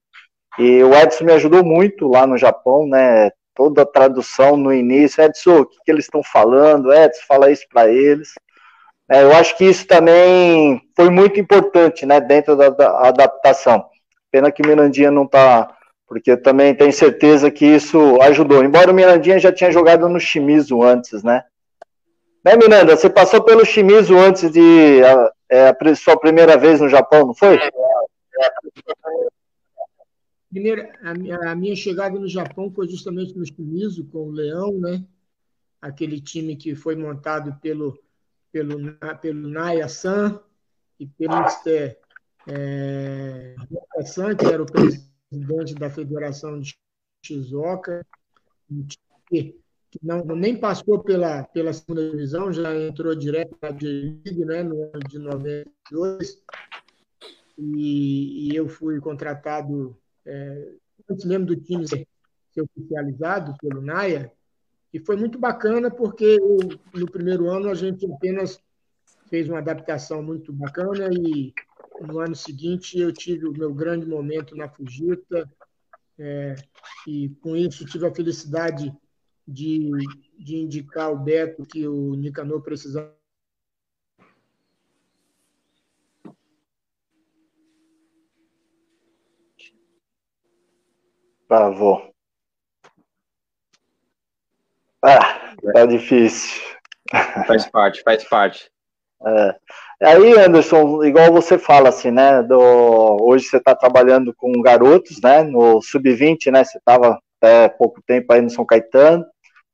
E 0.58 0.84
o 0.84 0.96
Edson 0.96 1.26
me 1.26 1.34
ajudou 1.34 1.64
muito 1.64 2.08
lá 2.08 2.26
no 2.26 2.36
Japão, 2.36 2.88
né? 2.88 3.30
Toda 3.54 3.84
a 3.84 3.86
tradução 3.86 4.58
no 4.58 4.74
início. 4.74 5.24
Edson, 5.24 5.60
o 5.60 5.66
que, 5.68 5.78
que 5.86 5.92
eles 5.92 6.06
estão 6.06 6.24
falando? 6.24 6.92
Edson, 6.92 7.22
fala 7.28 7.52
isso 7.52 7.68
para 7.70 7.92
eles. 7.92 8.34
É, 9.08 9.22
eu 9.22 9.34
acho 9.34 9.56
que 9.56 9.66
isso 9.66 9.86
também 9.86 10.82
foi 10.96 11.12
muito 11.12 11.40
importante, 11.40 12.08
né? 12.08 12.20
Dentro 12.20 12.56
da, 12.56 12.70
da 12.70 13.08
adaptação. 13.08 13.86
Pena 14.32 14.52
que 14.52 14.66
Mirandinha 14.66 15.12
não 15.12 15.26
está 15.26 15.78
porque 16.12 16.36
também 16.36 16.76
tenho 16.76 16.92
certeza 16.92 17.50
que 17.50 17.66
isso 17.66 18.22
ajudou. 18.22 18.62
Embora 18.62 18.92
o 18.92 18.94
Mirandinha 18.94 19.40
já 19.40 19.50
tinha 19.50 19.72
jogado 19.72 20.10
no 20.10 20.20
Shimizu 20.20 20.84
antes, 20.84 21.24
né? 21.24 21.46
Né, 22.44 22.58
Miranda? 22.58 22.98
Você 22.98 23.10
passou 23.10 23.42
pelo 23.42 23.64
Shimizu 23.64 24.18
antes 24.18 24.52
de 24.52 25.00
é, 25.48 25.70
a 25.70 25.96
sua 25.96 26.20
primeira 26.20 26.58
vez 26.58 26.82
no 26.82 26.90
Japão, 26.90 27.28
não 27.28 27.34
foi? 27.34 27.58
Primeira, 30.50 30.92
a, 31.02 31.56
minha, 31.56 31.78
chegada 31.78 32.20
no 32.20 32.28
Japão 32.28 32.70
foi 32.70 32.90
justamente 32.90 33.34
no 33.38 33.46
Shimizu 33.46 34.04
com 34.12 34.28
o 34.28 34.32
Leão, 34.32 34.74
né? 34.74 35.02
Aquele 35.82 36.20
time 36.20 36.58
que 36.58 36.76
foi 36.76 36.94
montado 36.94 37.58
pelo 37.62 37.98
pelo 38.52 38.98
pelo 39.22 39.48
Naya-san 39.48 40.42
e 41.00 41.08
pelo 41.08 41.36
Mr. 41.38 41.96
É, 42.50 43.56
San, 44.04 44.36
que 44.36 44.46
era 44.46 44.62
o 44.62 44.66
presidente 44.66 45.11
presidente 45.32 45.76
da 45.76 45.90
Federação 45.90 46.60
de 46.60 46.78
Shizuoka, 47.26 48.06
que 49.30 49.56
não, 50.04 50.24
nem 50.26 50.58
passou 50.58 51.00
pela, 51.00 51.44
pela 51.46 51.72
segunda 51.72 52.10
divisão, 52.10 52.52
já 52.52 52.76
entrou 52.76 53.16
direto 53.16 53.58
na 53.62 53.72
J-League 53.72 54.46
né, 54.46 54.62
no 54.64 54.84
ano 54.84 55.00
de 55.08 55.18
92, 55.18 56.42
e, 57.58 58.50
e 58.52 58.56
eu 58.56 58.68
fui 58.68 59.00
contratado 59.00 59.98
é, 60.26 60.74
antes 61.10 61.26
mesmo 61.26 61.46
do 61.46 61.56
time 61.56 61.88
ser, 61.88 62.08
ser 62.52 62.62
oficializado 62.62 63.56
pelo 63.62 63.82
NAIA, 63.82 64.32
e 64.94 65.00
foi 65.00 65.16
muito 65.16 65.40
bacana 65.40 65.90
porque 65.90 66.38
no 66.94 67.10
primeiro 67.10 67.50
ano 67.50 67.70
a 67.70 67.74
gente 67.74 68.06
apenas 68.12 68.60
fez 69.30 69.48
uma 69.48 69.60
adaptação 69.60 70.22
muito 70.22 70.52
bacana 70.52 71.10
e 71.14 71.54
no 72.02 72.20
ano 72.20 72.36
seguinte, 72.36 73.00
eu 73.00 73.12
tive 73.14 73.48
o 73.48 73.54
meu 73.54 73.74
grande 73.74 74.06
momento 74.06 74.56
na 74.56 74.70
Fujita, 74.70 75.50
é, 76.18 76.56
e 77.08 77.30
com 77.42 77.56
isso 77.56 77.86
tive 77.86 78.06
a 78.06 78.14
felicidade 78.14 78.94
de, 79.48 79.90
de 80.38 80.58
indicar 80.58 81.12
o 81.12 81.18
Beto 81.18 81.66
que 81.66 81.88
o 81.88 82.14
Nicanor 82.16 82.62
precisava. 82.62 83.16
Travou. 91.48 92.14
Ah, 95.04 95.56
tá 95.74 95.86
difícil. 95.86 96.62
Faz 97.48 97.68
parte, 97.70 98.02
faz 98.04 98.24
parte. 98.30 98.72
É. 99.26 99.60
Aí, 100.04 100.34
Anderson, 100.34 101.04
igual 101.04 101.32
você 101.32 101.60
fala 101.60 101.90
assim, 101.90 102.10
né? 102.10 102.42
Do, 102.42 102.58
hoje 103.22 103.46
você 103.46 103.58
está 103.58 103.76
trabalhando 103.76 104.34
com 104.36 104.52
garotos, 104.60 105.22
né? 105.22 105.44
No 105.44 105.80
sub-20, 105.80 106.52
né? 106.52 106.64
Você 106.64 106.80
estava 106.80 107.20
até 107.40 107.70
pouco 107.70 108.02
tempo 108.02 108.34
aí 108.34 108.42
no 108.42 108.50
São 108.50 108.66
Caetano 108.66 109.24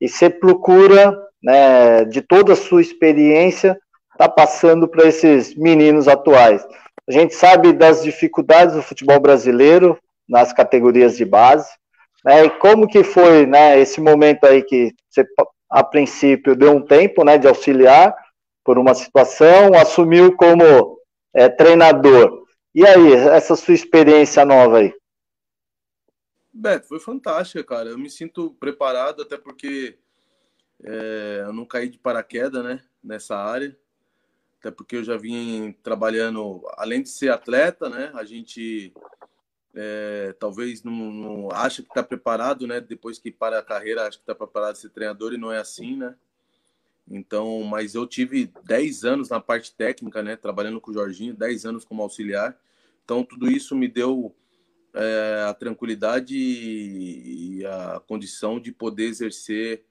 e 0.01 0.09
você 0.09 0.29
procura, 0.29 1.17
né? 1.41 2.03
De 2.03 2.21
toda 2.21 2.51
a 2.51 2.57
sua 2.57 2.81
experiência, 2.81 3.79
tá 4.17 4.27
passando 4.27 4.85
para 4.85 5.07
esses 5.07 5.55
meninos 5.55 6.09
atuais. 6.09 6.67
A 7.07 7.11
gente 7.13 7.33
sabe 7.33 7.71
das 7.71 8.03
dificuldades 8.03 8.75
do 8.75 8.81
futebol 8.81 9.21
brasileiro 9.21 9.97
nas 10.27 10.51
categorias 10.51 11.15
de 11.15 11.23
base, 11.23 11.69
né? 12.25 12.43
E 12.43 12.49
como 12.49 12.85
que 12.85 13.01
foi, 13.01 13.45
né? 13.45 13.79
Esse 13.79 14.01
momento 14.01 14.43
aí 14.43 14.61
que 14.61 14.93
você 15.09 15.25
a 15.69 15.83
princípio 15.83 16.53
deu 16.53 16.73
um 16.73 16.81
tempo, 16.81 17.23
né? 17.23 17.37
De 17.37 17.47
auxiliar 17.47 18.13
por 18.67 18.77
uma 18.77 18.93
situação, 18.93 19.73
assumiu 19.75 20.35
como 20.35 20.99
é, 21.33 21.47
treinador. 21.47 22.45
E 22.75 22.85
aí, 22.85 23.13
essa 23.13 23.55
sua 23.55 23.73
experiência 23.73 24.43
nova 24.43 24.79
aí? 24.79 24.93
Beto, 26.51 26.89
foi 26.89 26.99
fantástica, 26.99 27.63
cara. 27.63 27.87
Eu 27.87 27.97
me 27.97 28.09
sinto 28.09 28.51
preparado, 28.59 29.21
até 29.21 29.37
porque 29.37 29.97
é, 30.83 31.43
eu 31.45 31.53
não 31.53 31.63
caí 31.65 31.87
de 31.87 31.97
paraquedas, 31.97 32.61
né, 32.61 32.83
nessa 33.01 33.37
área. 33.37 33.73
Até 34.59 34.69
porque 34.69 34.97
eu 34.97 35.03
já 35.05 35.15
vim 35.15 35.71
trabalhando, 35.81 36.61
além 36.73 37.01
de 37.01 37.07
ser 37.07 37.31
atleta, 37.31 37.87
né, 37.89 38.11
a 38.15 38.25
gente 38.25 38.91
é, 39.73 40.35
talvez 40.37 40.83
não, 40.83 40.91
não 40.91 41.49
acha 41.53 41.81
que 41.81 41.87
está 41.87 42.03
preparado, 42.03 42.67
né, 42.67 42.81
depois 42.81 43.17
que 43.17 43.31
para 43.31 43.59
a 43.59 43.63
carreira, 43.63 44.01
acha 44.01 44.17
que 44.17 44.23
está 44.23 44.35
preparado 44.35 44.73
para 44.73 44.81
ser 44.81 44.89
treinador 44.89 45.33
e 45.33 45.37
não 45.37 45.53
é 45.53 45.57
assim, 45.57 45.95
né. 45.95 46.17
Então, 47.09 47.63
mas 47.63 47.95
eu 47.95 48.05
tive 48.05 48.51
10 48.65 49.05
anos 49.05 49.29
na 49.29 49.39
parte 49.39 49.73
técnica, 49.73 50.21
né? 50.21 50.35
Trabalhando 50.35 50.81
com 50.81 50.91
o 50.91 50.93
Jorginho, 50.93 51.33
10 51.33 51.65
anos 51.65 51.85
como 51.85 52.01
auxiliar. 52.01 52.57
Então, 53.03 53.23
tudo 53.23 53.49
isso 53.49 53.75
me 53.75 53.87
deu 53.87 54.35
é, 54.93 55.45
a 55.47 55.53
tranquilidade 55.53 56.35
e 56.35 57.65
a 57.65 58.01
condição 58.05 58.59
de 58.59 58.71
poder 58.71 59.05
exercer 59.05 59.83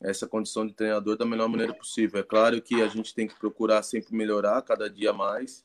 essa 0.00 0.26
condição 0.26 0.66
de 0.66 0.74
treinador 0.74 1.16
da 1.16 1.24
melhor 1.24 1.48
maneira 1.48 1.72
possível. 1.72 2.20
É 2.20 2.22
claro 2.22 2.60
que 2.60 2.82
a 2.82 2.88
gente 2.88 3.14
tem 3.14 3.26
que 3.26 3.38
procurar 3.38 3.82
sempre 3.82 4.14
melhorar 4.14 4.60
cada 4.62 4.90
dia 4.90 5.12
mais, 5.12 5.64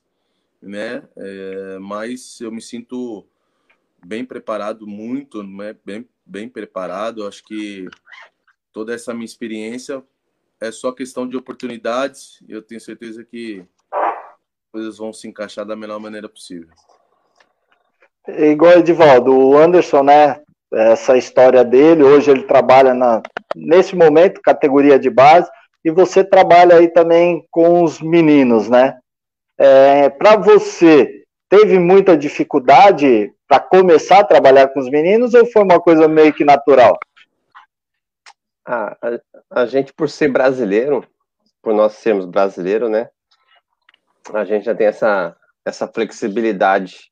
né? 0.61 1.07
É, 1.15 1.80
mas 1.80 2.40
eu 2.40 2.52
me 2.52 2.61
sinto 2.61 3.26
bem 4.06 4.23
preparado, 4.23 4.88
muito, 4.88 5.44
né? 5.44 5.76
bem, 5.84 6.07
bem 6.26 6.48
preparado. 6.48 7.26
Acho 7.27 7.44
que 7.44 7.88
toda 8.72 8.94
essa 8.94 9.14
minha 9.14 9.26
experiência 9.26 10.03
é 10.61 10.72
só 10.72 10.91
questão 10.91 11.27
de 11.27 11.38
oportunidades 11.38 12.40
e 12.48 12.52
eu 12.52 12.61
tenho 12.61 12.81
certeza 12.81 13.23
que 13.23 13.64
coisas 14.72 14.98
vão 14.98 15.11
se 15.14 15.27
encaixar 15.27 15.65
da 15.65 15.76
melhor 15.76 15.99
maneira 15.99 16.27
possível. 16.27 16.69
Igual 18.27 18.80
Edivaldo, 18.80 19.36
o 19.36 19.57
Anderson, 19.57 20.03
né? 20.03 20.41
Essa 20.72 21.18
história 21.18 21.64
dele, 21.64 22.03
hoje 22.03 22.30
ele 22.30 22.44
trabalha 22.44 22.94
na, 22.94 23.23
nesse 23.56 23.95
momento, 23.95 24.41
categoria 24.41 24.99
de 24.99 25.10
base, 25.10 25.49
e 25.84 25.90
você 25.90 26.23
trabalha 26.23 26.76
aí 26.76 26.88
também 26.90 27.44
com 27.49 27.84
os 27.84 27.99
meninos, 27.99 28.69
né? 28.69 28.99
É, 29.57 30.10
Para 30.10 30.36
você, 30.36 31.23
teve 31.49 31.80
muita 31.80 32.15
dificuldade 32.15 33.34
para 33.48 33.60
começar 33.60 34.19
a 34.19 34.23
trabalhar 34.23 34.68
com 34.68 34.80
os 34.80 34.90
meninos 34.90 35.34
ou 35.34 35.45
foi 35.48 35.64
uma 35.64 35.80
coisa 35.80 36.07
meio 36.07 36.31
que 36.31 36.45
natural? 36.45 36.99
A, 38.71 38.95
a 39.49 39.65
gente, 39.65 39.91
por 39.91 40.07
ser 40.07 40.31
brasileiro, 40.31 41.03
por 41.59 41.73
nós 41.73 41.93
sermos 41.93 42.27
brasileiros, 42.27 42.87
né? 42.87 43.09
A 44.31 44.45
gente 44.45 44.65
já 44.65 44.75
tem 44.75 44.85
essa, 44.85 45.35
essa 45.65 45.87
flexibilidade 45.87 47.11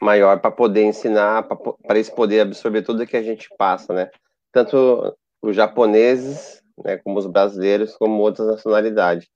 maior 0.00 0.38
para 0.38 0.52
poder 0.52 0.84
ensinar, 0.84 1.42
para 1.42 1.96
eles 1.96 2.08
poderem 2.08 2.42
absorver 2.42 2.82
tudo 2.82 3.04
que 3.04 3.16
a 3.16 3.22
gente 3.22 3.48
passa, 3.58 3.92
né? 3.92 4.08
Tanto 4.52 5.12
os 5.42 5.56
japoneses, 5.56 6.62
né, 6.84 6.98
como 6.98 7.18
os 7.18 7.26
brasileiros, 7.26 7.96
como 7.96 8.22
outras 8.22 8.46
nacionalidades. 8.46 9.28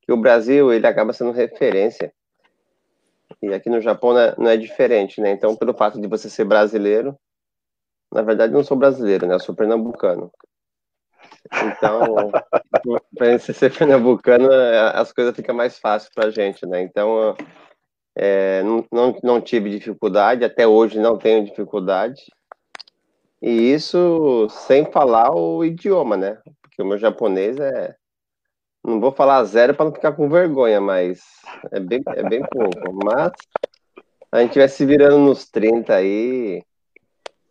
Que 0.00 0.10
o 0.12 0.16
Brasil, 0.16 0.72
ele 0.72 0.86
acaba 0.86 1.12
sendo 1.12 1.32
referência. 1.32 2.14
E 3.42 3.52
aqui 3.52 3.68
no 3.68 3.82
Japão 3.82 4.14
não 4.14 4.20
é, 4.20 4.34
não 4.38 4.48
é 4.48 4.56
diferente, 4.56 5.20
né? 5.20 5.32
Então, 5.32 5.54
pelo 5.54 5.74
fato 5.74 6.00
de 6.00 6.08
você 6.08 6.30
ser 6.30 6.46
brasileiro, 6.46 7.14
na 8.10 8.22
verdade, 8.22 8.54
não 8.54 8.64
sou 8.64 8.76
brasileiro, 8.76 9.26
né? 9.26 9.34
Eu 9.34 9.40
sou 9.40 9.54
pernambucano. 9.54 10.32
Então, 11.52 12.30
para 13.16 13.38
ser 13.38 13.72
pernambucano, 13.72 14.48
as 14.94 15.12
coisas 15.12 15.34
ficam 15.34 15.54
mais 15.54 15.78
fáceis 15.78 16.12
para 16.12 16.26
a 16.26 16.30
gente, 16.30 16.66
né? 16.66 16.82
Então, 16.82 17.36
é, 18.16 18.62
não, 18.62 18.84
não, 18.92 19.18
não 19.22 19.40
tive 19.40 19.70
dificuldade, 19.70 20.44
até 20.44 20.66
hoje 20.66 20.98
não 20.98 21.18
tenho 21.18 21.44
dificuldade. 21.44 22.22
E 23.42 23.72
isso 23.72 24.48
sem 24.48 24.90
falar 24.90 25.34
o 25.34 25.64
idioma, 25.64 26.16
né? 26.16 26.38
Porque 26.62 26.80
o 26.80 26.86
meu 26.86 26.98
japonês 26.98 27.58
é. 27.58 27.94
Não 28.82 29.00
vou 29.00 29.12
falar 29.12 29.42
zero 29.44 29.74
para 29.74 29.86
não 29.86 29.92
ficar 29.92 30.12
com 30.12 30.28
vergonha, 30.28 30.80
mas 30.80 31.22
é 31.72 31.80
bem, 31.80 32.02
é 32.06 32.22
bem 32.22 32.40
pouco. 32.40 33.04
Mas 33.04 33.32
a 34.30 34.40
gente 34.40 34.58
vai 34.58 34.68
se 34.68 34.84
virando 34.84 35.18
nos 35.18 35.48
30 35.48 35.94
aí 35.94 36.62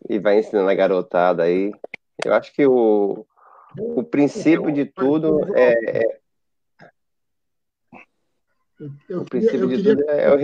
e 0.10 0.20
vai 0.20 0.40
ensinando 0.40 0.70
a 0.70 0.76
garotada 0.76 1.44
aí. 1.44 1.72
Eu 2.24 2.34
acho 2.34 2.54
que 2.54 2.66
o, 2.66 3.26
o 3.78 4.04
princípio 4.04 4.72
de 4.72 4.86
tudo 4.86 5.56
é, 5.56 6.22
Eu, 9.10 9.22
o 9.22 9.26
princípio 9.26 9.62
eu 9.62 9.68
de 9.68 9.84
tudo 9.84 10.10
é 10.10 10.34
o 10.34 10.40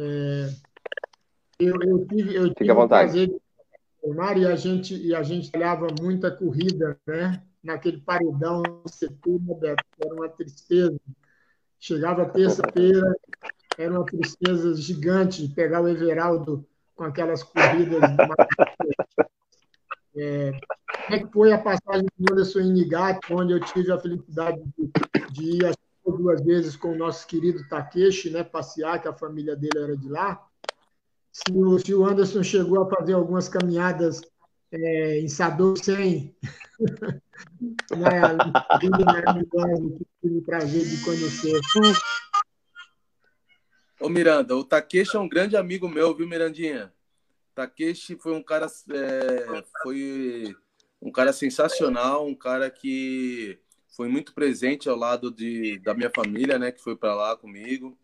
é, 0.00 0.48
eu, 1.58 1.74
eu 1.82 2.06
tive, 2.06 2.34
eu 2.34 2.54
tive 2.54 2.72
vontade. 2.72 3.10
prazer 3.10 3.28
de 3.28 4.40
e 4.40 4.46
a 4.46 4.54
gente 4.54 4.94
e 4.94 5.14
a 5.14 5.22
gente 5.22 5.50
olhava 5.54 5.88
muita 6.00 6.30
corrida, 6.30 6.96
né? 7.06 7.42
Naquele 7.62 8.00
paredão 8.00 8.62
setembro, 8.86 9.58
era 9.62 10.14
uma 10.14 10.28
tristeza. 10.28 10.98
Chegava 11.80 12.28
terça-feira, 12.28 13.12
era 13.76 13.92
uma 13.92 14.04
tristeza 14.04 14.74
gigante 14.74 15.48
pegar 15.48 15.80
o 15.80 15.88
Everaldo 15.88 16.64
com 16.94 17.04
aquelas 17.04 17.42
corridas. 17.42 18.00
É, 20.18 20.52
como 21.04 21.16
é 21.16 21.18
que 21.18 21.32
foi 21.32 21.52
a 21.52 21.58
passagem 21.58 22.06
do 22.18 22.32
Anderson 22.32 22.60
em 22.60 22.72
Nigat, 22.72 23.20
onde 23.30 23.52
eu 23.52 23.60
tive 23.60 23.92
a 23.92 23.98
felicidade 23.98 24.60
de, 24.76 24.90
de 25.32 25.44
ir 25.56 25.74
duas 26.16 26.42
vezes 26.42 26.76
com 26.76 26.92
o 26.92 26.96
nosso 26.96 27.26
querido 27.26 27.66
Takeshi, 27.68 28.30
né, 28.30 28.42
passear, 28.42 29.00
que 29.00 29.08
a 29.08 29.12
família 29.12 29.54
dele 29.54 29.78
era 29.78 29.96
de 29.96 30.08
lá. 30.08 30.44
Se 31.30 31.52
o, 31.52 31.78
se 31.78 31.94
o 31.94 32.04
Anderson 32.04 32.42
chegou 32.42 32.82
a 32.82 32.88
fazer 32.88 33.12
algumas 33.12 33.48
caminhadas 33.48 34.20
é, 34.72 35.20
em 35.20 35.28
Sadou 35.28 35.76
100, 35.78 36.34
né, 37.96 38.10
maravilhosa, 39.04 39.98
que 39.98 40.06
tive 40.22 40.40
prazer 40.42 40.84
de 40.84 41.04
conhecer. 41.04 41.60
Ô 44.00 44.08
Miranda, 44.08 44.56
o 44.56 44.64
Takeshi 44.64 45.16
é 45.16 45.20
um 45.20 45.28
grande 45.28 45.56
amigo 45.56 45.88
meu, 45.88 46.14
viu, 46.14 46.28
Mirandinha? 46.28 46.92
Takeshi 47.58 48.16
foi 48.16 48.32
um 48.32 48.42
cara, 48.42 48.66
é, 48.66 49.64
foi 49.82 50.56
um 51.02 51.10
cara 51.10 51.32
sensacional, 51.32 52.24
um 52.24 52.34
cara 52.34 52.70
que 52.70 53.58
foi 53.96 54.08
muito 54.08 54.32
presente 54.32 54.88
ao 54.88 54.96
lado 54.96 55.28
de, 55.28 55.76
da 55.80 55.92
minha 55.92 56.10
família, 56.14 56.56
né, 56.56 56.70
que 56.70 56.80
foi 56.80 56.94
para 56.94 57.16
lá 57.16 57.36
comigo. 57.36 57.98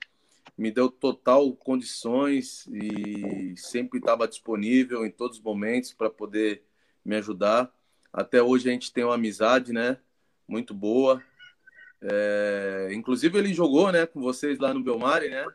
Me 0.59 0.73
deu 0.73 0.89
total 0.89 1.53
condições 1.53 2.67
e 2.67 3.55
sempre 3.57 4.01
estava 4.01 4.27
disponível 4.27 5.07
em 5.07 5.11
todos 5.11 5.39
os 5.39 5.45
momentos 5.45 5.93
para 5.93 6.11
poder 6.11 6.65
me 7.05 7.15
ajudar. 7.17 7.73
Até 8.13 8.43
hoje 8.43 8.69
a 8.69 8.73
gente 8.73 8.93
tem 8.93 9.05
uma 9.05 9.15
amizade, 9.15 9.73
né, 9.73 9.99
muito 10.49 10.75
boa. 10.75 11.23
É, 12.03 12.89
inclusive 12.93 13.39
ele 13.39 13.55
jogou, 13.55 13.93
né, 13.93 14.05
com 14.05 14.21
vocês 14.21 14.59
lá 14.59 14.75
no 14.75 14.83
Belmari, 14.83 15.31
né? 15.31 15.47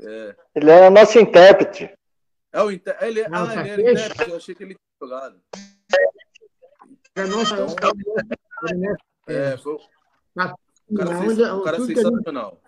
É... 0.00 0.36
Ele 0.54 0.70
é 0.70 0.88
nosso 0.88 1.18
intérprete. 1.18 1.90
É 2.54 2.62
o 2.62 2.70
inter... 2.70 2.96
ele... 3.02 3.26
Não, 3.28 3.48
ah, 3.48 3.66
ele 3.66 3.82
era 3.82 3.92
intérprete, 3.92 4.30
eu 4.30 4.36
achei 4.36 4.54
que 4.54 4.62
ele 4.62 4.76
tinha 4.76 5.08
jogado. 5.08 5.42
É 7.16 7.26
nosso, 7.26 7.54
então, 7.54 7.92
é, 9.26 9.56
foi 9.56 9.74
um 9.74 10.96
cara, 10.96 11.18
onde, 11.18 11.42
um 11.42 11.62
cara 11.64 11.80
sensacional. 11.80 12.62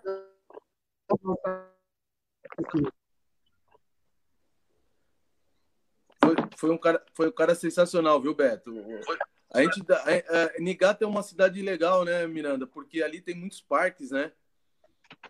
Foi, 6.21 6.35
foi, 6.57 6.69
um 6.71 6.77
cara, 6.77 7.05
foi 7.13 7.27
um 7.29 7.31
cara 7.31 7.55
sensacional, 7.55 8.21
viu, 8.21 8.35
Beto? 8.35 8.73
A 9.51 9.61
gente, 9.61 9.81
a, 9.89 9.95
a, 9.95 10.59
Niigata 10.59 11.05
é 11.05 11.07
uma 11.07 11.23
cidade 11.23 11.61
legal, 11.61 12.03
né, 12.03 12.27
Miranda? 12.27 12.67
Porque 12.67 13.01
ali 13.01 13.21
tem 13.21 13.35
muitos 13.35 13.61
parques, 13.61 14.11
né? 14.11 14.33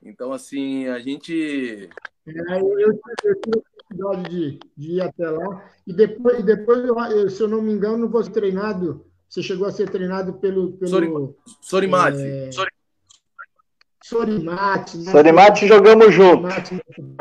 Então, 0.02 0.34
assim, 0.34 0.88
a 0.88 1.00
gente. 1.00 1.90
É, 2.26 2.60
eu, 2.60 2.80
eu, 2.80 2.92
a 2.92 3.77
oportunidade 3.90 4.30
de, 4.30 4.60
de 4.76 4.92
ir 4.94 5.02
até 5.02 5.30
lá. 5.30 5.70
E 5.86 5.94
depois, 5.94 6.44
depois 6.44 6.84
eu, 7.12 7.30
se 7.30 7.42
eu 7.42 7.48
não 7.48 7.62
me 7.62 7.72
engano, 7.72 8.12
ser 8.24 8.32
treinado 8.32 9.06
você 9.30 9.44
chegou 9.44 9.68
a 9.68 9.72
ser 9.72 9.90
treinado 9.90 10.34
pelo. 10.36 10.78
pelo 10.78 11.36
Sorimate. 11.62 12.22
É... 12.22 12.50
Sorimate. 14.04 14.98
Né? 14.98 15.12
Sorimate 15.12 15.68
jogamos 15.68 16.14
junto. 16.14 16.48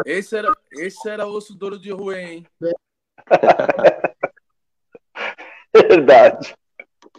Esse 0.05 0.37
era, 0.37 0.53
esse 0.73 1.09
era 1.09 1.27
osso 1.27 1.55
duro 1.55 1.79
de 1.79 1.91
rua, 1.91 2.21
hein? 2.21 2.47
Verdade. 5.75 6.55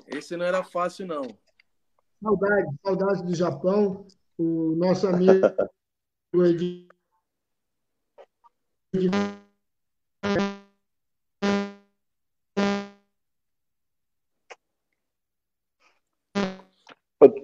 Esse 0.08 0.38
não 0.38 0.46
era 0.46 0.64
fácil, 0.64 1.06
não. 1.06 1.24
Saudade, 2.24 2.68
saudade 2.82 3.24
do 3.24 3.36
Japão. 3.36 4.08
O 4.38 4.74
nosso 4.78 5.06
amigo 5.06 5.42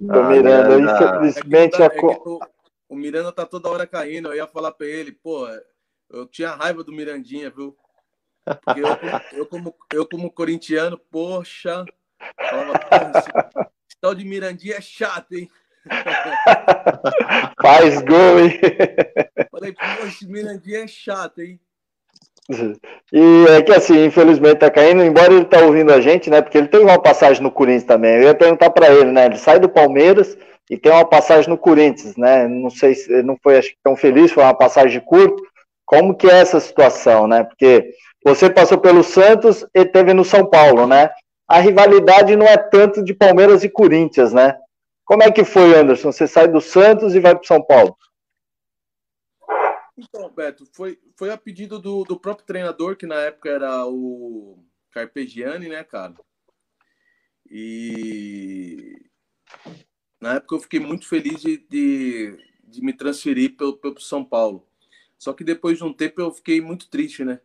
Ah, 0.10 0.30
Miranda, 0.30 0.80
infelizmente. 0.80 1.82
É 1.82 1.90
tá, 1.90 1.96
é 1.96 2.00
o, 2.02 2.40
o, 2.90 2.96
Miranda 2.96 3.32
tá 3.32 3.46
toda 3.46 3.70
hora 3.70 3.88
caindo. 3.88 4.30
Eu 4.30 4.36
ia 4.36 4.48
falar 4.48 4.72
para 4.72 4.88
ele, 4.88 5.12
pô, 5.12 5.48
eu 6.10 6.26
tinha 6.28 6.56
raiva 6.56 6.84
do 6.84 6.92
Mirandinha, 6.92 7.50
viu? 7.50 7.76
Porque 8.46 8.82
eu, 8.82 9.40
eu, 9.40 9.46
como, 9.46 9.76
eu, 9.92 10.08
como 10.08 10.32
corintiano, 10.32 10.98
poxa, 10.98 11.86
falava, 12.38 12.74
esse 13.18 13.98
tal 14.00 14.14
de 14.14 14.24
Mirandinha 14.24 14.76
é 14.76 14.82
chato, 14.82 15.34
hein? 15.34 15.50
Faz 17.62 18.02
gol, 18.02 18.40
hein? 18.40 18.60
Falei, 19.72 20.08
esse 20.08 20.28
Mirandinha 20.28 20.84
é 20.84 20.88
chato, 20.88 21.40
hein? 21.40 21.60
E 23.14 23.46
é 23.50 23.62
que 23.62 23.72
assim, 23.72 24.06
infelizmente 24.06 24.58
tá 24.58 24.70
caindo, 24.70 25.04
embora 25.04 25.32
ele 25.32 25.46
tá 25.46 25.60
ouvindo 25.62 25.94
a 25.94 26.02
gente, 26.02 26.30
né? 26.30 26.42
Porque 26.42 26.58
ele 26.58 26.68
tem 26.68 26.82
uma 26.82 27.00
passagem 27.00 27.42
no 27.44 27.52
Corinthians 27.52 27.84
também. 27.84 28.16
Eu 28.16 28.24
ia 28.24 28.36
perguntar 28.36 28.70
para 28.72 28.92
ele, 28.92 29.12
né? 29.12 29.28
Ele 29.28 29.38
sai 29.38 29.60
do 29.60 29.70
Palmeiras 29.70 30.36
e 30.70 30.78
tem 30.78 30.92
uma 30.92 31.06
passagem 31.06 31.50
no 31.50 31.58
Corinthians, 31.58 32.18
né? 32.18 32.48
Não 32.48 32.70
sei 32.70 32.96
se 32.96 33.22
não 33.24 33.38
foi 33.42 33.58
acho 33.58 33.70
que 33.70 33.78
tão 33.84 33.96
feliz, 33.96 34.32
foi 34.32 34.44
uma 34.44 34.54
passagem 34.54 35.00
curta. 35.02 35.42
Como 35.86 36.16
que 36.16 36.28
é 36.28 36.40
essa 36.40 36.60
situação, 36.60 37.28
né? 37.28 37.44
Porque 37.44 37.92
você 38.26 38.50
passou 38.50 38.78
pelo 38.78 39.04
Santos 39.04 39.66
e 39.76 39.86
teve 39.86 40.14
no 40.14 40.26
São 40.26 40.46
Paulo, 40.46 40.88
né? 40.88 41.10
A 41.48 41.60
rivalidade 41.60 42.36
não 42.36 42.48
é 42.48 42.58
tanto 42.58 43.04
de 43.04 43.14
Palmeiras 43.14 43.64
e 43.64 43.70
Corinthians, 43.70 44.34
né? 44.34 44.56
Como 45.06 45.22
é 45.22 45.30
que 45.30 45.44
foi, 45.44 45.76
Anderson? 45.76 46.12
Você 46.12 46.26
sai 46.26 46.48
do 46.48 46.62
Santos 46.62 47.14
e 47.14 47.20
vai 47.20 47.36
para 47.36 47.44
São 47.44 47.62
Paulo? 47.62 47.96
Então, 49.98 50.30
Beto, 50.30 50.66
foi, 50.74 51.00
foi 51.16 51.30
a 51.30 51.38
pedido 51.38 51.80
do, 51.80 52.04
do 52.04 52.20
próprio 52.20 52.46
treinador, 52.46 52.96
que 52.96 53.06
na 53.06 53.16
época 53.16 53.50
era 53.50 53.86
o 53.86 54.64
Carpegiani, 54.92 55.70
né, 55.70 55.84
cara? 55.84 56.16
E 57.50 59.00
na 60.20 60.36
época 60.36 60.56
eu 60.56 60.60
fiquei 60.60 60.80
muito 60.80 61.08
feliz 61.08 61.42
de, 61.42 61.58
de, 61.58 62.38
de 62.64 62.82
me 62.82 62.94
transferir 62.94 63.56
para 63.56 63.68
o 63.68 64.00
São 64.00 64.24
Paulo. 64.26 64.68
Só 65.18 65.34
que 65.34 65.44
depois 65.44 65.78
de 65.78 65.84
um 65.84 65.94
tempo 65.94 66.20
eu 66.22 66.32
fiquei 66.32 66.60
muito 66.60 66.90
triste, 66.90 67.24
né? 67.24 67.40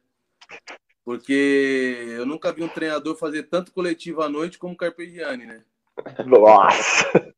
Porque 1.05 2.07
eu 2.17 2.25
nunca 2.25 2.53
vi 2.53 2.63
um 2.63 2.69
treinador 2.69 3.17
fazer 3.17 3.45
tanto 3.45 3.73
coletivo 3.73 4.23
à 4.23 4.29
noite 4.29 4.59
como 4.59 4.75
o 4.75 4.77
Carpegiani, 4.77 5.47
né? 5.47 5.65
Nossa! 6.27 7.35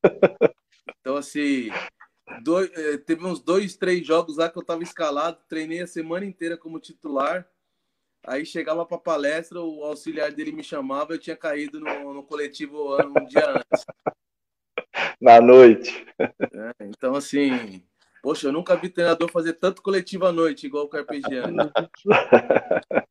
Então, 1.00 1.16
assim, 1.16 1.70
dois, 2.42 2.70
eh, 2.74 2.98
teve 2.98 3.24
uns 3.24 3.40
dois, 3.40 3.76
três 3.76 4.06
jogos 4.06 4.36
lá 4.36 4.48
que 4.48 4.58
eu 4.58 4.64
tava 4.64 4.82
escalado, 4.82 5.38
treinei 5.48 5.82
a 5.82 5.86
semana 5.86 6.24
inteira 6.24 6.56
como 6.56 6.80
titular. 6.80 7.46
Aí 8.26 8.44
chegava 8.44 8.84
para 8.84 8.98
palestra, 8.98 9.60
o 9.60 9.82
auxiliar 9.82 10.30
dele 10.30 10.52
me 10.52 10.62
chamava, 10.62 11.14
eu 11.14 11.18
tinha 11.18 11.36
caído 11.36 11.80
no, 11.80 12.12
no 12.12 12.22
coletivo 12.22 12.96
um 13.02 13.24
dia 13.26 13.50
antes. 13.50 13.84
Na 15.20 15.40
noite. 15.40 16.06
É, 16.18 16.74
então, 16.80 17.14
assim, 17.14 17.82
poxa, 18.22 18.48
eu 18.48 18.52
nunca 18.52 18.76
vi 18.76 18.88
treinador 18.88 19.30
fazer 19.30 19.54
tanto 19.54 19.82
coletivo 19.82 20.26
à 20.26 20.32
noite, 20.32 20.66
igual 20.66 20.84
o 20.84 20.88
Carpegiani. 20.88 21.56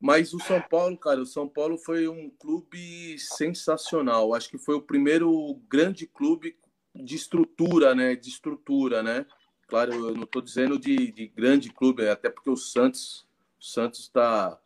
Mas 0.00 0.32
o 0.32 0.40
São 0.40 0.60
Paulo, 0.62 0.96
cara, 0.96 1.20
o 1.20 1.26
São 1.26 1.48
Paulo 1.48 1.76
foi 1.76 2.08
um 2.08 2.30
clube 2.30 3.18
sensacional. 3.18 4.34
Acho 4.34 4.48
que 4.48 4.58
foi 4.58 4.74
o 4.74 4.82
primeiro 4.82 5.60
grande 5.68 6.06
clube 6.06 6.56
de 6.94 7.16
estrutura, 7.16 7.94
né? 7.94 8.14
De 8.14 8.28
estrutura, 8.28 9.02
né? 9.02 9.26
Claro, 9.66 9.92
eu 9.92 10.14
não 10.14 10.24
estou 10.24 10.42
dizendo 10.42 10.78
de, 10.78 11.12
de, 11.12 11.28
grande 11.28 11.72
clube, 11.72 12.08
até 12.08 12.28
porque 12.28 12.50
o 12.50 12.56
Santos, 12.56 13.26
o 13.58 13.64
Santos 13.64 14.00
está 14.00 14.58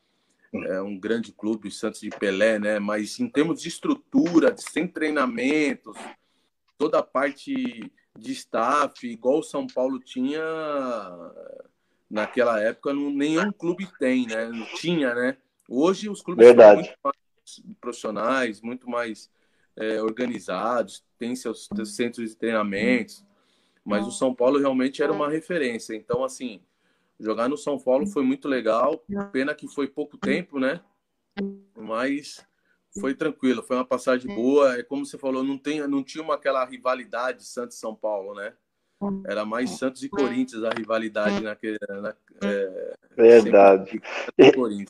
é 0.66 0.80
um 0.80 0.96
grande 0.98 1.32
clube, 1.32 1.68
o 1.68 1.72
Santos 1.72 2.00
de 2.00 2.10
Pelé, 2.10 2.58
né? 2.58 2.78
Mas 2.78 3.18
em 3.18 3.28
termos 3.28 3.60
de 3.60 3.68
estrutura, 3.68 4.52
de 4.52 4.62
sem 4.62 4.86
treinamentos, 4.86 5.96
toda 6.78 7.00
a 7.00 7.02
parte 7.02 7.92
de 8.16 8.32
staff, 8.32 9.06
igual 9.06 9.40
o 9.40 9.42
São 9.42 9.66
Paulo 9.66 9.98
tinha 9.98 10.40
naquela 12.08 12.60
época, 12.60 12.92
não, 12.92 13.10
nenhum 13.10 13.50
clube 13.50 13.88
tem, 13.98 14.26
né? 14.26 14.46
Não 14.46 14.66
tinha, 14.76 15.14
né? 15.14 15.36
Hoje 15.68 16.08
os 16.08 16.22
clubes 16.22 16.46
Verdade. 16.46 16.84
são 16.84 16.84
muito 16.84 17.00
mais 17.02 17.76
profissionais, 17.80 18.60
muito 18.60 18.88
mais 18.88 19.30
é, 19.76 20.00
organizados, 20.00 21.04
tem 21.24 21.34
seus, 21.34 21.68
seus, 21.74 21.96
centros 21.96 22.30
de 22.30 22.36
treinamentos, 22.36 23.24
mas 23.82 24.06
o 24.06 24.12
São 24.12 24.34
Paulo 24.34 24.58
realmente 24.58 25.02
era 25.02 25.12
uma 25.12 25.30
referência. 25.30 25.94
Então, 25.94 26.22
assim, 26.22 26.60
jogar 27.18 27.48
no 27.48 27.56
São 27.56 27.78
Paulo 27.78 28.06
foi 28.06 28.22
muito 28.22 28.46
legal. 28.46 29.02
Pena 29.32 29.54
que 29.54 29.66
foi 29.66 29.88
pouco 29.88 30.18
tempo, 30.18 30.58
né? 30.58 30.82
Mas 31.74 32.44
foi 33.00 33.14
tranquilo, 33.14 33.62
foi 33.62 33.76
uma 33.76 33.86
passagem 33.86 34.34
boa. 34.34 34.78
É 34.78 34.82
como 34.82 35.06
você 35.06 35.16
falou, 35.16 35.42
não, 35.42 35.56
tem, 35.56 35.86
não 35.88 36.04
tinha 36.04 36.22
uma, 36.22 36.34
aquela 36.34 36.64
rivalidade 36.64 37.44
Santos-São 37.44 37.94
Paulo, 37.94 38.34
né? 38.34 38.52
era 39.26 39.44
mais 39.44 39.70
Santos 39.70 40.02
e 40.02 40.08
Corinthians 40.08 40.62
a 40.62 40.70
rivalidade 40.70 41.42
naquele. 41.42 41.78
Na, 42.00 42.14
é, 42.42 42.94
Verdade. 43.16 44.00
E, 44.38 44.86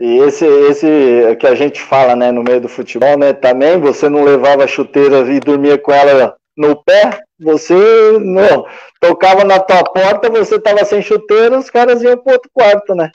e 0.00 0.18
esse, 0.18 0.46
esse 0.46 1.36
que 1.40 1.46
a 1.46 1.54
gente 1.54 1.80
fala, 1.80 2.14
né, 2.14 2.30
no 2.30 2.42
meio 2.42 2.60
do 2.60 2.68
futebol, 2.68 3.18
né, 3.18 3.32
também 3.32 3.80
você 3.80 4.08
não 4.08 4.24
levava 4.24 4.66
chuteira 4.66 5.20
e 5.30 5.40
dormia 5.40 5.76
com 5.78 5.92
ela 5.92 6.36
no 6.56 6.82
pé, 6.82 7.20
você 7.38 8.18
não 8.18 8.66
tocava 9.00 9.44
na 9.44 9.60
tua 9.60 9.84
porta, 9.84 10.28
você 10.28 10.56
estava 10.56 10.84
sem 10.84 11.00
chuteira, 11.00 11.58
os 11.58 11.70
caras 11.70 12.02
iam 12.02 12.18
pro 12.18 12.32
outro 12.32 12.50
quarto, 12.52 12.94
né? 12.94 13.10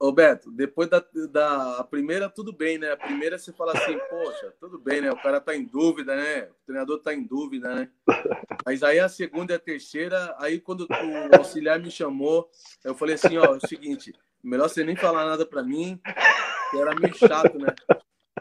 Ô 0.00 0.10
Beto, 0.10 0.50
depois 0.50 0.88
da, 0.88 1.00
da 1.30 1.86
primeira, 1.88 2.28
tudo 2.28 2.52
bem, 2.52 2.76
né? 2.76 2.90
A 2.90 2.96
primeira 2.96 3.38
você 3.38 3.52
fala 3.52 3.72
assim, 3.72 3.96
poxa, 4.10 4.52
tudo 4.58 4.76
bem, 4.76 5.00
né? 5.00 5.12
O 5.12 5.22
cara 5.22 5.40
tá 5.40 5.54
em 5.54 5.64
dúvida, 5.64 6.16
né? 6.16 6.48
O 6.50 6.66
treinador 6.66 6.98
tá 6.98 7.14
em 7.14 7.22
dúvida, 7.22 7.72
né? 7.72 7.88
Mas 8.66 8.82
aí 8.82 8.98
a 8.98 9.08
segunda 9.08 9.52
e 9.52 9.56
a 9.56 9.60
terceira, 9.60 10.34
aí 10.40 10.58
quando 10.58 10.88
o 10.90 11.36
auxiliar 11.36 11.78
me 11.78 11.88
chamou, 11.88 12.50
eu 12.84 12.96
falei 12.96 13.14
assim, 13.14 13.38
ó, 13.38 13.44
é 13.44 13.50
o 13.50 13.68
seguinte, 13.68 14.12
melhor 14.42 14.68
você 14.68 14.84
nem 14.84 14.96
falar 14.96 15.24
nada 15.24 15.46
pra 15.46 15.62
mim, 15.62 16.00
que 16.70 16.78
era 16.78 16.94
meio 16.94 17.14
chato, 17.14 17.58
né? 17.58 17.74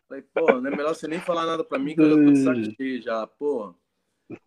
Falei, 0.08 0.24
pô, 0.34 0.60
não 0.60 0.68
é 0.68 0.76
melhor 0.76 0.94
você 0.94 1.08
nem 1.08 1.20
falar 1.20 1.46
nada 1.46 1.64
pra 1.64 1.80
mim, 1.80 1.96
que 1.96 2.02
eu 2.02 2.10
já 2.10 2.16
tô 2.16 2.32
de 2.32 2.44
saco 2.44 2.76
cheio 2.76 3.02
já, 3.02 3.28
pô. 3.28 3.74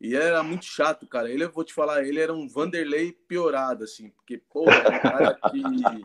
E 0.01 0.15
era 0.15 0.43
muito 0.43 0.65
chato, 0.65 1.07
cara. 1.07 1.31
Ele, 1.31 1.45
eu 1.45 1.51
vou 1.51 1.65
te 1.65 1.73
falar, 1.73 2.05
ele 2.05 2.21
era 2.21 2.33
um 2.33 2.49
Vanderlei 2.49 3.13
piorado, 3.13 3.85
assim, 3.85 4.11
porque, 4.11 4.39
pô, 4.51 4.75
era 4.77 4.91
um 4.91 4.99
cara 4.99 5.35
que 5.51 6.03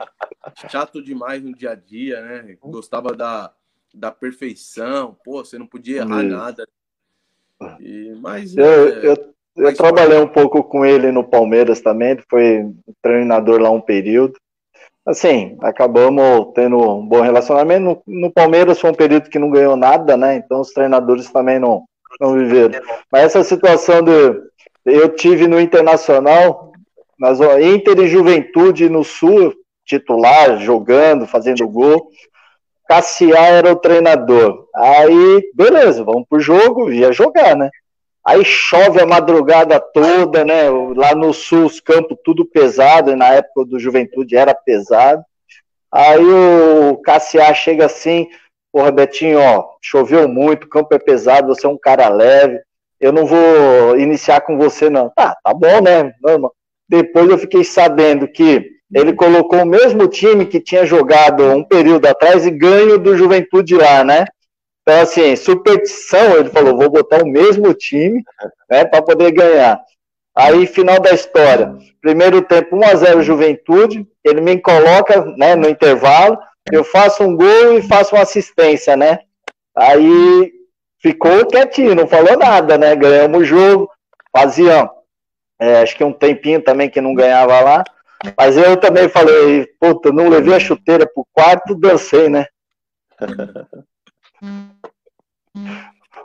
chato 0.70 1.02
demais 1.02 1.44
no 1.44 1.54
dia 1.54 1.72
a 1.72 1.76
dia, 1.76 2.22
né? 2.22 2.58
Gostava 2.62 3.16
da, 3.16 3.54
da 3.94 4.12
perfeição, 4.12 5.18
pô, 5.24 5.44
você 5.44 5.58
não 5.58 5.68
podia 5.68 5.98
errar 5.98 6.24
Isso. 6.24 6.36
nada. 6.36 6.68
E, 7.80 8.16
mas, 8.22 8.56
eu, 8.56 8.66
é, 8.66 9.08
eu, 9.08 9.36
eu 9.58 9.76
trabalhei 9.76 10.18
um 10.18 10.28
pouco 10.28 10.64
com 10.64 10.86
ele 10.86 11.12
no 11.12 11.28
Palmeiras 11.28 11.82
também, 11.82 12.12
ele 12.12 12.24
foi 12.30 12.74
treinador 13.02 13.62
lá 13.62 13.70
um 13.70 13.82
período. 13.82 14.40
Assim, 15.10 15.58
acabamos 15.62 16.52
tendo 16.54 16.78
um 16.78 17.04
bom 17.04 17.22
relacionamento. 17.22 17.84
No, 17.84 18.04
no 18.06 18.32
Palmeiras 18.32 18.80
foi 18.80 18.92
um 18.92 18.94
período 18.94 19.28
que 19.28 19.40
não 19.40 19.50
ganhou 19.50 19.76
nada, 19.76 20.16
né? 20.16 20.36
Então 20.36 20.62
os 20.62 20.72
treinadores 20.72 21.32
também 21.32 21.58
não 21.58 21.84
não 22.20 22.34
viveram. 22.34 22.80
Mas 23.12 23.24
essa 23.24 23.44
situação 23.44 24.04
de 24.04 24.40
eu 24.86 25.10
tive 25.10 25.48
no 25.48 25.60
Internacional, 25.60 26.72
nas 27.20 27.40
Inter 27.40 27.98
e 28.00 28.08
Juventude 28.08 28.88
no 28.88 29.04
Sul, 29.04 29.54
titular, 29.84 30.58
jogando, 30.60 31.26
fazendo 31.26 31.68
gol. 31.68 32.10
Cassiá 32.88 33.48
era 33.48 33.72
o 33.72 33.78
treinador. 33.78 34.68
Aí, 34.76 35.52
beleza, 35.56 36.04
vamos 36.04 36.28
pro 36.30 36.40
jogo, 36.40 36.92
ia 36.92 37.12
jogar, 37.12 37.56
né? 37.56 37.72
Aí 38.30 38.46
chove 38.46 39.02
a 39.02 39.08
madrugada 39.08 39.80
toda, 39.80 40.46
né? 40.46 40.70
Lá 40.96 41.16
no 41.16 41.34
sul, 41.34 41.66
os 41.66 41.80
campos 41.80 42.16
tudo 42.24 42.46
pesado, 42.46 43.10
e 43.10 43.16
na 43.16 43.30
época 43.30 43.66
do 43.66 43.80
Juventude 43.80 44.36
era 44.38 44.54
pesado. 44.54 45.24
Aí 45.92 46.24
o 46.24 46.98
Cassiá 46.98 47.52
chega 47.56 47.88
assim, 47.88 48.28
Porra, 48.72 48.92
Betinho, 48.92 49.40
ó, 49.40 49.66
choveu 49.82 50.28
muito, 50.28 50.66
o 50.66 50.70
campo 50.70 50.94
é 50.94 51.00
pesado, 51.00 51.48
você 51.48 51.66
é 51.66 51.70
um 51.70 51.78
cara 51.78 52.08
leve, 52.08 52.60
eu 53.00 53.12
não 53.12 53.26
vou 53.26 53.98
iniciar 53.98 54.42
com 54.42 54.60
você, 54.60 54.92
não. 54.92 55.10
Tá, 55.10 55.36
tá 55.44 55.52
bom, 55.52 55.82
né? 55.82 56.14
Depois 56.88 57.32
eu 57.32 57.38
fiquei 57.40 57.64
sabendo 57.64 58.28
que 58.28 58.64
ele 58.94 59.14
colocou 59.14 59.64
o 59.64 59.66
mesmo 59.66 60.08
time 60.08 60.46
que 60.46 60.60
tinha 60.60 60.86
jogado 60.86 61.44
um 61.46 61.64
período 61.64 62.06
atrás 62.06 62.46
e 62.46 62.52
ganho 62.52 63.00
do 63.00 63.18
Juventude 63.18 63.76
lá, 63.76 64.04
né? 64.04 64.26
Então, 64.82 65.02
assim, 65.02 65.36
superstição, 65.36 66.38
ele 66.38 66.50
falou, 66.50 66.78
vou 66.78 66.90
botar 66.90 67.24
o 67.24 67.28
mesmo 67.28 67.74
time, 67.74 68.24
né, 68.70 68.86
para 68.86 69.02
poder 69.02 69.32
ganhar. 69.32 69.80
Aí, 70.36 70.66
final 70.66 71.00
da 71.00 71.12
história, 71.12 71.76
primeiro 72.02 72.42
tempo 72.42 72.76
1 72.76 72.84
a 72.84 72.96
0 72.96 73.22
Juventude, 73.22 74.08
ele 74.24 74.42
me 74.42 74.60
coloca, 74.60 75.26
né, 75.38 75.56
no 75.56 75.70
intervalo, 75.70 76.38
eu 76.72 76.84
faço 76.84 77.24
um 77.24 77.36
gol 77.36 77.78
e 77.78 77.82
faço 77.82 78.16
uma 78.16 78.22
assistência, 78.22 78.96
né? 78.96 79.20
Aí 79.76 80.52
ficou 81.02 81.46
quietinho, 81.48 81.96
não 81.96 82.08
falou 82.08 82.38
nada, 82.38 82.78
né? 82.78 82.96
Ganhamos 82.96 83.42
o 83.42 83.46
jogo, 83.46 83.90
fazia 84.32 84.90
é, 85.60 85.82
acho 85.82 85.96
que 85.98 86.04
um 86.04 86.14
tempinho 86.14 86.62
também 86.62 86.90
que 86.90 87.02
não 87.02 87.14
ganhava 87.14 87.60
lá. 87.60 87.84
Mas 88.38 88.58
eu 88.58 88.78
também 88.78 89.10
falei, 89.10 89.68
puta, 89.80 90.12
não 90.12 90.30
levei 90.30 90.56
a 90.56 90.60
chuteira 90.60 91.06
pro 91.06 91.28
quarto, 91.34 91.76
dancei, 91.76 92.30
né? 92.30 92.46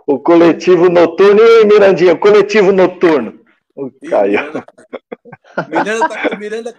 o 0.07 0.19
coletivo 0.19 0.89
noturno 0.89 1.41
e 1.41 1.65
Mirandinha, 1.65 2.17
coletivo 2.17 2.73
noturno. 2.73 3.41
Caiu. 4.09 4.41
Miranda, 5.69 6.09
tá, 6.09 6.37
Miranda, 6.37 6.75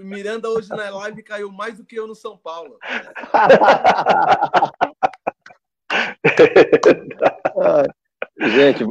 Miranda 0.00 0.48
hoje 0.48 0.68
na 0.70 0.90
live 0.90 1.22
caiu 1.22 1.50
mais 1.50 1.76
do 1.76 1.84
que 1.84 1.96
eu 1.96 2.06
no 2.06 2.14
São 2.14 2.36
Paulo. 2.36 2.78
Gente, 8.40 8.84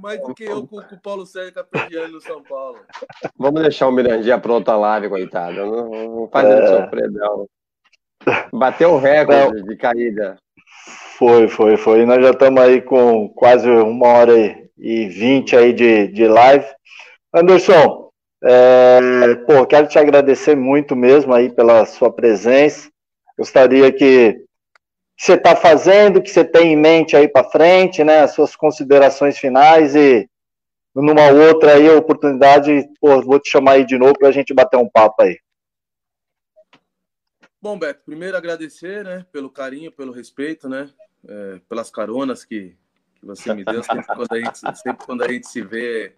mais 0.00 0.22
do 0.22 0.34
que 0.34 0.44
eu 0.44 0.66
com, 0.66 0.80
com 0.80 0.94
o 0.94 1.00
Paulo 1.00 1.26
Sérgio 1.26 1.52
Capediano 1.52 2.12
no 2.12 2.20
São 2.20 2.42
Paulo. 2.42 2.78
Vamos 3.36 3.62
deixar 3.62 3.88
o 3.88 3.92
Mirandinha 3.92 4.38
pronto 4.38 4.68
a 4.68 4.76
live, 4.76 5.08
coitado. 5.08 5.66
Não, 5.66 5.90
não 5.90 6.28
faz 6.28 6.48
ele 6.48 6.62
é. 6.62 6.68
sofrer, 6.68 7.10
não. 7.10 7.48
Bateu 8.52 8.92
o 8.92 8.98
recorde 8.98 9.60
não. 9.60 9.66
de 9.66 9.76
caída. 9.76 10.38
Foi, 11.18 11.48
foi, 11.48 11.76
foi. 11.78 12.04
Nós 12.04 12.22
já 12.22 12.30
estamos 12.30 12.62
aí 12.62 12.82
com 12.82 13.28
quase 13.30 13.70
uma 13.70 14.06
hora 14.06 14.36
e 14.76 15.08
vinte 15.08 15.56
aí 15.56 15.72
de, 15.72 16.08
de 16.08 16.28
live. 16.28 16.66
Anderson, 17.32 18.10
é, 18.44 19.34
pô, 19.46 19.66
quero 19.66 19.88
te 19.88 19.98
agradecer 19.98 20.54
muito 20.54 20.94
mesmo 20.94 21.32
aí 21.32 21.50
pela 21.50 21.86
sua 21.86 22.12
presença. 22.12 22.90
Gostaria 23.38 23.90
que, 23.90 24.34
que 24.34 24.44
você 25.16 25.34
está 25.34 25.56
fazendo, 25.56 26.20
que 26.20 26.28
você 26.28 26.44
tem 26.44 26.74
em 26.74 26.76
mente 26.76 27.16
aí 27.16 27.26
para 27.26 27.48
frente, 27.48 28.04
né? 28.04 28.20
As 28.20 28.32
suas 28.32 28.54
considerações 28.54 29.38
finais 29.38 29.94
e 29.96 30.28
numa 30.94 31.30
outra 31.30 31.74
aí 31.74 31.88
oportunidade, 31.88 32.86
pô, 33.00 33.22
vou 33.22 33.40
te 33.40 33.50
chamar 33.50 33.72
aí 33.72 33.86
de 33.86 33.96
novo 33.96 34.18
para 34.18 34.28
a 34.28 34.32
gente 34.32 34.52
bater 34.52 34.76
um 34.76 34.88
papo 34.88 35.22
aí. 35.22 35.38
Bom, 37.60 37.78
Beto, 37.78 38.02
primeiro 38.04 38.36
agradecer, 38.36 39.02
né, 39.02 39.26
pelo 39.32 39.50
carinho, 39.50 39.90
pelo 39.90 40.12
respeito, 40.12 40.68
né, 40.68 40.88
é, 41.28 41.60
pelas 41.68 41.90
caronas 41.90 42.44
que, 42.44 42.76
que 43.14 43.26
você 43.26 43.52
me 43.54 43.64
deu. 43.64 43.82
Sempre 43.82 44.06
quando 44.06 44.32
a 44.32 44.38
gente, 44.38 44.58
sempre 44.78 45.06
quando 45.06 45.22
a 45.22 45.28
gente 45.28 45.46
se 45.48 45.62
vê, 45.62 46.14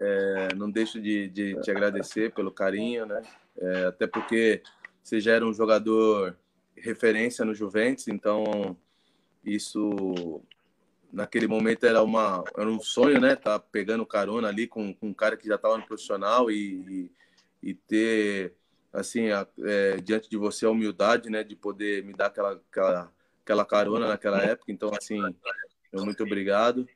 é, 0.00 0.54
não 0.54 0.70
deixo 0.70 1.00
de, 1.00 1.28
de, 1.28 1.60
te 1.60 1.70
agradecer 1.70 2.32
pelo 2.32 2.52
carinho, 2.52 3.06
né? 3.06 3.22
É, 3.56 3.84
até 3.86 4.06
porque 4.06 4.62
você 5.02 5.20
já 5.20 5.32
era 5.32 5.46
um 5.46 5.52
jogador 5.52 6.36
referência 6.76 7.44
no 7.44 7.54
Juventus, 7.54 8.08
então 8.08 8.76
isso 9.44 10.40
naquele 11.12 11.46
momento 11.46 11.86
era 11.86 12.02
uma 12.02 12.44
era 12.56 12.68
um 12.68 12.80
sonho, 12.80 13.20
né? 13.20 13.34
Tá 13.34 13.58
pegando 13.58 14.06
carona 14.06 14.48
ali 14.48 14.66
com, 14.66 14.94
com 14.94 15.08
um 15.08 15.14
cara 15.14 15.36
que 15.36 15.46
já 15.48 15.56
estava 15.56 15.76
no 15.76 15.86
profissional 15.86 16.50
e, 16.50 17.10
e, 17.62 17.70
e 17.70 17.74
ter 17.74 18.54
assim 18.92 19.30
a, 19.30 19.46
é, 19.64 19.96
diante 19.96 20.28
de 20.30 20.36
você 20.36 20.66
a 20.66 20.70
humildade, 20.70 21.30
né? 21.30 21.42
De 21.42 21.56
poder 21.56 22.04
me 22.04 22.12
dar 22.12 22.26
aquela, 22.26 22.60
aquela 22.70 23.12
aquela 23.48 23.64
carona 23.64 24.08
naquela 24.08 24.42
época. 24.42 24.70
Então 24.70 24.90
assim 24.94 25.18
muito 25.90 26.22
obrigado. 26.22 26.86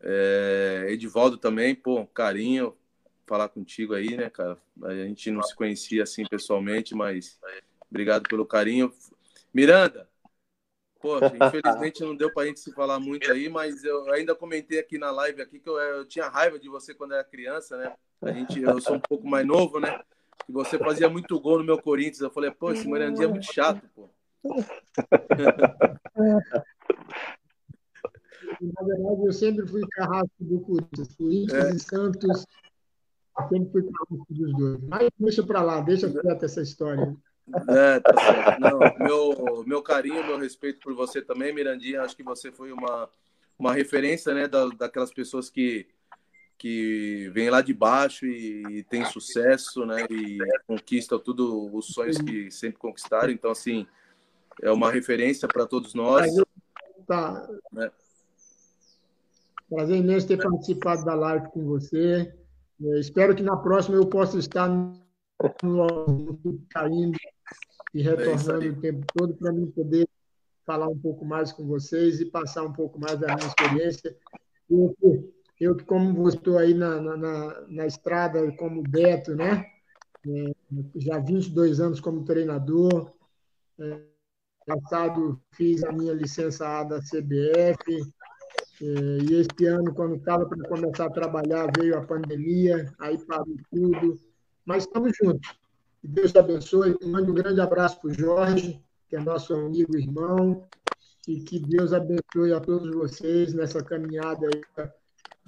É, 0.00 0.86
Edivaldo 0.88 1.38
também, 1.38 1.72
pô, 1.72 2.04
carinho 2.06 2.76
falar 3.24 3.48
contigo 3.48 3.94
aí, 3.94 4.16
né, 4.16 4.28
cara? 4.28 4.58
A 4.82 4.92
gente 4.92 5.30
não 5.30 5.40
se 5.42 5.54
conhecia 5.54 6.02
assim 6.02 6.24
pessoalmente, 6.28 6.96
mas 6.96 7.38
obrigado 7.88 8.28
pelo 8.28 8.44
carinho. 8.44 8.92
Miranda, 9.54 10.08
pô, 11.00 11.18
infelizmente 11.18 12.02
não 12.02 12.16
deu 12.16 12.32
pra 12.32 12.46
gente 12.46 12.58
se 12.58 12.72
falar 12.72 12.98
muito 12.98 13.30
aí, 13.30 13.48
mas 13.48 13.84
eu 13.84 14.12
ainda 14.12 14.34
comentei 14.34 14.80
aqui 14.80 14.98
na 14.98 15.12
live 15.12 15.40
aqui 15.40 15.60
que 15.60 15.68
eu, 15.68 15.78
eu 15.78 16.04
tinha 16.04 16.28
raiva 16.28 16.58
de 16.58 16.68
você 16.68 16.92
quando 16.92 17.14
era 17.14 17.22
criança, 17.22 17.76
né? 17.76 17.94
A 18.20 18.32
gente, 18.32 18.60
eu 18.60 18.80
sou 18.80 18.96
um 18.96 19.00
pouco 19.00 19.28
mais 19.28 19.46
novo, 19.46 19.78
né? 19.78 20.00
Que 20.44 20.52
você 20.52 20.76
fazia 20.76 21.08
muito 21.08 21.38
gol 21.38 21.58
no 21.58 21.64
meu 21.64 21.80
Corinthians. 21.80 22.20
Eu 22.20 22.30
falei, 22.30 22.50
pô, 22.50 22.72
esse 22.72 22.88
Mirandinha 22.88 23.26
é 23.26 23.30
muito 23.30 23.52
chato, 23.52 23.88
pô. 23.94 24.10
Na 28.60 28.84
verdade, 28.84 29.26
eu 29.26 29.32
sempre 29.32 29.66
fui 29.66 29.82
carrasco 29.90 30.30
do 30.40 30.60
Corinthians. 30.60 31.14
Corinthians 31.16 31.64
é. 31.64 31.74
e 31.74 31.78
Santos, 31.78 32.46
sempre 33.48 33.72
fui 33.72 33.82
carrasco 33.82 34.26
dos 34.30 34.52
dois. 34.52 34.82
Mas 34.84 35.10
deixa 35.18 35.42
para 35.42 35.62
lá, 35.62 35.80
deixa 35.80 36.10
quieto 36.10 36.44
essa 36.44 36.62
história. 36.62 37.16
É, 37.68 38.00
tá 38.00 38.14
certo. 38.14 38.60
Não, 38.60 38.78
meu, 38.98 39.64
meu 39.66 39.82
carinho, 39.82 40.24
meu 40.26 40.38
respeito 40.38 40.80
por 40.80 40.94
você 40.94 41.20
também, 41.20 41.52
Mirandinha. 41.52 42.02
Acho 42.02 42.16
que 42.16 42.22
você 42.22 42.52
foi 42.52 42.72
uma, 42.72 43.08
uma 43.58 43.72
referência, 43.72 44.32
né, 44.34 44.46
da, 44.46 44.66
daquelas 44.68 45.12
pessoas 45.12 45.50
que, 45.50 45.86
que 46.56 47.30
vêm 47.32 47.50
lá 47.50 47.60
de 47.60 47.74
baixo 47.74 48.26
e, 48.26 48.62
e 48.78 48.84
tem 48.84 49.04
sucesso, 49.04 49.84
né, 49.84 50.06
e 50.08 50.38
conquistam 50.66 51.18
tudo 51.18 51.74
os 51.74 51.86
sonhos 51.86 52.18
que 52.18 52.50
sempre 52.50 52.78
conquistaram. 52.78 53.32
Então, 53.32 53.50
assim, 53.50 53.86
é 54.60 54.70
uma 54.70 54.90
referência 54.90 55.48
para 55.48 55.66
todos 55.66 55.94
nós. 55.94 56.30
Tá. 57.06 57.48
Né? 57.72 57.90
Prazer 59.68 59.96
imenso 59.96 60.28
ter 60.28 60.36
participado 60.36 61.04
da 61.04 61.14
live 61.14 61.48
com 61.48 61.64
você. 61.64 62.32
É, 62.84 62.98
espero 62.98 63.34
que 63.34 63.42
na 63.42 63.56
próxima 63.56 63.96
eu 63.96 64.06
possa 64.06 64.38
estar 64.38 64.68
no, 64.68 65.00
no 65.62 66.60
caindo 66.68 67.16
e 67.94 68.00
é 68.00 68.04
retornando 68.04 68.64
é 68.64 68.68
o 68.68 68.80
tempo 68.80 69.06
todo 69.14 69.34
para 69.34 69.52
mim 69.52 69.70
poder 69.70 70.08
falar 70.64 70.88
um 70.88 70.98
pouco 70.98 71.24
mais 71.24 71.52
com 71.52 71.66
vocês 71.66 72.20
e 72.20 72.26
passar 72.26 72.64
um 72.64 72.72
pouco 72.72 72.98
mais 72.98 73.18
da 73.18 73.34
minha 73.34 73.46
experiência. 73.48 74.16
Eu, 74.70 74.94
eu 75.60 75.76
como 75.84 76.28
estou 76.28 76.58
aí 76.58 76.74
na, 76.74 77.00
na, 77.00 77.60
na, 77.68 77.86
estrada 77.86 78.50
como 78.52 78.82
Beto, 78.82 79.34
né? 79.34 79.66
É, 80.26 80.52
já 80.96 81.18
22 81.18 81.80
anos 81.80 82.00
como 82.00 82.24
treinador. 82.24 83.12
É, 83.78 84.11
passado 84.66 85.40
fiz 85.52 85.82
a 85.84 85.92
minha 85.92 86.12
licença 86.12 86.66
A 86.66 86.84
da 86.84 87.00
CBF. 87.00 88.12
É, 88.80 88.84
e 89.22 89.34
este 89.34 89.66
ano, 89.66 89.94
quando 89.94 90.16
estava 90.16 90.46
para 90.46 90.68
começar 90.68 91.06
a 91.06 91.10
trabalhar, 91.10 91.70
veio 91.76 91.96
a 91.96 92.02
pandemia, 92.02 92.92
aí 92.98 93.18
parou 93.26 93.56
tudo. 93.70 94.18
Mas 94.64 94.84
estamos 94.84 95.12
juntos. 95.16 95.54
Deus 96.02 96.32
te 96.32 96.38
abençoe. 96.38 96.96
Mande 97.04 97.30
um 97.30 97.34
grande 97.34 97.60
abraço 97.60 98.00
para 98.00 98.10
o 98.10 98.14
Jorge, 98.14 98.82
que 99.08 99.16
é 99.16 99.20
nosso 99.20 99.54
amigo 99.54 99.96
e 99.96 100.02
irmão. 100.02 100.64
E 101.28 101.40
que 101.40 101.60
Deus 101.60 101.92
abençoe 101.92 102.52
a 102.52 102.60
todos 102.60 102.92
vocês 102.92 103.54
nessa 103.54 103.82
caminhada 103.82 104.48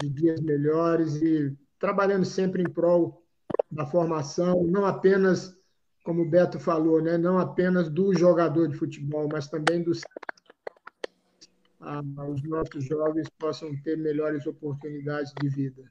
de 0.00 0.08
dias 0.08 0.40
melhores 0.40 1.16
e 1.16 1.56
trabalhando 1.78 2.24
sempre 2.24 2.62
em 2.62 2.70
prol 2.70 3.22
da 3.70 3.84
formação, 3.84 4.62
não 4.64 4.84
apenas, 4.84 5.56
como 6.04 6.22
o 6.22 6.28
Beto 6.28 6.60
falou, 6.60 7.02
né, 7.02 7.16
não 7.16 7.38
apenas 7.38 7.88
do 7.88 8.14
jogador 8.14 8.68
de 8.68 8.76
futebol, 8.76 9.26
mas 9.32 9.48
também 9.48 9.82
dos 9.82 10.02
ah, 11.80 12.02
os 12.28 12.42
nossos 12.42 12.84
jovens 12.84 13.28
possam 13.38 13.74
ter 13.82 13.96
melhores 13.96 14.46
oportunidades 14.46 15.32
de 15.40 15.48
vida. 15.48 15.82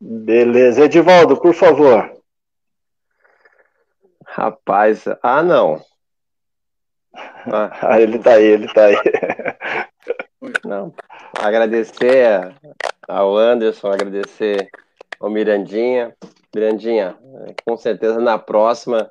Beleza. 0.00 0.84
Edivaldo, 0.84 1.40
por 1.40 1.54
favor. 1.54 2.20
Rapaz, 4.26 5.04
ah, 5.22 5.42
não. 5.42 5.80
Ah, 7.46 8.00
ele 8.00 8.18
tá 8.18 8.32
aí, 8.32 8.44
ele 8.44 8.72
tá 8.72 8.86
aí. 8.86 8.96
Não. 10.64 10.94
Agradecer 11.38 12.54
ao 13.06 13.36
Anderson, 13.36 13.88
agradecer 13.88 14.70
ao 15.24 15.30
Mirandinha. 15.30 16.14
Mirandinha, 16.54 17.16
com 17.66 17.76
certeza 17.76 18.20
na 18.20 18.38
próxima 18.38 19.10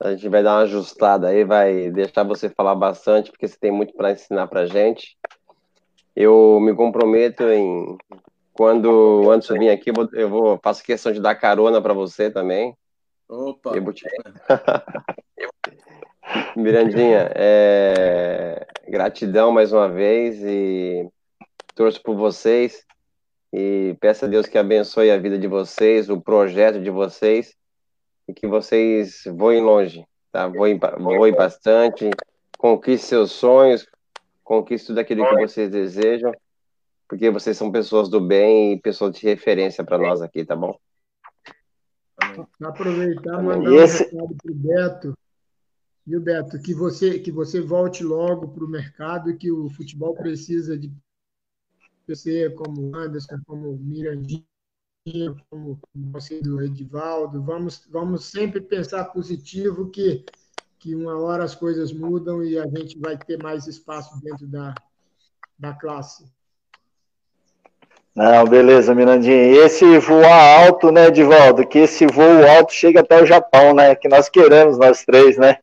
a 0.00 0.12
gente 0.12 0.28
vai 0.28 0.44
dar 0.44 0.54
uma 0.54 0.62
ajustada 0.62 1.26
aí, 1.26 1.42
vai 1.42 1.90
deixar 1.90 2.22
você 2.22 2.48
falar 2.48 2.76
bastante, 2.76 3.32
porque 3.32 3.48
você 3.48 3.58
tem 3.58 3.72
muito 3.72 3.92
para 3.94 4.12
ensinar 4.12 4.46
para 4.46 4.64
gente. 4.64 5.18
Eu 6.14 6.60
me 6.60 6.72
comprometo 6.72 7.42
em 7.42 7.98
quando 8.52 9.24
o 9.24 9.30
Anderson 9.30 9.58
vir 9.58 9.70
aqui, 9.70 9.90
eu 10.12 10.28
vou 10.28 10.60
faço 10.62 10.84
questão 10.84 11.10
de 11.10 11.20
dar 11.20 11.34
carona 11.34 11.82
para 11.82 11.92
você 11.92 12.30
também. 12.30 12.76
Opa! 13.28 13.76
Eu 13.76 13.92
te... 13.92 14.06
Mirandinha, 16.56 17.32
é... 17.34 18.66
gratidão 18.86 19.50
mais 19.50 19.72
uma 19.72 19.88
vez 19.88 20.40
e 20.44 21.08
torço 21.74 22.00
por 22.02 22.14
vocês 22.14 22.86
e 23.52 23.96
peço 24.00 24.24
a 24.24 24.28
Deus 24.28 24.46
que 24.46 24.58
abençoe 24.58 25.10
a 25.10 25.18
vida 25.18 25.38
de 25.38 25.46
vocês, 25.46 26.10
o 26.10 26.20
projeto 26.20 26.80
de 26.80 26.90
vocês 26.90 27.54
e 28.26 28.34
que 28.34 28.46
vocês 28.46 29.22
voem 29.26 29.62
longe, 29.62 30.04
tá? 30.30 30.46
Voem, 30.46 30.78
voem 30.98 31.34
bastante, 31.34 32.10
conquiste 32.58 33.06
seus 33.06 33.32
sonhos, 33.32 33.86
conquiste 34.44 34.88
tudo 34.88 34.98
aquilo 34.98 35.26
que 35.26 35.46
vocês 35.46 35.70
desejam, 35.70 36.32
porque 37.08 37.30
vocês 37.30 37.56
são 37.56 37.72
pessoas 37.72 38.10
do 38.10 38.20
bem 38.20 38.74
e 38.74 38.80
pessoas 38.80 39.14
de 39.14 39.26
referência 39.26 39.82
para 39.82 39.96
nós 39.96 40.20
aqui, 40.20 40.44
tá 40.44 40.54
bom? 40.54 40.78
Aproveitar 42.62 43.40
e 43.40 43.42
mandar 43.42 43.70
um 43.70 43.74
esse... 43.76 44.04
recado 44.04 44.36
para 44.42 44.52
o 44.52 44.54
Beto, 44.54 45.18
viu, 46.06 46.20
Beto? 46.20 46.60
Que 46.60 46.74
você, 46.74 47.18
que 47.18 47.32
você 47.32 47.62
volte 47.62 48.04
logo 48.04 48.48
para 48.48 48.64
o 48.64 48.68
mercado 48.68 49.30
e 49.30 49.36
que 49.38 49.50
o 49.50 49.70
futebol 49.70 50.14
precisa 50.14 50.76
de 50.76 50.92
você, 52.08 52.50
como 52.50 52.94
Anderson, 52.96 53.38
como 53.46 53.76
Mirandinha, 53.78 54.44
como 55.50 55.78
você 56.12 56.40
do 56.40 56.62
Edivaldo. 56.62 57.42
Vamos, 57.42 57.86
vamos 57.90 58.26
sempre 58.26 58.60
pensar 58.60 59.04
positivo 59.06 59.90
que, 59.90 60.24
que 60.78 60.94
uma 60.94 61.18
hora 61.18 61.44
as 61.44 61.54
coisas 61.54 61.92
mudam 61.92 62.42
e 62.42 62.58
a 62.58 62.66
gente 62.66 62.98
vai 62.98 63.16
ter 63.16 63.42
mais 63.42 63.66
espaço 63.66 64.20
dentro 64.22 64.46
da, 64.46 64.74
da 65.58 65.72
classe. 65.72 66.24
Não, 68.14 68.44
beleza, 68.46 68.94
Mirandinha. 68.94 69.44
E 69.44 69.58
esse 69.58 69.98
voar 69.98 70.64
alto, 70.64 70.90
né, 70.90 71.06
Edivaldo? 71.06 71.64
Que 71.64 71.78
esse 71.78 72.04
voo 72.06 72.46
alto 72.48 72.72
chega 72.72 73.00
até 73.00 73.22
o 73.22 73.26
Japão, 73.26 73.72
né? 73.72 73.94
Que 73.94 74.08
nós 74.08 74.28
queremos, 74.28 74.76
nós 74.76 75.04
três, 75.04 75.38
né? 75.38 75.58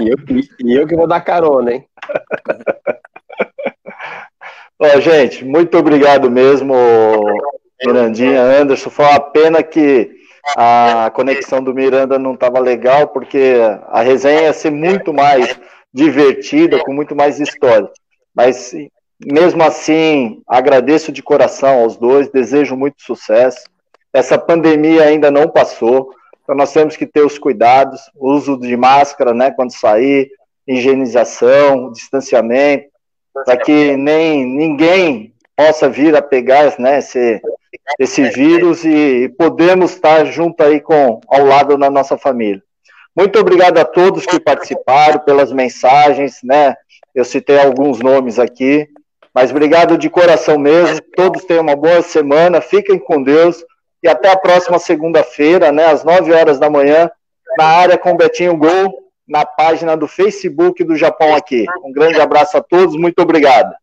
E 0.00 0.08
eu, 0.08 0.16
e 0.64 0.74
eu 0.74 0.86
que 0.86 0.96
vou 0.96 1.06
dar 1.06 1.20
carona, 1.20 1.74
hein? 1.74 1.88
Ó, 4.84 5.00
gente, 5.00 5.44
muito 5.44 5.78
obrigado 5.78 6.28
mesmo, 6.28 6.74
Mirandinha, 7.86 8.42
Anderson. 8.42 8.90
Foi 8.90 9.04
uma 9.04 9.20
pena 9.20 9.62
que 9.62 10.10
a 10.56 11.08
conexão 11.14 11.62
do 11.62 11.72
Miranda 11.72 12.18
não 12.18 12.34
estava 12.34 12.58
legal, 12.58 13.06
porque 13.06 13.60
a 13.86 14.02
resenha 14.02 14.42
ia 14.42 14.52
ser 14.52 14.70
muito 14.70 15.14
mais 15.14 15.56
divertida, 15.94 16.80
com 16.80 16.92
muito 16.92 17.14
mais 17.14 17.38
história. 17.38 17.88
Mas, 18.34 18.72
mesmo 19.24 19.62
assim, 19.62 20.42
agradeço 20.48 21.12
de 21.12 21.22
coração 21.22 21.78
aos 21.78 21.96
dois, 21.96 22.28
desejo 22.28 22.74
muito 22.74 23.00
sucesso. 23.02 23.62
Essa 24.12 24.36
pandemia 24.36 25.04
ainda 25.04 25.30
não 25.30 25.48
passou. 25.48 26.10
Então 26.42 26.56
nós 26.56 26.72
temos 26.72 26.96
que 26.96 27.06
ter 27.06 27.24
os 27.24 27.38
cuidados, 27.38 28.00
uso 28.16 28.58
de 28.58 28.76
máscara, 28.76 29.32
né, 29.32 29.52
quando 29.52 29.72
sair, 29.72 30.28
higienização, 30.66 31.92
distanciamento, 31.92 32.90
para 33.44 33.56
que 33.56 33.96
nem 33.96 34.44
ninguém 34.44 35.32
possa 35.56 35.88
vir 35.88 36.14
a 36.16 36.22
pegar, 36.22 36.78
né, 36.78 36.98
esse, 36.98 37.40
esse 37.98 38.22
vírus 38.30 38.84
e 38.84 39.32
podemos 39.38 39.92
estar 39.92 40.24
junto 40.26 40.62
aí 40.62 40.80
com 40.80 41.20
ao 41.28 41.44
lado 41.44 41.76
da 41.76 41.90
nossa 41.90 42.16
família. 42.16 42.62
Muito 43.14 43.38
obrigado 43.38 43.78
a 43.78 43.84
todos 43.84 44.24
que 44.24 44.40
participaram 44.40 45.20
pelas 45.20 45.52
mensagens, 45.52 46.38
né? 46.42 46.74
Eu 47.14 47.26
citei 47.26 47.58
alguns 47.58 48.00
nomes 48.00 48.38
aqui, 48.38 48.88
mas 49.34 49.50
obrigado 49.50 49.98
de 49.98 50.08
coração 50.08 50.58
mesmo. 50.58 51.00
Todos 51.14 51.44
tenham 51.44 51.62
uma 51.62 51.76
boa 51.76 52.00
semana, 52.00 52.62
fiquem 52.62 52.98
com 52.98 53.22
Deus 53.22 53.62
e 54.02 54.08
até 54.08 54.30
a 54.30 54.36
próxima 54.36 54.78
segunda-feira, 54.78 55.70
né, 55.70 55.86
às 55.86 56.02
9 56.02 56.32
horas 56.32 56.58
da 56.58 56.68
manhã, 56.68 57.10
na 57.56 57.64
área 57.64 57.96
com 57.96 58.16
Betinho 58.16 58.56
Gol, 58.56 59.01
na 59.26 59.46
página 59.46 59.96
do 59.96 60.08
Facebook 60.08 60.82
do 60.84 60.96
Japão 60.96 61.34
aqui. 61.34 61.64
Um 61.84 61.92
grande 61.92 62.20
abraço 62.20 62.56
a 62.56 62.62
todos, 62.62 62.96
muito 62.96 63.20
obrigado. 63.20 63.74